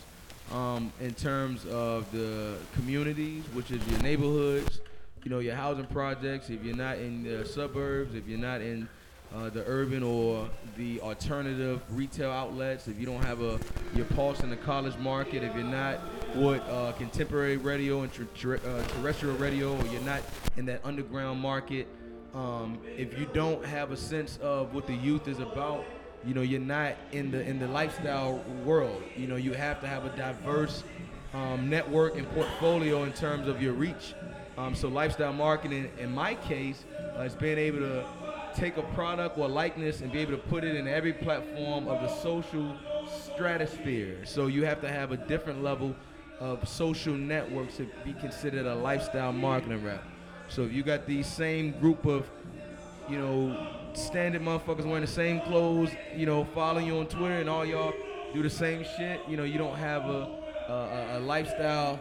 um, 0.53 0.93
in 1.01 1.13
terms 1.13 1.65
of 1.65 2.09
the 2.11 2.55
communities, 2.73 3.43
which 3.53 3.71
is 3.71 3.85
your 3.89 3.99
neighborhoods, 4.01 4.79
you 5.23 5.31
know, 5.31 5.39
your 5.39 5.55
housing 5.55 5.85
projects, 5.87 6.49
if 6.49 6.63
you're 6.63 6.75
not 6.75 6.97
in 6.99 7.23
the 7.23 7.45
suburbs, 7.45 8.15
if 8.15 8.27
you're 8.27 8.39
not 8.39 8.61
in 8.61 8.87
uh, 9.35 9.49
the 9.49 9.63
urban 9.67 10.03
or 10.03 10.47
the 10.77 11.01
alternative 11.01 11.81
retail 11.89 12.31
outlets, 12.31 12.87
if 12.87 12.97
you 12.97 13.05
don't 13.05 13.23
have 13.25 13.41
a 13.41 13.59
your 13.93 14.05
pulse 14.05 14.39
in 14.39 14.49
the 14.49 14.55
college 14.55 14.95
market, 14.99 15.43
if 15.43 15.53
you're 15.53 15.65
not 15.65 15.99
with 16.35 16.61
uh, 16.69 16.93
contemporary 16.93 17.57
radio 17.57 18.03
and 18.03 18.13
ter- 18.13 18.23
ter- 18.39 18.55
uh, 18.65 18.87
terrestrial 18.87 19.35
radio, 19.35 19.75
or 19.75 19.85
you're 19.87 20.01
not 20.03 20.21
in 20.55 20.65
that 20.65 20.79
underground 20.85 21.41
market, 21.41 21.87
um, 22.37 22.77
if 22.95 23.17
you 23.17 23.27
don't 23.33 23.65
have 23.65 23.91
a 23.91 23.97
sense 23.97 24.37
of 24.43 24.73
what 24.75 24.85
the 24.85 24.93
youth 24.93 25.27
is 25.27 25.39
about, 25.39 25.83
you 26.23 26.35
know, 26.35 26.41
you're 26.41 26.59
not 26.59 26.93
in 27.11 27.31
the 27.31 27.41
in 27.41 27.57
the 27.57 27.67
lifestyle 27.67 28.43
world. 28.63 29.01
You 29.15 29.27
know, 29.27 29.37
you 29.37 29.53
have 29.53 29.81
to 29.81 29.87
have 29.87 30.05
a 30.05 30.15
diverse 30.15 30.83
um, 31.33 31.67
network 31.67 32.15
and 32.15 32.29
portfolio 32.31 33.03
in 33.03 33.13
terms 33.13 33.47
of 33.47 33.61
your 33.61 33.73
reach. 33.73 34.13
Um, 34.55 34.75
so 34.75 34.87
lifestyle 34.87 35.33
marketing, 35.33 35.89
in 35.99 36.13
my 36.13 36.35
case, 36.35 36.85
uh, 37.17 37.21
is 37.21 37.33
being 37.33 37.57
able 37.57 37.79
to 37.79 38.05
take 38.55 38.77
a 38.77 38.83
product 38.93 39.37
or 39.37 39.47
likeness 39.47 40.01
and 40.01 40.11
be 40.11 40.19
able 40.19 40.33
to 40.33 40.37
put 40.37 40.63
it 40.63 40.75
in 40.75 40.87
every 40.87 41.13
platform 41.13 41.87
of 41.87 42.01
the 42.01 42.07
social 42.21 42.75
stratosphere. 43.33 44.25
So 44.25 44.45
you 44.47 44.63
have 44.65 44.81
to 44.81 44.89
have 44.89 45.11
a 45.11 45.17
different 45.17 45.63
level 45.63 45.95
of 46.39 46.67
social 46.67 47.15
networks 47.15 47.77
to 47.77 47.87
be 48.05 48.13
considered 48.13 48.67
a 48.67 48.75
lifestyle 48.75 49.33
marketing 49.33 49.83
rep. 49.83 50.03
So 50.49 50.63
if 50.63 50.71
you 50.73 50.83
got 50.83 51.05
these 51.05 51.27
same 51.27 51.71
group 51.79 52.05
of, 52.05 52.29
you 53.09 53.17
know, 53.17 53.67
standard 53.93 54.41
motherfuckers 54.41 54.85
wearing 54.85 55.01
the 55.01 55.07
same 55.07 55.41
clothes, 55.41 55.89
you 56.15 56.25
know, 56.25 56.45
following 56.53 56.85
you 56.87 56.97
on 56.99 57.07
Twitter 57.07 57.39
and 57.39 57.49
all 57.49 57.65
y'all 57.65 57.93
do 58.33 58.41
the 58.43 58.49
same 58.49 58.83
shit, 58.97 59.19
you 59.27 59.37
know, 59.37 59.43
you 59.43 59.57
don't 59.57 59.77
have 59.77 60.05
a, 60.05 60.27
a, 60.69 61.17
a- 61.17 61.19
lifestyle 61.19 61.99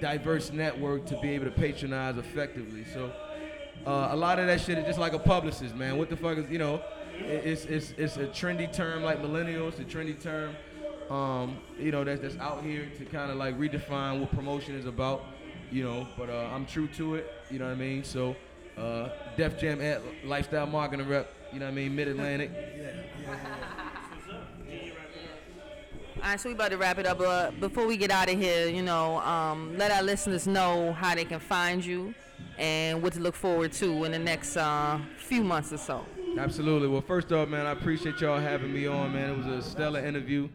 diverse 0.00 0.52
network 0.52 1.04
to 1.06 1.18
be 1.20 1.30
able 1.30 1.44
to 1.44 1.50
patronize 1.50 2.16
effectively. 2.16 2.84
So 2.94 3.12
uh, 3.86 4.08
a 4.10 4.16
lot 4.16 4.38
of 4.38 4.46
that 4.46 4.60
shit 4.60 4.78
is 4.78 4.86
just 4.86 4.98
like 4.98 5.12
a 5.12 5.18
publicist, 5.18 5.74
man. 5.74 5.98
What 5.98 6.08
the 6.08 6.16
fuck 6.16 6.38
is, 6.38 6.50
you 6.50 6.58
know, 6.58 6.82
it's, 7.18 7.64
it's, 7.66 7.92
it's 7.98 8.16
a 8.16 8.26
trendy 8.26 8.72
term 8.72 9.02
like 9.02 9.22
millennials, 9.22 9.78
a 9.78 9.84
trendy 9.84 10.20
term, 10.20 10.56
um, 11.10 11.58
you 11.78 11.92
know, 11.92 12.04
that's, 12.04 12.20
that's 12.20 12.36
out 12.38 12.62
here 12.64 12.88
to 12.98 13.04
kind 13.04 13.30
of 13.30 13.36
like 13.36 13.58
redefine 13.58 14.20
what 14.20 14.32
promotion 14.32 14.74
is 14.74 14.86
about, 14.86 15.24
you 15.72 15.82
know, 15.84 16.06
but 16.16 16.28
uh, 16.30 16.48
I'm 16.52 16.66
true 16.66 16.86
to 16.88 17.14
it, 17.16 17.30
you 17.50 17.58
know 17.58 17.66
what 17.66 17.72
I 17.72 17.76
mean? 17.76 18.04
So, 18.04 18.36
uh, 18.78 19.08
Def 19.36 19.58
Jam 19.58 19.80
at 19.80 20.00
Lifestyle 20.24 20.66
Marketing 20.66 21.08
Rep, 21.08 21.32
you 21.52 21.58
know 21.60 21.66
what 21.66 21.72
I 21.72 21.74
mean? 21.74 21.94
Mid 21.96 22.08
Atlantic. 22.08 22.50
All 26.16 26.22
right, 26.32 26.40
so 26.40 26.48
we 26.48 26.54
about 26.54 26.70
to 26.70 26.76
wrap 26.78 26.98
it 26.98 27.06
up. 27.06 27.20
Uh, 27.20 27.50
before 27.60 27.86
we 27.86 27.96
get 27.96 28.10
out 28.10 28.28
of 28.28 28.38
here, 28.38 28.66
you 28.68 28.82
know, 28.82 29.18
um, 29.20 29.76
let 29.78 29.90
our 29.92 30.02
listeners 30.02 30.46
know 30.46 30.92
how 30.94 31.14
they 31.14 31.24
can 31.24 31.38
find 31.38 31.84
you 31.84 32.14
and 32.58 33.02
what 33.02 33.12
to 33.12 33.20
look 33.20 33.34
forward 33.36 33.70
to 33.74 34.04
in 34.04 34.12
the 34.12 34.18
next 34.18 34.56
uh, 34.56 34.98
few 35.18 35.44
months 35.44 35.72
or 35.72 35.76
so. 35.76 36.04
Absolutely. 36.38 36.88
Well, 36.88 37.02
first 37.02 37.30
off, 37.32 37.48
man, 37.48 37.66
I 37.66 37.70
appreciate 37.72 38.20
y'all 38.20 38.40
having 38.40 38.72
me 38.72 38.86
on, 38.86 39.12
man. 39.12 39.30
It 39.30 39.36
was 39.36 39.46
a 39.46 39.62
stellar 39.62 40.00
interview. 40.04 40.48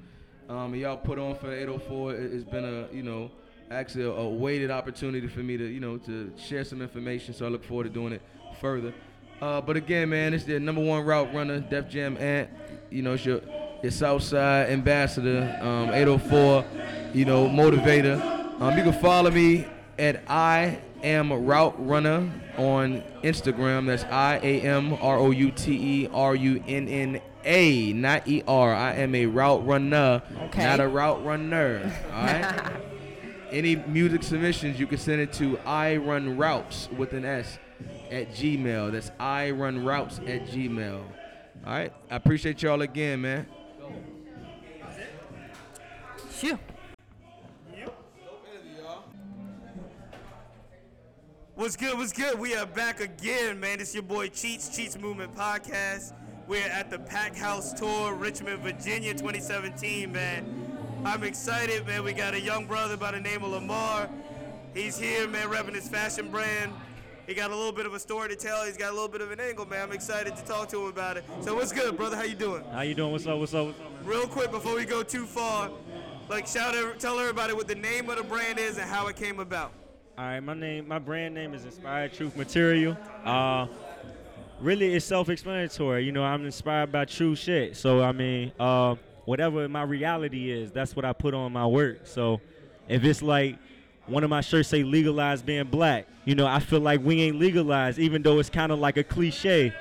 Um, 0.50 0.76
y'all 0.76 0.98
put 0.98 1.18
on 1.18 1.36
for 1.36 1.52
804. 1.54 2.16
It- 2.16 2.34
It's 2.34 2.44
been 2.44 2.66
a, 2.66 2.94
you 2.94 3.04
know, 3.04 3.32
actually 3.72 4.04
a, 4.06 4.12
a 4.12 4.30
weighted 4.30 4.70
opportunity 4.72 5.28
for 5.28 5.40
me 5.40 5.58
to, 5.58 5.66
you 5.66 5.80
know, 5.80 5.98
to 5.98 6.32
share 6.38 6.64
some 6.64 6.82
information. 6.82 7.34
So 7.34 7.46
I 7.46 7.50
look 7.50 7.64
forward 7.64 7.86
to 7.86 7.90
doing 7.90 8.14
it 8.14 8.22
further. 8.60 8.94
Uh, 9.42 9.60
but 9.62 9.76
again, 9.76 10.10
man, 10.10 10.34
it's 10.34 10.44
the 10.44 10.60
number 10.60 10.84
one 10.84 11.04
route 11.04 11.34
runner, 11.34 11.60
Def 11.60 11.90
Jam 11.90 12.16
Ant. 12.18 12.50
You 12.92 13.02
know, 13.02 13.14
it's 13.14 13.26
your, 13.26 13.42
your 13.82 13.92
Southside 13.92 14.70
ambassador, 14.70 15.58
um, 15.62 15.90
804, 15.92 16.66
you 17.14 17.26
know, 17.26 17.48
motivator. 17.48 18.20
Um, 18.62 18.78
you 18.78 18.84
can 18.84 18.94
follow 18.94 19.32
me 19.32 19.66
at 19.98 20.22
I 20.28 20.80
am 21.02 21.32
Route 21.34 21.76
Runner 21.80 22.30
on 22.58 23.02
Instagram. 23.24 23.88
That's 23.88 24.04
I 24.04 24.36
A 24.44 24.62
M 24.62 24.94
R 25.02 25.18
O 25.18 25.32
U 25.32 25.50
T 25.52 26.04
E 26.04 26.10
R 26.14 26.36
U 26.36 26.64
N 26.68 26.88
N 26.88 27.22
A, 27.44 27.94
not 27.94 28.28
E 28.28 28.44
R. 28.48 28.76
I 28.76 28.94
am 28.96 29.16
a 29.16 29.26
route 29.26 29.66
runner, 29.66 30.22
Okay. 30.44 30.64
not 30.64 30.80
a 30.80 30.88
route 30.88 31.26
runner. 31.26 31.92
All 32.14 32.24
right. 32.24 32.72
Any 33.52 33.76
music 33.76 34.24
submissions, 34.24 34.80
you 34.80 34.88
can 34.88 34.98
send 34.98 35.20
it 35.20 35.34
to 35.34 35.58
I 35.60 35.98
Run 35.98 36.38
Routes 36.38 36.88
with 36.98 37.12
an 37.12 37.26
S 37.26 37.60
at 38.10 38.32
Gmail. 38.32 38.94
That's 38.94 39.12
I 39.20 39.52
Run 39.52 39.84
Routes 39.84 40.20
at 40.20 40.48
Gmail. 40.48 41.04
All 41.66 41.74
right. 41.74 41.92
I 42.10 42.16
appreciate 42.16 42.62
y'all 42.64 42.82
again, 42.82 43.22
man. 43.22 43.46
Sure. 46.34 46.58
What's 51.56 51.76
good? 51.76 51.98
What's 51.98 52.14
good? 52.14 52.40
We 52.40 52.56
are 52.56 52.66
back 52.66 53.02
again, 53.02 53.60
man. 53.60 53.82
It's 53.82 53.94
your 53.94 54.02
boy 54.02 54.30
Cheats, 54.30 54.76
Cheats 54.76 54.98
Movement 54.98 55.36
Podcast. 55.36 56.14
We're 56.48 56.68
at 56.70 56.90
the 56.90 56.98
Packed 56.98 57.38
House 57.38 57.74
Tour, 57.74 58.16
Richmond, 58.16 58.64
Virginia 58.64 59.14
2017, 59.14 60.12
man. 60.12 60.71
I'm 61.04 61.24
excited, 61.24 61.88
man. 61.88 62.04
We 62.04 62.14
got 62.14 62.36
a 62.36 62.40
young 62.40 62.68
brother 62.68 62.96
by 62.96 63.12
the 63.12 63.20
name 63.20 63.44
of 63.44 63.52
Lamar. 63.52 64.08
He's 64.76 65.00
here, 65.00 65.28
man, 65.28 65.50
repping 65.50 65.74
his 65.74 65.90
fashion 65.90 66.30
brand. 66.30 66.74
He 67.26 67.34
got 67.34 67.50
a 67.50 67.56
little 67.56 67.72
bit 67.72 67.88
of 67.88 67.96
a 67.96 68.00
story 68.00 68.30
to 68.30 68.36
tell. 68.36 68.66
He's 68.66 68.78
got 68.78 68.92
a 68.92 68.94
little 68.94 69.08
bit 69.08 69.22
of 69.22 69.32
an 69.32 69.40
angle, 69.40 69.66
man. 69.66 69.82
I'm 69.82 69.92
excited 69.94 70.36
to 70.36 70.44
talk 70.44 70.70
to 70.70 70.82
him 70.82 70.88
about 70.88 71.18
it. 71.18 71.24
So 71.42 71.56
what's 71.56 71.72
good, 71.72 71.98
brother? 71.98 72.16
How 72.16 72.24
you 72.24 72.36
doing? 72.36 72.64
How 72.72 72.82
you 72.82 72.94
doing? 72.94 73.12
What's 73.12 73.26
up? 73.26 73.40
What's 73.40 73.54
up? 73.54 73.68
What's 73.68 73.80
up? 73.80 73.86
Real 74.04 74.28
quick 74.28 74.52
before 74.52 74.76
we 74.76 74.86
go 74.86 75.02
too 75.02 75.26
far, 75.26 75.72
like 76.30 76.46
shout, 76.46 76.76
out, 76.76 77.00
tell 77.00 77.20
everybody 77.20 77.54
what 77.54 77.68
the 77.68 77.76
name 77.76 78.08
of 78.12 78.18
the 78.18 78.24
brand 78.24 78.60
is 78.60 78.78
and 78.78 78.88
how 78.88 79.08
it 79.08 79.16
came 79.16 79.40
about. 79.40 79.72
All 80.20 80.26
right, 80.26 80.40
my 80.40 80.54
name, 80.54 80.88
my 80.88 81.00
brand 81.00 81.34
name 81.34 81.56
is 81.56 81.66
Inspired 81.66 82.14
Truth 82.14 82.38
Material. 82.38 82.96
Uh, 83.26 83.66
really, 84.60 84.94
it's 84.94 85.06
self-explanatory. 85.06 86.06
You 86.06 86.12
know, 86.12 86.24
I'm 86.24 86.46
inspired 86.46 86.92
by 86.92 87.06
true 87.06 87.36
shit. 87.36 87.76
So 87.76 88.04
I 88.04 88.12
mean, 88.12 88.52
uh, 88.60 88.96
whatever 89.26 89.68
my 89.70 89.84
reality 89.84 90.52
is, 90.52 90.72
that's 90.72 90.96
what 90.96 91.06
I 91.06 91.14
put 91.14 91.34
on 91.34 91.52
my 91.54 91.66
work. 91.66 92.08
So 92.08 92.42
if 92.88 93.04
it's 93.04 93.22
like 93.22 93.58
one 94.08 94.24
of 94.24 94.30
my 94.30 94.42
shirts 94.42 94.70
say 94.70 94.84
legalize 94.84 95.42
being 95.42 95.66
black, 95.66 96.08
you 96.26 96.36
know, 96.36 96.48
I 96.48 96.60
feel 96.60 96.80
like 96.80 97.02
we 97.04 97.22
ain't 97.22 97.40
legalized, 97.40 98.00
even 98.00 98.22
though 98.22 98.40
it's 98.40 98.50
kind 98.50 98.72
of 98.72 98.80
like 98.80 98.98
a 98.98 99.04
cliche. 99.04 99.74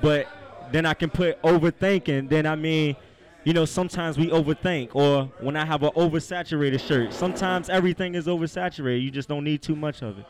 But 0.00 0.26
then 0.72 0.86
I 0.86 0.94
can 0.94 1.10
put 1.10 1.40
overthinking. 1.42 2.28
Then 2.28 2.46
I 2.46 2.56
mean, 2.56 2.96
you 3.44 3.52
know, 3.52 3.64
sometimes 3.64 4.18
we 4.18 4.28
overthink. 4.28 4.90
Or 4.94 5.24
when 5.40 5.56
I 5.56 5.64
have 5.64 5.82
an 5.82 5.90
oversaturated 5.90 6.80
shirt, 6.80 7.12
sometimes 7.12 7.68
everything 7.68 8.14
is 8.14 8.26
oversaturated. 8.26 9.02
You 9.02 9.10
just 9.10 9.28
don't 9.28 9.44
need 9.44 9.62
too 9.62 9.76
much 9.76 10.02
of 10.02 10.18
it. 10.18 10.26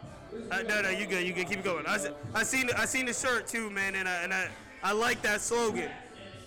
Uh, 0.51 0.63
no, 0.63 0.81
no, 0.81 0.91
you 0.91 1.07
good. 1.07 1.27
You 1.27 1.33
good. 1.33 1.49
Keep 1.49 1.65
going. 1.65 1.85
I, 1.87 1.99
I 2.35 2.43
seen 2.43 2.71
I 2.77 2.85
seen 2.85 3.07
the 3.07 3.13
shirt 3.13 3.47
too, 3.47 3.71
man, 3.71 3.95
and 3.97 4.09
I 4.09 4.23
and 4.23 4.33
I, 4.33 4.49
I 4.83 4.93
like 4.93 5.21
that 5.23 5.41
slogan, 5.41 5.91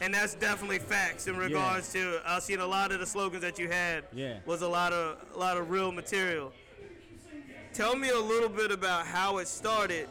and 0.02 0.14
that's 0.14 0.34
definitely 0.34 0.80
facts 0.80 1.28
in 1.28 1.38
regards 1.38 1.93
to. 1.93 2.20
I've 2.26 2.41
seen 2.43 2.60
a 2.60 2.66
lot 2.66 2.91
of 2.91 2.99
the 2.99 3.06
slogans 3.06 3.43
that 3.43 3.60
you 3.60 3.70
had. 3.70 4.04
Yeah. 4.12 4.39
Was 4.45 4.64
a 4.64 4.68
lot 4.68 4.91
of 4.91 5.18
a 5.34 5.38
lot 5.38 5.58
of 5.58 5.70
real 5.70 5.91
material. 5.91 6.52
Tell 7.74 7.95
me 7.95 8.10
a 8.10 8.20
little 8.20 8.49
bit 8.49 8.72
about 8.72 9.06
how 9.06 9.38
it 9.38 9.47
started. 9.47 10.10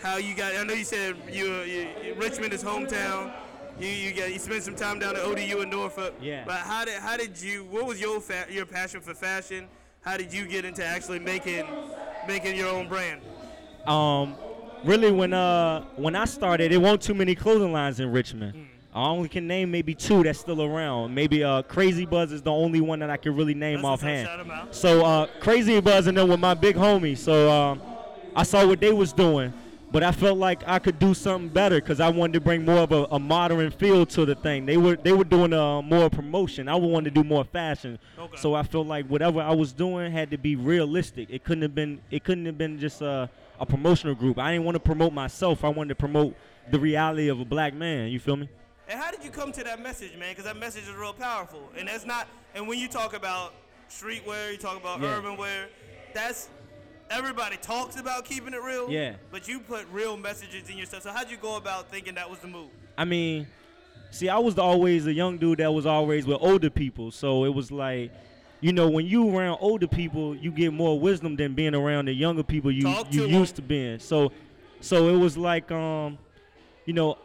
How 0.00 0.16
you 0.16 0.34
got? 0.34 0.54
I 0.54 0.62
know 0.62 0.72
you 0.72 0.84
said 0.84 1.16
you, 1.30 1.60
you, 1.62 2.14
Richmond 2.16 2.54
is 2.54 2.64
hometown. 2.64 3.32
You 3.78 3.88
you 3.88 4.14
got 4.14 4.32
you 4.32 4.38
spent 4.38 4.62
some 4.62 4.76
time 4.76 5.00
down 5.00 5.16
at 5.16 5.22
ODU 5.22 5.60
in 5.60 5.68
Norfolk. 5.70 6.14
Yeah. 6.22 6.44
But 6.46 6.58
how 6.58 6.84
did 6.84 6.94
how 7.00 7.16
did 7.16 7.40
you? 7.40 7.64
What 7.64 7.86
was 7.86 8.00
your 8.00 8.20
fa- 8.20 8.46
your 8.48 8.64
passion 8.64 9.00
for 9.00 9.12
fashion? 9.12 9.66
How 10.02 10.16
did 10.16 10.32
you 10.32 10.46
get 10.46 10.64
into 10.64 10.84
actually 10.84 11.18
making 11.18 11.66
making 12.26 12.56
your 12.56 12.68
own 12.68 12.88
brand? 12.88 13.20
Um, 13.86 14.36
really, 14.84 15.10
when 15.10 15.32
uh 15.34 15.84
when 15.96 16.14
I 16.14 16.24
started, 16.26 16.70
there 16.72 16.80
weren't 16.80 17.02
too 17.02 17.14
many 17.14 17.34
clothing 17.34 17.72
lines 17.72 18.00
in 18.00 18.10
Richmond. 18.12 18.54
Mm. 18.54 18.69
I 18.92 19.06
only 19.06 19.28
can 19.28 19.46
name 19.46 19.70
maybe 19.70 19.94
two 19.94 20.22
that's 20.24 20.40
still 20.40 20.62
around. 20.62 21.14
Maybe 21.14 21.44
uh 21.44 21.62
Crazy 21.62 22.06
Buzz 22.06 22.32
is 22.32 22.42
the 22.42 22.50
only 22.50 22.80
one 22.80 22.98
that 23.00 23.10
I 23.10 23.16
can 23.16 23.36
really 23.36 23.54
name 23.54 23.84
offhand. 23.84 24.26
shout 24.26 24.40
'em 24.40 24.50
out. 24.50 24.74
So 24.74 25.04
uh 25.04 25.26
Crazy 25.38 25.80
Buzz 25.80 26.06
and 26.08 26.18
then 26.18 26.28
with 26.28 26.40
my 26.40 26.54
big 26.54 26.76
homie. 26.76 27.16
So 27.16 27.50
um 27.50 27.80
I 28.34 28.42
saw 28.42 28.66
what 28.66 28.80
they 28.80 28.92
was 28.92 29.12
doing, 29.12 29.52
but 29.92 30.02
I 30.02 30.10
felt 30.12 30.38
like 30.38 30.62
I 30.66 30.78
could 30.80 30.98
do 30.98 31.14
something 31.14 31.48
better 31.48 31.76
because 31.76 32.00
I 32.00 32.08
wanted 32.08 32.32
to 32.34 32.40
bring 32.40 32.64
more 32.64 32.78
of 32.78 32.90
a, 32.92 33.04
a 33.12 33.18
modern 33.18 33.70
feel 33.70 34.06
to 34.06 34.24
the 34.24 34.34
thing. 34.34 34.66
They 34.66 34.76
were 34.76 34.96
they 34.96 35.12
were 35.12 35.24
doing 35.24 35.52
uh, 35.52 35.82
more 35.82 36.10
promotion. 36.10 36.68
I 36.68 36.74
wanted 36.74 37.14
to 37.14 37.22
do 37.22 37.28
more 37.28 37.44
fashion. 37.44 37.98
So 38.36 38.54
I 38.54 38.62
felt 38.64 38.86
like 38.88 39.06
whatever 39.06 39.40
I 39.40 39.54
was 39.54 39.72
doing 39.72 40.10
had 40.10 40.30
to 40.32 40.38
be 40.38 40.56
realistic. 40.56 41.28
It 41.30 41.44
couldn't 41.44 41.62
have 41.62 41.74
been 41.76 42.00
it 42.10 42.24
couldn't 42.24 42.46
have 42.46 42.58
been 42.58 42.78
just 42.80 43.02
uh, 43.02 43.28
a 43.60 43.66
promotional 43.66 44.16
group. 44.16 44.36
I 44.38 44.50
didn't 44.52 44.64
want 44.64 44.74
to 44.76 44.80
promote 44.80 45.12
myself. 45.12 45.64
I 45.64 45.68
wanted 45.68 45.90
to 45.90 45.94
promote 45.96 46.34
the 46.72 46.78
reality 46.78 47.28
of 47.28 47.38
a 47.40 47.44
black 47.44 47.72
man. 47.74 48.08
You 48.08 48.18
feel 48.18 48.36
me? 48.36 48.48
And 48.90 48.98
how 48.98 49.12
did 49.12 49.22
you 49.22 49.30
come 49.30 49.52
to 49.52 49.62
that 49.62 49.80
message, 49.80 50.16
man? 50.18 50.30
Because 50.30 50.44
that 50.44 50.56
message 50.56 50.82
is 50.82 50.94
real 50.94 51.12
powerful. 51.12 51.70
And 51.78 51.86
that's 51.86 52.04
not. 52.04 52.26
And 52.56 52.66
when 52.66 52.76
you 52.80 52.88
talk 52.88 53.14
about 53.14 53.54
streetwear, 53.88 54.50
you 54.50 54.58
talk 54.58 54.76
about 54.76 55.00
Yeah. 55.00 55.16
urban 55.16 55.36
wear. 55.36 55.68
That's 56.12 56.48
everybody 57.08 57.56
talks 57.56 57.94
about 57.98 58.24
keeping 58.24 58.52
it 58.52 58.60
real. 58.62 58.90
Yeah. 58.90 59.14
But 59.30 59.46
you 59.46 59.60
put 59.60 59.86
real 59.92 60.16
messages 60.16 60.68
in 60.68 60.76
your 60.76 60.86
stuff. 60.86 61.04
So 61.04 61.12
how'd 61.12 61.30
you 61.30 61.36
go 61.36 61.54
about 61.56 61.88
thinking 61.88 62.16
that 62.16 62.28
was 62.28 62.40
the 62.40 62.48
move? 62.48 62.70
I 62.98 63.04
mean, 63.04 63.46
see, 64.10 64.28
I 64.28 64.38
was 64.38 64.58
always 64.58 65.06
a 65.06 65.12
young 65.12 65.38
dude 65.38 65.58
that 65.58 65.72
was 65.72 65.86
always 65.86 66.26
with 66.26 66.38
older 66.40 66.70
people. 66.70 67.12
So 67.12 67.44
it 67.44 67.54
was 67.54 67.70
like, 67.70 68.10
you 68.60 68.72
know, 68.72 68.88
when 68.90 69.06
you 69.06 69.36
around 69.36 69.58
older 69.60 69.86
people, 69.86 70.34
you 70.34 70.50
get 70.50 70.72
more 70.72 70.98
wisdom 70.98 71.36
than 71.36 71.54
being 71.54 71.76
around 71.76 72.06
the 72.06 72.12
younger 72.12 72.42
people 72.42 72.72
you 72.72 72.88
you 73.10 73.26
used 73.26 73.54
to 73.56 73.62
being. 73.62 74.00
So, 74.00 74.32
so 74.80 75.08
it 75.14 75.16
was 75.16 75.36
like, 75.36 75.70
um, 75.70 76.18
you 76.86 76.92
know, 76.92 77.18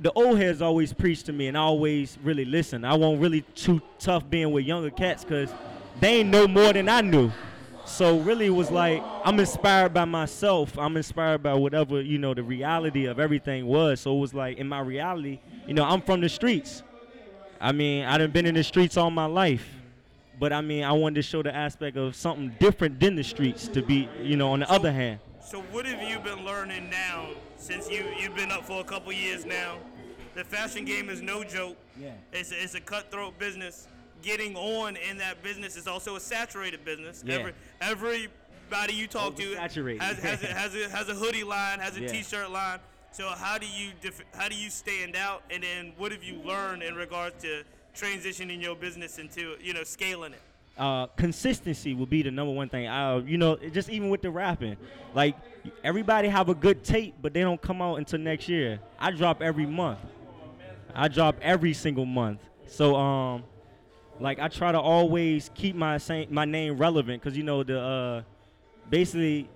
the 0.00 0.12
old 0.12 0.38
heads 0.38 0.62
always 0.62 0.92
preach 0.92 1.22
to 1.24 1.32
me, 1.32 1.48
and 1.48 1.56
I 1.56 1.60
always 1.60 2.18
really 2.22 2.44
listen. 2.44 2.84
I 2.84 2.94
won't 2.94 3.20
really 3.20 3.42
too 3.54 3.80
tough 3.98 4.28
being 4.28 4.52
with 4.52 4.64
younger 4.64 4.90
cats 4.90 5.24
because 5.24 5.50
they 6.00 6.20
ain't 6.20 6.30
know 6.30 6.46
more 6.46 6.72
than 6.72 6.88
I 6.88 7.00
knew. 7.00 7.30
So 7.86 8.18
really, 8.18 8.46
it 8.46 8.50
was 8.50 8.70
like 8.70 9.02
I'm 9.24 9.38
inspired 9.38 9.94
by 9.94 10.04
myself. 10.04 10.76
I'm 10.78 10.96
inspired 10.96 11.42
by 11.42 11.54
whatever 11.54 12.00
you 12.00 12.18
know 12.18 12.34
the 12.34 12.42
reality 12.42 13.06
of 13.06 13.20
everything 13.20 13.66
was. 13.66 14.00
So 14.00 14.16
it 14.16 14.20
was 14.20 14.34
like 14.34 14.58
in 14.58 14.68
my 14.68 14.80
reality, 14.80 15.38
you 15.66 15.74
know, 15.74 15.84
I'm 15.84 16.02
from 16.02 16.20
the 16.20 16.28
streets. 16.28 16.82
I 17.60 17.72
mean, 17.72 18.04
I 18.04 18.18
done 18.18 18.32
been 18.32 18.44
in 18.44 18.54
the 18.54 18.64
streets 18.64 18.96
all 18.96 19.10
my 19.10 19.24
life, 19.24 19.66
but 20.38 20.52
I 20.52 20.60
mean, 20.60 20.84
I 20.84 20.92
wanted 20.92 21.16
to 21.16 21.22
show 21.22 21.42
the 21.42 21.54
aspect 21.54 21.96
of 21.96 22.14
something 22.16 22.54
different 22.58 23.00
than 23.00 23.14
the 23.16 23.24
streets. 23.24 23.68
To 23.68 23.82
be, 23.82 24.08
you 24.20 24.36
know, 24.36 24.52
on 24.52 24.60
the 24.60 24.70
other 24.70 24.92
hand, 24.92 25.20
So 25.46 25.60
what 25.70 25.86
have 25.86 26.02
you 26.02 26.18
been 26.18 26.44
learning 26.44 26.90
now 26.90 27.28
since 27.56 27.88
you 27.88 28.04
you've 28.18 28.34
been 28.34 28.50
up 28.50 28.64
for 28.64 28.80
a 28.80 28.84
couple 28.84 29.12
years 29.12 29.44
now? 29.46 29.76
The 30.34 30.42
fashion 30.42 30.84
game 30.84 31.08
is 31.08 31.22
no 31.22 31.44
joke. 31.44 31.76
Yeah. 31.96 32.14
It's 32.32 32.50
a, 32.50 32.60
it's 32.60 32.74
a 32.74 32.80
cutthroat 32.80 33.38
business. 33.38 33.86
Getting 34.22 34.56
on 34.56 34.96
in 34.96 35.18
that 35.18 35.44
business 35.44 35.76
is 35.76 35.86
also 35.86 36.16
a 36.16 36.20
saturated 36.20 36.84
business. 36.84 37.22
Yeah. 37.24 37.36
Every 37.36 37.52
everybody 37.80 38.94
you 38.94 39.06
talk 39.06 39.36
to 39.36 39.54
has 39.54 39.72
has 39.76 40.42
a, 40.42 40.46
has 40.48 40.74
a 40.74 40.88
has 40.88 41.08
a 41.10 41.14
hoodie 41.14 41.44
line, 41.44 41.78
has 41.78 41.96
a 41.96 42.00
Yeah. 42.00 42.22
shirt 42.22 42.50
line. 42.50 42.80
So 43.12 43.28
how 43.28 43.56
do 43.56 43.66
you 43.68 43.92
dif- 44.00 44.24
how 44.34 44.48
do 44.48 44.56
you 44.56 44.68
stand 44.68 45.14
out? 45.14 45.44
And 45.48 45.62
then 45.62 45.92
what 45.96 46.10
have 46.10 46.24
you 46.24 46.40
learned 46.44 46.82
in 46.82 46.96
regards 46.96 47.40
to 47.44 47.62
transitioning 47.94 48.60
your 48.60 48.74
business 48.74 49.18
into 49.18 49.54
you 49.62 49.74
know 49.74 49.84
scaling 49.84 50.32
it? 50.32 50.42
Uh, 50.78 51.06
consistency 51.08 51.94
will 51.94 52.06
be 52.06 52.22
the 52.22 52.30
number 52.30 52.52
one 52.52 52.68
thing. 52.68 52.86
Uh, 52.86 53.22
you 53.24 53.38
know, 53.38 53.56
just 53.56 53.88
even 53.88 54.10
with 54.10 54.22
the 54.22 54.30
rapping, 54.30 54.76
like 55.14 55.36
everybody 55.82 56.28
have 56.28 56.48
a 56.48 56.54
good 56.54 56.84
tape, 56.84 57.14
but 57.20 57.32
they 57.32 57.40
don't 57.40 57.60
come 57.60 57.80
out 57.80 57.96
until 57.96 58.18
next 58.18 58.48
year. 58.48 58.80
I 58.98 59.10
drop 59.10 59.42
every 59.42 59.66
month. 59.66 60.00
I 60.94 61.08
drop 61.08 61.36
every 61.42 61.74
single 61.74 62.06
month. 62.06 62.40
So 62.66 62.96
um, 62.96 63.44
like 64.20 64.38
I 64.38 64.48
try 64.48 64.72
to 64.72 64.80
always 64.80 65.50
keep 65.54 65.76
my 65.76 65.98
same 65.98 66.32
my 66.32 66.44
name 66.44 66.76
relevant 66.76 67.22
because 67.22 67.36
you 67.36 67.42
know 67.42 67.62
the 67.62 67.80
uh, 67.80 68.22
basically 68.90 69.48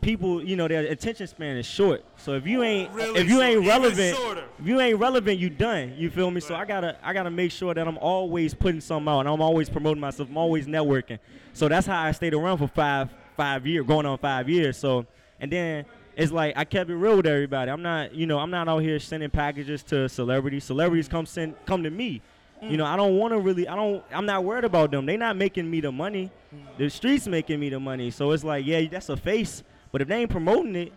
people 0.00 0.42
you 0.42 0.56
know 0.56 0.68
their 0.68 0.82
attention 0.82 1.26
span 1.26 1.56
is 1.56 1.66
short. 1.66 2.04
So 2.16 2.34
if 2.34 2.46
you 2.46 2.62
ain't 2.62 2.92
Really 2.92 3.20
if 3.20 3.28
you 3.28 3.36
short, 3.36 3.44
ain't 3.44 3.66
relevant, 3.66 4.18
if 4.58 4.66
you 4.66 4.80
ain't 4.80 4.98
relevant, 4.98 5.38
you 5.38 5.50
done. 5.50 5.94
You 5.96 6.10
feel 6.10 6.30
me? 6.30 6.40
So 6.40 6.54
I 6.54 6.64
gotta 6.64 6.96
I 7.02 7.12
gotta 7.12 7.30
make 7.30 7.52
sure 7.52 7.74
that 7.74 7.86
I'm 7.86 7.98
always 7.98 8.54
putting 8.54 8.80
something 8.80 9.08
out. 9.08 9.20
And 9.20 9.28
I'm 9.28 9.40
always 9.40 9.68
promoting 9.68 10.00
myself. 10.00 10.28
I'm 10.28 10.36
always 10.36 10.66
networking. 10.66 11.18
So 11.52 11.68
that's 11.68 11.86
how 11.86 12.02
I 12.02 12.12
stayed 12.12 12.34
around 12.34 12.58
for 12.58 12.68
five 12.68 13.10
five 13.36 13.66
years, 13.66 13.86
going 13.86 14.06
on 14.06 14.18
five 14.18 14.48
years. 14.48 14.76
So 14.76 15.06
and 15.40 15.50
then 15.50 15.84
it's 16.16 16.32
like 16.32 16.54
I 16.56 16.64
kept 16.64 16.90
it 16.90 16.96
real 16.96 17.16
with 17.16 17.26
everybody. 17.26 17.70
I'm 17.70 17.82
not 17.82 18.14
you 18.14 18.26
know 18.26 18.38
I'm 18.38 18.50
not 18.50 18.68
out 18.68 18.78
here 18.78 18.98
sending 18.98 19.30
packages 19.30 19.82
to 19.84 20.08
celebrities. 20.08 20.64
Celebrities 20.64 21.08
come 21.08 21.26
send 21.26 21.54
come 21.66 21.82
to 21.82 21.90
me. 21.90 22.22
You 22.62 22.76
know 22.76 22.84
I 22.84 22.94
don't 22.96 23.16
want 23.16 23.32
to 23.32 23.40
really 23.40 23.66
I 23.66 23.74
don't 23.74 24.04
I'm 24.12 24.26
not 24.26 24.44
worried 24.44 24.64
about 24.64 24.90
them. 24.90 25.06
They're 25.06 25.16
not 25.16 25.36
making 25.36 25.70
me 25.70 25.80
the 25.80 25.90
money. 25.92 26.30
The 26.76 26.90
streets 26.90 27.26
making 27.26 27.58
me 27.58 27.70
the 27.70 27.80
money. 27.80 28.10
So 28.10 28.32
it's 28.32 28.44
like 28.44 28.66
yeah 28.66 28.82
that's 28.90 29.08
a 29.08 29.16
face. 29.16 29.62
But 29.92 30.02
if 30.02 30.08
they 30.08 30.16
ain't 30.16 30.30
promoting 30.30 30.76
it, 30.76 30.92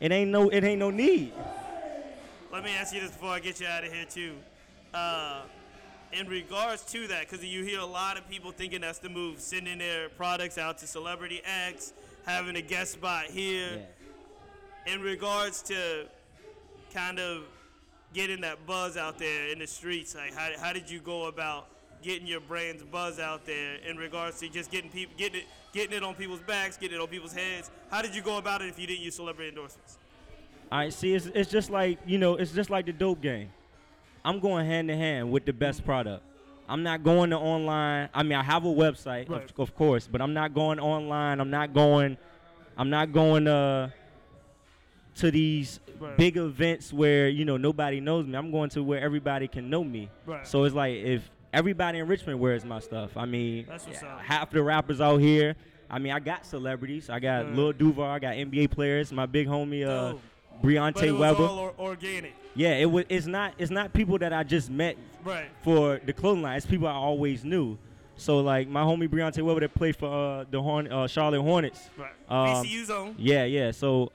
it 0.00 0.12
ain't 0.12 0.30
no 0.30 0.48
it 0.48 0.64
ain't 0.64 0.78
no 0.78 0.90
need. 0.90 1.32
Let 2.52 2.64
me 2.64 2.70
ask 2.72 2.92
you 2.92 3.00
this 3.00 3.12
before 3.12 3.30
I 3.30 3.38
get 3.38 3.60
you 3.60 3.66
out 3.66 3.84
of 3.84 3.92
here 3.92 4.04
too. 4.04 4.34
Uh, 4.92 5.42
in 6.12 6.26
regards 6.26 6.82
to 6.86 7.06
that, 7.06 7.28
because 7.28 7.44
you 7.44 7.62
hear 7.62 7.78
a 7.78 7.86
lot 7.86 8.18
of 8.18 8.28
people 8.28 8.50
thinking 8.50 8.80
that's 8.80 8.98
the 8.98 9.08
move, 9.08 9.40
sending 9.40 9.78
their 9.78 10.08
products 10.08 10.58
out 10.58 10.78
to 10.78 10.86
celebrity 10.86 11.40
X, 11.44 11.92
having 12.26 12.56
a 12.56 12.62
guest 12.62 12.92
spot 12.92 13.26
here. 13.26 13.86
In 14.86 15.02
regards 15.02 15.62
to 15.62 16.06
kind 16.92 17.20
of 17.20 17.44
getting 18.12 18.40
that 18.40 18.66
buzz 18.66 18.96
out 18.96 19.18
there 19.18 19.48
in 19.48 19.60
the 19.60 19.66
streets, 19.66 20.16
like 20.16 20.34
how, 20.34 20.50
how 20.58 20.72
did 20.72 20.90
you 20.90 20.98
go 20.98 21.26
about 21.26 21.68
getting 22.02 22.26
your 22.26 22.40
brand's 22.40 22.82
buzz 22.82 23.18
out 23.18 23.44
there 23.46 23.76
in 23.88 23.96
regards 23.96 24.38
to 24.40 24.48
just 24.48 24.70
getting 24.70 24.90
people 24.90 25.14
getting 25.16 25.40
it 25.40 25.46
getting 25.72 25.96
it 25.96 26.02
on 26.02 26.14
people's 26.14 26.40
backs, 26.40 26.76
getting 26.76 26.96
it 26.98 27.00
on 27.00 27.08
people's 27.08 27.32
heads? 27.32 27.70
How 27.90 28.02
did 28.02 28.14
you 28.14 28.22
go 28.22 28.38
about 28.38 28.62
it 28.62 28.68
if 28.68 28.78
you 28.78 28.86
didn't 28.86 29.02
use 29.02 29.14
celebrity 29.14 29.48
endorsements? 29.50 29.98
All 30.72 30.78
right, 30.78 30.92
see, 30.92 31.14
it's, 31.14 31.26
it's 31.26 31.50
just 31.50 31.70
like 31.70 31.98
you 32.06 32.18
know, 32.18 32.36
it's 32.36 32.52
just 32.52 32.70
like 32.70 32.86
the 32.86 32.92
dope 32.92 33.20
game. 33.20 33.50
I'm 34.24 34.38
going 34.40 34.66
hand 34.66 34.90
in 34.90 34.98
hand 34.98 35.30
with 35.30 35.44
the 35.46 35.52
best 35.52 35.84
product. 35.84 36.22
I'm 36.68 36.82
not 36.82 37.02
going 37.02 37.30
to 37.30 37.36
online. 37.36 38.08
I 38.14 38.22
mean, 38.22 38.34
I 38.38 38.42
have 38.44 38.64
a 38.64 38.68
website, 38.68 39.28
Right. 39.28 39.42
of, 39.50 39.58
of 39.58 39.74
course, 39.74 40.06
but 40.06 40.20
I'm 40.20 40.32
not 40.34 40.54
going 40.54 40.78
online. 40.78 41.40
I'm 41.40 41.50
not 41.50 41.72
going. 41.74 42.16
I'm 42.76 42.90
not 42.90 43.12
going 43.12 43.48
uh, 43.48 43.90
to 45.16 45.30
these 45.30 45.80
Right. 45.98 46.16
big 46.16 46.36
events 46.38 46.92
where 46.94 47.28
you 47.28 47.44
know 47.44 47.58
nobody 47.58 48.00
knows 48.00 48.26
me. 48.26 48.36
I'm 48.38 48.50
going 48.50 48.70
to 48.70 48.82
where 48.82 49.00
everybody 49.00 49.48
can 49.48 49.68
know 49.68 49.84
me. 49.84 50.08
Right. 50.24 50.46
So 50.46 50.64
it's 50.64 50.74
like 50.74 50.94
if 50.94 51.28
everybody 51.52 51.98
in 51.98 52.06
Richmond 52.06 52.40
wears 52.40 52.64
my 52.64 52.78
stuff. 52.80 53.16
I 53.16 53.24
mean, 53.26 53.66
That's 53.68 53.86
what's 53.86 54.02
up. 54.02 54.20
half 54.20 54.50
the 54.50 54.62
rappers 54.62 55.00
out 55.00 55.18
here. 55.18 55.56
I 55.88 55.98
mean, 55.98 56.12
I 56.12 56.20
got 56.20 56.46
celebrities. 56.46 57.10
I 57.10 57.18
got 57.18 57.46
Right. 57.46 57.54
Lil 57.54 57.72
Duval. 57.72 58.04
I 58.04 58.18
got 58.18 58.34
NBA 58.34 58.70
players. 58.70 59.12
My 59.12 59.26
big 59.26 59.48
homie, 59.48 59.84
uh, 59.86 60.12
Dope. 60.12 60.20
Briante 60.62 60.94
but 60.94 61.04
it 61.04 61.12
was 61.12 61.20
Weber. 61.20 61.42
all 61.44 61.58
or- 61.58 61.74
organic. 61.78 62.34
Yeah, 62.54 62.74
it 62.74 62.84
was. 62.90 63.04
It's 63.08 63.26
not. 63.26 63.54
It's 63.58 63.70
not 63.70 63.92
people 63.92 64.18
that 64.18 64.32
I 64.32 64.42
just 64.42 64.70
met 64.70 64.96
Right. 65.24 65.46
for 65.62 66.00
the 66.04 66.12
clothing 66.12 66.42
line. 66.42 66.56
It's 66.56 66.66
people 66.66 66.86
I 66.86 66.92
always 66.92 67.44
knew. 67.44 67.78
So 68.16 68.40
like 68.40 68.68
my 68.68 68.82
homie 68.82 69.08
Briante 69.08 69.42
Weber 69.42 69.60
that 69.60 69.74
played 69.74 69.96
for 69.96 70.06
uh, 70.40 70.44
the 70.50 70.60
Horn, 70.60 70.92
uh, 70.92 71.06
Charlotte 71.06 71.40
Hornets. 71.40 71.88
Right. 71.96 72.10
Um, 72.28 72.64
VCU 72.66 72.84
zone. 72.84 73.14
Yeah, 73.18 73.44
yeah. 73.44 73.70
So 73.70 74.12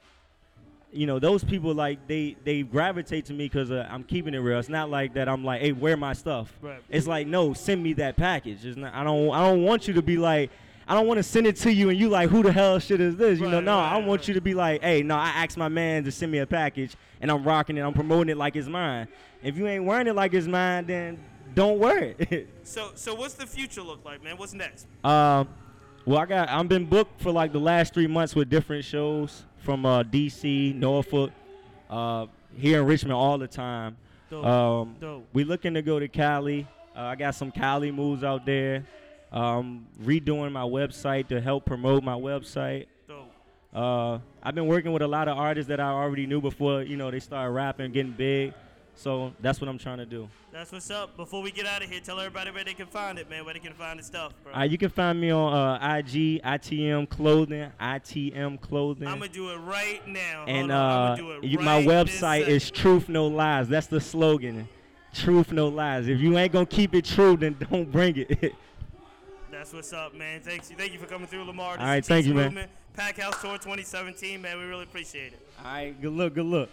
you 0.95 1.05
know 1.05 1.19
those 1.19 1.43
people 1.43 1.73
like 1.73 2.07
they 2.07 2.35
they 2.43 2.63
gravitate 2.63 3.25
to 3.25 3.33
me 3.33 3.45
because 3.45 3.71
uh, 3.71 3.87
I'm 3.89 4.03
keeping 4.03 4.33
it 4.33 4.39
real. 4.39 4.59
It's 4.59 4.69
not 4.69 4.89
like 4.89 5.13
that. 5.15 5.27
I'm 5.27 5.43
like, 5.43 5.61
hey, 5.61 5.71
wear 5.71 5.97
my 5.97 6.13
stuff. 6.13 6.53
Right. 6.61 6.81
It's 6.89 7.07
like, 7.07 7.27
no, 7.27 7.53
send 7.53 7.83
me 7.83 7.93
that 7.93 8.15
package. 8.15 8.65
It's 8.65 8.77
not. 8.77 8.93
I 8.93 9.03
don't. 9.03 9.31
I 9.31 9.41
don't 9.41 9.63
want 9.63 9.87
you 9.87 9.93
to 9.95 10.01
be 10.01 10.17
like. 10.17 10.51
I 10.87 10.93
don't 10.93 11.07
want 11.07 11.17
to 11.17 11.23
send 11.23 11.47
it 11.47 11.55
to 11.57 11.73
you 11.73 11.89
and 11.89 11.99
you 11.99 12.09
like, 12.09 12.29
who 12.29 12.43
the 12.43 12.51
hell 12.51 12.77
shit 12.77 13.01
is 13.01 13.15
this? 13.15 13.39
You 13.39 13.49
know, 13.49 13.59
no. 13.59 13.79
I 13.79 13.97
want 13.97 14.27
you 14.27 14.35
to 14.35 14.41
be 14.41 14.53
like, 14.53 14.83
hey, 14.83 15.01
no. 15.01 15.15
I 15.15 15.29
asked 15.29 15.57
my 15.57 15.67
man 15.67 16.03
to 16.03 16.11
send 16.11 16.31
me 16.31 16.37
a 16.37 16.45
package 16.45 16.95
and 17.21 17.31
I'm 17.31 17.43
rocking 17.43 17.75
it. 17.75 17.81
I'm 17.81 17.95
promoting 17.95 18.29
it 18.29 18.37
like 18.37 18.55
it's 18.55 18.67
mine. 18.67 19.07
If 19.41 19.57
you 19.57 19.65
ain't 19.65 19.83
wearing 19.83 20.05
it 20.05 20.13
like 20.13 20.35
it's 20.35 20.45
mine, 20.45 20.85
then 20.85 21.17
don't 21.55 21.79
wear 21.79 22.13
it. 22.19 22.49
So 22.63 22.91
so 22.93 23.15
what's 23.15 23.33
the 23.33 23.47
future 23.47 23.81
look 23.81 24.05
like, 24.05 24.23
man? 24.23 24.37
What's 24.37 24.53
next? 24.53 24.85
Um, 25.03 25.47
well, 26.05 26.19
I 26.19 26.25
got 26.25 26.49
I've 26.49 26.67
been 26.67 26.85
booked 26.85 27.19
for 27.19 27.31
like 27.31 27.51
the 27.51 27.59
last 27.59 27.93
three 27.93 28.07
months 28.07 28.35
with 28.35 28.49
different 28.49 28.85
shows 28.85 29.43
from 29.66 29.84
uh, 29.84 30.03
DC, 30.03 30.76
Norfolk, 30.76 31.32
uh, 31.89 32.28
here 32.55 32.80
in 32.80 32.86
Richmond 32.86 33.13
all 33.13 33.39
the 33.39 33.47
time. 33.47 33.97
Dope. 34.30 34.45
Um, 34.45 34.95
Dope. 35.01 35.28
we 35.34 35.43
looking 35.43 35.74
to 35.74 35.82
go 35.82 35.99
to 35.99 36.07
Cali. 36.07 36.68
Uh, 36.95 37.01
I 37.01 37.16
got 37.16 37.34
some 37.34 37.51
Cali 37.51 37.91
moves 37.91 38.24
out 38.24 38.45
there. 38.45 38.86
Um, 39.32 39.88
redoing 40.01 40.51
my 40.51 40.61
website 40.61 41.28
to 41.30 41.41
help 41.41 41.66
promote 41.66 42.03
my 42.03 42.13
website. 42.13 42.86
Uh, 43.74 44.20
I've 44.41 44.55
been 44.55 44.68
working 44.68 44.93
with 44.93 45.01
a 45.01 45.07
lot 45.07 45.28
of 45.28 45.38
artists 45.38 45.68
that 45.68 45.82
I 45.82 45.89
already 45.89 46.26
knew 46.26 46.39
before 46.39 46.84
you 46.84 46.95
know 46.95 47.11
they 47.11 47.20
started 47.20 47.51
rapping, 47.51 47.91
getting 47.91 48.13
big. 48.13 48.53
So 48.95 49.33
that's 49.41 49.59
what 49.59 49.67
I'm 49.69 49.77
trying 49.77 49.97
to 49.97 50.05
do. 50.05 50.27
That's 50.51 50.71
what's 50.71 50.89
up. 50.89 51.17
Before 51.17 51.41
we 51.41 51.51
get 51.51 51.65
out 51.65 51.83
of 51.83 51.89
here, 51.89 51.99
tell 51.99 52.17
everybody 52.17 52.49
where 52.51 52.63
they 52.63 52.73
can 52.73 52.85
find 52.87 53.19
it, 53.19 53.29
man. 53.29 53.43
Where 53.43 53.53
they 53.53 53.59
can 53.59 53.73
find 53.73 53.99
the 53.99 54.03
stuff, 54.03 54.33
bro. 54.43 54.53
Uh, 54.53 54.63
you 54.63 54.77
can 54.77 54.89
find 54.89 55.19
me 55.19 55.29
on 55.31 55.53
uh, 55.53 55.95
IG, 55.97 56.41
ITM 56.41 57.09
Clothing, 57.09 57.71
ITM 57.79 58.61
Clothing. 58.61 59.07
I'm 59.07 59.19
gonna 59.19 59.31
do 59.31 59.49
it 59.51 59.57
right 59.57 60.07
now. 60.07 60.45
and 60.47 60.71
uh, 60.71 60.75
I'ma 60.75 61.15
do 61.15 61.31
it 61.31 61.43
you- 61.43 61.59
my 61.59 61.85
right 61.85 62.05
this 62.07 62.21
website 62.21 62.47
is 62.47 62.71
Truth 62.71 63.09
No 63.09 63.27
Lies. 63.27 63.67
That's 63.67 63.87
the 63.87 63.99
slogan. 63.99 64.67
Truth 65.13 65.51
No 65.51 65.67
Lies. 65.67 66.07
If 66.07 66.19
you 66.19 66.37
ain't 66.37 66.53
gonna 66.53 66.65
keep 66.65 66.95
it 66.95 67.03
true, 67.05 67.35
then 67.35 67.57
don't 67.71 67.91
bring 67.91 68.15
it. 68.17 68.55
That's 69.51 69.73
what's 69.73 69.91
up, 69.93 70.13
man. 70.13 70.41
Thanks 70.41 70.69
you. 70.69 70.77
Thank 70.77 70.93
you 70.93 70.99
for 70.99 71.05
coming 71.05 71.27
through, 71.27 71.43
Lamar. 71.43 71.73
This 71.73 71.81
All 71.81 71.87
right, 71.87 72.05
thank 72.05 72.25
you, 72.25 72.33
man. 72.33 72.67
Packed 72.93 73.19
House 73.19 73.41
Tour 73.41 73.57
2017, 73.57 74.41
man. 74.41 74.57
We 74.57 74.63
really 74.65 74.83
appreciate 74.83 75.33
it. 75.33 75.39
All 75.59 75.65
right, 75.65 76.01
good 76.01 76.13
luck, 76.13 76.33
good 76.33 76.45
luck. 76.45 76.69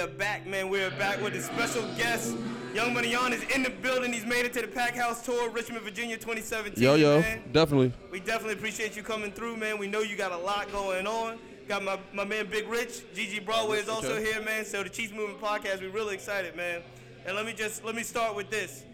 We're 0.00 0.06
back, 0.06 0.46
man. 0.46 0.70
We're 0.70 0.88
back 0.92 1.20
with 1.20 1.34
a 1.34 1.42
special 1.42 1.82
guest. 1.94 2.34
Young 2.74 2.94
Money 2.94 3.10
Yawn 3.10 3.34
is 3.34 3.42
in 3.54 3.62
the 3.62 3.68
building. 3.68 4.14
He's 4.14 4.24
made 4.24 4.46
it 4.46 4.52
to 4.54 4.62
the 4.62 4.66
Packed 4.66 4.96
House 4.96 5.22
Tour, 5.22 5.50
Richmond, 5.50 5.84
Virginia 5.84 6.16
2017. 6.16 6.82
Yo, 6.82 6.94
yo, 6.94 7.20
man. 7.20 7.42
definitely. 7.52 7.92
We 8.10 8.18
definitely 8.20 8.54
appreciate 8.54 8.96
you 8.96 9.02
coming 9.02 9.30
through, 9.30 9.58
man. 9.58 9.76
We 9.76 9.88
know 9.88 10.00
you 10.00 10.16
got 10.16 10.32
a 10.32 10.38
lot 10.38 10.72
going 10.72 11.06
on. 11.06 11.38
Got 11.68 11.84
my, 11.84 11.98
my 12.14 12.24
man 12.24 12.46
Big 12.46 12.66
Rich, 12.66 13.12
Gigi 13.14 13.40
Broadway 13.40 13.76
is 13.76 13.90
also 13.90 14.14
Okay. 14.14 14.24
here, 14.32 14.40
man. 14.40 14.64
So 14.64 14.82
the 14.82 14.88
Cheats 14.88 15.12
Movement 15.12 15.38
Podcast, 15.38 15.82
we're 15.82 15.90
really 15.90 16.14
excited, 16.14 16.56
man. 16.56 16.80
And 17.26 17.36
let 17.36 17.44
me 17.44 17.52
just 17.52 17.84
let 17.84 17.94
me 17.94 18.02
start 18.02 18.34
with 18.34 18.48
this. 18.48 18.84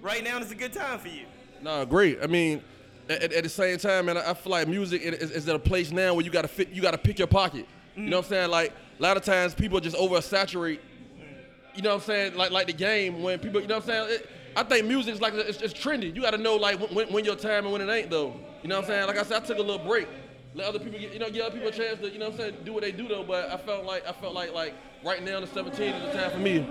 Right 0.00 0.24
now 0.24 0.38
is 0.38 0.50
a 0.52 0.54
good 0.54 0.72
time 0.72 0.98
for 1.00 1.08
you. 1.08 1.26
Nah, 1.60 1.84
great. 1.84 2.18
I 2.22 2.28
mean, 2.28 2.62
at, 3.10 3.30
at- 3.30 3.42
the 3.42 3.50
same 3.50 3.76
time, 3.76 4.06
man, 4.06 4.16
I 4.16 4.32
feel 4.32 4.52
like 4.52 4.68
music 4.68 5.02
is, 5.02 5.18
is, 5.18 5.30
is 5.32 5.48
at 5.50 5.54
a 5.54 5.58
place 5.58 5.92
now 5.92 6.14
where 6.14 6.24
you 6.24 6.30
gotta 6.30 6.48
fit, 6.48 6.70
you 6.70 6.80
gotta 6.80 6.96
pick 6.96 7.18
your 7.18 7.28
pocket. 7.28 7.66
You 7.94 8.04
know 8.04 8.16
what 8.18 8.24
I'm 8.26 8.30
saying? 8.30 8.50
Like 8.50 8.72
a 8.98 9.02
lot 9.02 9.16
of 9.16 9.24
times 9.24 9.54
people 9.54 9.80
just 9.80 9.96
oversaturate. 9.96 10.80
You 11.74 11.82
know 11.82 11.90
what 11.90 12.02
I'm 12.02 12.06
saying? 12.06 12.36
Like 12.36 12.50
like 12.50 12.66
the 12.66 12.72
game 12.72 13.22
when 13.22 13.38
people, 13.38 13.60
you 13.60 13.66
know 13.66 13.76
what 13.76 13.84
I'm 13.84 14.06
saying? 14.06 14.20
It, 14.20 14.30
I 14.56 14.62
think 14.62 14.86
music 14.86 15.14
is 15.14 15.20
like 15.20 15.34
it's, 15.34 15.60
it's 15.60 15.74
trendy. 15.74 16.14
You 16.14 16.22
gotta 16.22 16.38
know 16.38 16.56
like 16.56 16.78
when, 16.90 17.08
when 17.12 17.24
your 17.24 17.36
time 17.36 17.64
and 17.64 17.72
when 17.72 17.82
it 17.82 17.92
ain't 17.92 18.10
though. 18.10 18.34
You 18.62 18.68
know 18.70 18.76
what 18.76 18.84
I'm 18.84 18.90
saying? 18.90 19.06
Like 19.06 19.18
I 19.18 19.22
said, 19.22 19.42
I 19.42 19.46
took 19.46 19.58
a 19.58 19.62
little 19.62 19.84
break. 19.86 20.08
Let 20.54 20.68
other 20.68 20.78
people 20.78 20.98
get, 20.98 21.12
you 21.12 21.18
know, 21.18 21.28
give 21.28 21.42
other 21.44 21.52
people 21.52 21.68
a 21.68 21.72
chance 21.72 22.00
to, 22.00 22.08
you 22.10 22.18
know 22.18 22.30
what 22.30 22.40
I'm 22.40 22.52
saying, 22.52 22.56
do 22.64 22.72
what 22.72 22.82
they 22.82 22.92
do 22.92 23.06
though. 23.06 23.22
But 23.22 23.50
I 23.50 23.58
felt 23.58 23.84
like 23.84 24.06
I 24.08 24.12
felt 24.12 24.32
like 24.34 24.54
like 24.54 24.74
right 25.04 25.22
now 25.22 25.40
the 25.40 25.46
17 25.46 25.82
is 25.82 26.02
the 26.14 26.18
time 26.18 26.30
for 26.30 26.38
me. 26.38 26.66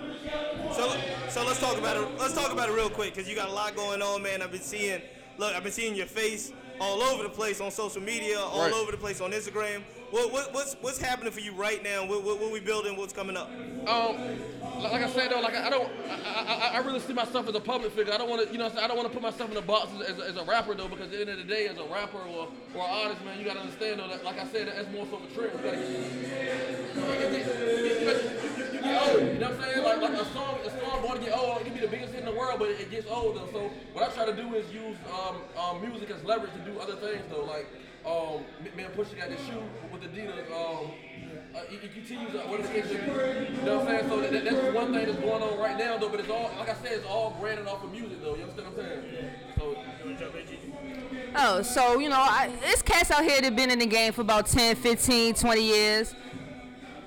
So, 0.74 0.98
so 1.30 1.46
let's 1.46 1.60
talk 1.60 1.78
about 1.78 1.98
it. 1.98 2.18
Let's 2.18 2.34
talk 2.34 2.52
about 2.52 2.70
it 2.70 2.72
real 2.74 2.90
quick 2.90 3.14
because 3.14 3.30
you 3.30 3.36
got 3.36 3.50
a 3.50 3.54
lot 3.54 3.76
going 3.76 4.02
on, 4.02 4.24
man. 4.24 4.42
I've 4.42 4.52
been 4.52 4.62
seeing, 4.62 5.00
look, 5.38 5.54
I've 5.54 5.62
been 5.64 5.72
seeing 5.72 5.94
your 5.96 6.08
face 6.08 6.52
all 6.82 7.02
over 7.04 7.22
the 7.24 7.30
place 7.30 7.62
on 7.62 7.70
social 7.70 8.02
media, 8.02 8.40
all 8.40 8.62
Right. 8.64 8.74
over 8.74 8.92
the 8.92 8.98
place 8.98 9.22
on 9.22 9.32
Instagram. 9.32 9.84
What, 10.16 10.32
what, 10.32 10.54
what's 10.54 10.76
what's 10.76 10.98
happening 10.98 11.34
for 11.34 11.42
you 11.42 11.52
right 11.52 11.84
now? 11.84 12.06
What, 12.06 12.24
what, 12.24 12.40
what 12.40 12.50
we 12.50 12.62
building? 12.62 12.96
What's 12.96 13.12
coming 13.12 13.36
up? 13.36 13.52
Um, 13.86 14.16
like 14.80 14.94
like 14.94 15.04
I 15.04 15.10
said 15.10 15.30
though, 15.30 15.42
like 15.42 15.58
I 15.58 15.70
don't, 15.70 15.92
I, 16.10 16.72
I, 16.74 16.78
I 16.78 16.78
really 16.86 17.02
see 17.02 17.12
myself 17.12 17.50
as 17.50 17.56
a 17.56 17.60
public 17.60 17.92
figure. 17.92 18.14
I 18.14 18.18
don't 18.18 18.30
want 18.30 18.48
to, 18.48 18.54
you 18.54 18.58
know? 18.58 18.72
I 18.80 18.88
don't 18.88 18.96
want 18.96 19.10
to 19.10 19.14
put 19.14 19.22
myself 19.22 19.52
in 19.52 19.58
a 19.58 19.62
box 19.62 19.92
as, 20.00 20.12
as, 20.12 20.20
a, 20.20 20.24
as 20.30 20.38
a 20.38 20.46
rapper 20.46 20.74
though, 20.74 20.88
because 20.88 21.08
at 21.08 21.12
the 21.12 21.20
end 21.20 21.32
of 21.32 21.38
the 21.40 21.44
day, 21.44 21.68
as 21.68 21.78
a 21.78 21.84
rapper 21.92 22.20
or, 22.20 22.48
or 22.48 22.86
an 22.88 22.90
artist, 23.04 23.26
man, 23.26 23.38
you 23.38 23.44
gotta 23.44 23.60
understand 23.60 24.00
though, 24.00 24.08
that, 24.08 24.24
like 24.24 24.40
I 24.40 24.48
said, 24.48 24.70
that's 24.70 24.90
more 24.90 25.06
so 25.12 25.18
of 25.18 25.24
a 25.26 25.28
trend. 25.36 25.52
Get, 25.62 25.84
you, 28.72 28.80
get, 28.80 28.96
old. 28.96 29.20
You 29.20 29.34
know 29.36 29.52
what 29.52 29.60
I'm 29.60 29.64
saying? 29.64 29.84
Like, 29.84 30.00
like 30.02 30.14
a 30.14 30.26
song, 30.32 30.60
a 30.64 30.70
song 30.80 31.02
going 31.02 31.20
to 31.20 31.26
get 31.26 31.38
old. 31.38 31.60
It 31.60 31.66
can 31.66 31.74
be 31.74 31.82
the 31.82 31.92
biggest 31.92 32.14
hit 32.14 32.22
in 32.24 32.26
the 32.26 32.40
world, 32.40 32.60
but 32.60 32.70
it, 32.70 32.80
it 32.80 32.90
gets 32.90 33.08
old 33.12 33.36
though. 33.36 33.52
So 33.52 33.70
what 33.92 34.10
I 34.10 34.14
try 34.16 34.26
to 34.26 34.34
do 34.34 34.56
is 34.56 34.64
use 34.72 34.96
um, 35.12 35.44
um, 35.60 35.82
music 35.82 36.10
as 36.10 36.24
leverage 36.24 36.54
to 36.54 36.60
do 36.60 36.80
other 36.80 36.96
things 36.96 37.26
though, 37.30 37.44
like 37.44 37.68
um, 38.06 38.44
me 38.76 38.84
and 38.84 38.94
Pusha 38.94 39.18
got 39.18 39.30
this 39.30 39.42
shoe 39.46 39.64
with 39.92 40.02
Adidas. 40.04 40.52
Um, 40.52 40.92
uh, 41.56 41.60
EQT, 41.72 42.36
uh, 42.36 42.40
what 42.50 42.60
is 42.60 42.70
it? 42.70 42.92
You 42.92 43.66
know 43.66 43.80
what 43.80 43.88
I'm 43.88 43.88
saying? 43.88 44.10
So 44.10 44.22
that, 44.22 44.32
that- 44.32 44.44
that's 44.44 44.76
one 44.76 44.94
thing 44.94 45.06
that's 45.06 45.18
going 45.20 45.42
on 45.42 45.58
right 45.58 45.78
now, 45.78 45.98
though. 45.98 46.10
But 46.10 46.20
it's 46.20 46.30
all, 46.30 46.52
like 46.60 46.70
I 46.70 46.74
said, 46.76 46.92
it's 46.94 47.06
all 47.06 47.36
branded 47.40 47.68
off 47.68 47.84
of 47.84 47.92
music, 47.92 48.22
though. 48.22 48.36
You 48.36 48.44
understand 48.44 48.76
what 48.76 48.86
I'm 48.86 49.02
saying? 49.02 49.30
So, 49.58 49.70
you 49.72 50.06
want 50.06 50.18
to 50.20 50.26
jump 50.26 50.36
in, 50.36 50.48
Gigi? 50.48 50.74
Oh, 51.38 51.62
so, 51.62 52.00
you 52.00 52.10
know, 52.10 52.20
I, 52.20 52.52
there's 52.62 52.82
cats 52.82 53.12
out 53.12 53.24
here 53.24 53.42
that 53.42 53.56
been 53.56 53.72
in 53.72 53.80
the 53.80 53.86
game 53.86 54.12
for 54.14 54.22
about 54.22 54.48
10, 54.48 54.76
15, 54.76 55.34
20 55.36 55.62
years. 55.62 56.14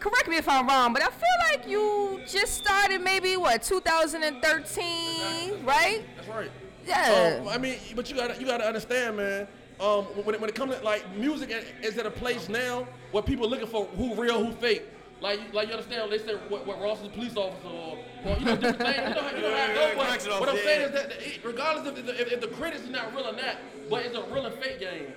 Correct 0.01 0.29
me 0.29 0.37
if 0.37 0.49
I'm 0.49 0.67
wrong, 0.67 0.93
but 0.95 1.03
I 1.03 1.09
feel 1.09 1.29
like 1.53 1.69
you 1.69 2.21
just 2.27 2.55
started 2.55 3.03
maybe, 3.03 3.37
what, 3.37 3.63
2013, 3.63 5.65
right? 5.65 6.03
That's 6.17 6.29
right. 6.29 6.51
Yeah. 6.87 7.41
Um, 7.43 7.49
I 7.49 7.59
mean, 7.59 7.77
but 7.95 8.09
you 8.09 8.17
gotta 8.17 8.39
you 8.41 8.47
gotta 8.47 8.65
understand, 8.67 9.17
man. 9.19 9.47
Um, 9.81 10.05
when 10.25 10.35
it, 10.35 10.41
when 10.41 10.51
it 10.51 10.57
comes 10.57 10.75
to 10.77 10.83
like 10.83 11.05
music, 11.17 11.51
is 11.83 11.97
at 11.99 12.07
a 12.07 12.11
place 12.11 12.49
now 12.49 12.87
where 13.13 13.23
people 13.23 13.47
are 13.47 13.49
looking 13.49 13.69
for 13.69 13.85
who 13.97 14.15
real, 14.15 14.45
who 14.45 14.53
fake. 14.53 14.83
Like, 15.21 15.53
like 15.53 15.69
you 15.69 15.75
understand? 15.75 16.11
They 16.13 16.19
say 16.19 16.35
what, 16.49 16.67
what 16.67 16.81
Ross 16.81 17.01
is 17.01 17.07
a 17.07 17.11
police 17.11 17.37
officer, 17.37 17.67
or, 17.69 17.99
or 18.25 18.37
you 18.39 18.45
know 18.45 18.57
different 18.57 18.79
things. 18.79 18.97
You 19.09 19.15
know, 19.15 19.21
how- 19.23 19.37
you 19.37 19.43
know 19.43 19.57
how 19.57 19.65
it 19.65 19.75
Yeah, 19.75 19.95
goes. 19.95 20.05
correction 20.07 20.31
But 20.31 20.41
what 20.41 20.49
I'm 20.49 20.57
saying 20.59 20.81
is 20.83 20.91
that 20.93 21.13
it- 21.13 21.45
regardless 21.45 21.87
if, 21.99 22.07
the- 22.07 22.21
if, 22.21 22.33
if 22.33 22.41
the 22.41 22.49
critics 22.49 22.83
is 22.83 22.91
not 22.91 23.15
real 23.15 23.27
or 23.27 23.33
not, 23.33 23.57
but 23.91 24.05
it's 24.07 24.17
a 24.17 24.23
real 24.33 24.47
and 24.47 24.55
fake 24.57 24.81
game. 24.81 25.13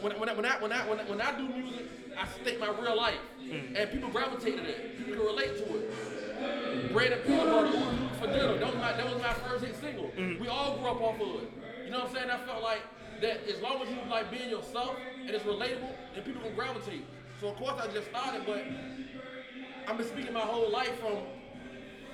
When, 0.00 0.18
when, 0.18 0.28
I, 0.28 0.32
when, 0.34 0.46
I, 0.46 0.58
when, 0.62 0.72
I, 0.72 0.88
when, 0.88 1.00
I, 1.00 1.04
when 1.04 1.20
I 1.20 1.36
do 1.38 1.48
music, 1.48 1.86
I 2.18 2.26
state 2.42 2.58
my 2.60 2.68
real 2.70 2.96
life, 2.96 3.18
and 3.50 3.90
people 3.90 4.08
gravitate 4.08 4.56
to 4.56 4.62
that. 4.62 4.96
People 4.98 5.14
can 5.14 5.24
relate 5.24 5.56
to 5.58 5.76
it. 5.76 6.92
Bread 6.92 7.12
and 7.12 7.22
peanut 7.24 7.46
butter 7.46 7.78
for 8.18 8.26
dinner. 8.26 8.56
That 8.58 8.66
was 8.66 8.76
my 8.76 8.92
that 8.92 9.04
was 9.12 9.22
my 9.22 9.32
first 9.34 9.64
hit 9.64 9.76
single. 9.76 10.10
We 10.16 10.48
all 10.48 10.78
grew 10.78 10.88
up 10.88 11.00
off 11.02 11.20
of 11.20 11.42
it. 11.42 11.52
You 11.84 11.90
know 11.90 12.00
what 12.00 12.08
I'm 12.08 12.14
saying? 12.14 12.30
I 12.30 12.38
felt 12.46 12.62
like 12.62 12.80
that 13.22 13.48
as 13.48 13.60
long 13.60 13.80
as 13.82 13.88
you 13.88 13.96
like 14.10 14.30
being 14.30 14.50
yourself 14.50 14.96
and 15.20 15.30
it's 15.30 15.44
relatable, 15.44 15.90
then 16.14 16.24
people 16.24 16.42
can 16.42 16.54
gravitate. 16.54 17.04
So 17.40 17.48
of 17.48 17.56
course 17.56 17.80
I 17.80 17.86
just 17.92 18.08
started, 18.10 18.42
but 18.46 18.64
I've 19.88 19.96
been 19.96 20.06
speaking 20.06 20.32
my 20.32 20.40
whole 20.40 20.70
life 20.70 20.98
from 21.00 21.16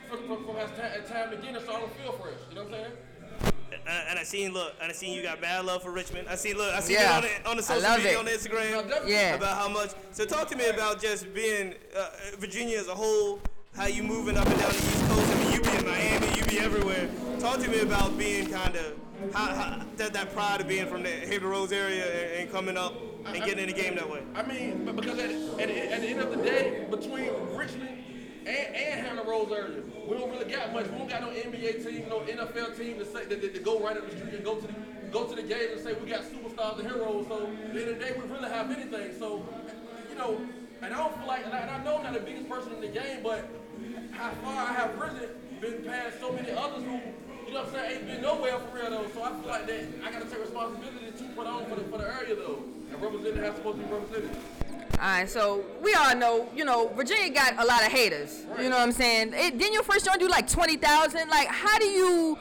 from, 0.08 0.26
from, 0.26 0.46
from 0.46 0.56
as, 0.56 0.70
time, 0.70 0.90
as 1.02 1.10
time 1.10 1.28
beginning, 1.30 1.60
so 1.66 1.74
I 1.74 1.80
don't 1.80 1.92
feel 1.98 2.12
fresh. 2.12 2.32
You 2.48 2.54
know 2.56 2.64
what 2.64 2.74
I'm 2.74 2.80
saying? 2.80 2.92
And, 3.70 3.80
and 3.86 4.08
and 4.10 4.18
I 4.18 4.22
seen 4.22 4.54
look, 4.54 4.72
and 4.80 4.90
I 4.90 4.94
seen 4.94 5.14
you 5.14 5.22
got 5.22 5.38
bad 5.42 5.66
love 5.66 5.82
for 5.82 5.90
Richmond. 5.90 6.28
I 6.28 6.34
see 6.34 6.54
look, 6.54 6.72
I 6.72 6.80
see 6.80 6.94
Yeah. 6.94 7.18
it 7.18 7.24
on 7.24 7.42
the, 7.44 7.50
on 7.50 7.56
the 7.58 7.62
social 7.62 7.90
media, 7.96 8.12
it. 8.12 8.16
on 8.16 8.24
the 8.24 8.30
Instagram, 8.30 9.06
Yeah. 9.06 9.34
about 9.34 9.58
how 9.58 9.68
much. 9.68 9.90
So 10.12 10.24
talk 10.24 10.48
to 10.48 10.56
me 10.56 10.68
about 10.68 11.00
just 11.02 11.32
being 11.34 11.74
uh, 11.96 12.08
Virginia 12.38 12.78
as 12.78 12.88
a 12.88 12.94
whole, 12.94 13.40
how 13.76 13.86
you 13.86 14.02
moving 14.02 14.38
up 14.38 14.46
and 14.46 14.58
down 14.58 14.70
the 14.70 14.76
East 14.76 15.08
Coast. 15.08 15.30
I 15.30 15.44
mean, 15.44 15.52
you 15.52 15.60
be 15.60 15.76
in 15.76 15.84
Miami, 15.84 16.38
you 16.38 16.44
be 16.46 16.58
everywhere. 16.58 17.08
Talk 17.38 17.58
to 17.60 17.68
me 17.68 17.80
about 17.80 18.16
being 18.16 18.48
kind 18.50 18.76
of 18.76 18.94
how, 19.32 19.54
how 19.54 19.86
that, 19.96 20.12
that 20.12 20.32
pride 20.32 20.60
of 20.60 20.68
being 20.68 20.86
from 20.86 21.02
the 21.02 21.10
Hampton 21.10 21.44
Roads 21.44 21.72
area 21.72 22.38
and, 22.38 22.50
coming 22.50 22.76
up 22.76 22.94
and 23.26 23.44
getting 23.44 23.58
in 23.58 23.66
the 23.66 23.72
game 23.72 23.94
that 23.96 24.08
way. 24.08 24.22
I 24.34 24.42
mean, 24.42 24.84
but 24.84 24.96
because 24.96 25.18
at, 25.18 25.30
at, 25.30 25.70
at 25.70 26.00
the 26.00 26.08
end 26.08 26.20
of 26.20 26.30
the 26.30 26.42
day, 26.42 26.86
between 26.90 27.30
Richmond 27.54 28.04
and, 28.46 28.74
and 28.74 29.06
Hampton 29.06 29.26
Roads 29.26 29.52
area, 29.52 29.82
we 30.08 30.16
don't 30.16 30.30
really 30.30 30.50
got 30.50 30.72
much. 30.72 30.86
We 30.88 30.98
don't 30.98 31.10
got 31.10 31.22
no 31.22 31.28
NBA 31.28 31.84
team, 31.84 32.08
no 32.08 32.20
NFL 32.20 32.76
team 32.78 32.98
to 32.98 33.04
say 33.04 33.26
that, 33.26 33.40
that, 33.40 33.54
to 33.54 33.60
go 33.60 33.80
right 33.80 33.96
up 33.96 34.08
the 34.10 34.16
street 34.16 34.34
and 34.34 34.44
go 34.44 34.56
to 34.56 34.66
the 34.66 34.74
go 35.10 35.24
to 35.26 35.34
the 35.34 35.42
game 35.42 35.70
and 35.72 35.80
say 35.80 35.94
we 35.94 36.08
got 36.10 36.22
superstars 36.22 36.78
and 36.78 36.88
heroes. 36.88 37.26
So 37.28 37.46
at 37.46 37.72
the 37.72 37.80
end 37.80 37.90
of 37.90 37.98
the 37.98 38.04
day, 38.04 38.12
we 38.16 38.28
really 38.28 38.48
have 38.50 38.70
anything. 38.70 39.18
So 39.18 39.44
you 40.10 40.16
know, 40.16 40.40
and 40.82 40.94
I 40.94 40.98
don't 40.98 41.16
feel 41.16 41.26
like, 41.26 41.44
and 41.44 41.54
I, 41.54 41.58
and 41.60 41.70
I 41.70 41.84
know 41.84 41.96
I'm 41.96 42.04
not 42.04 42.14
the 42.14 42.20
biggest 42.20 42.48
person 42.48 42.72
in 42.72 42.80
the 42.80 42.88
game, 42.88 43.22
but 43.22 43.48
how 44.12 44.30
far 44.42 44.66
I 44.68 44.72
have 44.72 44.98
risen, 44.98 45.28
been 45.60 45.84
past 45.84 46.20
so 46.20 46.32
many 46.32 46.50
others 46.50 46.84
who, 46.84 47.00
you 47.48 47.54
know 47.54 47.60
what 47.60 47.68
I'm 47.68 47.74
saying, 47.74 47.96
ain't 47.96 48.06
been 48.06 48.22
nowhere 48.22 48.58
for 48.58 48.76
real 48.76 48.90
though. 48.90 49.06
So 49.14 49.22
I 49.22 49.30
feel 49.30 49.48
like 49.48 49.66
that 49.66 49.84
I 50.04 50.12
gotta 50.12 50.26
take 50.26 50.40
responsibility 50.40 51.12
to 51.16 51.24
put 51.34 51.46
on 51.46 51.64
for 51.64 51.76
the, 51.76 51.84
for 51.84 51.98
the 51.98 52.04
area 52.04 52.36
though. 52.36 52.62
And 52.92 53.02
representing 53.02 53.42
how 53.42 53.48
it's 53.48 53.56
supposed 53.56 53.78
to 53.78 53.84
be 53.84 53.92
represented. 53.92 54.36
All 55.00 55.04
right, 55.04 55.30
so 55.30 55.64
we 55.80 55.94
all 55.94 56.14
know, 56.16 56.48
you 56.54 56.64
know, 56.64 56.88
Virginia 56.88 57.32
got 57.32 57.54
a 57.58 57.64
lot 57.64 57.82
of 57.86 57.92
haters. 57.92 58.44
You 58.58 58.64
know 58.64 58.70
what 58.70 58.82
I'm 58.82 58.92
saying? 58.92 59.32
It, 59.32 59.56
didn't 59.56 59.72
your 59.72 59.84
first 59.84 60.04
joint 60.04 60.18
do 60.18 60.26
like 60.26 60.50
20,000? 60.50 61.28
Like, 61.28 61.46
how 61.46 61.78
do 61.78 61.86
you 61.86 62.36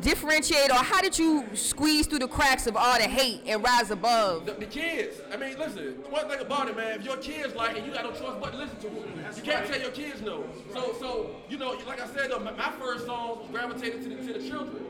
differentiate 0.00 0.70
or 0.70 0.76
how 0.76 1.00
did 1.00 1.18
you 1.18 1.44
squeeze 1.54 2.06
through 2.06 2.20
the 2.20 2.28
cracks 2.28 2.66
of 2.66 2.76
all 2.76 2.96
the 2.98 3.04
hate 3.04 3.42
and 3.46 3.62
rise 3.62 3.90
above? 3.90 4.46
The, 4.46 4.52
the 4.52 4.66
kids. 4.66 5.20
I 5.32 5.36
mean, 5.36 5.58
listen. 5.58 5.94
One 6.10 6.28
thing 6.28 6.40
about 6.40 6.68
it, 6.68 6.76
man. 6.76 6.98
If 6.98 7.04
your 7.04 7.16
kids 7.16 7.54
like 7.54 7.76
it, 7.76 7.84
you 7.84 7.92
got 7.92 8.04
no 8.04 8.10
choice 8.10 8.36
but 8.40 8.52
to 8.52 8.58
listen 8.58 8.78
to 8.80 8.86
it. 8.86 9.36
You 9.36 9.42
can't 9.42 9.66
tell 9.66 9.80
your 9.80 9.90
kids 9.90 10.20
no. 10.20 10.44
So, 10.72 10.94
so 10.98 11.36
you 11.48 11.58
know, 11.58 11.72
like 11.86 12.00
I 12.00 12.06
said, 12.06 12.30
though, 12.30 12.40
my, 12.40 12.52
my 12.52 12.70
first 12.72 13.06
songs 13.06 13.40
was 13.40 13.48
gravitated 13.50 14.02
to 14.02 14.08
the, 14.08 14.16
to 14.16 14.38
the 14.38 14.48
children. 14.48 14.84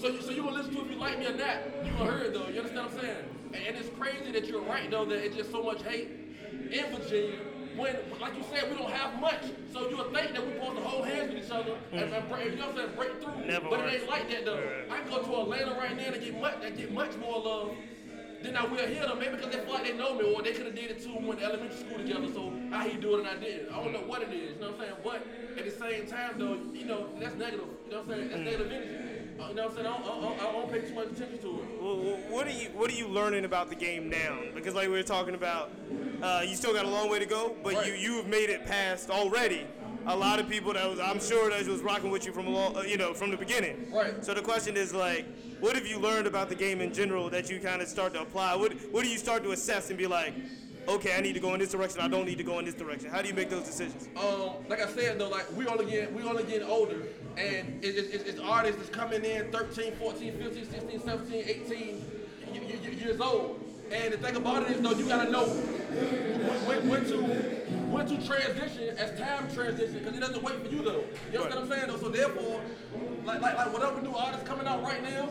So, 0.00 0.08
you, 0.08 0.22
so 0.22 0.30
you 0.30 0.42
gonna 0.42 0.56
listen 0.56 0.74
to 0.74 0.80
it 0.80 0.84
if 0.84 0.90
you 0.92 0.98
like 0.98 1.18
me 1.18 1.26
or 1.26 1.36
not. 1.36 1.56
You 1.84 1.90
gonna 1.92 2.12
hear 2.12 2.20
it 2.24 2.34
though. 2.34 2.48
You 2.48 2.60
understand 2.60 2.86
what 2.86 2.94
I'm 2.94 3.00
saying? 3.00 3.24
And, 3.54 3.66
and 3.66 3.76
it's 3.76 3.88
crazy 3.98 4.30
that 4.32 4.46
you're 4.46 4.62
right 4.62 4.90
though. 4.90 5.04
That 5.04 5.24
it's 5.24 5.36
just 5.36 5.50
so 5.50 5.62
much 5.62 5.82
hate 5.82 6.08
in 6.70 6.96
Virginia. 6.96 7.38
When, 7.78 7.96
like 8.20 8.36
you 8.36 8.42
said, 8.50 8.70
we 8.70 8.76
don't 8.76 8.90
have 8.90 9.20
much. 9.20 9.42
So 9.72 9.88
you 9.88 9.96
would 9.98 10.12
think 10.12 10.34
that 10.34 10.44
we're 10.44 10.54
supposed 10.54 10.76
to 10.76 10.82
hold 10.82 11.06
hands 11.06 11.32
with 11.32 11.44
each 11.44 11.50
other 11.50 11.76
and, 11.92 12.12
and 12.12 12.28
break, 12.28 12.50
you 12.50 12.56
know 12.56 12.66
what 12.66 12.70
I'm 12.70 12.76
saying, 12.76 12.96
break 12.96 13.22
through. 13.22 13.46
Never 13.46 13.70
but 13.70 13.80
it 13.80 14.00
ain't 14.00 14.08
like 14.08 14.28
that 14.30 14.44
though. 14.44 14.84
I 14.90 15.00
can 15.00 15.08
go 15.08 15.22
to 15.22 15.42
Atlanta 15.42 15.78
right 15.78 15.96
now 15.96 16.12
and 16.12 16.20
get 16.20 16.40
much, 16.40 16.56
and 16.64 16.76
get 16.76 16.92
much 16.92 17.16
more 17.16 17.40
love 17.40 17.70
then 18.42 18.56
I 18.56 18.64
will 18.64 18.86
hear 18.86 19.02
them, 19.02 19.18
maybe 19.18 19.36
because 19.36 19.52
they 19.52 19.58
feel 19.58 19.74
like 19.74 19.84
they 19.84 19.96
know 19.96 20.14
me, 20.14 20.32
or 20.32 20.42
they 20.42 20.52
could 20.52 20.66
have 20.66 20.74
did 20.74 20.90
it 20.90 21.02
too 21.02 21.10
when 21.10 21.22
we 21.22 21.28
went 21.30 21.40
to 21.40 21.46
elementary 21.46 21.76
school 21.76 21.98
together. 21.98 22.28
So 22.32 22.52
how 22.70 22.86
he 22.88 22.96
do 22.96 23.16
it 23.16 23.20
and 23.20 23.28
I 23.28 23.36
did. 23.36 23.68
I 23.68 23.82
don't 23.82 23.92
know 23.92 24.06
what 24.06 24.22
it 24.22 24.32
is, 24.32 24.54
you 24.54 24.60
know 24.60 24.70
what 24.70 24.80
I'm 24.80 24.86
saying? 24.86 24.96
But 25.02 25.26
at 25.58 25.64
the 25.64 25.70
same 25.70 26.06
time, 26.06 26.38
though, 26.38 26.54
you 26.72 26.86
know 26.86 27.08
that's 27.18 27.34
negative. 27.34 27.66
You 27.86 27.90
know 27.92 28.02
what 28.02 28.14
I'm 28.14 28.14
saying? 28.14 28.28
That's 28.28 28.40
mm. 28.40 28.44
negative 28.44 28.72
energy. 28.72 29.07
You 29.38 29.54
know 29.54 29.68
what 29.68 29.70
I'm 29.70 29.74
saying? 29.76 29.86
I 29.86 29.98
don't, 29.98 30.02
I, 30.02 30.20
don't, 30.20 30.40
I 30.40 30.52
don't 30.52 30.72
pay 30.72 30.80
too 30.80 30.94
much 30.94 31.06
attention 31.06 31.38
to 31.38 31.48
it. 31.48 31.82
Well, 31.82 31.96
what 32.28 32.46
are 32.46 32.50
you 32.50 32.68
What 32.70 32.90
are 32.90 32.94
you 32.94 33.08
learning 33.08 33.44
about 33.44 33.68
the 33.68 33.76
game 33.76 34.10
now? 34.10 34.38
Because 34.54 34.74
like 34.74 34.88
we 34.88 34.94
were 34.94 35.02
talking 35.02 35.34
about, 35.34 35.70
uh, 36.22 36.42
you 36.46 36.56
still 36.56 36.74
got 36.74 36.84
a 36.84 36.88
long 36.88 37.08
way 37.08 37.18
to 37.18 37.26
go, 37.26 37.54
but 37.62 37.86
you 37.86 37.92
you 37.94 38.16
have 38.16 38.26
made 38.26 38.50
it 38.50 38.66
past 38.66 39.10
already. 39.10 39.66
A 40.06 40.16
lot 40.16 40.40
of 40.40 40.48
people 40.48 40.72
that 40.72 40.88
was 40.88 40.98
I'm 40.98 41.20
sure 41.20 41.50
that 41.50 41.66
was 41.66 41.80
rocking 41.82 42.10
with 42.10 42.26
you 42.26 42.32
from 42.32 42.46
a 42.46 42.50
long, 42.50 42.76
uh, 42.76 42.80
you 42.80 42.96
know 42.96 43.14
from 43.14 43.30
the 43.30 43.36
beginning. 43.36 43.90
Right. 43.92 44.24
So 44.24 44.34
the 44.34 44.42
question 44.42 44.76
is 44.76 44.92
like, 44.92 45.24
what 45.60 45.76
have 45.76 45.86
you 45.86 45.98
learned 45.98 46.26
about 46.26 46.48
the 46.48 46.54
game 46.54 46.80
in 46.80 46.92
general 46.92 47.30
that 47.30 47.48
you 47.48 47.60
kind 47.60 47.80
of 47.80 47.88
start 47.88 48.14
to 48.14 48.22
apply? 48.22 48.56
What 48.56 48.72
What 48.90 49.04
do 49.04 49.08
you 49.08 49.18
start 49.18 49.44
to 49.44 49.52
assess 49.52 49.88
and 49.88 49.98
be 49.98 50.06
like, 50.06 50.34
okay, 50.88 51.14
I 51.16 51.20
need 51.20 51.34
to 51.34 51.40
go 51.40 51.54
in 51.54 51.60
this 51.60 51.70
direction. 51.70 52.00
I 52.00 52.08
don't 52.08 52.26
need 52.26 52.38
to 52.38 52.44
go 52.44 52.58
in 52.58 52.64
this 52.64 52.74
direction. 52.74 53.10
How 53.10 53.22
do 53.22 53.28
you 53.28 53.34
make 53.34 53.50
those 53.50 53.64
decisions? 53.64 54.08
Um, 54.16 54.50
like 54.68 54.80
I 54.80 54.88
said 54.88 55.18
though, 55.18 55.28
like 55.28 55.50
we're 55.52 55.68
only 55.70 55.90
get 55.90 56.12
we're 56.12 56.28
only 56.28 56.44
getting 56.44 56.68
older, 56.68 57.02
and 57.36 57.84
it, 57.84 57.96
it, 57.96 58.14
it, 58.14 58.26
it's 58.26 58.40
artists 58.40 58.78
that's 58.78 58.90
coming 58.90 59.24
in 59.24 59.50
13, 59.52 59.94
14, 59.96 60.38
15, 60.38 60.70
16, 60.70 61.00
17, 61.00 61.34
18 61.46 62.04
y- 62.52 62.60
y- 62.60 62.78
y- 62.82 62.88
years 62.90 63.20
old. 63.20 63.64
And 63.90 64.12
the 64.12 64.18
thing 64.18 64.36
about 64.36 64.64
it 64.64 64.76
is 64.76 64.82
though, 64.82 64.90
you 64.92 65.06
gotta 65.08 65.30
know 65.30 65.46
when, 66.66 66.88
when, 66.88 67.04
to 67.06 67.16
when 67.88 68.06
to 68.06 68.26
transition 68.26 68.96
as 68.98 69.18
time 69.18 69.50
transition, 69.54 69.98
because 69.98 70.14
it 70.16 70.20
doesn't 70.20 70.42
wait 70.42 70.60
for 70.62 70.68
you 70.68 70.82
though. 70.82 71.04
You 71.32 71.40
understand 71.40 71.54
what 71.54 71.58
I'm 71.58 71.68
saying 71.70 71.86
though? 71.88 71.96
So 71.96 72.08
therefore, 72.10 72.60
like 73.24 73.40
like 73.40 73.56
like 73.56 73.72
whatever 73.72 74.02
new 74.02 74.14
artists 74.14 74.46
coming 74.46 74.66
out 74.66 74.82
right 74.82 75.02
now. 75.02 75.30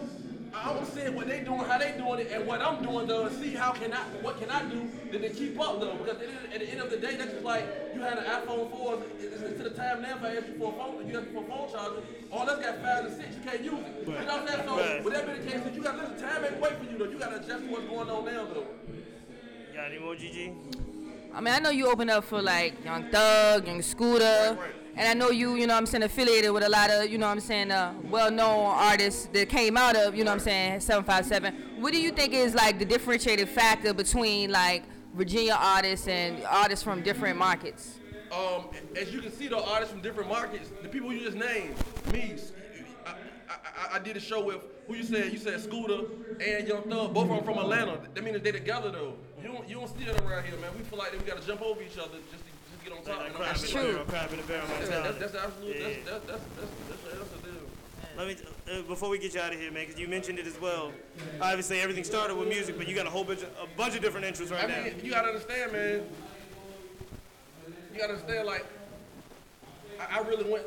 I 0.54 0.72
want 0.72 0.86
to 0.86 0.92
see 0.92 1.10
what 1.10 1.28
they 1.28 1.42
doing, 1.42 1.60
how 1.62 1.78
they 1.78 1.94
doing 1.98 2.20
it, 2.20 2.32
and 2.32 2.48
what 2.48 2.62
I'm 2.62 2.84
doing 2.84 3.08
though, 3.08 3.26
and 3.28 3.36
see 3.38 3.52
how 3.54 3.72
can 3.72 3.94
I, 3.94 3.98
what 4.22 4.40
can 4.40 4.50
I 4.50 4.64
do 4.70 4.90
to, 5.12 5.20
to 5.20 5.30
keep 5.30 5.60
up 5.60 5.80
though. 5.80 5.96
Because 5.96 6.14
at 6.16 6.20
the, 6.20 6.28
end- 6.28 6.54
at 6.54 6.60
the 6.60 6.70
end 6.72 6.80
of 6.82 6.90
the 6.90 6.98
day, 6.98 7.16
that's 7.16 7.32
just 7.32 7.44
like 7.44 7.66
you 7.94 8.02
had 8.02 8.18
an 8.18 8.26
iPhone 8.26 8.72
4. 8.72 9.04
It's, 9.20 9.42
it's 9.42 9.58
to 9.58 9.64
the 9.64 9.70
time 9.72 10.02
now 10.02 10.16
if 10.18 10.24
I 10.24 10.36
ask 10.38 10.48
you 10.48 10.58
for 10.58 10.74
a 10.74 10.78
phone, 10.78 11.08
you 11.08 11.18
ask 11.18 11.28
me 11.28 11.34
for 11.34 11.44
a 11.44 11.48
phone 11.48 11.72
charger. 11.72 12.02
All 12.32 12.46
that's 12.46 12.60
got 12.66 12.82
five 12.82 13.06
and 13.06 13.16
six, 13.16 13.36
you 13.36 13.42
can't 13.44 13.62
use 13.64 13.74
it. 13.74 14.08
You 14.08 14.14
know 14.14 14.20
what 14.20 14.30
I'm 14.30 14.48
saying? 14.48 14.68
So 14.68 14.78
Right. 14.80 15.04
with 15.04 15.14
that 15.14 15.26
being 15.28 15.46
the 15.46 15.52
case, 15.52 15.76
you 15.76 15.84
got 15.84 15.92
to 15.98 16.02
listen. 16.08 16.28
Time 16.28 16.46
ain't 16.46 16.60
wait 16.62 16.78
for 16.78 16.84
you 16.92 16.98
though. 16.98 17.06
You 17.12 17.20
got 17.20 17.30
to 17.30 17.36
adjust 17.38 17.64
to 17.66 17.72
what's 17.72 17.86
going 17.86 18.10
on 18.10 18.26
now 18.26 18.46
though. 18.46 18.68
You 18.88 19.74
Got 19.76 19.92
any 19.92 20.00
more, 20.00 20.16
GG? 20.16 20.54
I 21.34 21.42
mean, 21.42 21.54
I 21.54 21.60
know 21.60 21.70
you 21.70 21.88
open 21.92 22.10
up 22.10 22.24
for 22.24 22.42
like 22.42 22.84
Young 22.84 23.10
Thug, 23.12 23.68
Young 23.68 23.82
Scooter, 23.84 24.58
and 24.98 25.08
I 25.08 25.14
know 25.14 25.30
you, 25.30 25.56
you 25.56 25.68
know 25.68 25.76
I'm 25.76 25.86
saying, 25.86 26.04
affiliated 26.04 26.52
with 26.52 26.64
a 26.64 26.70
lot 26.70 26.90
of, 26.90 27.10
you 27.10 27.20
know 27.20 27.28
what 27.28 27.34
I'm 27.34 27.40
saying, 27.40 27.70
uh, 27.70 27.94
well-known 28.10 28.66
artists 28.66 29.28
that 29.28 29.48
came 29.48 29.78
out 29.78 29.96
of, 29.96 30.16
you 30.16 30.24
know 30.24 30.32
what 30.32 30.40
I'm 30.40 30.44
saying, 30.44 30.80
757. 30.80 31.82
What 31.82 31.94
do 31.94 32.02
you 32.02 32.12
think 32.12 32.34
is 32.34 32.56
like 32.56 32.80
the 32.80 32.86
differentiated 32.86 33.48
factor 33.48 33.94
between 33.94 34.52
like 34.52 34.84
Virginia 35.14 35.56
artists 35.60 36.08
and 36.08 36.44
artists 36.46 36.84
from 36.84 37.04
different 37.04 37.38
markets? 37.38 38.00
Um, 38.32 38.66
as 39.00 39.14
you 39.14 39.22
can 39.22 39.32
see, 39.32 39.48
the 39.48 39.64
artists 39.64 39.94
from 39.94 40.02
different 40.02 40.30
markets, 40.30 40.72
the 40.82 40.90
people 40.90 41.14
you 41.14 41.20
just 41.20 41.38
named, 41.38 41.76
me, 42.12 42.36
I, 43.06 43.12
I, 43.12 43.14
I, 43.50 43.96
I 43.96 44.00
did 44.00 44.18
a 44.18 44.20
show 44.20 44.44
with 44.44 44.58
who 44.88 44.96
you 44.96 45.04
said. 45.04 45.32
You 45.32 45.38
said 45.38 45.62
Scooter 45.62 46.06
and 46.44 46.68
Young 46.68 46.82
Thug, 46.84 47.14
both 47.14 47.24
of 47.24 47.30
them 47.30 47.44
from 47.44 47.60
Atlanta. 47.60 48.00
That 48.16 48.24
means 48.24 48.42
they 48.42 48.52
together 48.52 48.92
though. 48.92 49.14
You 49.42 49.50
don't, 49.50 49.70
you 49.70 49.76
don't 49.76 49.88
see 49.98 50.06
that 50.06 50.20
around 50.22 50.46
here, 50.46 50.58
man. 50.58 50.72
We 50.76 50.84
feel 50.84 50.98
like 50.98 51.12
we 51.12 51.20
gotta 51.20 51.46
jump 51.46 51.62
over 51.62 51.82
each 51.82 51.98
other 51.98 52.18
just 52.32 52.47
get 52.88 52.98
on 52.98 53.04
top. 53.04 53.40
Like 53.40 53.70
you 53.70 53.76
know? 53.76 54.04
crab 54.06 54.32
in 54.32 54.38
the 54.38 54.44
barrel, 54.44 54.68
crab 54.68 54.80
in 54.80 54.86
the 54.86 54.92
barrel 54.92 55.06
Yeah, 55.06 55.12
that's, 55.12 55.18
that's 55.20 55.36
absolute. 55.36 55.76
Yeah. 55.76 55.84
That's, 55.84 56.06
that's, 56.06 56.26
that's, 56.28 56.44
that's, 56.56 57.02
that's, 57.04 57.18
that's 57.18 57.30
the 57.32 57.50
deal. 57.50 57.62
Let 58.18 58.28
me 58.28 58.36
uh, 58.72 58.82
before 58.84 59.10
we 59.10 59.20
get 59.20 59.34
you 59.36 59.42
out 59.42 59.54
of 59.54 59.60
here, 59.60 59.72
man, 59.72 59.86
because 59.86 60.00
you 60.00 60.08
mentioned 60.08 60.40
it 60.40 60.48
as 60.48 60.60
well. 60.60 60.92
Obviously, 61.40 61.80
everything 61.80 62.04
started 62.04 62.36
with 62.36 62.48
music, 62.48 62.78
but 62.78 62.88
you 62.88 62.96
got 62.96 63.06
a 63.06 63.10
whole 63.10 63.24
bunch 63.24 63.44
of 63.44 63.50
a 63.62 63.68
bunch 63.78 63.96
of 63.96 64.02
different 64.02 64.26
interests 64.26 64.52
right 64.52 64.64
I 64.64 64.68
now. 64.68 64.84
mean, 64.84 64.94
you 65.04 65.12
gotta 65.12 65.28
understand, 65.28 65.72
man. 65.72 66.02
You 67.94 68.00
gotta 68.00 68.14
understand, 68.14 68.48
like, 68.48 68.66
I, 70.00 70.20
I 70.20 70.22
really 70.22 70.50
went 70.50 70.64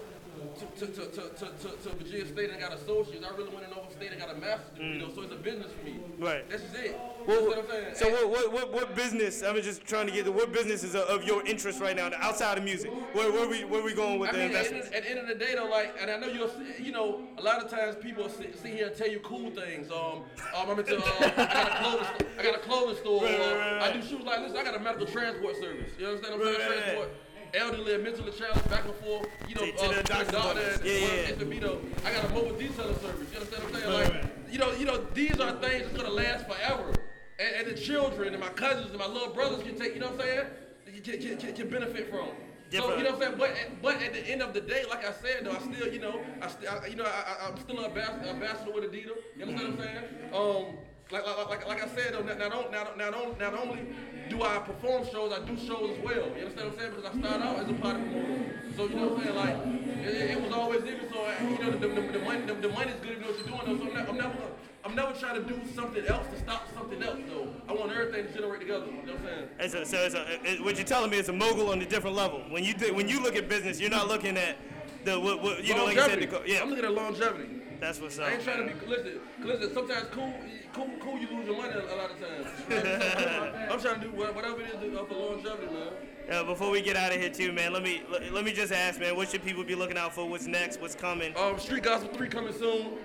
to, 0.78 0.86
to, 0.86 0.92
to, 0.92 1.06
to, 1.06 1.22
to, 1.28 1.46
to, 1.46 1.88
to 1.88 1.96
Virginia 1.96 2.26
State 2.26 2.50
and 2.50 2.60
got 2.60 2.72
associates. 2.72 3.24
I 3.24 3.36
really 3.36 3.50
went 3.50 3.64
in 3.64 3.70
Nova 3.70 3.89
State 4.00 4.12
and 4.12 4.20
got 4.20 4.34
a 4.34 4.38
master's 4.40 4.70
degree, 4.78 4.98
though, 4.98 5.12
so 5.14 5.20
it's 5.20 5.32
a 5.34 5.36
business 5.36 5.70
for 5.72 5.84
me. 5.84 5.92
Mm. 5.92 6.24
Right. 6.24 6.48
That's 6.48 6.62
just 6.62 6.74
it. 6.74 6.98
Well, 7.26 7.42
you 7.42 7.48
what 7.48 7.58
I'm 7.58 7.68
saying? 7.68 7.94
so 7.94 8.08
what, 8.08 8.30
what, 8.30 8.52
what, 8.52 8.72
what 8.72 8.94
business? 8.96 9.42
I'm 9.42 9.60
just 9.60 9.84
trying 9.84 10.06
to 10.06 10.12
get 10.12 10.24
to 10.24 10.32
what 10.32 10.54
business 10.54 10.82
is 10.82 10.94
of 10.94 11.22
your 11.24 11.46
interest 11.46 11.80
right 11.80 11.94
now 11.94 12.10
outside 12.16 12.56
of 12.56 12.64
music. 12.64 12.90
Where, 13.12 13.30
where 13.30 13.46
we 13.46 13.64
where 13.64 13.82
we 13.82 13.92
going 13.92 14.18
with 14.18 14.30
I 14.30 14.32
the 14.32 14.38
mean, 14.38 14.46
at, 14.52 14.54
investments? 14.54 14.88
the- 14.88 14.96
at 14.96 15.02
the 15.02 15.10
end 15.10 15.18
of 15.18 15.28
the 15.28 15.34
day, 15.34 15.54
though, 15.54 15.66
like, 15.66 15.94
and 16.00 16.10
I 16.10 16.16
know 16.16 16.28
you'll, 16.28 16.48
see- 16.48 16.82
you 16.82 16.92
know, 16.92 17.20
a 17.36 17.42
lot 17.42 17.62
of 17.62 17.70
times 17.70 17.96
people 17.96 18.26
sit, 18.30 18.58
sit 18.58 18.72
here 18.72 18.86
and 18.86 18.96
tell 18.96 19.08
you 19.08 19.20
cool 19.20 19.50
things. 19.50 19.90
Um, 19.90 20.22
um 20.56 20.70
I'm 20.70 20.78
into, 20.78 20.96
uh, 20.96 21.02
I 21.36 21.52
got 21.52 21.68
a 21.68 21.76
clothing, 21.82 22.06
sto- 22.14 22.26
I 22.38 22.42
got 22.42 22.54
a 22.54 22.58
clothing 22.60 22.96
store. 22.96 23.24
Right, 23.24 23.38
right, 23.38 23.52
right, 23.52 23.82
I 23.82 23.92
do 23.92 24.00
shoes 24.00 24.24
like 24.24 24.40
this. 24.48 24.56
I 24.56 24.64
got 24.64 24.76
a 24.76 24.80
medical 24.80 25.06
transport 25.06 25.56
service. 25.56 25.90
You 25.98 26.06
understand 26.06 26.38
what 26.38 26.48
I'm 26.48 26.54
saying? 26.54 26.60
Right, 26.60 26.68
right, 26.70 26.76
right. 26.76 26.84
transport 26.84 27.10
elderly 27.54 27.94
and 27.94 28.04
mentally 28.04 28.32
challenged 28.32 28.68
back 28.70 28.84
and 28.84 28.94
forth. 28.96 29.26
You 29.48 29.54
know, 29.56 29.66
To- 29.66 29.72
to 29.72 29.84
uh, 29.84 29.88
the 29.94 30.02
doctor's 30.02 30.28
doctor 30.28 30.60
appointments. 30.60 30.76
and 30.78 30.86
Yeah, 30.86 31.30
yeah. 31.30 31.36
may 31.36 31.44
be, 31.44 31.58
though. 31.58 31.80
I 32.04 32.12
got 32.12 32.24
a 32.24 32.28
mobile 32.30 32.56
detailing 32.56 32.98
service. 33.00 33.28
You 33.32 33.38
understand 33.40 33.64
what 33.64 33.74
I'm 33.74 33.80
saying? 33.80 34.12
Right, 34.12 34.22
like, 34.24 34.52
you 34.52 34.58
know, 34.58 34.72
you 34.72 34.84
know, 34.86 35.04
these 35.14 35.38
are 35.40 35.52
things 35.60 35.84
that's 35.86 35.96
gonna 35.96 36.10
last 36.10 36.46
forever. 36.46 36.92
And, 37.38 37.54
and 37.56 37.66
the 37.68 37.80
children 37.80 38.34
and 38.34 38.40
my 38.40 38.50
cousins 38.50 38.90
and 38.90 38.98
my 38.98 39.06
little 39.06 39.32
brothers 39.32 39.62
can 39.62 39.78
take. 39.78 39.94
You 39.94 40.00
know 40.00 40.10
what 40.10 40.20
I'm 40.20 40.26
saying? 40.26 40.46
Can, 41.04 41.18
can, 41.20 41.36
can, 41.38 41.54
can 41.54 41.68
benefit 41.70 42.10
from. 42.10 42.28
So 42.72 42.96
you 42.96 43.02
know 43.02 43.10
what 43.10 43.14
I'm 43.14 43.20
saying, 43.20 43.34
but 43.36 43.50
at, 43.50 43.82
but 43.82 44.00
at 44.00 44.12
the 44.12 44.20
end 44.30 44.42
of 44.42 44.54
the 44.54 44.60
day, 44.60 44.84
like 44.88 45.04
I 45.04 45.12
said, 45.12 45.44
though, 45.44 45.50
I 45.52 45.58
still, 45.58 45.92
you 45.92 45.98
know, 45.98 46.20
I 46.40 46.46
still, 46.48 46.70
I, 46.70 46.86
you 46.86 46.94
know, 46.94 47.04
I, 47.04 47.48
I'm 47.48 47.58
still 47.58 47.78
an 47.80 47.86
ambassador, 47.86 48.28
ambassador 48.28 48.70
with 48.70 48.84
Adidas. 48.84 49.16
You 49.36 49.44
understand 49.44 49.76
what 49.76 49.88
I'm 49.88 49.94
saying? 49.94 50.66
Um, 50.66 50.78
like, 51.12 51.26
like, 51.26 51.48
like, 51.48 51.68
like 51.68 51.82
I 51.82 51.88
said, 51.88 52.14
though, 52.14 52.22
not, 52.22 52.38
not, 52.38 52.72
not, 52.72 52.98
not, 52.98 53.38
not 53.38 53.54
only 53.54 53.80
do 54.28 54.42
I 54.42 54.58
perform 54.58 55.04
shows, 55.10 55.32
I 55.32 55.44
do 55.44 55.56
shows 55.56 55.96
as 55.96 56.04
well. 56.04 56.26
You 56.36 56.46
understand 56.46 56.56
what 56.56 56.66
I'm 56.66 56.78
saying? 56.78 56.92
Because 56.94 57.04
I 57.04 57.18
started 57.18 57.42
out 57.44 57.58
as 57.58 57.68
a 57.68 57.72
party 57.74 58.02
promoter. 58.02 58.60
So 58.76 58.86
you 58.86 58.94
know 58.94 59.08
what 59.08 59.18
I'm 59.18 59.24
saying? 59.24 59.36
Like, 59.36 60.06
it, 60.06 60.30
it 60.30 60.42
was 60.42 60.52
always 60.52 60.82
me. 60.82 60.92
So 61.12 61.26
you 61.42 61.58
know, 61.58 61.70
the, 61.72 61.88
the, 61.88 62.18
the 62.18 62.18
money, 62.20 62.40
the, 62.46 62.54
the 62.54 62.68
money's 62.68 62.94
good 63.02 63.10
if 63.10 63.18
you 63.18 63.50
know 63.50 63.56
what 63.56 63.66
you're 63.66 63.76
doing. 63.76 63.78
Though, 63.78 63.84
so 63.84 63.90
I'm, 63.90 63.94
not, 63.94 64.08
I'm 64.08 64.16
never, 64.16 64.38
I'm 64.84 64.94
never 64.94 65.12
trying 65.12 65.34
to 65.34 65.42
do 65.42 65.60
something 65.74 66.06
else 66.06 66.26
to 66.28 66.38
stop 66.38 66.72
something 66.74 67.02
else. 67.02 67.18
Though 67.28 67.48
I 67.68 67.72
want 67.72 67.90
everything 67.90 68.26
to 68.26 68.32
generate 68.32 68.60
together. 68.60 68.86
You 68.86 68.92
know 68.92 69.14
what 69.14 69.20
I'm 69.20 69.26
saying? 69.26 69.48
It's 69.58 69.74
a, 69.74 69.84
so 69.84 69.98
it's 69.98 70.14
a, 70.14 70.52
it, 70.52 70.64
what 70.64 70.76
you're 70.76 70.86
telling 70.86 71.10
me 71.10 71.18
is 71.18 71.28
a 71.28 71.32
mogul 71.32 71.70
on 71.70 71.82
a 71.82 71.86
different 71.86 72.14
level. 72.14 72.40
When 72.50 72.62
you 72.62 72.74
do, 72.74 72.94
when 72.94 73.08
you 73.08 73.20
look 73.20 73.34
at 73.34 73.48
business, 73.48 73.80
you're 73.80 73.90
not 73.90 74.06
looking 74.06 74.36
at 74.36 74.56
The 75.04 75.18
what, 75.18 75.42
what 75.42 75.64
you 75.64 75.74
know, 75.74 75.84
like 75.84 75.96
you 75.96 76.02
said, 76.02 76.20
the, 76.20 76.42
yeah. 76.46 76.60
I'm 76.62 76.70
looking 76.70 76.84
at 76.84 76.92
longevity. 76.92 77.48
That's 77.80 77.98
what's 77.98 78.18
up. 78.18 78.26
I 78.28 78.32
ain't 78.32 78.44
trying 78.44 78.68
to 78.68 78.74
be 78.74 78.86
listen. 78.86 79.20
Listen, 79.42 79.72
sometimes 79.72 80.06
cool, 80.12 80.34
cool, 80.74 80.90
cool. 81.00 81.18
You 81.18 81.28
lose 81.30 81.46
your 81.46 81.56
money 81.56 81.72
a 81.72 81.96
lot 81.96 82.10
of 82.10 82.20
times. 82.20 82.46
I'm 83.70 83.80
trying 83.80 84.00
to 84.00 84.06
do 84.06 84.12
what- 84.14 84.34
whatever 84.34 84.60
it 84.60 84.68
is 84.82 84.94
uh, 84.94 85.04
for 85.04 85.14
longevity, 85.14 85.72
man. 85.72 85.88
Uh, 86.30 86.44
before 86.44 86.70
we 86.70 86.82
get 86.82 86.96
out 86.96 87.12
of 87.12 87.18
here 87.18 87.30
too, 87.30 87.52
man, 87.52 87.72
let 87.72 87.82
me 87.82 88.02
let, 88.10 88.44
me 88.44 88.52
just 88.52 88.72
ask, 88.72 89.00
man, 89.00 89.16
what 89.16 89.30
should 89.30 89.42
people 89.42 89.64
be 89.64 89.74
looking 89.74 89.96
out 89.96 90.14
for? 90.14 90.28
What's 90.28 90.46
next? 90.46 90.80
What's 90.80 90.94
coming? 90.94 91.34
Um, 91.36 91.58
Street 91.58 91.82
Gospel 91.82 92.12
3 92.12 92.28
coming 92.28 92.52
soon. 92.52 92.98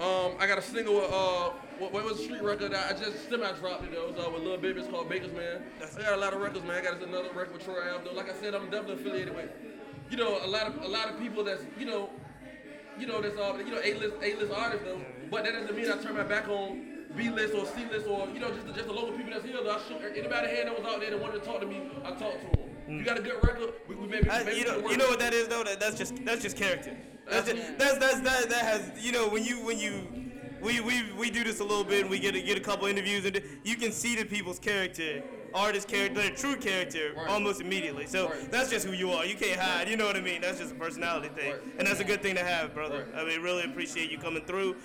Um, 0.00 0.36
I 0.38 0.46
got 0.46 0.58
a 0.58 0.62
single 0.62 0.98
uh, 1.00 1.50
what, 1.78 1.92
what 1.92 2.04
was 2.04 2.18
the 2.18 2.24
street 2.24 2.42
record 2.42 2.72
I 2.72 2.92
just 2.92 3.28
semi 3.28 3.50
dropped 3.52 3.84
it 3.84 3.92
though. 3.92 4.08
It 4.08 4.16
was 4.16 4.26
uh, 4.26 4.30
with 4.30 4.42
Lil 4.42 4.58
Baby. 4.58 4.80
It's 4.80 4.88
called 4.88 5.08
Baker's 5.08 5.32
Man. 5.32 5.62
I 5.96 6.02
got 6.02 6.12
a 6.12 6.16
lot 6.16 6.32
of 6.34 6.40
records, 6.40 6.64
man. 6.64 6.76
I 6.76 6.82
got 6.82 7.02
another 7.02 7.30
record 7.34 7.54
with 7.54 7.64
Troy 7.64 7.80
Ave 7.92 8.04
though. 8.04 8.12
Like 8.12 8.30
I 8.30 8.34
said, 8.34 8.54
I'm 8.54 8.70
definitely 8.70 8.94
affiliated 8.94 9.34
with, 9.34 9.50
you 10.10 10.16
know, 10.16 10.44
a 10.44 10.46
lot 10.46 10.66
of 10.66 10.82
a 10.82 10.88
lot 10.88 11.08
of 11.08 11.18
people 11.18 11.44
that's, 11.44 11.62
you 11.78 11.86
know, 11.86 12.10
you 12.98 13.06
know, 13.06 13.20
that's 13.20 13.38
all 13.38 13.58
you 13.58 13.70
know, 13.70 13.80
A-list 13.82 14.16
A-list 14.22 14.52
artists 14.52 14.84
though. 14.84 15.00
But 15.30 15.44
that 15.44 15.52
doesn't 15.52 15.76
mean 15.76 15.90
I 15.90 15.96
turn 15.98 16.16
my 16.16 16.22
back 16.22 16.48
on 16.48 17.06
B-list 17.16 17.54
or 17.54 17.66
C-list 17.66 18.06
or 18.06 18.28
you 18.28 18.40
know, 18.40 18.52
just 18.52 18.66
the, 18.66 18.72
just 18.72 18.86
the 18.86 18.92
local 18.92 19.12
people 19.12 19.32
that's 19.32 19.44
here. 19.44 19.56
Though. 19.62 19.70
I 19.70 19.78
shoot 19.88 20.00
anybody 20.16 20.48
here 20.48 20.64
that 20.64 20.78
was 20.78 20.86
out 20.92 21.00
there 21.00 21.10
that 21.10 21.20
wanted 21.20 21.40
to 21.40 21.44
talk 21.44 21.60
to 21.60 21.66
me, 21.66 21.90
I 22.04 22.10
talk 22.10 22.40
to 22.40 22.58
them. 22.58 22.68
You 22.88 23.02
mm. 23.02 23.04
got 23.04 23.18
a 23.18 23.22
good 23.22 23.34
record, 23.42 23.74
we, 23.86 23.96
we 23.96 24.06
maybe, 24.06 24.30
I- 24.30 24.44
maybe 24.44 24.58
you 24.58 24.64
know, 24.64 24.88
you 24.88 24.96
know 24.96 25.08
what 25.08 25.18
that 25.18 25.34
is 25.34 25.48
though. 25.48 25.62
That, 25.62 25.78
that's 25.78 25.96
just 25.98 26.24
that's 26.24 26.42
just 26.42 26.56
character. 26.56 26.96
That's 27.28 27.50
just, 27.50 27.78
that's 27.78 27.98
that's 27.98 28.20
that 28.20 28.48
that 28.48 28.64
has 28.64 29.04
you 29.04 29.12
know 29.12 29.28
when 29.28 29.44
you 29.44 29.56
when 29.64 29.78
you 29.78 30.06
we 30.62 30.80
we 30.80 31.12
we 31.12 31.30
do 31.30 31.44
this 31.44 31.60
a 31.60 31.64
little 31.64 31.84
bit 31.84 32.02
and 32.02 32.10
we 32.10 32.18
get 32.18 32.34
a, 32.34 32.40
get 32.40 32.56
a 32.56 32.60
couple 32.60 32.86
interviews 32.86 33.24
and 33.26 33.40
you 33.62 33.76
can 33.76 33.92
see 33.92 34.16
the 34.16 34.24
people's 34.24 34.58
character, 34.58 35.22
artist 35.54 35.88
character, 35.88 36.20
their 36.22 36.30
true 36.30 36.56
character 36.56 37.12
almost 37.28 37.60
immediately. 37.60 38.06
So 38.06 38.32
that's 38.50 38.70
just 38.70 38.86
who 38.86 38.92
you 38.92 39.10
are. 39.12 39.24
You 39.24 39.34
can't 39.36 39.58
hide. 39.60 39.88
You 39.88 39.96
know 39.96 40.06
what 40.06 40.16
I 40.16 40.20
mean? 40.20 40.40
That's 40.40 40.58
just 40.58 40.72
a 40.72 40.76
personality 40.76 41.28
thing, 41.28 41.54
and 41.78 41.86
that's 41.86 42.00
a 42.00 42.04
good 42.04 42.22
thing 42.22 42.34
to 42.36 42.44
have, 42.44 42.74
brother. 42.74 43.06
I 43.16 43.24
mean, 43.24 43.40
really 43.42 43.64
appreciate 43.64 44.10
you 44.10 44.18
coming 44.18 44.44
through. 44.44 44.76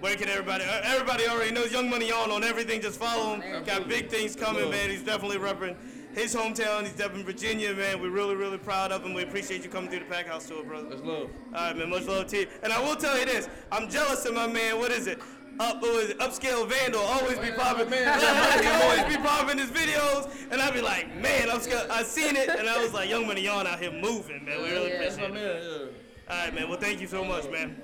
Where 0.00 0.14
can 0.14 0.28
everybody? 0.28 0.64
uh, 0.64 0.80
Everybody 0.84 1.26
already 1.26 1.50
knows 1.52 1.72
Young 1.72 1.90
Money 1.90 2.08
Yawn 2.08 2.30
on 2.30 2.44
everything. 2.44 2.80
Just 2.80 3.00
follow 3.00 3.34
him. 3.40 3.64
Got 3.64 3.88
big 3.88 4.08
things 4.08 4.36
coming, 4.36 4.70
man. 4.70 4.90
He's 4.90 5.02
definitely 5.02 5.38
repping 5.38 5.74
his 6.14 6.34
hometown. 6.34 6.82
He's 6.82 6.92
definitely 6.92 7.24
Virginia, 7.24 7.74
man. 7.74 8.00
We're 8.00 8.10
really, 8.10 8.36
really 8.36 8.58
proud 8.58 8.92
of 8.92 9.04
him. 9.04 9.12
We 9.12 9.22
appreciate 9.22 9.64
you 9.64 9.68
coming 9.70 9.90
through 9.90 10.00
the 10.00 10.04
Packed 10.04 10.28
House 10.28 10.46
tour, 10.46 10.62
brother. 10.62 10.88
That's 10.88 11.02
love. 11.02 11.30
All 11.52 11.66
right, 11.66 11.76
man. 11.76 11.90
Much 11.90 12.04
love 12.06 12.28
to 12.28 12.36
you. 12.38 12.46
And 12.62 12.72
I 12.72 12.80
will 12.80 12.94
tell 12.94 13.18
you 13.18 13.24
this: 13.26 13.48
I'm 13.72 13.88
jealous 13.90 14.24
of 14.24 14.34
my 14.34 14.46
man. 14.46 14.78
What 14.78 14.92
is 14.92 15.08
it? 15.08 15.20
Up, 15.60 15.82
what 15.82 15.94
was 15.94 16.10
it? 16.10 16.18
Upscale 16.18 16.68
Vandal 16.68 17.00
always 17.00 17.38
be 17.38 17.50
oh, 17.50 17.56
popping. 17.56 17.90
man. 17.90 18.08
Always 18.82 19.16
be 19.16 19.20
popping 19.20 19.58
his 19.58 19.70
videos, 19.70 20.30
and 20.52 20.60
I'd 20.60 20.72
be 20.72 20.80
like, 20.80 21.14
man, 21.16 21.48
Upscale. 21.48 21.90
I 21.90 22.04
seen 22.04 22.36
it, 22.36 22.48
and 22.48 22.68
I 22.68 22.80
was 22.80 22.94
like, 22.94 23.10
Young 23.10 23.26
Money 23.26 23.42
Yawn 23.42 23.66
out 23.66 23.80
here 23.80 23.90
moving, 23.90 24.44
man. 24.44 24.62
We 24.62 24.70
really 24.70 24.90
Yeah, 24.90 24.98
that's 25.00 25.16
appreciate 25.16 25.34
my 25.34 25.40
it. 25.40 25.94
All 26.30 26.36
right, 26.36 26.54
man. 26.54 26.68
Well, 26.68 26.78
thank 26.78 27.00
you 27.00 27.08
so 27.08 27.24
much, 27.24 27.48
man. 27.50 27.80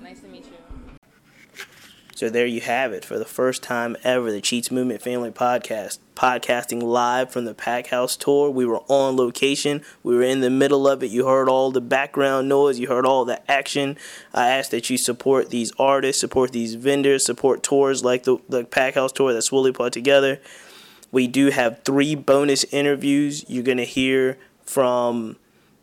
Nice 0.00 0.20
to 0.20 0.28
meet 0.28 0.46
you. 0.46 0.52
So 2.20 2.28
there 2.28 2.44
you 2.44 2.60
have 2.60 2.92
it 2.92 3.02
for 3.02 3.18
the 3.18 3.24
first 3.24 3.62
time 3.62 3.96
ever, 4.04 4.30
the 4.30 4.42
Cheats 4.42 4.70
Movement 4.70 5.00
Family 5.00 5.30
Podcast. 5.30 6.00
Podcasting 6.14 6.82
live 6.82 7.32
from 7.32 7.46
the 7.46 7.54
Packed 7.54 7.86
House 7.86 8.14
tour. 8.14 8.50
We 8.50 8.66
were 8.66 8.82
on 8.88 9.16
location. 9.16 9.80
We 10.02 10.14
were 10.14 10.22
in 10.22 10.42
the 10.42 10.50
middle 10.50 10.86
of 10.86 11.02
it. 11.02 11.10
You 11.10 11.26
heard 11.26 11.48
all 11.48 11.70
the 11.70 11.80
background 11.80 12.46
noise. 12.46 12.78
You 12.78 12.88
heard 12.88 13.06
all 13.06 13.24
the 13.24 13.40
action. 13.50 13.96
I 14.34 14.50
ask 14.50 14.70
that 14.70 14.90
you 14.90 14.98
support 14.98 15.48
these 15.48 15.72
artists, 15.78 16.20
support 16.20 16.52
these 16.52 16.74
vendors, 16.74 17.24
support 17.24 17.62
tours 17.62 18.04
like 18.04 18.24
the, 18.24 18.36
the 18.50 18.64
Packed 18.64 18.96
House 18.96 19.12
tour 19.12 19.32
that 19.32 19.38
Swelly 19.38 19.72
put 19.72 19.94
together. 19.94 20.42
We 21.10 21.26
do 21.26 21.48
have 21.48 21.82
three 21.84 22.14
bonus 22.14 22.64
interviews. 22.64 23.46
You're 23.48 23.64
going 23.64 23.78
to 23.78 23.84
hear 23.84 24.36
from 24.66 25.36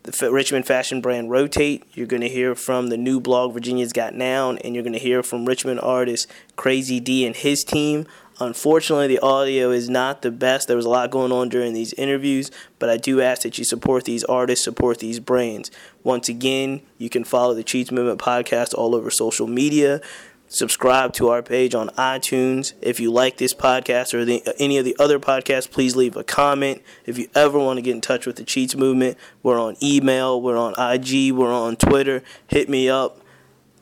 the 0.07 0.31
Richmond 0.31 0.65
fashion 0.65 1.01
brand 1.01 1.29
Rotate. 1.29 1.83
You're 1.93 2.07
going 2.07 2.21
to 2.21 2.29
hear 2.29 2.55
from 2.55 2.87
the 2.87 2.97
new 2.97 3.19
blog 3.19 3.53
Virginia's 3.53 3.91
Got 3.91 4.15
Now, 4.15 4.51
and 4.51 4.73
you're 4.73 4.83
going 4.83 4.93
to 4.93 4.99
hear 4.99 5.21
from 5.21 5.45
Richmond 5.45 5.81
artist 5.81 6.31
Crazy 6.55 7.01
D 7.01 7.25
and 7.25 7.35
his 7.35 7.65
team. 7.65 8.07
Unfortunately, 8.39 9.07
the 9.07 9.19
audio 9.19 9.71
is 9.71 9.89
not 9.89 10.21
the 10.21 10.31
best. 10.31 10.67
There 10.67 10.77
was 10.77 10.85
a 10.85 10.89
lot 10.89 11.11
going 11.11 11.31
on 11.31 11.49
during 11.49 11.73
these 11.73 11.91
interviews, 11.93 12.51
but 12.79 12.87
I 12.87 12.95
do 12.95 13.19
ask 13.19 13.41
that 13.41 13.57
you 13.57 13.65
support 13.65 14.05
these 14.05 14.23
artists, 14.23 14.63
support 14.63 14.99
these 14.99 15.19
brands. 15.19 15.71
Once 16.03 16.29
again, 16.29 16.81
you 16.97 17.09
can 17.09 17.23
follow 17.23 17.53
the 17.53 17.63
Cheats 17.63 17.91
Movement 17.91 18.19
podcast 18.19 18.73
all 18.73 18.95
over 18.95 19.09
social 19.09 19.47
media. 19.47 19.99
Subscribe 20.49 21.11
to 21.13 21.27
our 21.27 21.43
page 21.43 21.75
on 21.75 21.89
iTunes. 21.89 22.73
If 22.81 22.99
you 22.99 23.11
like 23.11 23.37
this 23.37 23.53
podcast 23.53 24.13
or 24.13 24.23
the, 24.23 24.41
any 24.57 24.77
of 24.77 24.85
the 24.85 24.95
other 24.97 25.19
podcasts, 25.19 25.69
please 25.69 25.95
leave 25.95 26.15
a 26.15 26.23
comment. 26.23 26.81
If 27.05 27.17
you 27.17 27.29
ever 27.35 27.59
want 27.59 27.77
to 27.77 27.81
get 27.81 27.95
in 27.95 28.01
touch 28.01 28.25
with 28.25 28.37
the 28.37 28.45
Cheats 28.45 28.75
Movement, 28.75 29.17
we're 29.43 29.59
on 29.59 29.75
email, 29.83 30.41
we're 30.41 30.57
on 30.57 30.73
IG, 30.77 31.33
we're 31.33 31.53
on 31.53 31.75
Twitter. 31.75 32.23
Hit 32.47 32.69
me 32.69 32.87
up. 32.89 33.21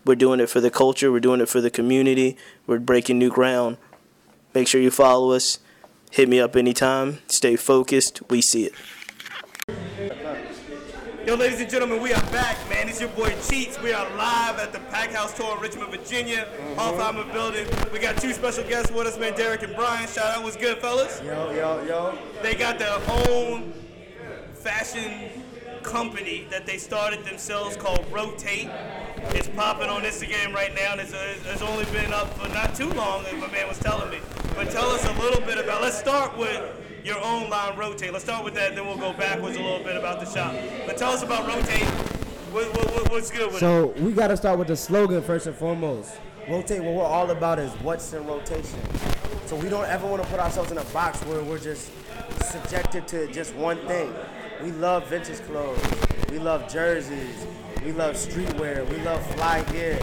We're 0.05 0.15
doing 0.15 0.39
it 0.39 0.49
for 0.49 0.61
the 0.61 0.69
culture, 0.69 1.11
we're 1.11 1.19
doing 1.19 1.41
it 1.41 1.49
for 1.49 1.61
the 1.61 1.71
community, 1.71 2.37
we're 2.67 2.77
breaking 2.77 3.17
new 3.17 3.31
ground. 3.31 3.77
Make 4.53 4.67
sure 4.67 4.79
you 4.79 4.91
follow 4.91 5.31
us. 5.31 5.57
Hit 6.11 6.29
me 6.29 6.39
up 6.39 6.55
anytime. 6.55 7.19
Stay 7.27 7.55
focused. 7.55 8.21
We 8.29 8.41
see 8.41 8.69
it. 9.67 10.15
Yo, 11.25 11.33
ladies 11.33 11.59
and 11.59 11.67
gentlemen, 11.67 11.99
we 12.03 12.13
are 12.13 12.21
back, 12.31 12.55
man. 12.69 12.87
It's 12.87 13.01
your 13.01 13.09
boy 13.09 13.35
Cheats. 13.49 13.81
We 13.81 13.91
are 13.91 14.07
live 14.15 14.59
at 14.59 14.71
the 14.71 14.79
Packed 14.91 15.15
House 15.15 15.33
Tour 15.33 15.55
in 15.55 15.59
Richmond, 15.59 15.89
Virginia, 15.89 16.45
mm-hmm. 16.45 16.79
Hofheimer 16.79 17.33
Building. 17.33 17.65
We 17.91 17.97
got 17.97 18.17
two 18.17 18.31
special 18.31 18.63
guests 18.63 18.91
with 18.91 19.07
us, 19.07 19.17
man, 19.17 19.33
Derek 19.33 19.63
and 19.63 19.75
Brian. 19.75 20.07
Shout 20.07 20.37
out, 20.37 20.43
what's 20.43 20.55
good, 20.55 20.77
fellas? 20.77 21.23
Yo, 21.25 21.49
yo, 21.49 21.83
yo. 21.83 22.15
They 22.43 22.53
got 22.53 22.77
their 22.77 22.99
own 23.27 23.73
fashion 24.53 25.31
company 25.81 26.45
that 26.51 26.67
they 26.67 26.77
started 26.77 27.25
themselves 27.25 27.75
called 27.75 28.05
Rotate. 28.11 28.69
It's 29.29 29.47
popping 29.47 29.89
on 29.89 30.03
Instagram 30.03 30.53
right 30.53 30.75
now, 30.75 30.91
and 30.91 31.01
it's, 31.01 31.11
it's 31.11 31.63
only 31.63 31.85
been 31.85 32.13
up 32.13 32.31
for 32.37 32.47
not 32.49 32.75
too 32.75 32.89
long, 32.89 33.25
as 33.25 33.33
my 33.33 33.51
man 33.51 33.67
was 33.67 33.79
telling 33.79 34.11
me. 34.11 34.19
But 34.53 34.69
tell 34.69 34.91
us 34.91 35.03
a 35.03 35.19
little 35.19 35.41
bit 35.41 35.57
about, 35.57 35.81
let's 35.81 35.97
start 35.97 36.37
with 36.37 36.84
your 37.05 37.23
own 37.23 37.49
line, 37.49 37.77
Rotate. 37.77 38.11
Let's 38.11 38.25
start 38.25 38.43
with 38.43 38.55
that, 38.55 38.75
then 38.75 38.85
we'll 38.85 38.97
go 38.97 39.13
backwards 39.13 39.55
a 39.57 39.61
little 39.61 39.83
bit 39.83 39.95
about 39.95 40.19
the 40.19 40.25
shop. 40.25 40.55
But 40.87 40.97
tell 40.97 41.11
us 41.11 41.21
about 41.21 41.47
Rotate. 41.47 41.83
What, 42.51 42.67
what, 42.75 42.91
what- 42.93 43.11
what's 43.11 43.29
good 43.31 43.47
with 43.47 43.57
it? 43.57 43.59
So 43.59 43.87
we 43.99 44.11
got 44.11 44.27
to 44.29 44.37
start 44.37 44.57
with 44.59 44.67
the 44.67 44.75
slogan 44.75 45.21
first 45.21 45.45
and 45.47 45.55
foremost. 45.55 46.11
Rotate. 46.49 46.81
What 46.83 46.93
we're 46.95 47.03
all 47.03 47.29
about 47.31 47.59
is 47.59 47.71
what's 47.81 48.11
in 48.13 48.25
rotation. 48.25 48.79
So 49.45 49.55
we 49.55 49.69
don't 49.69 49.85
ever 49.85 50.05
want 50.07 50.23
to 50.23 50.29
put 50.29 50.39
ourselves 50.39 50.71
in 50.71 50.77
a 50.77 50.83
box 50.85 51.21
where 51.25 51.43
we're 51.43 51.59
just 51.59 51.91
subjected 52.43 53.07
to 53.09 53.27
just 53.31 53.53
one 53.55 53.77
thing. 53.87 54.13
We 54.61 54.71
love 54.71 55.07
vintage 55.07 55.39
clothes. 55.41 55.79
We 56.31 56.39
love 56.39 56.67
jerseys. 56.71 57.45
We 57.83 57.91
love 57.91 58.15
streetwear. 58.15 58.87
We 58.89 58.97
love 59.03 59.25
fly 59.35 59.61
gear. 59.71 59.99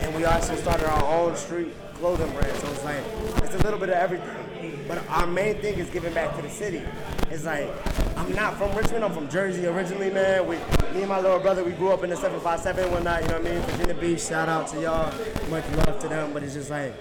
And 0.00 0.14
we 0.14 0.24
also 0.24 0.54
started 0.56 0.88
our 0.88 1.04
own 1.04 1.36
street 1.36 1.74
clothing 1.94 2.30
brand. 2.32 2.56
So 2.58 2.68
it's 2.68 2.84
like 2.84 3.02
it's 3.44 3.54
a 3.54 3.58
little 3.58 3.78
bit 3.78 3.88
of 3.90 3.96
everything. 3.96 4.43
But 4.88 5.08
our 5.08 5.26
main 5.26 5.56
thing 5.60 5.78
is 5.78 5.88
giving 5.90 6.12
back 6.14 6.36
to 6.36 6.42
the 6.42 6.50
city. 6.50 6.82
It's 7.30 7.44
like 7.44 7.68
I'm 8.16 8.32
not 8.34 8.56
from 8.56 8.74
Richmond. 8.76 9.04
I'm 9.04 9.12
from 9.12 9.28
Jersey 9.28 9.66
originally, 9.66 10.10
man. 10.10 10.46
We, 10.46 10.56
me 10.94 11.00
and 11.00 11.08
my 11.08 11.20
little 11.20 11.40
brother, 11.40 11.64
we 11.64 11.72
grew 11.72 11.90
up 11.90 12.04
in 12.04 12.10
the 12.10 12.16
757 12.16 12.90
one 12.90 13.04
night. 13.04 13.22
You 13.22 13.28
know 13.28 13.38
what 13.40 13.46
I 13.46 13.54
mean? 13.54 13.62
Virginia 13.62 13.94
Beach. 13.94 14.20
Shout 14.20 14.48
out 14.48 14.68
to 14.68 14.80
y'all. 14.80 15.12
Much 15.50 15.68
love 15.76 15.98
to 16.00 16.08
them. 16.08 16.32
But 16.32 16.42
it's 16.42 16.54
just 16.54 16.70
like 16.70 16.94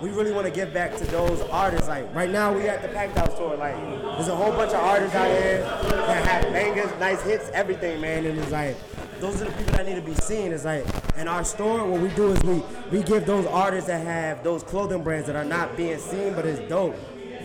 we 0.00 0.10
really 0.10 0.32
want 0.32 0.46
to 0.46 0.52
give 0.52 0.72
back 0.72 0.96
to 0.96 1.04
those 1.06 1.40
artists. 1.42 1.88
Like 1.88 2.12
right 2.14 2.30
now, 2.30 2.52
we 2.52 2.68
at 2.68 2.82
the 2.82 2.88
Packed 2.88 3.16
House 3.16 3.36
tour. 3.36 3.56
Like 3.56 3.76
there's 3.76 4.28
a 4.28 4.36
whole 4.36 4.52
bunch 4.52 4.72
of 4.72 4.80
artists 4.80 5.14
out 5.14 5.28
here 5.28 5.58
that 5.58 6.26
have 6.26 6.52
bangers, 6.52 6.90
nice 6.98 7.22
hits, 7.22 7.50
everything, 7.52 8.00
man. 8.00 8.24
And 8.26 8.38
it's 8.38 8.50
like 8.52 8.76
those 9.20 9.40
are 9.42 9.46
the 9.46 9.52
people 9.52 9.72
that 9.74 9.86
need 9.86 9.96
to 9.96 10.02
be 10.02 10.14
seen. 10.14 10.52
It's 10.52 10.64
like 10.64 10.84
in 11.16 11.28
our 11.28 11.44
store, 11.44 11.84
what 11.86 12.00
we 12.00 12.08
do 12.10 12.32
is 12.32 12.42
we 12.42 12.62
we 12.90 13.02
give 13.04 13.26
those 13.26 13.46
artists 13.46 13.86
that 13.88 14.04
have 14.04 14.42
those 14.42 14.62
clothing 14.62 15.02
brands 15.02 15.26
that 15.26 15.36
are 15.36 15.44
not 15.44 15.76
being 15.76 15.98
seen, 15.98 16.34
but 16.34 16.44
it's 16.44 16.60
dope, 16.68 16.96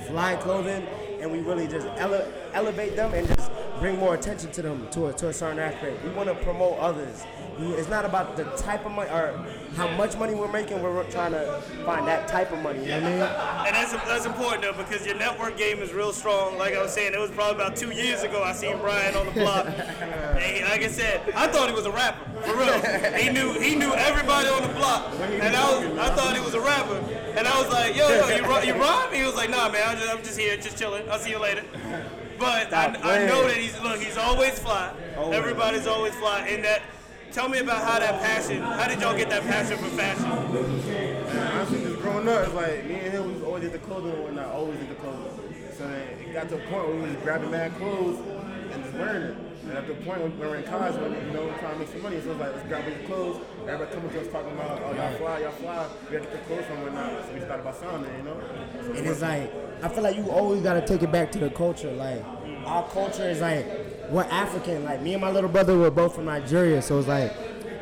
fly 0.08 0.36
clothing, 0.38 0.88
and 1.22 1.32
we 1.32 1.40
really 1.40 1.68
just 1.68 1.88
ele- 2.00 2.28
elevate 2.54 2.96
them 2.96 3.14
and 3.14 3.28
just 3.28 3.52
bring 3.80 3.98
more 3.98 4.14
attention 4.16 4.52
to 4.52 4.62
them 4.62 4.88
to 4.92 5.08
a, 5.08 5.14
to 5.14 5.30
a 5.30 5.34
certain 5.34 5.60
aspect. 5.60 6.04
We 6.04 6.10
want 6.12 6.30
to 6.30 6.36
promote 6.36 6.78
others. 6.80 7.24
We- 7.60 7.68
It's 7.74 7.90
not 7.90 8.06
about 8.06 8.36
the 8.38 8.46
type 8.58 8.86
of 8.86 8.92
money 8.92 9.10
or 9.10 9.34
how 9.76 9.88
much 9.98 10.16
money 10.18 10.34
we're 10.34 10.52
making. 10.52 10.82
We're 10.82 11.04
trying 11.12 11.32
to 11.32 11.62
find 11.86 12.08
that 12.08 12.28
type 12.28 12.52
of 12.52 12.60
money. 12.60 12.82
You 12.82 12.88
know 12.90 13.02
what 13.02 13.04
I 13.04 13.10
mean? 13.12 13.68
And 13.68 13.76
that's, 13.76 13.92
that's 14.06 14.26
important 14.26 14.64
though 14.64 14.74
because 14.74 15.06
your 15.06 15.16
network 15.16 15.58
game 15.58 15.80
is 15.80 15.94
real 15.94 16.14
strong. 16.14 16.58
Like 16.58 16.74
I 16.74 16.82
was 16.82 16.92
saying, 16.94 17.14
it 17.14 17.20
was 17.20 17.32
probably 17.32 17.56
about 17.62 17.76
two 17.76 17.92
years 17.92 18.24
ago 18.24 18.44
I 18.44 18.54
seen 18.54 18.78
Brian 18.80 19.16
on 19.16 19.26
the 19.26 19.32
block. 19.34 19.66
and 20.00 20.40
he- 20.42 20.64
like 20.64 20.84
I 20.84 20.88
said, 20.88 21.22
I 21.36 21.48
thought 21.48 21.70
he 21.70 21.76
was 21.76 21.86
a 21.86 21.92
rapper 21.92 22.42
for 22.42 22.56
real. 22.56 22.80
He 23.18 23.30
knew 23.30 23.54
he 23.60 23.76
knew 23.76 23.94
everybody 23.94 24.48
on 24.50 24.62
the 24.62 24.74
block, 24.76 25.12
and 25.20 25.56
I 25.56 25.64
was 25.90 25.98
I 26.00 26.16
thought 26.16 26.36
he 26.36 26.42
was 26.44 26.54
a 26.54 26.62
rapper. 26.62 26.96
And 27.38 27.48
I 27.48 27.62
was 27.62 27.72
like, 27.72 27.96
yo, 27.96 28.08
yo, 28.10 28.28
you, 28.30 28.68
you 28.68 28.74
rhyme? 28.82 29.14
He 29.14 29.24
was 29.24 29.36
like, 29.36 29.50
nah, 29.50 29.70
man, 29.70 29.82
I'm 29.88 29.98
just, 29.98 30.10
I'm 30.12 30.24
just 30.24 30.38
here, 30.40 30.58
just 30.58 30.78
chilling. 30.78 31.10
I'll 31.10 31.20
see 31.20 31.30
you 31.30 31.40
later. 31.40 31.64
But 32.40 32.74
I, 32.74 32.86
I 32.86 33.26
know 33.26 33.46
that 33.48 33.58
he's 33.58 33.80
look, 33.82 34.02
he's 34.02 34.18
always 34.18 34.58
fly. 34.58 34.94
Always. 35.18 35.38
Everybody's 35.38 35.88
always 35.88 36.16
fly. 36.16 36.48
And 36.48 36.64
that, 36.64 36.82
tell 37.32 37.50
me 37.50 37.60
about 37.60 37.84
how 37.84 38.00
that 38.00 38.22
passion. 38.22 38.62
How 38.62 38.88
did 38.88 39.02
y'all 39.02 39.16
get 39.16 39.30
that 39.30 39.44
passion 39.44 39.78
for 39.78 39.90
fashion? 39.90 40.26
Honestly, 40.26 41.82
just 41.82 42.00
growing 42.02 42.28
up, 42.30 42.46
it's 42.46 42.54
like 42.54 42.86
me 42.86 42.96
and 42.96 43.12
him 43.12 43.28
we 43.28 43.34
was 43.34 43.44
always 43.44 43.64
did 43.64 43.74
the 43.74 43.80
clothing 43.80 44.14
and 44.14 44.24
whatnot, 44.24 44.48
always 44.48 44.80
did 44.80 44.90
the 44.90 44.96
clothing. 44.96 45.26
So 45.78 45.88
then 45.88 46.02
it 46.20 46.34
got 46.34 46.50
to 46.50 46.56
a 46.56 46.60
point 46.70 46.88
where 46.88 46.96
we 46.96 47.02
was 47.02 47.16
grabbing 47.18 47.52
mad 47.52 47.76
clothes 47.76 48.20
and 48.72 48.84
just 48.84 48.96
wearing 48.96 49.24
it. 49.24 49.49
And 49.70 49.78
at 49.78 49.86
the 49.88 49.94
point 49.94 50.20
when 50.22 50.40
we 50.40 50.48
were 50.48 50.56
in 50.56 50.64
college, 50.64 50.96
when 50.96 51.12
you 51.14 51.32
know, 51.32 51.48
trying 51.60 51.74
to 51.74 51.80
make 51.80 51.90
some 51.90 52.02
money, 52.02 52.20
so 52.22 52.32
it's 52.32 52.40
like, 52.40 52.56
let's 52.56 52.68
grab 52.68 52.86
these 52.86 53.06
clothes. 53.06 53.40
Everybody 53.68 53.94
coming 53.94 54.10
to 54.10 54.22
us 54.22 54.28
talking 54.32 54.52
about, 54.54 54.82
oh, 54.84 54.94
y'all 54.96 55.18
fly, 55.18 55.40
y'all 55.42 55.52
fly. 55.52 55.88
We 56.10 56.18
got 56.18 56.24
to 56.24 56.30
get 56.30 56.32
the 56.32 56.38
clothes 56.40 56.66
from 56.66 56.82
whatnot. 56.82 57.26
So 57.28 57.34
we 57.36 57.40
started 57.42 57.64
by 57.64 57.72
sounding, 57.74 58.16
you 58.18 58.24
know? 58.24 58.42
So 58.82 58.92
And 58.94 59.08
it's 59.08 59.22
like 59.22 59.54
I 59.84 59.88
feel 59.90 60.04
like 60.04 60.16
you 60.18 60.30
always 60.32 60.62
gotta 60.64 60.82
take 60.86 61.04
it 61.04 61.12
back 61.12 61.32
to 61.34 61.40
the 61.40 61.52
culture. 61.52 61.92
Like 61.92 62.24
our 62.66 62.88
culture 62.90 63.30
is 63.30 63.42
like 63.42 63.66
we're 64.10 64.24
African. 64.24 64.86
Like 64.86 65.04
me 65.04 65.14
and 65.14 65.22
my 65.22 65.30
little 65.30 65.50
brother 65.52 65.78
were 65.78 65.92
both 65.92 66.16
from 66.16 66.26
Nigeria, 66.26 66.82
so 66.82 66.98
it's 66.98 67.08
like 67.08 67.32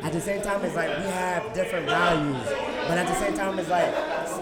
at 0.02 0.12
the 0.12 0.20
same 0.20 0.42
time 0.42 0.62
it's 0.64 0.76
like 0.76 0.90
we 0.98 1.04
have 1.04 1.54
different 1.54 1.86
values, 1.86 2.46
but 2.86 2.98
at 2.98 3.06
the 3.08 3.14
same 3.14 3.34
time 3.34 3.58
it's 3.58 3.70
like 3.70 3.90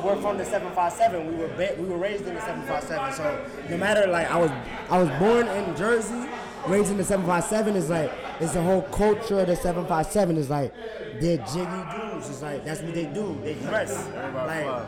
we're 0.04 0.16
from 0.20 0.36
the 0.36 0.44
757. 0.44 1.26
We 1.28 1.36
were 1.36 1.48
ba- 1.48 1.76
we 1.78 1.88
were 1.88 1.96
raised 1.96 2.26
in 2.26 2.34
the 2.34 2.40
757. 2.40 3.12
So 3.14 3.46
no 3.70 3.76
matter 3.78 4.06
like 4.08 4.30
I 4.30 4.36
was 4.36 4.50
I 4.90 4.98
was 4.98 5.08
born 5.20 5.46
in 5.48 5.76
Jersey, 5.76 6.28
raised 6.68 6.90
in 6.90 6.96
the 6.96 7.04
757. 7.04 7.76
is 7.76 7.90
like 7.90 8.12
it's 8.40 8.52
the 8.52 8.62
whole 8.62 8.82
culture 8.82 9.40
of 9.40 9.46
the 9.46 9.56
757. 9.56 10.36
Is 10.36 10.50
like 10.50 10.74
they're 11.20 11.38
jiggy 11.38 11.64
dudes. 11.64 12.28
It's 12.28 12.42
like 12.42 12.64
that's 12.64 12.80
what 12.82 12.94
they 12.94 13.06
do. 13.06 13.38
They 13.42 13.54
dress 13.54 14.08
like 14.34 14.86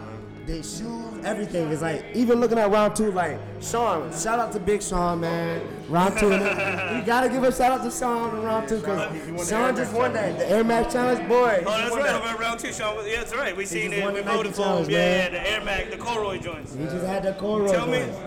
they 0.48 0.62
shoes, 0.62 1.24
everything. 1.24 1.70
It's 1.70 1.82
like 1.82 2.04
even 2.14 2.40
looking 2.40 2.58
at 2.58 2.70
round 2.70 2.96
two, 2.96 3.12
like 3.12 3.38
Sean. 3.60 4.10
Shout 4.12 4.38
out 4.38 4.50
to 4.52 4.58
Big 4.60 4.82
Sean, 4.82 5.20
man. 5.20 5.60
Round 5.90 6.18
two, 6.18 6.30
we 6.30 6.36
gotta 7.06 7.28
give 7.28 7.44
a 7.44 7.52
shout 7.52 7.72
out 7.72 7.84
to 7.84 7.90
Sean 7.90 8.34
in 8.34 8.42
round 8.42 8.66
two 8.66 8.78
because 8.78 9.48
Sean 9.48 9.76
just 9.76 9.92
won 9.92 10.14
that 10.14 10.38
the 10.38 10.50
Air 10.50 10.64
Max 10.64 10.92
Challenge, 10.92 11.28
boy. 11.28 11.62
Oh, 11.66 11.70
that's 11.70 11.94
right. 11.94 12.02
that. 12.04 12.38
Round 12.40 12.58
two, 12.58 12.72
Sean. 12.72 12.96
Yeah, 13.06 13.16
that's 13.18 13.36
right. 13.36 13.54
We 13.54 13.66
seen 13.66 13.92
it. 13.92 14.12
We 14.12 14.22
voted 14.22 14.54
for 14.54 14.82
him. 14.82 14.90
Yeah, 14.90 15.28
the 15.28 15.50
Air 15.50 15.62
Mac, 15.64 15.90
the 15.90 15.98
Corroy 15.98 16.38
joints. 16.38 16.74
He 16.74 16.84
just 16.84 17.04
had 17.04 17.24
the 17.24 17.34
Corroy. 17.34 17.70
Tell 17.70 17.86
me, 17.86 17.98
joints. 17.98 18.18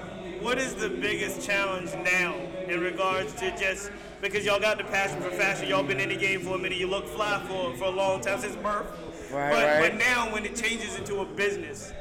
What 0.41 0.57
is 0.57 0.73
the 0.73 0.89
biggest 0.89 1.45
challenge 1.45 1.93
now 2.03 2.35
in 2.67 2.79
regards 2.79 3.33
to 3.33 3.55
just 3.57 3.91
because 4.21 4.43
y'all 4.45 4.59
got 4.59 4.77
the 4.77 4.83
passion 4.83 5.21
for 5.21 5.29
fashion, 5.29 5.67
y'all 5.67 5.83
been 5.83 5.99
in 5.99 6.09
the 6.09 6.15
game 6.15 6.41
for 6.41 6.55
a 6.55 6.57
minute, 6.57 6.77
you 6.77 6.87
look 6.87 7.07
fly 7.07 7.43
for 7.47 7.75
for 7.75 7.85
a 7.85 7.89
long 7.89 8.21
time 8.21 8.39
since 8.39 8.55
birth. 8.57 8.87
Right, 9.31 9.51
but 9.51 9.63
right. 9.63 9.91
but 9.91 9.99
now 9.99 10.33
when 10.33 10.45
it 10.45 10.55
changes 10.55 10.97
into 10.97 11.19
a 11.19 11.25
business, 11.25 11.93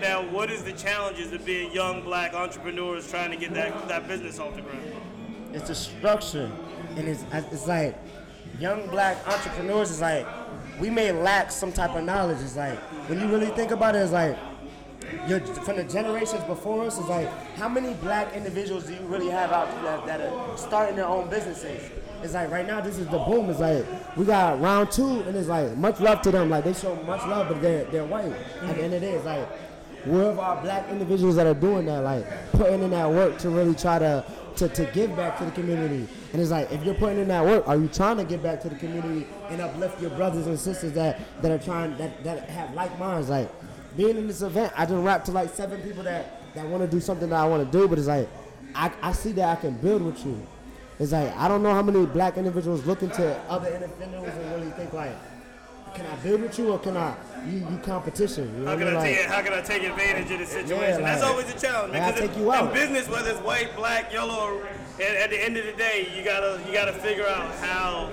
now 0.00 0.22
what 0.30 0.50
is 0.50 0.62
the 0.62 0.72
challenges 0.72 1.32
of 1.32 1.44
being 1.44 1.72
young 1.72 2.02
black 2.02 2.34
entrepreneurs 2.34 3.10
trying 3.10 3.30
to 3.30 3.36
get 3.36 3.54
that 3.54 3.88
that 3.88 4.06
business 4.06 4.38
off 4.38 4.54
the 4.54 4.62
ground? 4.62 4.82
It's 5.52 5.68
the 5.68 5.74
structure, 5.74 6.50
and 6.96 7.08
it's 7.08 7.24
it's 7.32 7.66
like 7.66 7.98
young 8.60 8.88
black 8.88 9.26
entrepreneurs 9.26 9.90
is 9.90 10.00
like 10.00 10.26
we 10.78 10.90
may 10.90 11.12
lack 11.12 11.50
some 11.50 11.72
type 11.72 11.94
of 11.94 12.04
knowledge. 12.04 12.38
It's 12.42 12.56
like 12.56 12.78
when 13.08 13.20
you 13.20 13.26
really 13.28 13.46
think 13.46 13.70
about 13.70 13.96
it, 13.96 14.00
it's 14.00 14.12
like 14.12 14.36
your, 15.28 15.40
from 15.40 15.76
the 15.76 15.84
generations 15.84 16.42
before 16.44 16.84
us, 16.84 16.98
is 16.98 17.06
like 17.06 17.28
how 17.56 17.68
many 17.68 17.94
black 17.94 18.34
individuals 18.34 18.84
do 18.84 18.94
you 18.94 19.00
really 19.00 19.28
have 19.28 19.52
out 19.52 19.68
that, 19.82 20.06
that 20.06 20.20
are 20.20 20.56
starting 20.56 20.96
their 20.96 21.06
own 21.06 21.28
businesses? 21.28 21.90
It's 22.22 22.34
like 22.34 22.50
right 22.50 22.66
now 22.66 22.80
this 22.80 22.98
is 22.98 23.06
the 23.08 23.18
boom. 23.18 23.50
It's 23.50 23.60
like 23.60 23.84
we 24.16 24.24
got 24.24 24.60
round 24.60 24.90
two, 24.90 25.20
and 25.22 25.36
it's 25.36 25.48
like 25.48 25.76
much 25.76 26.00
love 26.00 26.22
to 26.22 26.30
them. 26.30 26.50
Like 26.50 26.64
they 26.64 26.72
show 26.74 26.94
much 27.02 27.20
love, 27.26 27.48
but 27.48 27.60
they're 27.60 27.84
they're 27.84 28.06
white. 28.06 28.32
At 28.62 28.76
the 28.76 28.82
end 28.84 28.94
of 28.94 29.00
the 29.00 29.06
day, 29.06 29.12
it's 29.12 29.24
like 29.24 29.48
where 30.06 30.30
of 30.30 30.38
our 30.38 30.60
black 30.62 30.88
individuals 30.88 31.36
that 31.36 31.46
are 31.46 31.54
doing 31.54 31.86
that, 31.86 32.00
like 32.04 32.52
putting 32.52 32.82
in 32.82 32.90
that 32.90 33.10
work 33.10 33.38
to 33.38 33.50
really 33.50 33.74
try 33.74 33.98
to, 33.98 34.24
to, 34.54 34.68
to 34.68 34.84
give 34.92 35.14
back 35.16 35.36
to 35.38 35.44
the 35.44 35.50
community. 35.50 36.06
And 36.32 36.40
it's 36.40 36.50
like, 36.50 36.70
if 36.70 36.84
you're 36.84 36.94
putting 36.94 37.18
in 37.18 37.28
that 37.28 37.44
work, 37.44 37.66
are 37.66 37.76
you 37.76 37.88
trying 37.88 38.16
to 38.18 38.24
give 38.24 38.42
back 38.42 38.60
to 38.62 38.68
the 38.68 38.76
community 38.76 39.26
and 39.48 39.60
uplift 39.60 40.00
your 40.00 40.10
brothers 40.10 40.46
and 40.46 40.58
sisters 40.58 40.92
that, 40.92 41.20
that 41.42 41.50
are 41.50 41.58
trying, 41.58 41.96
that, 41.98 42.22
that 42.24 42.48
have 42.48 42.72
like 42.74 42.96
minds? 42.98 43.28
Like, 43.28 43.50
being 43.96 44.16
in 44.16 44.26
this 44.26 44.42
event, 44.42 44.72
I 44.76 44.84
just 44.86 44.96
rap 45.02 45.24
to 45.24 45.32
like 45.32 45.50
seven 45.54 45.80
people 45.82 46.02
that, 46.04 46.54
that 46.54 46.66
want 46.66 46.82
to 46.82 46.88
do 46.88 47.00
something 47.00 47.28
that 47.30 47.36
I 47.40 47.46
want 47.46 47.70
to 47.70 47.78
do, 47.78 47.88
but 47.88 47.98
it's 47.98 48.08
like, 48.08 48.28
I, 48.74 48.90
I 49.02 49.12
see 49.12 49.32
that 49.32 49.58
I 49.58 49.60
can 49.60 49.74
build 49.78 50.02
with 50.02 50.24
you. 50.26 50.46
It's 50.98 51.12
like, 51.12 51.34
I 51.36 51.48
don't 51.48 51.62
know 51.62 51.72
how 51.74 51.82
many 51.82 52.04
black 52.06 52.36
individuals 52.36 52.84
look 52.86 53.02
into 53.02 53.36
other 53.48 53.68
individuals 53.68 54.28
and 54.28 54.50
really 54.52 54.70
think 54.72 54.92
like, 54.92 55.12
can 55.94 56.04
I 56.06 56.14
build 56.16 56.42
with 56.42 56.58
you 56.58 56.72
or 56.72 56.78
can 56.78 56.94
I, 56.96 57.14
you, 57.46 57.58
you 57.70 57.78
competition? 57.82 58.52
You 58.58 58.64
know 58.64 58.70
How 58.70 58.76
can 58.76 58.88
I 58.88 58.90
I 58.90 58.94
mean? 58.94 59.02
take 59.02 59.18
Like- 59.18 59.34
how 59.34 59.42
can 59.42 59.52
I 59.54 59.60
take 59.62 59.82
advantage 59.82 60.30
of 60.30 60.38
the 60.40 60.46
situation? 60.46 61.00
Yeah, 61.00 61.06
That's 61.06 61.22
always 61.22 61.48
a 61.54 61.58
challenge. 61.58 61.94
I 61.94 62.10
because 62.10 62.20
take 62.20 62.34
in, 62.36 62.42
you 62.42 62.52
out. 62.52 62.66
in 62.68 62.74
business, 62.74 63.08
whether 63.08 63.30
it's 63.30 63.40
white, 63.40 63.74
black, 63.76 64.12
yellow, 64.12 64.60
at, 64.96 65.00
at 65.16 65.30
the 65.30 65.42
end 65.42 65.56
of 65.56 65.64
the 65.64 65.72
day, 65.72 66.08
you 66.14 66.22
gotta 66.22 66.60
you 66.66 66.72
gotta 66.74 66.92
figure 66.92 67.26
out 67.26 67.50
how 67.56 68.10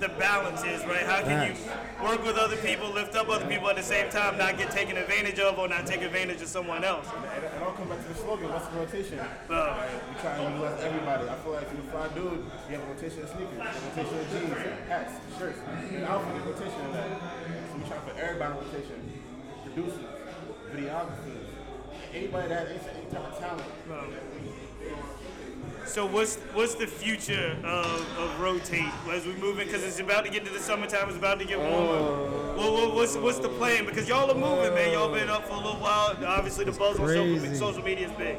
the 0.00 0.08
balance 0.10 0.62
is, 0.64 0.84
right? 0.86 1.02
How 1.02 1.22
can 1.22 1.48
you 1.54 1.54
work 2.02 2.24
with 2.24 2.36
other 2.38 2.56
people, 2.56 2.90
lift 2.90 3.16
up 3.16 3.28
other 3.28 3.46
people 3.46 3.68
at 3.68 3.76
the 3.76 3.82
same 3.82 4.08
time, 4.10 4.38
not 4.38 4.56
get 4.56 4.70
taken 4.70 4.96
advantage 4.96 5.38
of 5.40 5.58
or 5.58 5.66
not 5.68 5.86
take 5.86 6.02
advantage 6.02 6.40
of 6.40 6.48
someone 6.48 6.84
else? 6.84 7.06
And 7.34 7.64
I'll 7.64 7.72
come 7.72 7.88
back 7.88 8.02
to 8.02 8.08
the 8.08 8.14
slogan, 8.14 8.48
what's 8.50 8.66
the 8.68 8.78
rotation? 8.78 9.18
Uh, 9.18 9.26
Like, 9.50 9.90
we 10.08 10.20
try 10.20 10.36
to 10.36 10.42
utilize 10.42 10.84
everybody. 10.84 11.28
I 11.28 11.34
feel 11.42 11.52
like 11.52 11.62
if 11.66 11.72
you're 11.72 11.82
a 11.82 11.90
fly 11.90 12.08
dude, 12.14 12.44
you 12.70 12.76
have 12.78 12.84
a 12.84 12.92
rotation 12.94 13.22
of 13.22 13.28
sneakers, 13.30 13.58
a 13.58 13.62
rotation 13.90 14.18
of 14.18 14.26
jeans, 14.30 14.54
hats, 14.88 15.12
shirts, 15.38 15.58
an 15.66 16.04
outfit, 16.04 16.36
a 16.36 16.46
rotation 16.46 16.80
of 16.86 16.92
that. 16.94 17.10
So 17.18 17.74
we 17.78 17.82
try 17.90 17.98
for 17.98 18.14
everybody 18.20 18.52
in 18.54 18.64
rotation. 18.70 18.98
Producers, 19.64 20.06
videographers, 20.72 21.46
anybody 22.14 22.48
that 22.48 22.68
has 22.68 22.86
any 22.94 23.06
type 23.10 23.26
of 23.26 23.38
talent. 23.38 23.66
So 25.88 26.04
what's 26.04 26.36
what's 26.52 26.74
the 26.74 26.86
future 26.86 27.56
of, 27.64 28.18
of 28.18 28.40
rotate 28.40 28.92
as 29.10 29.26
we 29.26 29.32
move 29.36 29.58
in? 29.58 29.66
Because 29.66 29.82
it's 29.82 29.98
about 29.98 30.26
to 30.26 30.30
get 30.30 30.44
to 30.44 30.52
the 30.52 30.58
summertime. 30.58 31.08
It's 31.08 31.16
about 31.16 31.38
to 31.38 31.46
get 31.46 31.58
warmer. 31.58 31.76
Oh. 31.76 32.54
Well, 32.58 32.72
what, 32.74 32.94
what's 32.94 33.16
what's 33.16 33.38
the 33.38 33.48
plan? 33.48 33.86
Because 33.86 34.06
y'all 34.06 34.30
are 34.30 34.34
moving, 34.34 34.74
man. 34.74 34.92
Y'all 34.92 35.12
been 35.12 35.30
up 35.30 35.46
for 35.46 35.54
a 35.54 35.56
little 35.56 35.80
while. 35.80 36.14
Obviously, 36.26 36.66
the 36.66 36.72
buzz 36.72 37.00
on 37.00 37.08
social, 37.08 37.54
social 37.54 37.82
media 37.82 38.08
is 38.08 38.12
big. 38.18 38.36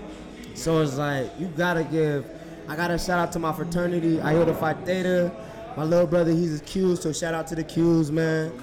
So 0.53 0.79
it's 0.81 0.97
like 0.97 1.31
you 1.39 1.47
gotta 1.47 1.83
give. 1.83 2.23
I 2.67 2.75
gotta 2.75 2.99
shout 2.99 3.17
out 3.17 3.31
to 3.31 3.39
my 3.39 3.51
fraternity, 3.51 4.21
Iota 4.21 4.53
Phi 4.53 4.73
Theta. 4.73 5.31
My 5.75 5.83
little 5.85 6.05
brother, 6.05 6.31
he's 6.31 6.61
a 6.61 6.63
Q, 6.63 6.95
so 6.95 7.11
shout 7.11 7.33
out 7.33 7.47
to 7.47 7.55
the 7.55 7.63
Qs, 7.63 8.11
man. 8.11 8.53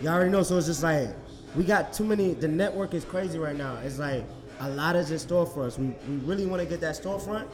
Y'all 0.00 0.14
already 0.14 0.30
know. 0.30 0.42
So 0.42 0.58
it's 0.58 0.66
just 0.66 0.82
like 0.82 1.10
we 1.54 1.62
got 1.62 1.92
too 1.92 2.04
many. 2.04 2.34
The 2.34 2.48
network 2.48 2.92
is 2.92 3.04
crazy 3.04 3.38
right 3.38 3.56
now. 3.56 3.76
It's 3.84 4.00
like 4.00 4.24
a 4.60 4.68
lot 4.70 4.96
is 4.96 5.10
in 5.10 5.18
store 5.18 5.46
for 5.46 5.64
us. 5.64 5.78
We, 5.78 5.86
we 6.08 6.16
really 6.24 6.46
want 6.46 6.60
to 6.62 6.68
get 6.68 6.80
that 6.80 6.94
storefront. 6.96 7.46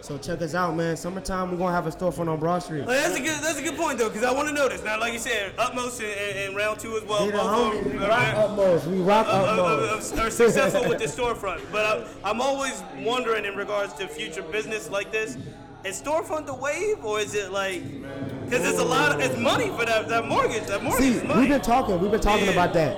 So 0.00 0.18
check 0.18 0.42
us 0.42 0.54
out, 0.54 0.74
man. 0.76 0.96
Summertime, 0.96 1.50
we're 1.50 1.56
gonna 1.56 1.72
have 1.74 1.86
a 1.86 1.90
storefront 1.90 2.28
on 2.28 2.38
Broad 2.40 2.60
Street. 2.62 2.84
Well, 2.86 3.00
that's 3.00 3.16
a 3.18 3.22
good 3.22 3.38
that's 3.42 3.58
a 3.58 3.62
good 3.62 3.76
point 3.76 3.98
though, 3.98 4.08
because 4.08 4.24
I 4.24 4.32
want 4.32 4.48
to 4.48 4.54
know 4.54 4.68
this. 4.68 4.82
Now, 4.82 4.98
like 4.98 5.12
you 5.12 5.18
said, 5.18 5.52
utmost 5.58 6.00
in, 6.00 6.54
round 6.54 6.80
two 6.80 6.96
as 6.96 7.04
well. 7.04 7.26
We 7.26 7.32
both. 7.32 7.84
We 7.84 7.98
rock 7.98 8.08
right? 8.08 8.34
utmost. 8.34 8.86
We 8.86 9.00
rock 9.00 9.26
Uh, 9.26 9.30
uh, 9.30 9.34
utmost. 9.44 10.16
uh, 10.18 10.22
are 10.22 10.30
successful 10.30 10.88
with 10.88 10.98
the 10.98 11.04
storefront. 11.22 11.60
But 11.70 11.84
I, 11.84 12.30
I'm 12.30 12.40
always 12.40 12.82
wondering 12.98 13.44
in 13.44 13.54
regards 13.56 13.92
to 13.94 14.08
future 14.08 14.42
business 14.42 14.90
like 14.90 15.12
this, 15.12 15.36
is 15.84 16.00
storefront 16.02 16.46
the 16.46 16.54
wave 16.54 17.04
or 17.04 17.20
is 17.20 17.34
it 17.34 17.52
like? 17.52 17.82
Because 18.44 18.66
it's 18.68 18.78
a 18.80 18.84
lot. 18.84 19.12
Of, 19.12 19.20
it's 19.20 19.38
money 19.38 19.68
for 19.68 19.84
that 19.84 20.08
that 20.08 20.26
mortgage. 20.26 20.64
That 20.66 20.82
mortgage 20.82 21.20
See, 21.20 21.26
we've 21.38 21.48
been 21.48 21.60
talking. 21.60 22.00
We've 22.00 22.10
been 22.10 22.20
talking 22.20 22.46
Yeah. 22.46 22.52
about 22.52 22.72
that. 22.74 22.96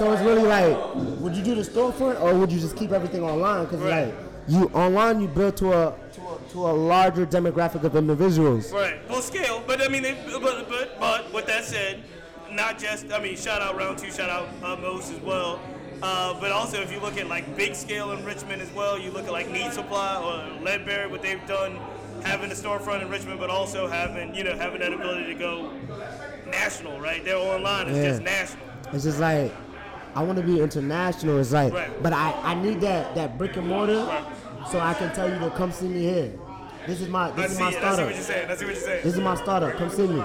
So 0.00 0.10
it's 0.12 0.22
really 0.22 0.44
like, 0.44 0.94
would 1.20 1.36
you 1.36 1.42
do 1.44 1.54
the 1.54 1.60
storefront 1.60 2.22
or 2.22 2.34
would 2.34 2.50
you 2.50 2.58
just 2.58 2.74
keep 2.74 2.90
everything 2.90 3.22
online? 3.22 3.66
Because 3.66 3.82
like, 3.82 4.14
you 4.48 4.64
online, 4.72 5.20
you 5.20 5.28
build 5.28 5.58
to 5.58 5.74
a 5.74 5.94
to 6.14 6.20
a, 6.22 6.38
to 6.52 6.58
a 6.70 6.72
larger 6.72 7.26
demographic 7.26 7.84
of 7.84 7.94
individuals. 7.94 8.72
Right. 8.72 8.98
Well, 9.10 9.20
scale, 9.20 9.62
but 9.66 9.82
I 9.82 9.88
mean, 9.88 10.02
they, 10.02 10.14
but 10.40 10.66
but 10.70 10.98
but 10.98 11.30
with 11.34 11.44
that 11.48 11.66
said, 11.66 12.02
not 12.50 12.78
just 12.78 13.12
I 13.12 13.20
mean, 13.22 13.36
shout 13.36 13.60
out 13.60 13.76
round 13.76 13.98
two, 13.98 14.10
shout 14.10 14.30
out 14.30 14.48
uh, 14.62 14.80
Mose 14.80 15.10
as 15.10 15.20
well. 15.20 15.60
Uh, 16.02 16.32
but 16.40 16.50
also, 16.50 16.80
if 16.80 16.90
you 16.90 16.98
look 17.00 17.18
at 17.18 17.26
like 17.26 17.54
big 17.54 17.74
scale 17.74 18.12
in 18.12 18.24
Richmond 18.24 18.62
as 18.62 18.72
well, 18.72 18.98
you 18.98 19.10
look 19.10 19.26
at 19.26 19.32
like 19.32 19.50
Need 19.50 19.70
Supply 19.74 20.16
or 20.16 20.62
Ledbury, 20.64 21.10
what 21.10 21.20
they've 21.20 21.46
done, 21.46 21.78
having 22.24 22.50
a 22.50 22.54
storefront 22.54 23.02
in 23.02 23.10
Richmond, 23.10 23.38
but 23.38 23.50
also 23.50 23.86
having 23.86 24.34
you 24.34 24.44
know 24.44 24.56
having 24.56 24.80
that 24.80 24.94
ability 24.94 25.26
to 25.26 25.34
go 25.34 25.70
national, 26.46 26.98
right? 27.02 27.22
They're 27.22 27.36
online, 27.36 27.88
it's 27.88 27.98
Yeah. 27.98 28.08
just 28.12 28.22
national. 28.22 28.64
It's 28.94 29.04
just 29.04 29.20
like, 29.20 29.52
I 30.14 30.22
want 30.22 30.38
to 30.38 30.44
be 30.44 30.60
international. 30.60 31.38
It's 31.38 31.52
like, 31.52 31.72
Right. 31.72 32.02
but 32.02 32.12
I, 32.12 32.32
I 32.42 32.54
need 32.54 32.80
that 32.82 33.14
that 33.14 33.38
brick 33.38 33.56
and 33.56 33.66
mortar, 33.68 34.04
so 34.70 34.80
I 34.80 34.94
can 34.94 35.14
tell 35.14 35.28
you 35.30 35.38
to 35.38 35.50
come 35.50 35.70
see 35.72 35.88
me 35.88 36.00
here. 36.02 36.32
This 36.86 37.00
is 37.00 37.08
my 37.08 37.28
I 37.28 37.30
this 37.32 37.52
is 37.52 37.56
see 37.58 37.62
my 37.62 37.68
it. 37.70 37.70
I 37.70 37.72
see 37.72 37.78
startup. 37.78 38.06
what 38.06 38.14
you're 38.14 38.24
saying. 38.24 38.50
I 38.50 38.56
see 38.56 38.64
what 38.64 38.74
you're 38.74 38.82
saying. 38.84 39.04
This 39.04 39.14
is 39.14 39.20
my 39.20 39.34
startup. 39.36 39.72
Come 39.76 39.90
see 39.90 40.06
me. 40.06 40.22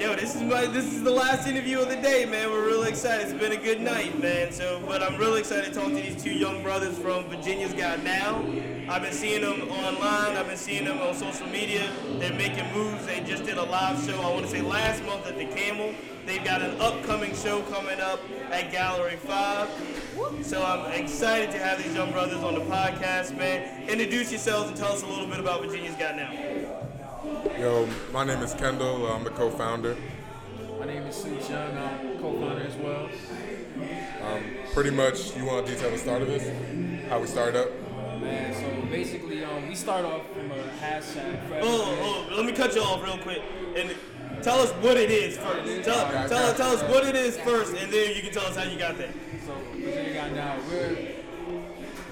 Yo, 0.03 0.13
this 0.17 0.35
is 0.35 0.41
my 0.41 0.65
this 0.65 0.83
is 0.83 1.01
the 1.01 1.09
last 1.09 1.47
interview 1.47 1.79
of 1.79 1.87
the 1.87 1.95
day, 1.95 2.25
man. 2.25 2.51
We're 2.51 2.65
really 2.65 2.89
excited. 2.89 3.25
It's 3.25 3.39
been 3.41 3.53
a 3.53 3.55
good 3.55 3.79
night, 3.79 4.21
man. 4.21 4.51
So, 4.51 4.83
but 4.85 5.01
I'm 5.01 5.17
really 5.17 5.39
excited 5.39 5.73
to 5.73 5.79
talk 5.79 5.87
to 5.87 5.95
these 5.95 6.21
two 6.21 6.33
young 6.33 6.61
brothers 6.61 6.97
from 6.99 7.23
Virginia's 7.29 7.71
Got 7.71 8.03
Now. 8.03 8.45
I've 8.89 9.01
been 9.01 9.13
seeing 9.13 9.39
them 9.39 9.61
online. 9.69 10.35
I've 10.35 10.47
been 10.47 10.57
seeing 10.57 10.83
them 10.83 10.99
on 10.99 11.15
social 11.15 11.47
media. 11.47 11.89
They're 12.19 12.33
making 12.33 12.69
moves. 12.73 13.05
They 13.05 13.21
just 13.21 13.45
did 13.45 13.57
a 13.57 13.63
live 13.63 14.05
show. 14.05 14.19
I 14.19 14.29
want 14.29 14.43
to 14.43 14.51
say 14.51 14.61
last 14.61 15.01
month 15.05 15.25
at 15.25 15.37
the 15.37 15.45
Camel. 15.45 15.95
They've 16.25 16.43
got 16.43 16.61
an 16.61 16.81
upcoming 16.81 17.33
show 17.33 17.61
coming 17.61 18.01
up 18.01 18.19
at 18.51 18.73
Gallery 18.73 19.15
Five. 19.15 19.69
So 20.41 20.65
I'm 20.65 20.91
excited 20.91 21.49
to 21.51 21.59
have 21.59 21.81
these 21.81 21.95
young 21.95 22.11
brothers 22.11 22.43
on 22.43 22.55
the 22.55 22.65
podcast, 22.65 23.37
man. 23.37 23.87
Introduce 23.87 24.31
yourselves 24.31 24.67
and 24.67 24.75
tell 24.75 24.91
us 24.91 25.01
a 25.01 25.07
little 25.07 25.27
bit 25.27 25.39
about 25.39 25.61
Virginia's 25.61 25.95
Got 25.95 26.17
Now. 26.17 26.89
Yo, 27.23 27.87
my 28.11 28.25
name 28.25 28.41
is 28.43 28.53
Kendall. 28.53 29.07
I'm 29.07 29.23
the 29.23 29.29
co-founder. 29.29 29.95
My 30.77 30.85
name 30.85 31.03
is 31.03 31.15
Sue 31.15 31.37
Chung. 31.47 31.77
I'm 31.77 32.19
co-founder 32.19 32.65
as 32.65 32.75
well. 32.75 33.09
Um, 34.21 34.43
pretty 34.73 34.89
much, 34.89 35.33
you 35.37 35.45
want 35.45 35.65
to 35.65 35.73
detail 35.73 35.91
the 35.91 35.97
start 35.97 36.21
of 36.21 36.27
this? 36.27 36.43
How 37.07 37.21
we 37.21 37.27
started 37.27 37.55
up? 37.55 37.69
Man, 38.19 38.53
so 38.53 38.89
basically, 38.89 39.41
um, 39.45 39.69
we 39.69 39.75
start 39.75 40.03
off 40.03 40.23
from 40.33 40.51
a 40.51 40.55
hashtag. 40.81 41.47
for 41.47 41.59
Oh, 41.61 42.27
oh, 42.29 42.35
let 42.35 42.45
me 42.45 42.51
cut 42.51 42.75
you 42.75 42.81
off 42.81 43.01
real 43.01 43.17
quick 43.19 43.41
and 43.77 43.95
tell 44.41 44.59
us 44.59 44.71
what 44.83 44.97
it 44.97 45.09
is 45.09 45.37
first. 45.37 45.85
Tell, 45.85 46.05
Okay, 46.07 46.27
tell, 46.27 46.49
okay. 46.49 46.57
tell 46.57 46.75
us 46.75 46.81
what 46.93 47.05
it 47.05 47.15
is 47.15 47.37
first, 47.37 47.73
and 47.73 47.91
then 47.91 48.15
you 48.17 48.21
can 48.21 48.33
tell 48.33 48.45
us 48.47 48.57
how 48.57 48.63
you 48.63 48.77
got 48.77 48.97
there. 48.97 49.13
So 49.45 49.55
Virginia 49.75 50.13
got 50.13 50.31
now. 50.33 50.59
We're 50.69 50.97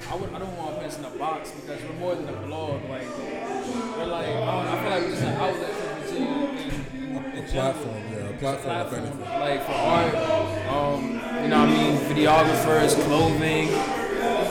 I, 0.09 0.15
would, 0.15 0.33
I 0.33 0.39
don't 0.39 0.57
want 0.57 0.71
to 0.71 0.75
put 0.75 0.85
us 0.87 0.97
in 0.99 1.05
a 1.05 1.09
box 1.11 1.51
because 1.51 1.81
we're 1.83 1.95
more 1.95 2.15
than 2.15 2.27
a 2.27 2.37
blog. 2.41 2.83
Like 2.89 3.07
we're 4.01 4.11
like 4.11 4.27
I, 4.27 4.29
I 4.31 4.81
feel 4.81 4.89
like 4.89 5.01
we're 5.03 5.09
just 5.09 5.23
an 5.23 5.35
outlet 5.35 5.71
for 5.71 6.01
Virginia. 6.01 6.49
In, 6.93 7.37
in 7.37 7.43
A 7.43 7.47
platform, 7.47 8.03
yeah, 8.11 8.17
a 8.17 8.33
platform, 8.37 8.77
if 8.81 8.93
anything. 8.93 9.19
Like 9.21 9.65
for 9.65 9.71
art, 9.71 10.15
um, 10.69 11.03
you 11.43 11.47
know 11.49 11.59
what 11.59 11.69
I 11.69 11.73
mean, 11.73 11.97
videographers, 12.09 12.95
clothing. 13.05 13.67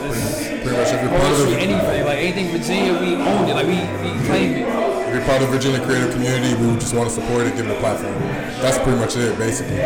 This, 0.01 0.49
Pretty 0.49 0.77
much 0.77 0.89
every 0.89 1.09
part 1.09 1.23
of 1.23 1.39
poetry, 1.39 1.55
it. 1.55 1.69
anything. 1.71 2.05
Like 2.07 2.19
anything 2.19 2.47
Virginia, 2.49 2.93
we 3.01 3.15
own 3.17 3.49
it. 3.49 3.55
Like 3.55 3.67
we, 3.67 3.75
we 3.75 4.27
claim 4.27 4.53
it. 4.53 4.67
If 5.09 5.15
you're 5.15 5.25
part 5.25 5.43
of 5.43 5.51
the 5.51 5.57
Virginia 5.57 5.85
creative 5.85 6.13
community, 6.13 6.55
we 6.55 6.75
just 6.79 6.95
want 6.95 7.09
to 7.09 7.15
support 7.15 7.47
it, 7.47 7.57
give 7.57 7.67
it 7.69 7.77
a 7.77 7.81
platform. 7.81 8.15
That's 8.63 8.79
pretty 8.79 8.99
much 8.99 9.17
it, 9.17 9.37
basically. 9.39 9.77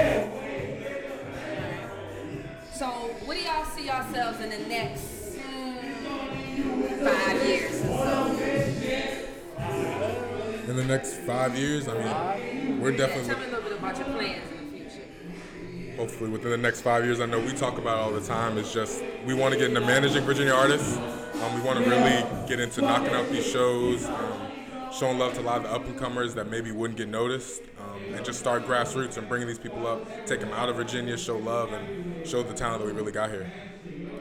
So, 2.72 2.86
what 3.24 3.34
do 3.36 3.42
y'all 3.42 3.64
see 3.64 3.86
yourselves 3.86 4.40
in 4.40 4.50
the 4.50 4.58
next 4.68 5.36
five 7.04 7.44
years 7.48 7.73
In 10.74 10.88
the 10.88 10.92
next 10.92 11.14
five 11.18 11.56
years, 11.56 11.86
I 11.86 11.92
mean, 11.94 12.80
we're 12.80 12.90
definitely 12.96 13.32
Tell 13.32 13.38
me 13.38 13.44
a 13.44 13.48
little 13.48 13.62
bit 13.62 13.78
about 13.78 13.96
your 13.96 14.06
plans 14.06 14.50
in 14.50 14.72
the 14.72 14.78
future. 14.90 15.96
hopefully 15.96 16.30
within 16.30 16.50
the 16.50 16.56
next 16.56 16.80
five 16.80 17.04
years. 17.04 17.20
I 17.20 17.26
know 17.26 17.38
we 17.38 17.52
talk 17.52 17.78
about 17.78 17.98
it 17.98 18.02
all 18.02 18.10
the 18.10 18.26
time. 18.26 18.58
It's 18.58 18.72
just 18.72 19.00
we 19.24 19.34
want 19.34 19.52
to 19.54 19.60
get 19.60 19.68
into 19.68 19.80
managing 19.82 20.24
Virginia 20.24 20.52
artists. 20.52 20.96
Um, 20.96 21.54
we 21.54 21.60
want 21.60 21.78
to 21.78 21.88
really 21.88 22.26
get 22.48 22.58
into 22.58 22.82
knocking 22.82 23.14
out 23.14 23.30
these 23.30 23.46
shows, 23.46 24.04
um, 24.06 24.48
showing 24.92 25.16
love 25.16 25.34
to 25.34 25.42
a 25.42 25.42
lot 25.42 25.58
of 25.58 25.62
the 25.62 25.70
up 25.70 25.86
and 25.86 25.96
comers 25.96 26.34
that 26.34 26.50
maybe 26.50 26.72
wouldn't 26.72 26.98
get 26.98 27.08
noticed, 27.08 27.62
um, 27.78 28.02
and 28.12 28.24
just 28.24 28.40
start 28.40 28.66
grassroots 28.66 29.16
and 29.16 29.28
bringing 29.28 29.46
these 29.46 29.60
people 29.60 29.86
up, 29.86 30.26
take 30.26 30.40
them 30.40 30.50
out 30.54 30.68
of 30.68 30.74
Virginia, 30.74 31.16
show 31.16 31.38
love, 31.38 31.72
and 31.72 32.26
show 32.26 32.42
the 32.42 32.52
talent 32.52 32.82
that 32.82 32.86
we 32.86 32.92
really 32.92 33.12
got 33.12 33.30
here. 33.30 33.48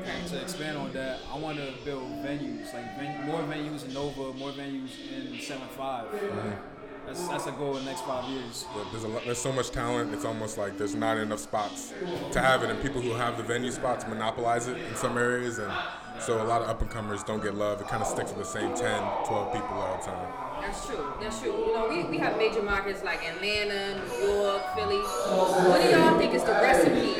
To 0.04 0.42
expand 0.42 0.78
on 0.78 0.92
that, 0.94 1.20
I 1.32 1.38
want 1.38 1.58
to 1.58 1.72
build 1.86 2.04
venues, 2.26 2.74
like 2.74 3.00
ven- 3.00 3.26
more 3.26 3.40
venues 3.44 3.86
in 3.86 3.94
Nova, 3.94 4.34
more 4.34 4.52
venues 4.52 4.90
in 5.10 5.34
7-5. 5.38 6.58
That's, 7.06 7.28
that's 7.28 7.48
a 7.48 7.52
goal 7.52 7.78
in 7.78 7.86
the 7.86 7.92
next 7.92 8.02
five 8.02 8.30
years. 8.30 8.66
Yeah, 8.76 8.84
there's 8.92 9.04
a 9.04 9.08
lot, 9.08 9.24
there's 9.26 9.38
so 9.38 9.52
much 9.54 9.72
talent. 9.72 10.14
It's 10.14 10.26
almost 10.26 10.58
like 10.58 10.78
there's 10.78 10.96
not 10.96 11.18
enough 11.18 11.40
spots 11.40 11.94
to 12.32 12.40
have 12.40 12.64
it, 12.64 12.70
and 12.70 12.82
people 12.82 13.02
who 13.02 13.12
have 13.12 13.38
the 13.38 13.44
venue 13.44 13.72
spots 13.72 14.06
monopolize 14.06 14.68
it 14.68 14.78
in 14.78 14.96
some 14.96 15.18
areas, 15.18 15.58
and 15.60 15.72
so 16.20 16.42
a 16.42 16.46
lot 16.46 16.62
of 16.62 16.70
up 16.70 16.82
and 16.82 16.90
comers 16.90 17.24
don't 17.24 17.42
get 17.42 17.56
love. 17.56 17.80
It 17.80 17.88
kind 17.88 18.02
of 18.02 18.08
sticks 18.08 18.32
to 18.32 18.38
the 18.38 18.46
same 18.46 18.74
10, 18.76 19.02
12 19.26 19.54
people 19.54 19.68
all 19.78 19.98
the 19.98 20.04
time. 20.06 20.34
That's 20.62 20.86
true. 20.86 21.14
That's 21.22 21.40
true. 21.42 21.52
You 21.52 21.74
know, 21.74 21.88
we, 21.90 22.04
we 22.06 22.18
have 22.20 22.38
major 22.38 22.62
markets 22.62 23.04
like 23.04 23.24
Atlanta, 23.26 24.02
New 24.20 24.34
York, 24.34 24.64
Philly. 24.76 24.98
What 24.98 25.82
do 25.82 25.90
y'all 25.90 26.18
think 26.18 26.34
is 26.34 26.44
the 26.44 26.54
recipe 26.54 27.16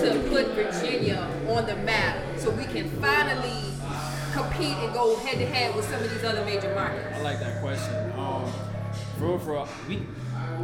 to 0.00 0.28
put 0.28 0.46
Virginia 0.54 1.28
on 1.48 1.66
the 1.66 1.76
map 1.76 2.16
so 2.38 2.50
we 2.50 2.64
can 2.64 2.88
finally 3.00 3.62
compete 4.32 4.76
and 4.84 4.92
go 4.92 5.16
head 5.16 5.38
to 5.38 5.46
head 5.46 5.74
with 5.74 5.84
some 5.90 6.02
of 6.02 6.10
these 6.10 6.24
other 6.24 6.44
major 6.44 6.74
markets? 6.74 7.16
I 7.16 7.22
like 7.22 7.40
that 7.40 7.60
question. 7.62 7.94
Um, 8.18 8.44
for 9.18 9.24
real, 9.26 9.38
for 9.38 9.68
we, 9.88 10.02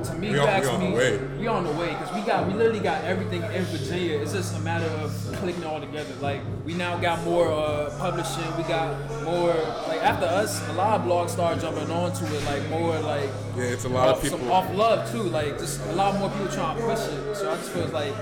to 0.05 0.15
me, 0.15 0.29
We 0.31 0.35
you 0.35 0.41
on- 0.41 0.47
we 0.47 0.53
ask 0.53 0.73
on 0.73 0.81
the 0.81 0.97
way. 0.97 1.19
we 1.39 1.47
on 1.47 1.65
the 1.65 1.73
way 1.73 1.89
because 1.89 2.13
we 2.15 2.21
got, 2.23 2.47
we 2.47 2.55
literally 2.55 2.81
got 2.81 3.03
everything 3.05 3.43
in 3.43 3.65
Virginia. 3.65 4.19
It's 4.21 4.33
just 4.33 4.57
a 4.57 4.61
matter 4.61 4.87
of 4.87 5.11
clicking 5.39 5.63
it 5.63 5.67
all 5.67 5.81
together. 5.81 6.15
Like 6.21 6.41
we 6.65 6.75
now 6.75 6.97
got 6.99 7.23
more 7.25 7.51
uh, 7.51 7.91
publishing. 7.99 8.45
We 8.57 8.63
got 8.65 8.97
more 9.25 9.55
like 9.89 10.03
after 10.03 10.27
us, 10.27 10.67
a 10.69 10.73
lot 10.75 11.01
of 11.01 11.07
blogs 11.07 11.31
started 11.31 11.61
jumping 11.61 11.91
onto 11.91 12.25
it. 12.27 12.45
Like 12.45 12.69
more 12.69 12.99
like 13.01 13.31
Yeah, 13.57 13.65
it's 13.65 13.85
a 13.85 13.89
lot 13.89 14.09
of 14.09 14.17
off 14.17 14.27
some 14.29 14.39
people- 14.41 14.53
off 14.53 14.75
love 14.75 15.11
too. 15.11 15.23
Like 15.23 15.59
just 15.59 15.81
a 15.87 15.93
lot 15.93 16.17
more 16.19 16.29
people 16.31 16.49
trying 16.49 16.77
to 16.77 16.83
push 16.85 17.01
it. 17.01 17.37
So 17.37 17.51
I 17.51 17.57
just 17.57 17.71
feel 17.71 17.87
like 17.89 18.15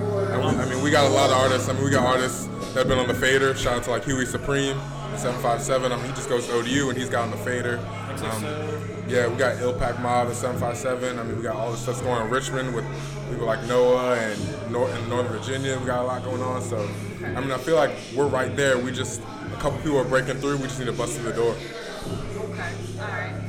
And 0.00 0.40
we, 0.40 0.62
I 0.62 0.68
mean, 0.68 0.82
we 0.82 0.90
got 0.90 1.06
a 1.06 1.14
lot 1.14 1.30
of 1.30 1.36
artists. 1.36 1.68
I 1.68 1.72
mean, 1.72 1.84
we 1.84 1.90
got 1.90 2.06
artists 2.06 2.46
that 2.46 2.80
have 2.80 2.88
been 2.88 2.98
on 2.98 3.08
the 3.08 3.14
fader. 3.14 3.54
Shout 3.54 3.78
out 3.78 3.82
to 3.84 3.90
like 3.90 4.04
Huey 4.04 4.26
Supreme, 4.26 4.76
the 5.10 5.16
757. 5.16 5.92
I 5.92 5.96
mean, 5.96 6.06
he 6.06 6.12
just 6.12 6.28
goes 6.28 6.46
to 6.46 6.54
ODU 6.54 6.88
and 6.88 6.98
he's 6.98 7.08
got 7.08 7.24
on 7.24 7.30
the 7.30 7.36
fader. 7.38 7.78
Um, 8.24 8.44
yeah, 9.06 9.28
we 9.28 9.36
got 9.36 9.60
Ill 9.60 9.74
Pack 9.74 10.00
Mob 10.00 10.28
at 10.28 10.34
757. 10.34 11.18
I 11.18 11.22
mean, 11.22 11.36
we 11.36 11.42
got 11.42 11.56
all 11.56 11.70
the 11.70 11.76
stuff 11.76 12.02
going 12.02 12.16
on 12.16 12.26
in 12.26 12.32
Richmond 12.32 12.74
with 12.74 12.84
people 13.30 13.46
like 13.46 13.62
Noah 13.66 14.14
and 14.16 14.72
North 14.72 14.96
in 14.96 15.08
Northern 15.08 15.32
Virginia. 15.32 15.78
We 15.78 15.86
got 15.86 16.00
a 16.00 16.06
lot 16.06 16.24
going 16.24 16.42
on. 16.42 16.62
So, 16.62 16.88
I 17.22 17.40
mean, 17.40 17.52
I 17.52 17.58
feel 17.58 17.76
like 17.76 17.92
we're 18.14 18.26
right 18.26 18.54
there. 18.56 18.78
We 18.78 18.92
just 18.92 19.20
a 19.20 19.56
couple 19.56 19.78
people 19.78 19.98
are 19.98 20.04
breaking 20.04 20.36
through. 20.38 20.56
We 20.56 20.64
just 20.64 20.78
need 20.78 20.86
to 20.86 20.92
bust 20.92 21.18
through 21.18 21.32
the 21.32 21.36
door. 21.36 21.54
Okay. 22.50 22.72
All 22.98 23.08
right. 23.08 23.43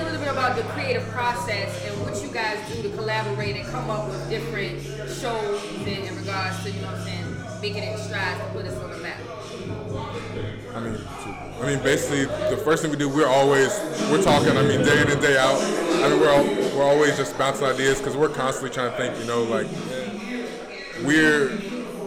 Me 0.00 0.06
a 0.06 0.12
little 0.12 0.24
bit 0.24 0.32
about 0.32 0.56
the 0.56 0.62
creative 0.62 1.06
process 1.08 1.84
and 1.84 2.00
what 2.00 2.22
you 2.22 2.32
guys 2.32 2.58
do 2.72 2.82
to 2.82 2.88
collaborate 2.96 3.56
and 3.56 3.66
come 3.66 3.90
up 3.90 4.08
with 4.08 4.30
different 4.30 4.80
shows 5.10 5.62
in, 5.86 5.88
in 5.88 6.16
regards 6.16 6.62
to, 6.62 6.70
you 6.70 6.80
know 6.80 6.86
what 6.86 7.00
I'm 7.00 7.04
saying, 7.04 7.60
making 7.60 7.82
it 7.82 7.98
strides 7.98 8.40
to 8.40 8.46
put 8.52 8.64
us 8.64 8.78
on 8.78 8.90
the 8.92 8.96
map. 8.96 9.18
I 10.74 10.80
mean, 10.80 10.98
I 11.60 11.66
mean, 11.66 11.82
basically, 11.82 12.24
the 12.24 12.56
first 12.64 12.80
thing 12.80 12.90
we 12.90 12.96
do, 12.96 13.10
we're 13.10 13.26
always 13.26 13.78
we're 14.10 14.22
talking. 14.22 14.56
I 14.56 14.62
mean, 14.62 14.82
day 14.82 15.02
in 15.02 15.10
and 15.10 15.20
day 15.20 15.36
out. 15.36 15.60
I 16.02 16.08
mean, 16.08 16.18
we're 16.18 16.30
all, 16.30 16.44
we're 16.44 16.84
always 16.84 17.18
just 17.18 17.36
bouncing 17.36 17.66
ideas 17.66 17.98
because 17.98 18.16
we're 18.16 18.30
constantly 18.30 18.70
trying 18.70 18.92
to 18.92 18.96
think. 18.96 19.18
You 19.18 19.26
know, 19.26 19.42
like 19.42 19.66
we're. 21.04 21.50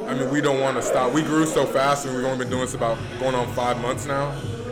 I 0.07 0.15
mean, 0.15 0.31
we 0.31 0.41
don't 0.41 0.59
want 0.59 0.77
to 0.77 0.81
stop. 0.81 1.13
We 1.13 1.21
grew 1.21 1.45
so 1.45 1.65
fast, 1.65 2.07
and 2.07 2.15
we've 2.15 2.25
only 2.25 2.39
been 2.39 2.49
doing 2.49 2.61
this 2.61 2.73
about 2.73 2.97
going 3.19 3.35
on 3.35 3.53
five 3.53 3.79
months 3.79 4.07
now. 4.07 4.31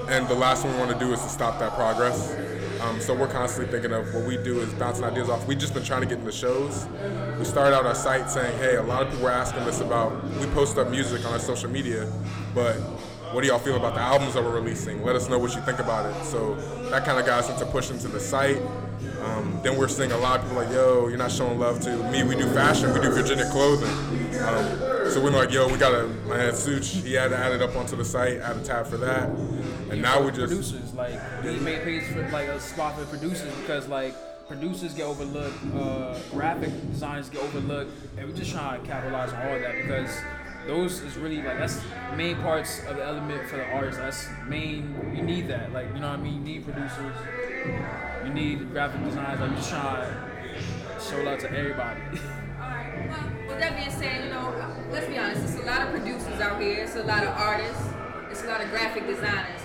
And 0.10 0.28
the 0.28 0.36
last 0.36 0.64
thing 0.64 0.72
we 0.74 0.80
want 0.80 0.92
to 0.92 1.00
do 1.00 1.14
is 1.14 1.22
to 1.22 1.30
stop 1.30 1.60
that 1.60 1.74
progress. 1.74 2.36
Um, 2.82 3.00
so 3.00 3.14
we're 3.14 3.28
constantly 3.28 3.72
thinking 3.72 3.92
of 3.92 4.12
what 4.14 4.26
we 4.26 4.38
do 4.38 4.60
is 4.60 4.74
bouncing 4.74 5.04
ideas 5.04 5.30
off. 5.30 5.46
We've 5.46 5.58
just 5.58 5.74
been 5.74 5.84
trying 5.84 6.02
to 6.02 6.08
get 6.08 6.18
into 6.18 6.32
shows. 6.32 6.88
We 7.38 7.46
started 7.46 7.76
out 7.76 7.86
our 7.86 7.94
site 7.94 8.30
saying, 8.30 8.58
hey, 8.58 8.78
a 8.78 8.84
lot 8.84 9.04
of 9.04 9.10
people 9.10 9.26
were 9.26 9.32
asking 9.32 9.62
us 9.62 9.82
about, 9.82 10.24
we 10.40 10.48
post 10.48 10.78
up 10.80 10.90
music 10.90 11.24
on 11.26 11.34
our 11.34 11.40
social 11.40 11.70
media, 11.70 12.12
but 12.56 12.76
what 13.34 13.42
do 13.42 13.48
y'all 13.48 13.60
feel 13.60 13.76
about 13.76 13.94
the 13.94 14.02
albums 14.02 14.34
that 14.34 14.44
we're 14.44 14.60
releasing? 14.60 15.04
Let 15.04 15.16
us 15.16 15.30
know 15.30 15.38
what 15.38 15.54
you 15.56 15.62
think 15.62 15.80
about 15.80 16.06
it. 16.08 16.26
So 16.26 16.56
that 16.90 17.06
kind 17.06 17.20
of 17.20 17.26
got 17.26 17.40
us 17.44 17.50
into 17.52 17.66
pushing 17.68 18.00
to 18.00 18.08
the 18.08 18.20
site. 18.20 18.62
Um, 19.22 19.60
then 19.64 19.78
we're 19.78 19.88
seeing 19.88 20.12
a 20.12 20.18
lot 20.18 20.40
of 20.40 20.48
people 20.48 20.64
like, 20.64 20.72
yo, 20.72 21.08
you're 21.08 21.18
not 21.18 21.32
showing 21.32 21.60
love 21.60 21.80
to 21.82 21.96
me. 22.12 22.24
We 22.24 22.36
do 22.36 22.48
fashion, 22.54 22.94
we 22.94 23.00
do 23.00 23.12
Virginia 23.12 23.50
clothing. 23.52 23.90
Um, 24.42 25.12
so 25.12 25.22
we're 25.22 25.30
like, 25.30 25.52
yo, 25.52 25.68
we 25.68 25.78
got 25.78 25.92
to, 25.92 26.08
man, 26.28 26.56
Such, 26.56 26.88
he 26.88 27.14
had 27.14 27.30
to 27.30 27.38
add 27.38 27.52
it 27.52 27.62
up 27.62 27.76
onto 27.76 27.96
the 27.96 28.06
site, 28.06 28.38
add 28.40 28.58
a 28.58 28.64
tab 28.64 28.88
for 28.88 28.98
that. 28.98 29.30
And 29.92 30.02
now 30.02 30.22
we 30.22 30.32
just, 30.32 30.48
producers 30.48 30.94
like 30.94 31.20
we 31.44 31.60
made 31.60 31.84
pages 31.84 32.10
for 32.14 32.28
like 32.30 32.48
a 32.48 32.60
spot 32.60 32.98
for 32.98 33.06
producers 33.06 33.54
because 33.58 33.88
like 33.90 34.16
producers 34.48 34.94
get 34.94 35.04
overlooked, 35.04 35.58
uh, 35.76 36.18
graphic 36.32 36.72
designers 36.92 37.30
get 37.30 37.42
overlooked, 37.42 37.92
and 38.18 38.28
we're 38.28 38.36
just 38.36 38.52
trying 38.52 38.82
to 38.82 38.88
capitalize 38.88 39.34
on 39.34 39.42
all 39.48 39.56
of 39.56 39.62
that 39.62 39.76
because 39.76 40.18
those 40.66 41.02
is 41.02 41.18
really 41.18 41.42
like 41.42 41.58
that's 41.58 41.82
main 42.16 42.38
parts 42.38 42.84
of 42.86 42.96
the 42.96 43.04
element 43.04 43.48
for 43.50 43.58
the 43.58 43.66
artist. 43.72 43.98
That's 43.98 44.28
main. 44.48 45.14
You 45.14 45.24
need 45.24 45.48
that, 45.50 45.74
like 45.74 45.88
you 45.94 46.00
know 46.00 46.10
what 46.10 46.20
I 46.20 46.24
mean. 46.24 46.46
You 46.46 46.54
need 46.54 46.66
producers, 46.66 47.16
you 48.26 48.34
need 48.34 48.72
graphic 48.72 49.04
designers. 49.04 49.40
Like 49.40 49.50
we're 49.50 49.56
just 49.56 49.70
trying 49.70 50.08
to 50.08 51.02
show 51.02 51.22
love 51.24 51.40
to 51.40 51.52
everybody. 51.52 52.02
All 52.62 52.70
right. 52.70 53.08
Well, 53.10 53.50
with 53.50 53.60
that 53.60 53.76
being 53.78 53.92
said, 53.92 54.26
you 54.26 54.30
know, 54.32 54.54
let's 54.92 55.08
be 55.08 55.18
honest. 55.18 55.44
It's 55.44 55.64
a 55.64 55.66
lot 55.66 55.82
of 55.82 55.90
producers 55.90 56.40
out 56.40 56.62
here. 56.62 56.84
It's 56.84 56.96
a 56.96 57.04
lot 57.04 57.24
of 57.24 57.30
artists. 57.30 57.84
It's 58.30 58.44
a 58.44 58.48
lot 58.48 58.62
of 58.62 58.70
graphic 58.70 59.08
designers. 59.08 59.62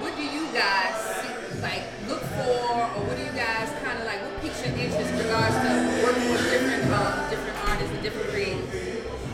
What 0.00 0.16
do 0.16 0.22
you 0.22 0.46
guys 0.52 0.96
see, 1.20 1.60
like 1.60 1.84
look 2.08 2.20
for, 2.20 2.72
or 2.96 3.04
what 3.04 3.16
do 3.16 3.22
you 3.22 3.32
guys 3.32 3.68
kind 3.84 3.98
of 3.98 4.04
like? 4.06 4.22
What 4.22 4.40
piques 4.40 4.64
your 4.66 4.74
interest 4.74 5.12
in 5.12 5.18
regards 5.18 5.54
to 5.60 5.70
working 6.02 6.30
with 6.30 6.50
different 6.50 6.84
um, 6.92 7.30
different 7.30 7.68
artists 7.68 7.92
and 7.92 8.02
different 8.02 8.28
creators? 8.28 8.90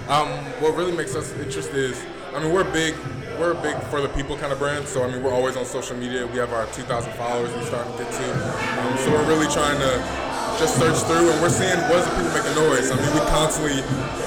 Um, 0.09 0.29
what 0.61 0.75
really 0.77 0.93
makes 0.93 1.15
us 1.15 1.33
interested 1.33 1.77
is, 1.77 2.03
I 2.35 2.43
mean, 2.43 2.53
we're 2.53 2.65
big, 2.73 2.95
we're 3.39 3.53
a 3.53 3.63
big 3.63 3.77
for 3.85 4.01
the 4.01 4.09
people 4.09 4.37
kind 4.37 4.53
of 4.53 4.59
brand. 4.59 4.87
So 4.87 5.05
I 5.05 5.11
mean, 5.11 5.23
we're 5.23 5.33
always 5.33 5.57
on 5.57 5.65
social 5.65 5.97
media. 5.97 6.27
We 6.27 6.39
have 6.39 6.53
our 6.53 6.67
2,000 6.67 7.13
followers. 7.15 7.53
We're 7.53 7.65
starting 7.65 7.93
to 7.93 7.99
get 7.99 8.13
to. 8.13 8.33
Um, 8.81 8.99
so 8.99 9.13
we're 9.13 9.27
really 9.27 9.47
trying 9.53 9.79
to 9.79 10.27
just 10.59 10.79
search 10.79 10.97
through, 11.05 11.31
and 11.31 11.41
we're 11.43 11.51
seeing 11.51 11.77
what's 11.91 12.09
the 12.09 12.17
people 12.17 12.33
making 12.33 12.55
noise. 12.57 12.91
I 12.91 12.97
mean, 12.97 13.13
we 13.13 13.21
constantly 13.29 13.83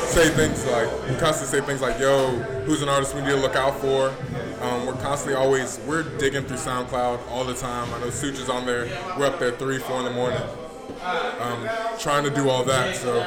say 0.10 0.30
things 0.30 0.66
like, 0.68 0.90
we 1.10 1.16
constantly 1.16 1.60
say 1.60 1.66
things 1.66 1.82
like, 1.82 2.00
"Yo, 2.00 2.30
who's 2.66 2.82
an 2.82 2.90
artist 2.90 3.16
we 3.16 3.22
need 3.22 3.30
to 3.30 3.38
look 3.38 3.56
out 3.56 3.80
for?" 3.80 4.14
Um, 4.62 4.86
we're 4.86 4.94
constantly 4.94 5.36
always 5.36 5.80
we're 5.88 6.04
digging 6.18 6.44
through 6.44 6.58
SoundCloud 6.58 7.28
all 7.30 7.46
the 7.46 7.54
time. 7.54 7.92
I 7.94 8.00
know 8.00 8.10
Such 8.10 8.36
is 8.36 8.50
on 8.50 8.66
there. 8.66 8.86
We're 9.18 9.26
up 9.26 9.40
there 9.40 9.52
three, 9.52 9.80
four 9.80 10.00
in 10.00 10.06
the 10.06 10.12
morning, 10.12 10.42
um, 11.40 11.70
trying 11.98 12.24
to 12.26 12.30
do 12.30 12.50
all 12.50 12.64
that. 12.66 12.96
So 12.96 13.24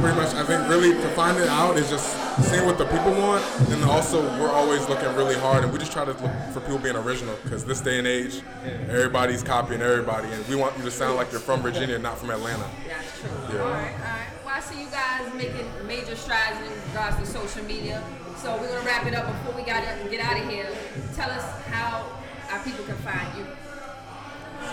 pretty 0.00 0.16
much, 0.16 0.34
I 0.34 0.44
think 0.44 0.68
really 0.68 0.92
to 0.92 1.08
find 1.10 1.36
it 1.36 1.48
out 1.48 1.76
is 1.76 1.90
just 1.90 2.16
seeing 2.42 2.66
what 2.66 2.78
the 2.78 2.84
people 2.84 3.12
want, 3.12 3.44
and 3.70 3.84
also 3.84 4.22
we're 4.40 4.50
always 4.50 4.88
looking 4.88 5.14
really 5.14 5.34
hard, 5.36 5.64
and 5.64 5.72
we 5.72 5.78
just 5.78 5.92
try 5.92 6.04
to 6.04 6.12
look 6.12 6.32
for 6.52 6.60
people 6.60 6.78
being 6.78 6.96
original 6.96 7.34
because 7.42 7.64
this 7.64 7.80
day 7.80 7.98
and 7.98 8.06
age, 8.06 8.42
everybody's 8.88 9.42
copying 9.42 9.80
everybody, 9.80 10.28
and 10.28 10.46
we 10.48 10.56
want 10.56 10.76
you 10.76 10.84
to 10.84 10.90
sound 10.90 11.16
like 11.16 11.30
you're 11.32 11.40
from 11.40 11.62
Virginia, 11.62 11.98
not 11.98 12.18
from 12.18 12.30
Atlanta. 12.30 12.68
That's 12.86 13.20
true. 13.20 13.30
Yeah. 13.52 13.62
All 13.62 13.70
right, 13.70 13.92
all 13.92 13.98
right. 13.98 14.26
Well, 14.44 14.54
I 14.54 14.60
see 14.60 14.80
you 14.80 14.88
guys 14.90 15.32
making 15.34 15.66
major 15.86 16.14
strides 16.16 16.58
in 16.60 16.72
regards 16.90 17.16
to 17.18 17.26
social 17.26 17.64
media. 17.64 18.02
So 18.36 18.56
we're 18.58 18.68
gonna 18.68 18.86
wrap 18.86 19.06
it 19.06 19.14
up 19.14 19.26
before 19.26 19.54
we 19.58 19.62
gotta 19.66 20.08
get 20.10 20.20
out 20.20 20.38
of 20.38 20.48
here. 20.48 20.68
Tell 21.14 21.30
us 21.30 21.44
how 21.66 22.04
our 22.50 22.62
people 22.62 22.84
can 22.84 22.96
find 22.96 23.38
you. 23.38 23.46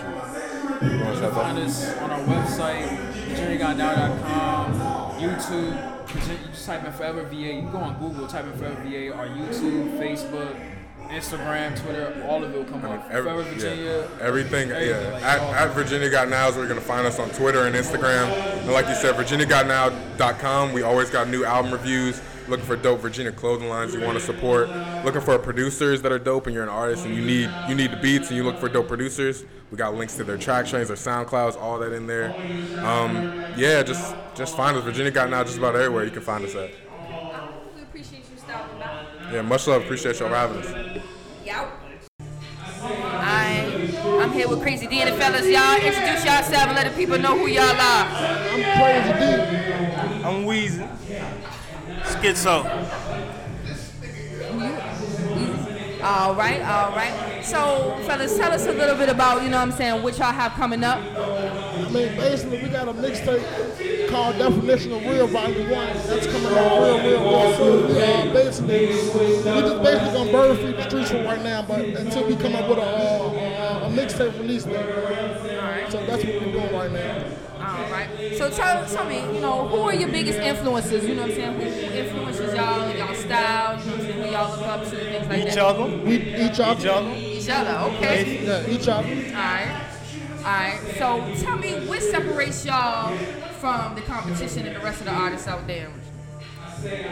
You 0.02 0.10
want 0.10 0.32
to 0.32 0.88
You 0.90 0.98
shout 0.98 1.20
can 1.20 1.32
find 1.32 1.58
us 1.58 1.96
on 1.98 2.10
our 2.10 2.20
website, 2.20 2.88
VirginiaGotNow.com, 3.28 5.20
YouTube. 5.20 5.90
You 6.14 6.20
just 6.52 6.66
type 6.66 6.84
in 6.84 6.92
Forever 6.92 7.22
VA. 7.24 7.34
You 7.36 7.62
can 7.62 7.70
go 7.72 7.78
on 7.78 7.98
Google, 7.98 8.26
type 8.26 8.44
in 8.44 8.52
Forever 8.58 8.82
VA, 8.82 9.10
or 9.10 9.26
YouTube, 9.26 9.98
Facebook, 9.98 10.56
Instagram, 11.08 11.80
Twitter. 11.80 12.24
All 12.28 12.42
of 12.42 12.54
it 12.54 12.58
will 12.58 12.64
come 12.64 12.84
up. 12.84 13.04
Every- 13.10 13.22
Forever 13.30 13.42
Virginia. 13.42 13.84
Yeah, 13.84 14.24
everything. 14.26 14.70
everything, 14.70 14.88
Yeah, 14.88 15.12
like, 15.12 15.22
at, 15.22 15.40
at 15.68 15.70
Virginia 15.74 16.10
Got 16.10 16.28
Now 16.28 16.48
is 16.48 16.54
where 16.56 16.64
you're 16.64 16.74
gonna 16.74 16.80
find 16.86 17.06
us 17.06 17.18
on 17.18 17.30
Twitter 17.30 17.66
and 17.66 17.74
Instagram. 17.76 18.26
And 18.62 18.72
like 18.72 18.88
you 18.88 18.94
said, 18.94 19.14
VirginiaGotNow.com. 19.16 20.72
We 20.72 20.82
always 20.82 21.10
got 21.10 21.28
new 21.28 21.44
album 21.44 21.72
reviews. 21.72 22.20
Looking 22.46 22.66
for 22.66 22.76
dope 22.76 23.00
Virginia 23.00 23.32
clothing 23.32 23.68
lines 23.68 23.94
you 23.94 24.00
want 24.00 24.18
to 24.18 24.24
support. 24.24 24.68
Looking 25.04 25.22
for 25.22 25.38
producers 25.38 26.02
that 26.02 26.12
are 26.12 26.18
dope, 26.18 26.46
and 26.46 26.54
you're 26.54 26.62
an 26.62 26.68
artist 26.68 27.06
and 27.06 27.14
you 27.14 27.24
need 27.24 27.50
you 27.68 27.74
need 27.74 27.90
the 27.90 27.96
beats 27.96 28.28
and 28.28 28.36
you 28.36 28.44
look 28.44 28.58
for 28.58 28.68
dope 28.68 28.88
producers. 28.88 29.44
We 29.70 29.78
got 29.78 29.94
links 29.94 30.16
to 30.16 30.24
their 30.24 30.36
TrakTrains, 30.36 30.88
their 30.88 30.96
SoundClouds, 30.96 31.56
all 31.56 31.78
that 31.78 31.92
in 31.92 32.06
there. 32.06 32.34
Um, 32.84 33.44
yeah, 33.56 33.82
just 33.82 34.14
just 34.34 34.56
find 34.56 34.76
us. 34.76 34.84
Virginia 34.84 35.10
Got 35.10 35.30
Now 35.30 35.42
just 35.42 35.56
about 35.56 35.74
everywhere 35.74 36.04
you 36.04 36.10
can 36.10 36.22
find 36.22 36.44
us 36.44 36.54
at. 36.54 36.70
We 37.74 37.82
appreciate 37.82 38.24
you 38.30 38.36
stopping 38.36 38.78
by. 38.78 39.06
Yeah, 39.32 39.42
much 39.42 39.66
love. 39.66 39.82
Appreciate 39.82 40.20
y'all 40.20 40.28
for 40.28 40.34
having 40.34 40.58
us. 40.58 41.02
Yow. 41.46 41.70
I, 42.82 43.90
I'm 44.20 44.32
here 44.32 44.48
with 44.48 44.60
Crazy 44.60 44.86
D 44.86 45.00
and 45.00 45.14
the 45.14 45.18
fellas. 45.18 45.46
Y'all 45.46 45.76
introduce 45.76 46.24
yourself 46.24 46.68
and 46.68 46.76
let 46.76 46.86
the 46.90 46.94
people 46.94 47.18
know 47.18 47.38
who 47.38 47.46
y'all 47.46 47.64
are. 47.64 48.06
I'm 48.10 48.62
Crazy 48.78 49.12
D. 49.18 49.24
I'm 50.24 50.44
Weezy. 50.44 51.53
Scisco. 52.22 52.62
All 56.02 56.34
right, 56.34 56.60
all 56.60 56.90
right. 56.94 57.42
So, 57.42 57.96
fellas, 58.06 58.36
tell 58.36 58.52
us 58.52 58.66
a 58.66 58.72
little 58.72 58.96
bit 58.96 59.08
about, 59.08 59.42
you 59.42 59.48
know 59.48 59.56
what 59.56 59.68
I'm 59.68 59.72
saying, 59.72 60.02
what 60.02 60.18
y'all 60.18 60.32
have 60.32 60.52
coming 60.52 60.84
up. 60.84 60.98
I 60.98 61.88
mean, 61.90 62.14
basically, 62.16 62.62
we 62.62 62.68
got 62.68 62.88
a 62.88 62.92
mixtape 62.92 64.10
called 64.10 64.36
Definition 64.36 64.92
of 64.92 65.02
Real 65.02 65.26
Volume 65.26 65.70
1. 65.70 65.86
That's 66.06 66.26
coming 66.26 66.46
out 66.46 66.82
real, 66.82 66.98
real, 66.98 67.22
real 67.22 67.56
soon. 67.56 67.94
We, 67.94 68.02
uh, 68.02 68.32
basically, 68.32 68.86
we 68.86 69.60
just 69.60 69.82
basically 69.82 70.12
gonna 70.12 70.32
bird 70.32 70.58
feed 70.58 70.76
the 70.76 70.88
streets 70.88 71.10
for 71.10 71.24
right 71.24 71.42
now, 71.42 71.62
but 71.62 71.80
until 71.80 72.26
we 72.26 72.36
come 72.36 72.54
up 72.54 72.68
with 72.68 72.78
a, 72.78 72.82
uh, 72.82 73.80
a, 73.82 73.86
a 73.86 73.90
mixtape 73.90 74.38
release 74.38 74.64
date. 74.64 75.90
So 75.90 76.04
that's 76.06 76.24
what 76.24 76.34
we're 76.34 76.52
doing 76.52 76.72
right 76.72 76.92
now. 76.92 77.23
All 77.94 78.00
right. 78.00 78.36
So 78.36 78.50
tell, 78.50 78.84
tell 78.86 79.04
me, 79.04 79.20
you 79.20 79.40
know, 79.40 79.68
who 79.68 79.76
are 79.82 79.94
your 79.94 80.08
biggest 80.08 80.40
influences? 80.40 81.04
You 81.04 81.14
know 81.14 81.22
what 81.22 81.30
I'm 81.30 81.36
saying? 81.36 81.60
Who 81.60 81.96
influences 81.96 82.54
y'all 82.54 82.90
in 82.90 82.96
y'all 82.98 83.14
style? 83.14 83.78
You 83.78 83.84
know 83.84 83.92
what 83.92 84.00
I'm 84.00 84.06
saying? 84.06 84.22
Who 84.24 84.30
y'all 84.32 84.50
look 84.58 84.66
up 84.66 84.82
to? 84.82 84.90
Things 84.90 85.28
like 85.28 85.38
Each 85.38 85.54
that. 85.54 85.58
other. 85.64 85.96
We, 85.98 86.16
each 86.16 86.60
other. 86.60 86.80
Each 86.80 86.86
other. 86.88 87.14
Each 87.14 87.48
other. 87.48 87.94
Okay. 87.94 88.44
Yeah, 88.44 88.68
each 88.68 88.88
other. 88.88 89.08
All 89.08 89.32
right. 89.32 89.84
All 90.38 90.44
right. 90.44 90.80
So 90.98 91.44
tell 91.44 91.56
me, 91.56 91.86
what 91.86 92.02
separates 92.02 92.64
y'all 92.66 93.16
from 93.60 93.94
the 93.94 94.00
competition 94.02 94.66
and 94.66 94.74
the 94.74 94.80
rest 94.80 94.98
of 95.00 95.06
the 95.06 95.12
artists 95.12 95.46
out 95.46 95.66
there? 95.68 95.90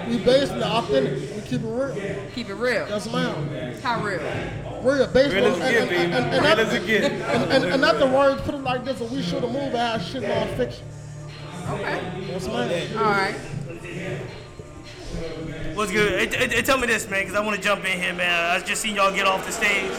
We 0.09 0.19
basically 0.19 0.63
authentic. 0.63 1.35
We 1.37 1.43
keep 1.43 1.63
it 1.63 1.67
real. 1.67 1.95
Keep 2.35 2.51
it 2.51 2.55
real. 2.55 2.87
Yes, 2.89 3.11
ma'am. 3.11 3.75
How 3.81 4.03
real? 4.05 4.21
Real, 4.83 5.07
basically. 5.07 5.37
Real 5.43 5.47
as 5.47 5.59
it 5.59 5.73
get, 5.73 5.89
baby. 5.89 6.13
and, 6.13 6.33
Real 6.33 6.43
not- 6.43 6.59
as 6.59 6.73
it 6.75 6.87
get. 6.87 7.05
And, 7.13 7.53
and, 7.53 7.65
and 7.65 7.81
not 7.81 7.99
the 7.99 8.07
words, 8.07 8.43
put 8.43 8.55
it 8.55 8.59
like 8.59 8.85
this, 8.85 9.01
we 9.01 9.23
should 9.23 9.43
have 9.43 9.53
moved 9.53 9.75
our 9.75 9.99
shit 10.01 10.25
on 10.25 10.49
fiction. 10.57 10.85
Okay. 11.71 12.27
Yes, 12.29 12.47
ma'am. 12.47 12.99
All 12.99 13.05
right. 13.05 13.35
What's 15.75 15.91
good? 15.93 16.33
Hey, 16.33 16.39
hey, 16.39 16.49
hey, 16.57 16.63
tell 16.63 16.77
me 16.79 16.87
this, 16.87 17.09
man, 17.09 17.23
because 17.23 17.35
I 17.35 17.41
want 17.45 17.57
to 17.57 17.63
jump 17.63 17.85
in 17.85 17.99
here, 17.99 18.13
man. 18.13 18.51
I 18.51 18.63
just 18.65 18.83
seen 18.83 18.95
y'all 18.97 19.15
get 19.15 19.27
off 19.27 19.47
the 19.47 19.53
stage 19.53 19.91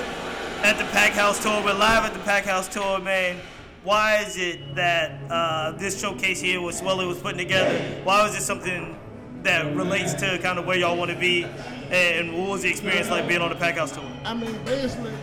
at 0.64 0.78
the 0.78 0.84
Packed 0.86 1.16
House 1.16 1.42
Tour. 1.42 1.64
We're 1.64 1.74
live 1.74 2.04
at 2.04 2.14
the 2.14 2.20
Packed 2.20 2.46
House 2.48 2.68
Tour, 2.68 3.00
man. 3.00 3.38
Why 3.84 4.18
is 4.18 4.38
it 4.38 4.76
that 4.76 5.20
uh, 5.32 5.72
this 5.72 6.00
showcase 6.00 6.40
here, 6.40 6.62
what 6.62 6.76
Swelly 6.76 7.08
was 7.08 7.20
putting 7.20 7.38
together, 7.40 7.78
why 8.04 8.24
was 8.24 8.36
it 8.36 8.42
something 8.42 8.98
that 9.44 9.76
relates 9.76 10.14
to 10.16 10.40
kind 10.40 10.58
of 10.58 10.66
where 10.66 10.78
y'all 10.78 10.98
want 10.98 11.12
to 11.12 11.18
be? 11.18 11.46
And 11.92 12.34
what 12.38 12.50
was 12.50 12.62
the 12.64 12.70
experience 12.70 13.10
like 13.10 13.28
being 13.28 13.42
on 13.42 13.50
the 13.50 13.56
Packed 13.56 13.78
House 13.78 13.92
Tour? 13.92 14.04
I 14.26 14.34
mean, 14.34 14.58
basically, 14.64 15.14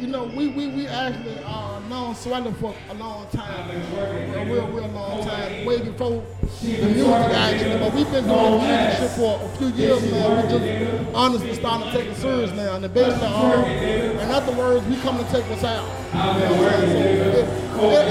you 0.00 0.08
know, 0.08 0.24
we 0.24 0.48
we, 0.48 0.66
we 0.68 0.86
actually 0.88 1.38
uh, 1.44 1.78
known 1.88 2.14
Swelly 2.14 2.54
for 2.56 2.74
a 2.90 2.94
long 2.94 3.28
time, 3.28 3.70
a 3.70 4.44
real, 4.44 4.66
real 4.68 4.88
long 4.88 5.24
time, 5.24 5.64
way 5.64 5.80
before 5.80 6.24
the 6.62 6.68
music 6.68 7.06
actually. 7.06 7.78
But 7.78 7.94
we've 7.94 8.10
been 8.10 8.24
doing 8.24 8.62
music 8.62 9.10
for 9.10 9.40
a 9.40 9.48
few 9.56 9.68
years 9.68 10.10
now. 10.10 10.28
We're 10.30 10.48
just 10.48 11.14
honestly 11.14 11.54
starting 11.54 11.90
to 11.90 11.96
take 11.96 12.08
it 12.08 12.16
serious 12.16 12.52
now. 12.52 12.74
And 12.74 12.84
the 12.84 12.88
basically, 12.88 13.26
uh, 13.26 14.22
in 14.22 14.30
other 14.30 14.52
words, 14.52 14.86
we 14.86 14.96
come 14.96 15.18
to 15.18 15.24
take 15.30 15.44
us 15.50 15.64
out. 15.64 15.86
You 16.12 16.18
know 16.18 16.62
what 16.62 16.74
I'm 16.74 16.80
saying? 16.80 17.62
So 17.76 18.06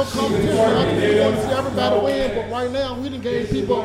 no 0.00 0.04
competition. 0.04 0.58
I 0.58 0.84
think 0.84 1.14
we 1.14 1.20
want 1.20 1.36
to 1.36 1.42
see 1.42 1.52
everybody 1.52 2.04
win, 2.04 2.34
but 2.36 2.50
right 2.50 2.70
now 2.70 2.98
we 2.98 3.08
done 3.08 3.20
gave 3.20 3.50
people 3.50 3.82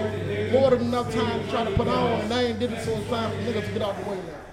more 0.56 0.70
than 0.70 0.82
enough 0.82 1.14
time 1.14 1.44
to 1.44 1.50
try 1.50 1.64
to 1.66 1.72
put 1.72 1.88
on, 1.88 2.22
and 2.22 2.32
they 2.32 2.48
ain't 2.48 2.60
did 2.60 2.72
it, 2.72 2.84
so 2.84 2.92
it's 2.92 3.10
time 3.10 3.30
for 3.32 3.38
niggas 3.38 3.66
to 3.66 3.72
get 3.74 3.82
out 3.82 3.96
the 4.02 4.10
way 4.10 4.18
now. 4.18 4.46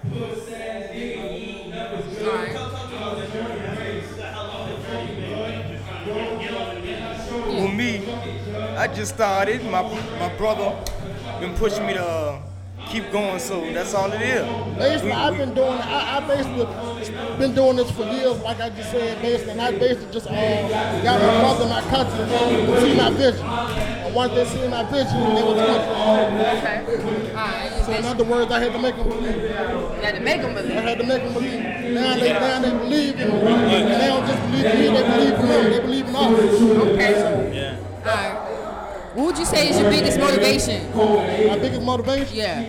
Well, 7.47 7.67
me, 7.67 8.13
I 8.77 8.87
just 8.87 9.15
started. 9.15 9.63
My 9.65 9.81
my 10.19 10.35
brother 10.35 10.75
been 11.39 11.55
pushing 11.55 11.85
me 11.85 11.93
to 11.93 12.41
keep 12.93 13.11
going, 13.11 13.39
so 13.39 13.59
that's 13.73 13.93
all 13.95 14.11
it 14.13 14.21
is. 14.21 14.45
Basically, 14.77 15.07
We- 15.09 15.11
I've 15.17 15.31
we- 15.33 15.37
been 15.39 15.53
doing. 15.55 15.79
I, 15.81 16.17
I 16.17 16.27
basically 16.27 16.65
been 17.39 17.55
doing 17.55 17.75
this 17.75 17.89
for 17.89 18.03
years, 18.05 18.37
like 18.43 18.59
I 18.61 18.69
just 18.69 18.91
said. 18.91 19.19
Basically, 19.19 19.51
and 19.53 19.61
I 19.61 19.71
basically 19.71 20.13
just 20.13 20.27
uh, 20.27 21.01
got 21.01 21.19
my 21.19 21.39
brother, 21.41 21.65
my 21.65 21.81
cousin, 21.89 22.29
to 22.29 22.81
see 22.81 22.95
my 22.95 23.09
vision. 23.09 23.45
And 23.45 24.13
once 24.13 24.33
they 24.35 24.45
see 24.45 24.67
my 24.67 24.83
vision, 24.83 25.19
they 25.35 25.41
was 25.41 25.57
Okay. 25.57 27.33
All 27.33 27.35
right. 27.35 27.83
So 27.83 27.91
in 27.93 28.05
other 28.05 28.23
words, 28.23 28.51
I 28.51 28.59
had 28.59 28.71
to 28.73 28.79
make 28.79 28.95
them 28.95 29.09
believe. 29.09 29.41
You 29.41 29.47
had 29.49 30.15
to 30.15 30.21
make 30.21 30.41
them 30.41 30.53
believe. 30.53 30.77
I 30.77 30.81
had 30.81 30.97
to 30.99 31.05
make 31.05 31.23
them 31.23 31.33
believe. 31.33 31.63
Now 31.95 32.15
they 32.15 32.33
now 32.33 32.59
they 32.61 32.69
believe 32.69 33.19
in 33.19 33.27
me. 33.27 33.51
And 33.51 34.01
they 34.01 34.07
don't 34.07 34.27
just 34.27 34.41
believe 34.43 34.65
in 34.65 34.79
me. 34.79 34.87
They 34.87 35.03
believe 35.09 35.33
in 35.33 35.47
them. 35.47 35.71
They 35.71 35.79
believe 35.79 36.07
in 36.07 36.15
us. 36.15 36.61
Okay. 36.93 37.13
So, 37.13 38.09
All 38.09 38.15
right. 38.15 38.42
What 39.13 39.27
would 39.27 39.37
you 39.37 39.45
say 39.45 39.69
is 39.69 39.79
your 39.79 39.91
biggest 39.91 40.17
motivation? 40.17 40.89
My 40.95 41.59
biggest 41.59 41.83
motivation? 41.83 42.35
Yeah. 42.35 42.61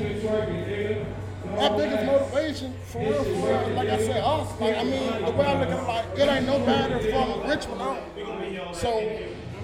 My 1.56 1.68
biggest 1.70 2.04
motivation, 2.04 2.74
for 2.84 2.98
real, 2.98 3.24
for 3.24 3.30
real, 3.30 3.68
like 3.70 3.88
I 3.88 3.98
said, 3.98 4.22
us. 4.22 4.60
Like, 4.60 4.76
I 4.76 4.84
mean, 4.84 5.24
the 5.24 5.30
way 5.30 5.46
I 5.46 5.60
look 5.60 5.70
at 5.70 5.78
it, 5.78 5.86
like, 5.86 6.18
it 6.18 6.28
ain't 6.28 6.46
nobody 6.46 7.10
from 7.10 7.48
Richmond 7.48 7.80
on. 7.80 8.74
So, 8.74 9.20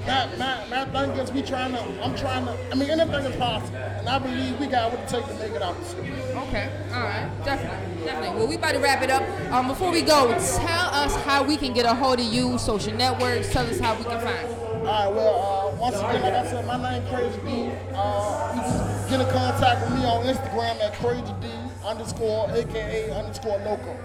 my, 0.07 0.37
my, 0.39 0.67
my 0.71 0.85
thing 0.87 1.11
is, 1.19 1.31
we 1.33 1.43
trying 1.43 1.73
to, 1.73 1.83
I'm 2.03 2.17
trying 2.17 2.47
to, 2.47 2.57
I 2.73 2.75
mean, 2.75 2.89
anything 2.89 3.25
is 3.27 3.37
possible. 3.37 3.77
And 3.77 4.09
I 4.09 4.19
believe 4.19 4.59
we 4.59 4.67
got 4.67 4.91
what 4.91 5.01
it 5.01 5.09
takes 5.09 5.29
to 5.29 5.35
make 5.35 5.53
it 5.53 5.61
out 5.61 5.79
the 5.79 5.85
city. 5.85 6.13
Okay. 6.13 6.71
All 6.95 7.03
right. 7.03 7.31
Definitely. 7.45 8.05
Definitely. 8.07 8.39
Well, 8.39 8.49
we 8.49 8.55
about 8.55 8.73
to 8.73 8.79
wrap 8.79 9.03
it 9.03 9.11
up. 9.11 9.23
Um, 9.53 9.69
before 9.69 9.91
we 9.93 10.01
go, 10.01 10.29
tell 10.29 10.89
us 10.95 11.15
how 11.25 11.43
we 11.43 11.59
can 11.59 11.75
get 11.75 11.85
a 11.85 11.95
hold 11.95 12.21
of 12.21 12.25
you, 12.25 12.57
social 12.57 12.95
networks. 12.95 13.53
Tell 13.53 13.67
us 13.67 13.79
how 13.79 13.95
we 13.97 14.05
can 14.05 14.21
find 14.23 14.49
you. 14.49 14.70
All 14.81 14.87
right, 14.87 15.15
well, 15.15 15.75
uh, 15.75 15.77
once 15.77 15.97
again, 15.97 16.23
like 16.23 16.33
I 16.33 16.51
said, 16.51 16.67
my 16.67 16.81
name 16.81 17.03
is 17.03 17.11
Crazy 17.11 17.41
D. 17.45 17.71
Uh, 17.95 18.53
you 18.55 18.63
can 18.63 19.11
get 19.11 19.21
in 19.21 19.33
contact 19.33 19.83
with 19.83 19.99
me 19.99 20.07
on 20.07 20.25
Instagram 20.25 20.81
at 20.81 20.95
Crazy 20.95 21.35
D 21.43 21.49
underscore 21.85 22.51
aka 22.51 23.11
underscore 23.13 23.59
local. 23.59 24.01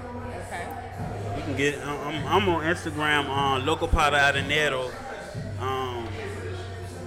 Okay. 0.48 0.68
You 1.38 1.44
can 1.44 1.56
get. 1.56 1.80
I'm, 1.82 2.28
I'm 2.28 2.50
on 2.50 2.64
Instagram 2.64 3.30
on 3.30 3.66
Local 3.66 3.88
Potter 3.88 4.18
Adanero. 4.18 4.92
Um, 5.62 6.10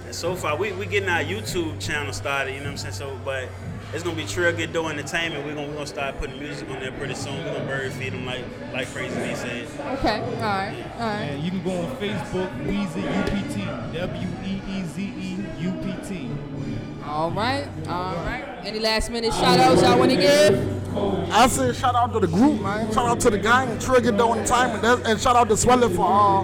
and 0.05 0.15
so 0.15 0.35
far, 0.35 0.57
we 0.57 0.71
we 0.71 0.87
getting 0.87 1.09
our 1.09 1.21
YouTube 1.21 1.79
channel 1.79 2.11
started. 2.11 2.53
You 2.53 2.61
know 2.61 2.65
what 2.65 2.71
I'm 2.71 2.77
saying? 2.77 2.93
So, 2.95 3.19
but 3.23 3.49
it's 3.93 4.03
gonna 4.03 4.15
be 4.15 4.25
Trail 4.25 4.55
Get 4.55 4.71
Dough 4.73 4.87
Entertainment. 4.87 5.45
We're 5.45 5.55
gonna 5.55 5.67
we're 5.67 5.73
gonna 5.73 5.87
start 5.87 6.17
putting 6.19 6.39
music 6.39 6.69
on 6.69 6.79
there 6.79 6.91
pretty 6.91 7.15
soon. 7.15 7.37
We're 7.43 7.53
gonna 7.53 7.65
bird 7.65 7.91
feed 7.93 8.13
them 8.13 8.25
like 8.25 8.43
like 8.73 8.87
Crazy 8.93 9.15
D 9.15 9.35
said. 9.35 9.67
Okay. 9.97 10.19
All 10.19 10.31
right. 10.41 10.85
All 10.99 11.07
right. 11.07 11.21
And 11.31 11.43
you 11.43 11.49
can 11.51 11.63
go 11.63 11.71
on 11.71 11.95
Facebook, 11.97 12.49
Weezy 12.65 13.03
UPT, 13.19 13.93
W 13.93 14.27
E 14.45 14.61
E 14.69 14.83
Z 14.83 15.01
E 15.01 15.37
U 15.59 15.71
P 15.83 15.95
T. 16.07 16.29
All 17.05 17.31
right. 17.31 17.67
All 17.87 18.13
right. 18.15 18.43
Any 18.63 18.79
last 18.79 19.09
minute 19.09 19.33
shout 19.33 19.59
outs 19.59 19.81
y'all 19.81 19.97
want 19.97 20.11
to 20.11 20.17
give? 20.17 20.79
I 21.31 21.47
said 21.47 21.75
shout 21.75 21.95
out 21.95 22.13
to 22.13 22.19
the 22.19 22.27
group, 22.27 22.61
man. 22.61 22.91
Shout 22.91 23.07
out 23.07 23.19
to 23.21 23.29
the 23.29 23.37
gang 23.39 23.69
and 23.69 23.81
Trigger 23.81 24.11
Dough 24.11 24.33
Entertainment. 24.33 24.81
That- 24.81 25.07
And 25.07 25.19
shout 25.19 25.35
out 25.35 25.47
to 25.49 25.55
Swelly 25.55 25.95
for, 25.95 26.05
uh, 26.05 26.43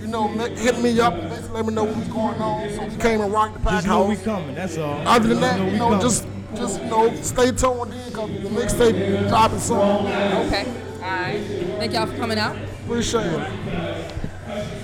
you 0.00 0.06
know, 0.08 0.28
ma- 0.28 0.46
hitting 0.46 0.82
me 0.82 0.98
up 1.00 1.14
let 1.52 1.64
me 1.64 1.72
know 1.72 1.84
what's 1.84 2.08
going 2.08 2.40
on. 2.42 2.68
So 2.74 2.84
we 2.84 2.96
came 2.96 3.20
and 3.20 3.32
rocked 3.32 3.54
the 3.54 3.60
pack 3.60 3.72
Just 3.74 3.86
know 3.86 4.06
we 4.06 4.16
coming, 4.16 4.54
that's 4.56 4.76
all. 4.76 5.06
Other 5.06 5.28
than 5.28 5.40
that, 5.40 5.58
Know 5.60 5.66
you 5.66 5.78
know, 5.78 5.84
coming. 5.90 6.00
just 6.00 6.26
just 6.56 6.80
you 6.80 6.86
know, 6.88 7.14
stay 7.22 7.50
tuned 7.52 7.92
in 7.92 8.08
because 8.08 8.30
the 8.30 8.48
mixtape 8.48 9.28
dropping 9.28 9.58
soon. 9.58 9.78
Okay. 9.78 10.66
All 10.96 11.00
right. 11.00 11.40
Thank 11.78 11.92
y'all 11.92 12.06
for 12.06 12.16
coming 12.16 12.38
out. 12.38 12.56
Appreciate 12.84 13.26
it. 13.26 14.80